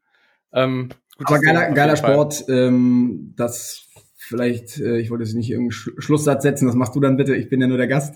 Ähm, 0.53 0.89
Aber 1.17 1.39
geiler, 1.39 1.71
geiler 1.71 1.97
Sport, 1.97 2.45
ähm, 2.47 3.33
das 3.35 3.89
vielleicht, 4.15 4.79
äh, 4.79 4.99
ich 4.99 5.11
wollte 5.11 5.25
jetzt 5.25 5.33
nicht 5.33 5.49
irgendeinen 5.49 5.71
Sch 5.73 5.91
Schlusssatz 5.97 6.43
setzen, 6.43 6.67
das 6.67 6.75
machst 6.75 6.95
du 6.95 7.01
dann 7.01 7.17
bitte, 7.17 7.35
ich 7.35 7.49
bin 7.49 7.59
ja 7.59 7.67
nur 7.67 7.77
der 7.77 7.87
Gast. 7.87 8.15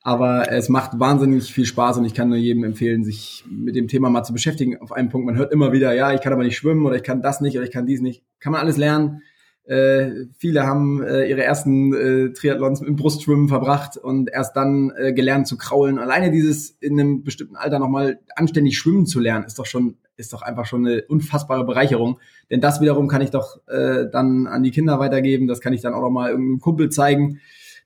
Aber 0.00 0.52
es 0.52 0.68
macht 0.68 1.00
wahnsinnig 1.00 1.52
viel 1.52 1.66
Spaß 1.66 1.98
und 1.98 2.04
ich 2.04 2.14
kann 2.14 2.28
nur 2.28 2.38
jedem 2.38 2.62
empfehlen, 2.62 3.02
sich 3.02 3.44
mit 3.50 3.74
dem 3.74 3.88
Thema 3.88 4.10
mal 4.10 4.22
zu 4.22 4.32
beschäftigen. 4.32 4.78
Auf 4.80 4.92
einen 4.92 5.08
Punkt, 5.08 5.26
man 5.26 5.36
hört 5.36 5.52
immer 5.52 5.72
wieder, 5.72 5.92
ja, 5.94 6.14
ich 6.14 6.20
kann 6.20 6.32
aber 6.32 6.44
nicht 6.44 6.56
schwimmen 6.56 6.86
oder 6.86 6.94
ich 6.94 7.02
kann 7.02 7.20
das 7.20 7.40
nicht 7.40 7.56
oder 7.56 7.66
ich 7.66 7.72
kann 7.72 7.86
dies 7.86 8.00
nicht. 8.00 8.22
Kann 8.38 8.52
man 8.52 8.60
alles 8.60 8.76
lernen. 8.76 9.22
Äh, 9.68 10.28
viele 10.38 10.66
haben 10.66 11.02
äh, 11.02 11.28
ihre 11.28 11.44
ersten 11.44 11.92
äh, 11.92 12.32
Triathlons 12.32 12.80
im 12.80 12.96
Brustschwimmen 12.96 13.48
verbracht 13.48 13.98
und 13.98 14.30
erst 14.30 14.56
dann 14.56 14.90
äh, 14.96 15.12
gelernt 15.12 15.46
zu 15.46 15.58
kraulen. 15.58 15.98
Alleine 15.98 16.30
dieses 16.30 16.70
in 16.80 16.98
einem 16.98 17.22
bestimmten 17.22 17.54
Alter 17.54 17.78
nochmal 17.78 18.18
anständig 18.34 18.78
schwimmen 18.78 19.04
zu 19.04 19.20
lernen, 19.20 19.44
ist 19.44 19.58
doch 19.58 19.66
schon, 19.66 19.98
ist 20.16 20.32
doch 20.32 20.40
einfach 20.40 20.64
schon 20.64 20.86
eine 20.86 21.02
unfassbare 21.02 21.66
Bereicherung. 21.66 22.18
Denn 22.50 22.62
das 22.62 22.80
wiederum 22.80 23.08
kann 23.08 23.20
ich 23.20 23.28
doch 23.28 23.60
äh, 23.68 24.06
dann 24.10 24.46
an 24.46 24.62
die 24.62 24.70
Kinder 24.70 25.00
weitergeben. 25.00 25.48
Das 25.48 25.60
kann 25.60 25.74
ich 25.74 25.82
dann 25.82 25.92
auch 25.92 26.00
noch 26.00 26.08
mal 26.08 26.30
irgendeinem 26.30 26.60
Kumpel 26.60 26.88
zeigen. 26.88 27.40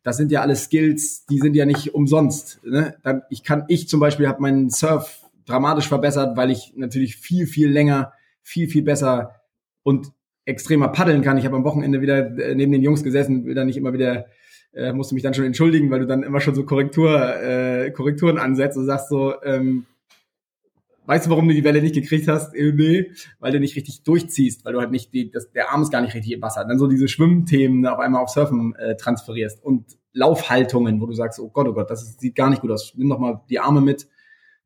Das 0.05 0.17
sind 0.17 0.31
ja 0.31 0.41
alles 0.41 0.65
Skills, 0.65 1.27
die 1.27 1.39
sind 1.39 1.57
ja 1.57 1.67
nicht 1.67 1.95
umsonst. 1.95 2.61
Ne? 2.65 2.95
Dann, 3.03 3.23
ich 3.29 3.43
kann, 3.43 3.65
ich 3.67 3.89
zum 3.89 3.99
Beispiel 3.99 4.29
habe 4.29 4.41
meinen 4.41 4.71
Surf 4.71 5.23
dramatisch 5.47 5.89
verbessert, 5.89 6.37
weil 6.37 6.53
ich 6.53 6.75
natürlich 6.77 7.17
viel, 7.17 7.49
viel 7.49 7.69
länger, 7.69 8.13
viel, 8.43 8.69
viel 8.69 8.83
besser 8.83 9.41
und 9.83 10.13
extremer 10.45 10.89
paddeln 10.89 11.23
kann. 11.23 11.39
Ich 11.39 11.45
habe 11.45 11.57
am 11.57 11.65
Wochenende 11.65 12.01
wieder 12.01 12.39
äh, 12.39 12.55
neben 12.55 12.73
den 12.73 12.83
Jungs 12.83 13.03
gesessen, 13.03 13.45
will 13.45 13.55
dann 13.55 13.67
nicht 13.67 13.77
immer 13.77 13.93
wieder, 13.93 14.27
äh, 14.73 14.93
musste 14.93 15.15
mich 15.15 15.23
dann 15.23 15.35
schon 15.35 15.45
entschuldigen, 15.45 15.91
weil 15.91 16.01
du 16.01 16.07
dann 16.07 16.23
immer 16.23 16.41
schon 16.41 16.55
so 16.55 16.65
Korrektur, 16.65 17.43
äh, 17.43 17.91
Korrekturen 17.91 18.39
ansetzt 18.39 18.77
und 18.77 18.87
sagst 18.87 19.09
so, 19.09 19.35
ähm, 19.43 19.87
weißt 21.07 21.27
du, 21.27 21.31
warum 21.31 21.49
du 21.49 21.55
die 21.55 21.65
Welle 21.65 21.83
nicht 21.83 21.95
gekriegt 21.95 22.29
hast? 22.29 22.55
Äh, 22.55 22.73
nee, 22.73 23.13
weil 23.39 23.53
du 23.53 23.61
nicht 23.61 23.77
richtig 23.77 24.03
durchziehst, 24.03 24.65
weil 24.65 24.73
du 24.73 24.81
halt 24.81 24.91
nicht, 24.91 25.13
die, 25.13 25.31
das, 25.31 25.51
der 25.53 25.71
Arm 25.71 25.83
ist 25.83 25.93
gar 25.93 26.01
nicht 26.01 26.15
richtig 26.15 26.33
im 26.33 26.43
Wasser. 26.43 26.65
Dann 26.65 26.79
so 26.79 26.87
diese 26.87 27.09
Schwimmthemen 27.09 27.87
auf 27.87 27.99
einmal 27.99 28.23
auf 28.23 28.31
Surfen 28.31 28.75
äh, 28.77 28.97
transferierst 28.97 29.63
und 29.63 29.97
Laufhaltungen, 30.13 31.01
wo 31.01 31.07
du 31.07 31.15
sagst, 31.15 31.41
oh 31.41 31.49
Gott, 31.49 31.69
oh 31.69 31.73
Gott, 31.73 31.91
das 31.91 32.19
sieht 32.19 32.35
gar 32.35 32.51
nicht 32.51 32.63
gut 32.63 32.71
aus. 32.71 32.93
Nimm 32.97 33.09
doch 33.09 33.19
mal 33.19 33.41
die 33.49 33.61
Arme 33.61 33.81
mit, 33.81 34.09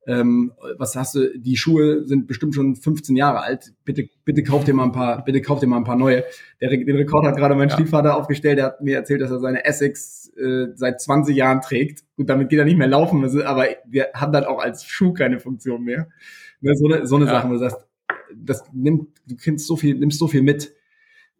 ähm, 0.06 0.52
was 0.78 0.94
hast 0.94 1.16
du, 1.16 1.36
die 1.36 1.56
Schuhe 1.56 2.06
sind 2.06 2.28
bestimmt 2.28 2.54
schon 2.54 2.76
15 2.76 3.16
Jahre 3.16 3.40
alt, 3.40 3.72
bitte, 3.84 4.08
bitte 4.24 4.44
kauf 4.44 4.64
dir 4.64 4.72
mal 4.72 4.84
ein 4.84 4.92
paar, 4.92 5.24
bitte 5.24 5.40
kauf 5.40 5.58
dir 5.58 5.66
mal 5.66 5.78
ein 5.78 5.84
paar 5.84 5.96
neue. 5.96 6.24
Der, 6.60 6.70
den 6.70 6.96
Rekord 6.96 7.26
hat 7.26 7.36
gerade 7.36 7.56
mein 7.56 7.68
ja. 7.68 7.74
Stiefvater 7.74 8.16
aufgestellt, 8.16 8.58
der 8.58 8.66
hat 8.66 8.80
mir 8.80 8.96
erzählt, 8.96 9.20
dass 9.20 9.32
er 9.32 9.40
seine 9.40 9.64
Essex 9.64 10.32
äh, 10.36 10.68
seit 10.74 11.00
20 11.00 11.36
Jahren 11.36 11.60
trägt. 11.60 12.04
Gut, 12.16 12.28
damit 12.28 12.50
geht 12.50 12.58
er 12.58 12.64
nicht 12.64 12.78
mehr 12.78 12.86
laufen, 12.86 13.24
aber 13.42 13.66
wir 13.84 14.08
haben 14.14 14.32
dann 14.32 14.44
auch 14.44 14.60
als 14.60 14.84
Schuh 14.84 15.12
keine 15.12 15.40
Funktion 15.40 15.82
mehr. 15.82 16.08
Ne, 16.60 16.74
so 16.76 16.86
eine, 16.86 17.06
so 17.06 17.16
eine 17.16 17.26
ja. 17.26 17.32
Sache, 17.32 17.48
wo 17.48 17.52
du 17.54 17.58
sagst, 17.58 17.86
das 18.34 18.64
nimmt, 18.72 19.08
du 19.26 19.36
kennst 19.36 19.66
so 19.66 19.76
viel, 19.76 19.96
nimmst 19.96 20.18
so 20.18 20.28
viel 20.28 20.42
mit, 20.42 20.72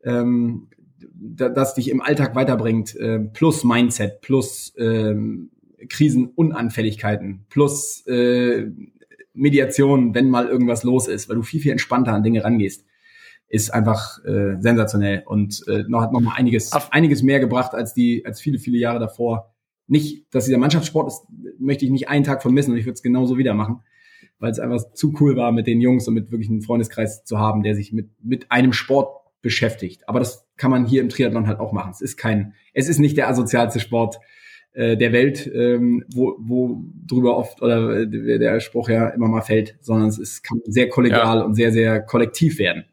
ähm, 0.03 0.69
das 1.15 1.75
dich 1.75 1.91
im 1.91 2.01
Alltag 2.01 2.35
weiterbringt, 2.35 2.97
äh, 2.97 3.21
plus 3.21 3.65
Mindset, 3.65 4.21
plus 4.21 4.75
ähm, 4.77 5.51
Krisenunanfälligkeiten 5.89 7.47
plus 7.49 8.07
äh, 8.07 8.71
Mediation, 9.35 10.15
wenn 10.15 10.31
mal 10.31 10.47
irgendwas 10.47 10.83
los 10.83 11.09
ist, 11.09 11.29
weil 11.29 11.37
du 11.37 11.43
viel, 11.43 11.61
viel 11.61 11.73
entspannter 11.73 12.13
an 12.13 12.23
Dinge 12.23 12.43
rangehst, 12.43 12.87
ist 13.49 13.73
einfach 13.73 14.25
äh, 14.25 14.57
sensationell 14.59 15.23
und 15.27 15.63
äh, 15.69 15.85
noch, 15.87 16.01
hat 16.01 16.13
noch 16.13 16.21
mal 16.21 16.35
einiges, 16.35 16.73
einiges 16.91 17.23
mehr 17.23 17.39
gebracht 17.39 17.75
als 17.75 17.95
die, 17.95 18.25
als 18.25 18.41
viele, 18.41 18.59
viele 18.59 18.79
Jahre 18.79 18.99
davor. 18.99 19.55
Nicht, 19.87 20.27
dass 20.35 20.47
dieser 20.47 20.59
Mannschaftssport 20.59 21.07
ist, 21.09 21.23
möchte 21.59 21.85
ich 21.85 21.93
nicht 21.93 22.09
einen 22.09 22.25
Tag 22.25 22.43
vermissen 22.43 22.73
und 22.73 22.79
ich 22.79 22.87
würde 22.87 22.95
es 22.95 23.03
genauso 23.03 23.39
wieder 23.39 23.55
machen, 23.55 23.83
weil 24.41 24.51
es 24.51 24.59
einfach 24.59 24.93
zu 24.95 25.15
cool 25.21 25.37
war, 25.37 25.53
mit 25.53 25.69
den 25.69 25.81
Jungs 25.81 26.09
und 26.09 26.15
mit 26.15 26.33
wirklich 26.33 26.51
einem 26.51 26.63
Freundeskreis 26.63 27.25
zu 27.25 27.39
haben, 27.39 27.63
der 27.63 27.77
sich 27.77 27.93
mit, 27.93 28.11
mit 28.23 28.51
einem 28.51 28.73
Sport 28.73 29.17
beschäftigt. 29.43 30.09
Aber 30.09 30.19
das 30.19 30.49
kann 30.57 30.73
man 30.73 30.87
hier 30.87 31.03
im 31.03 31.09
Triathlon 31.09 31.47
halt 31.47 31.61
auch 31.61 31.73
machen. 31.73 31.93
Es 31.93 32.01
ist 32.01 32.17
kein, 32.17 32.55
es 32.75 32.89
ist 32.89 32.99
nicht 32.99 33.17
der 33.17 33.29
asozialste 33.29 33.79
Sport, 33.79 34.19
äh, 34.77 34.97
der 34.97 35.13
Welt, 35.13 35.51
ähm, 35.55 36.05
wo, 36.13 36.37
wo 36.39 36.85
drüber 37.07 37.39
oft 37.39 37.63
oder 37.63 38.01
äh, 38.01 38.39
der 38.39 38.61
Spruch 38.61 38.91
ja 38.91 39.09
immer 39.09 39.27
mal 39.27 39.41
fällt, 39.41 39.77
sondern 39.81 40.09
es 40.09 40.19
ist, 40.19 40.43
kann 40.43 40.61
sehr 40.67 40.91
kollegial 40.91 41.39
ja. 41.39 41.45
und 41.45 41.55
sehr, 41.55 41.73
sehr 41.73 42.03
kollektiv 42.03 42.59
werden. 42.59 42.85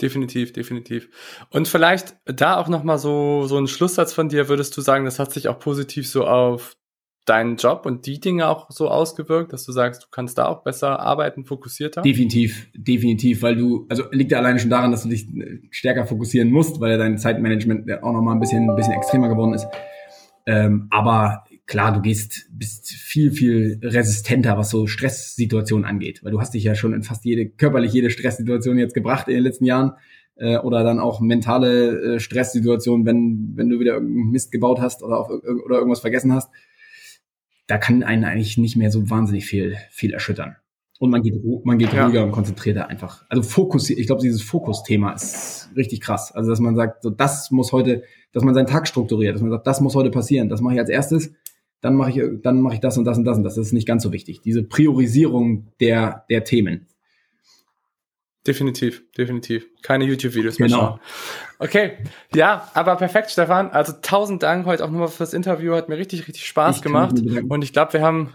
Definitiv, 0.00 0.52
definitiv. 0.52 1.08
Und 1.50 1.68
vielleicht 1.68 2.16
da 2.24 2.56
auch 2.56 2.66
nochmal 2.66 2.98
so, 2.98 3.46
so 3.46 3.56
ein 3.56 3.68
Schlusssatz 3.68 4.12
von 4.12 4.28
dir, 4.28 4.48
würdest 4.48 4.76
du 4.76 4.80
sagen, 4.80 5.04
das 5.04 5.20
hat 5.20 5.32
sich 5.32 5.46
auch 5.46 5.60
positiv 5.60 6.08
so 6.08 6.26
auf 6.26 6.76
deinen 7.24 7.54
Job 7.54 7.86
und 7.86 8.06
die 8.06 8.18
Dinge 8.18 8.48
auch 8.48 8.68
so 8.68 8.88
ausgewirkt, 8.88 9.52
dass 9.52 9.64
du 9.64 9.70
sagst, 9.70 10.02
du 10.02 10.06
kannst 10.10 10.38
da 10.38 10.46
auch 10.46 10.64
besser 10.64 10.98
arbeiten, 10.98 11.44
fokussierter? 11.44 12.02
Definitiv, 12.02 12.66
definitiv, 12.74 13.42
weil 13.42 13.54
du, 13.54 13.86
also 13.88 14.02
liegt 14.10 14.32
ja 14.32 14.38
alleine 14.38 14.58
schon 14.58 14.70
daran, 14.70 14.90
dass 14.90 15.04
du 15.04 15.08
dich 15.08 15.28
äh, 15.36 15.60
stärker 15.70 16.04
fokussieren 16.04 16.50
musst, 16.50 16.80
weil 16.80 16.90
ja 16.90 16.96
dein 16.96 17.16
Zeitmanagement 17.16 17.88
auch 18.02 18.12
nochmal 18.12 18.34
ein 18.34 18.40
bisschen, 18.40 18.68
ein 18.68 18.74
bisschen 18.74 18.94
extremer 18.94 19.28
geworden 19.28 19.54
ist. 19.54 19.68
Ähm, 20.46 20.88
aber 20.90 21.44
klar, 21.66 21.92
du 21.92 22.00
gehst, 22.00 22.48
bist 22.50 22.90
viel, 22.90 23.30
viel 23.30 23.80
resistenter, 23.82 24.58
was 24.58 24.70
so 24.70 24.86
Stresssituationen 24.86 25.84
angeht, 25.84 26.22
weil 26.22 26.32
du 26.32 26.40
hast 26.40 26.54
dich 26.54 26.64
ja 26.64 26.74
schon 26.74 26.92
in 26.92 27.02
fast 27.02 27.24
jede, 27.24 27.48
körperlich 27.48 27.92
jede 27.92 28.10
Stresssituation 28.10 28.78
jetzt 28.78 28.94
gebracht 28.94 29.28
in 29.28 29.34
den 29.34 29.44
letzten 29.44 29.64
Jahren 29.64 29.92
äh, 30.36 30.58
oder 30.58 30.82
dann 30.84 30.98
auch 30.98 31.20
mentale 31.20 32.16
äh, 32.16 32.20
Stresssituationen, 32.20 33.06
wenn, 33.06 33.52
wenn 33.54 33.68
du 33.68 33.78
wieder 33.78 33.94
irgendeinen 33.94 34.30
Mist 34.30 34.52
gebaut 34.52 34.80
hast 34.80 35.02
oder, 35.02 35.18
auf, 35.18 35.30
oder 35.30 35.76
irgendwas 35.76 36.00
vergessen 36.00 36.32
hast. 36.32 36.50
Da 37.68 37.78
kann 37.78 38.02
einen 38.02 38.24
eigentlich 38.24 38.58
nicht 38.58 38.76
mehr 38.76 38.90
so 38.90 39.08
wahnsinnig 39.08 39.46
viel, 39.46 39.76
viel 39.90 40.12
erschüttern. 40.12 40.56
Und 40.98 41.10
man 41.10 41.22
geht, 41.22 41.34
man 41.64 41.78
geht 41.78 41.92
ja. 41.92 42.04
ruhiger 42.04 42.22
und 42.22 42.30
konzentrierter 42.30 42.88
einfach. 42.88 43.24
Also 43.28 43.42
Fokus, 43.42 43.90
ich 43.90 44.06
glaube, 44.06 44.22
dieses 44.22 44.42
Fokusthema 44.42 45.12
ist 45.12 45.70
richtig 45.74 46.00
krass. 46.00 46.30
Also, 46.32 46.50
dass 46.50 46.60
man 46.60 46.76
sagt, 46.76 47.02
so 47.02 47.10
das 47.10 47.50
muss 47.50 47.72
heute, 47.72 48.04
dass 48.32 48.44
man 48.44 48.54
seinen 48.54 48.68
Tag 48.68 48.86
strukturiert, 48.86 49.34
dass 49.34 49.42
man 49.42 49.50
sagt, 49.50 49.66
das 49.66 49.80
muss 49.80 49.96
heute 49.96 50.10
passieren, 50.10 50.48
das 50.48 50.60
mache 50.60 50.74
ich 50.74 50.80
als 50.80 50.90
erstes, 50.90 51.32
dann 51.80 51.96
mache 51.96 52.10
ich, 52.10 52.42
dann 52.42 52.60
mache 52.60 52.74
ich 52.74 52.80
das 52.80 52.96
und 52.98 53.04
das 53.04 53.18
und 53.18 53.24
das 53.24 53.36
und 53.36 53.42
das. 53.42 53.56
Das 53.56 53.66
ist 53.66 53.72
nicht 53.72 53.88
ganz 53.88 54.04
so 54.04 54.12
wichtig. 54.12 54.42
Diese 54.42 54.62
Priorisierung 54.62 55.72
der, 55.80 56.24
der 56.30 56.44
Themen. 56.44 56.86
Definitiv, 58.46 59.04
definitiv. 59.16 59.66
Keine 59.82 60.04
YouTube-Videos 60.04 60.58
mehr 60.58 60.68
genau. 60.68 60.80
schauen. 60.80 61.00
Okay, 61.60 61.92
ja, 62.34 62.68
aber 62.74 62.96
perfekt, 62.96 63.30
Stefan. 63.30 63.70
Also 63.70 63.92
tausend 64.02 64.42
Dank 64.42 64.66
heute 64.66 64.84
auch 64.84 64.90
nochmal 64.90 65.08
fürs 65.08 65.32
Interview. 65.32 65.74
Hat 65.74 65.88
mir 65.88 65.96
richtig, 65.96 66.26
richtig 66.26 66.46
Spaß 66.46 66.76
ich 66.76 66.82
gemacht. 66.82 67.14
Und 67.48 67.62
ich 67.62 67.72
glaube, 67.72 67.92
wir 67.92 68.02
haben 68.02 68.34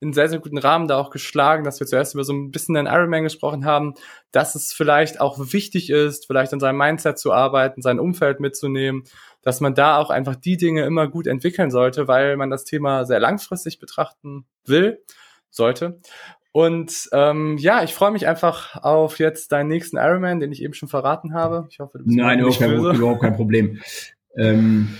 in 0.00 0.12
sehr, 0.12 0.28
sehr 0.28 0.40
guten 0.40 0.58
Rahmen 0.58 0.88
da 0.88 0.98
auch 0.98 1.10
geschlagen, 1.10 1.64
dass 1.64 1.80
wir 1.80 1.86
zuerst 1.86 2.14
über 2.14 2.24
so 2.24 2.32
ein 2.32 2.50
bisschen 2.50 2.74
den 2.74 2.86
Ironman 2.86 3.22
gesprochen 3.22 3.64
haben, 3.64 3.94
dass 4.30 4.54
es 4.54 4.72
vielleicht 4.72 5.20
auch 5.20 5.38
wichtig 5.38 5.90
ist, 5.90 6.26
vielleicht 6.26 6.52
an 6.52 6.60
seinem 6.60 6.76
Mindset 6.76 7.18
zu 7.18 7.32
arbeiten, 7.32 7.80
sein 7.80 7.98
Umfeld 7.98 8.38
mitzunehmen, 8.40 9.04
dass 9.42 9.60
man 9.60 9.74
da 9.74 9.96
auch 9.98 10.10
einfach 10.10 10.36
die 10.36 10.58
Dinge 10.58 10.84
immer 10.84 11.08
gut 11.08 11.26
entwickeln 11.26 11.70
sollte, 11.70 12.08
weil 12.08 12.36
man 12.36 12.50
das 12.50 12.64
Thema 12.64 13.06
sehr 13.06 13.20
langfristig 13.20 13.78
betrachten 13.78 14.44
will, 14.64 15.02
sollte. 15.50 16.00
Und 16.52 17.08
ähm, 17.12 17.56
ja, 17.58 17.82
ich 17.82 17.94
freue 17.94 18.12
mich 18.12 18.26
einfach 18.26 18.82
auf 18.82 19.18
jetzt 19.18 19.52
deinen 19.52 19.68
nächsten 19.68 19.98
Ironman, 19.98 20.40
den 20.40 20.52
ich 20.52 20.62
eben 20.62 20.72
schon 20.74 20.88
verraten 20.88 21.34
habe. 21.34 21.66
Ich 21.70 21.80
hoffe, 21.80 21.98
du 21.98 22.04
bist 22.04 22.16
Nein, 22.16 22.38
überhaupt 22.38 22.58
kein, 22.58 22.72
überhaupt 22.72 23.22
kein 23.22 23.36
Problem. 23.36 23.80
Ähm, 24.38 24.98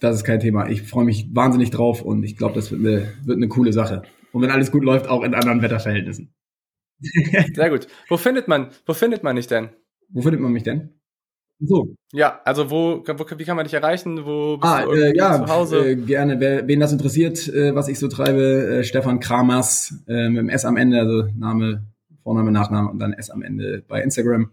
das 0.00 0.16
ist 0.16 0.24
kein 0.24 0.40
Thema. 0.40 0.68
Ich 0.68 0.82
freue 0.82 1.04
mich 1.04 1.28
wahnsinnig 1.34 1.70
drauf 1.70 2.02
und 2.02 2.22
ich 2.24 2.36
glaube, 2.36 2.54
das 2.54 2.70
wird 2.70 2.80
eine, 2.80 3.12
wird 3.24 3.36
eine 3.36 3.48
coole 3.48 3.72
Sache. 3.72 4.02
Und 4.32 4.42
wenn 4.42 4.50
alles 4.50 4.72
gut 4.72 4.84
läuft, 4.84 5.08
auch 5.08 5.22
in 5.22 5.34
anderen 5.34 5.62
Wetterverhältnissen. 5.62 6.34
Sehr 7.54 7.70
gut. 7.70 7.86
Wo 8.08 8.16
findet 8.16 8.48
man, 8.48 8.70
wo 8.86 8.94
findet 8.94 9.22
man 9.22 9.36
dich 9.36 9.46
denn? 9.46 9.70
Wo 10.08 10.22
findet 10.22 10.40
man 10.40 10.52
mich 10.52 10.62
denn? 10.62 10.90
So. 11.60 11.94
Ja, 12.12 12.40
also 12.44 12.70
wo, 12.70 13.04
wo 13.06 13.38
wie 13.38 13.44
kann 13.44 13.56
man 13.56 13.64
dich 13.64 13.74
erreichen? 13.74 14.24
Wo 14.24 14.56
bist 14.56 14.72
ah, 14.72 14.84
du 14.84 14.92
äh, 14.92 15.16
ja, 15.16 15.44
zu 15.44 15.52
Hause? 15.52 15.90
Äh, 15.90 15.96
gerne. 15.96 16.40
Wer, 16.40 16.66
wen 16.66 16.80
das 16.80 16.92
interessiert, 16.92 17.48
äh, 17.48 17.74
was 17.74 17.88
ich 17.88 17.98
so 17.98 18.08
treibe, 18.08 18.78
äh, 18.78 18.84
Stefan 18.84 19.20
Kramers 19.20 19.94
äh, 20.08 20.28
mit 20.30 20.38
dem 20.38 20.48
S 20.48 20.64
am 20.64 20.78
Ende, 20.78 20.98
also 20.98 21.28
Name, 21.36 21.86
Vorname, 22.22 22.50
Nachname 22.50 22.90
und 22.90 22.98
dann 22.98 23.12
S 23.12 23.30
am 23.30 23.42
Ende 23.42 23.84
bei 23.86 24.02
Instagram. 24.02 24.50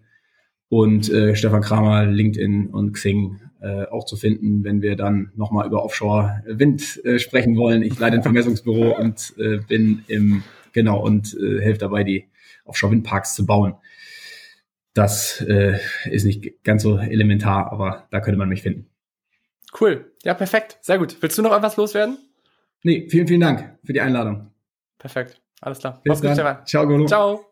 Und 0.70 1.10
äh, 1.10 1.34
Stefan 1.36 1.62
Kramer, 1.62 2.06
LinkedIn 2.06 2.68
und 2.68 2.92
Xing 2.92 3.40
äh, 3.62 3.86
auch 3.86 4.06
zu 4.06 4.16
finden, 4.16 4.64
wenn 4.64 4.82
wir 4.82 4.96
dann 4.96 5.32
nochmal 5.36 5.66
über 5.68 5.84
Offshore-Wind 5.84 7.06
äh, 7.06 7.20
sprechen 7.20 7.58
wollen. 7.58 7.82
Ich 7.82 7.98
leite 7.98 8.18
ein 8.18 8.24
Vermessungsbüro 8.24 8.92
und 9.00 9.34
äh, 9.38 9.58
bin 9.58 10.04
im, 10.08 10.44
genau, 10.74 11.00
und 11.00 11.36
äh, 11.36 11.62
helfe 11.62 11.80
dabei, 11.80 12.04
die 12.04 12.28
Offshore-Windparks 12.66 13.36
zu 13.36 13.46
bauen. 13.46 13.76
Das 14.94 15.42
äh, 15.42 15.80
ist 16.06 16.26
nicht 16.26 16.64
ganz 16.64 16.84
so 16.84 16.98
elementar, 16.98 17.72
aber 17.72 18.08
da 18.10 18.20
könnte 18.20 18.38
man 18.38 18.50
mich 18.50 18.64
finden. 18.64 18.90
Cool. 19.80 20.12
Ja, 20.24 20.34
perfekt. 20.34 20.80
Sehr 20.82 20.98
gut. 20.98 21.18
Willst 21.22 21.38
du 21.38 21.42
noch 21.42 21.56
etwas 21.56 21.78
loswerden? 21.78 22.18
Nee, 22.84 23.08
vielen, 23.10 23.28
vielen 23.28 23.42
Dank 23.42 23.78
für 23.84 23.94
die 23.94 24.02
Einladung. 24.02 24.52
Perfekt. 24.98 25.42
Alles 25.62 25.80
klar. 25.80 26.02
Bis 26.04 26.10
Mach's 26.10 26.22
gut, 26.22 26.32
Stefan. 26.32 26.66
Ciao, 26.66 26.88
Golo. 26.88 27.06
Ciao. 27.06 27.46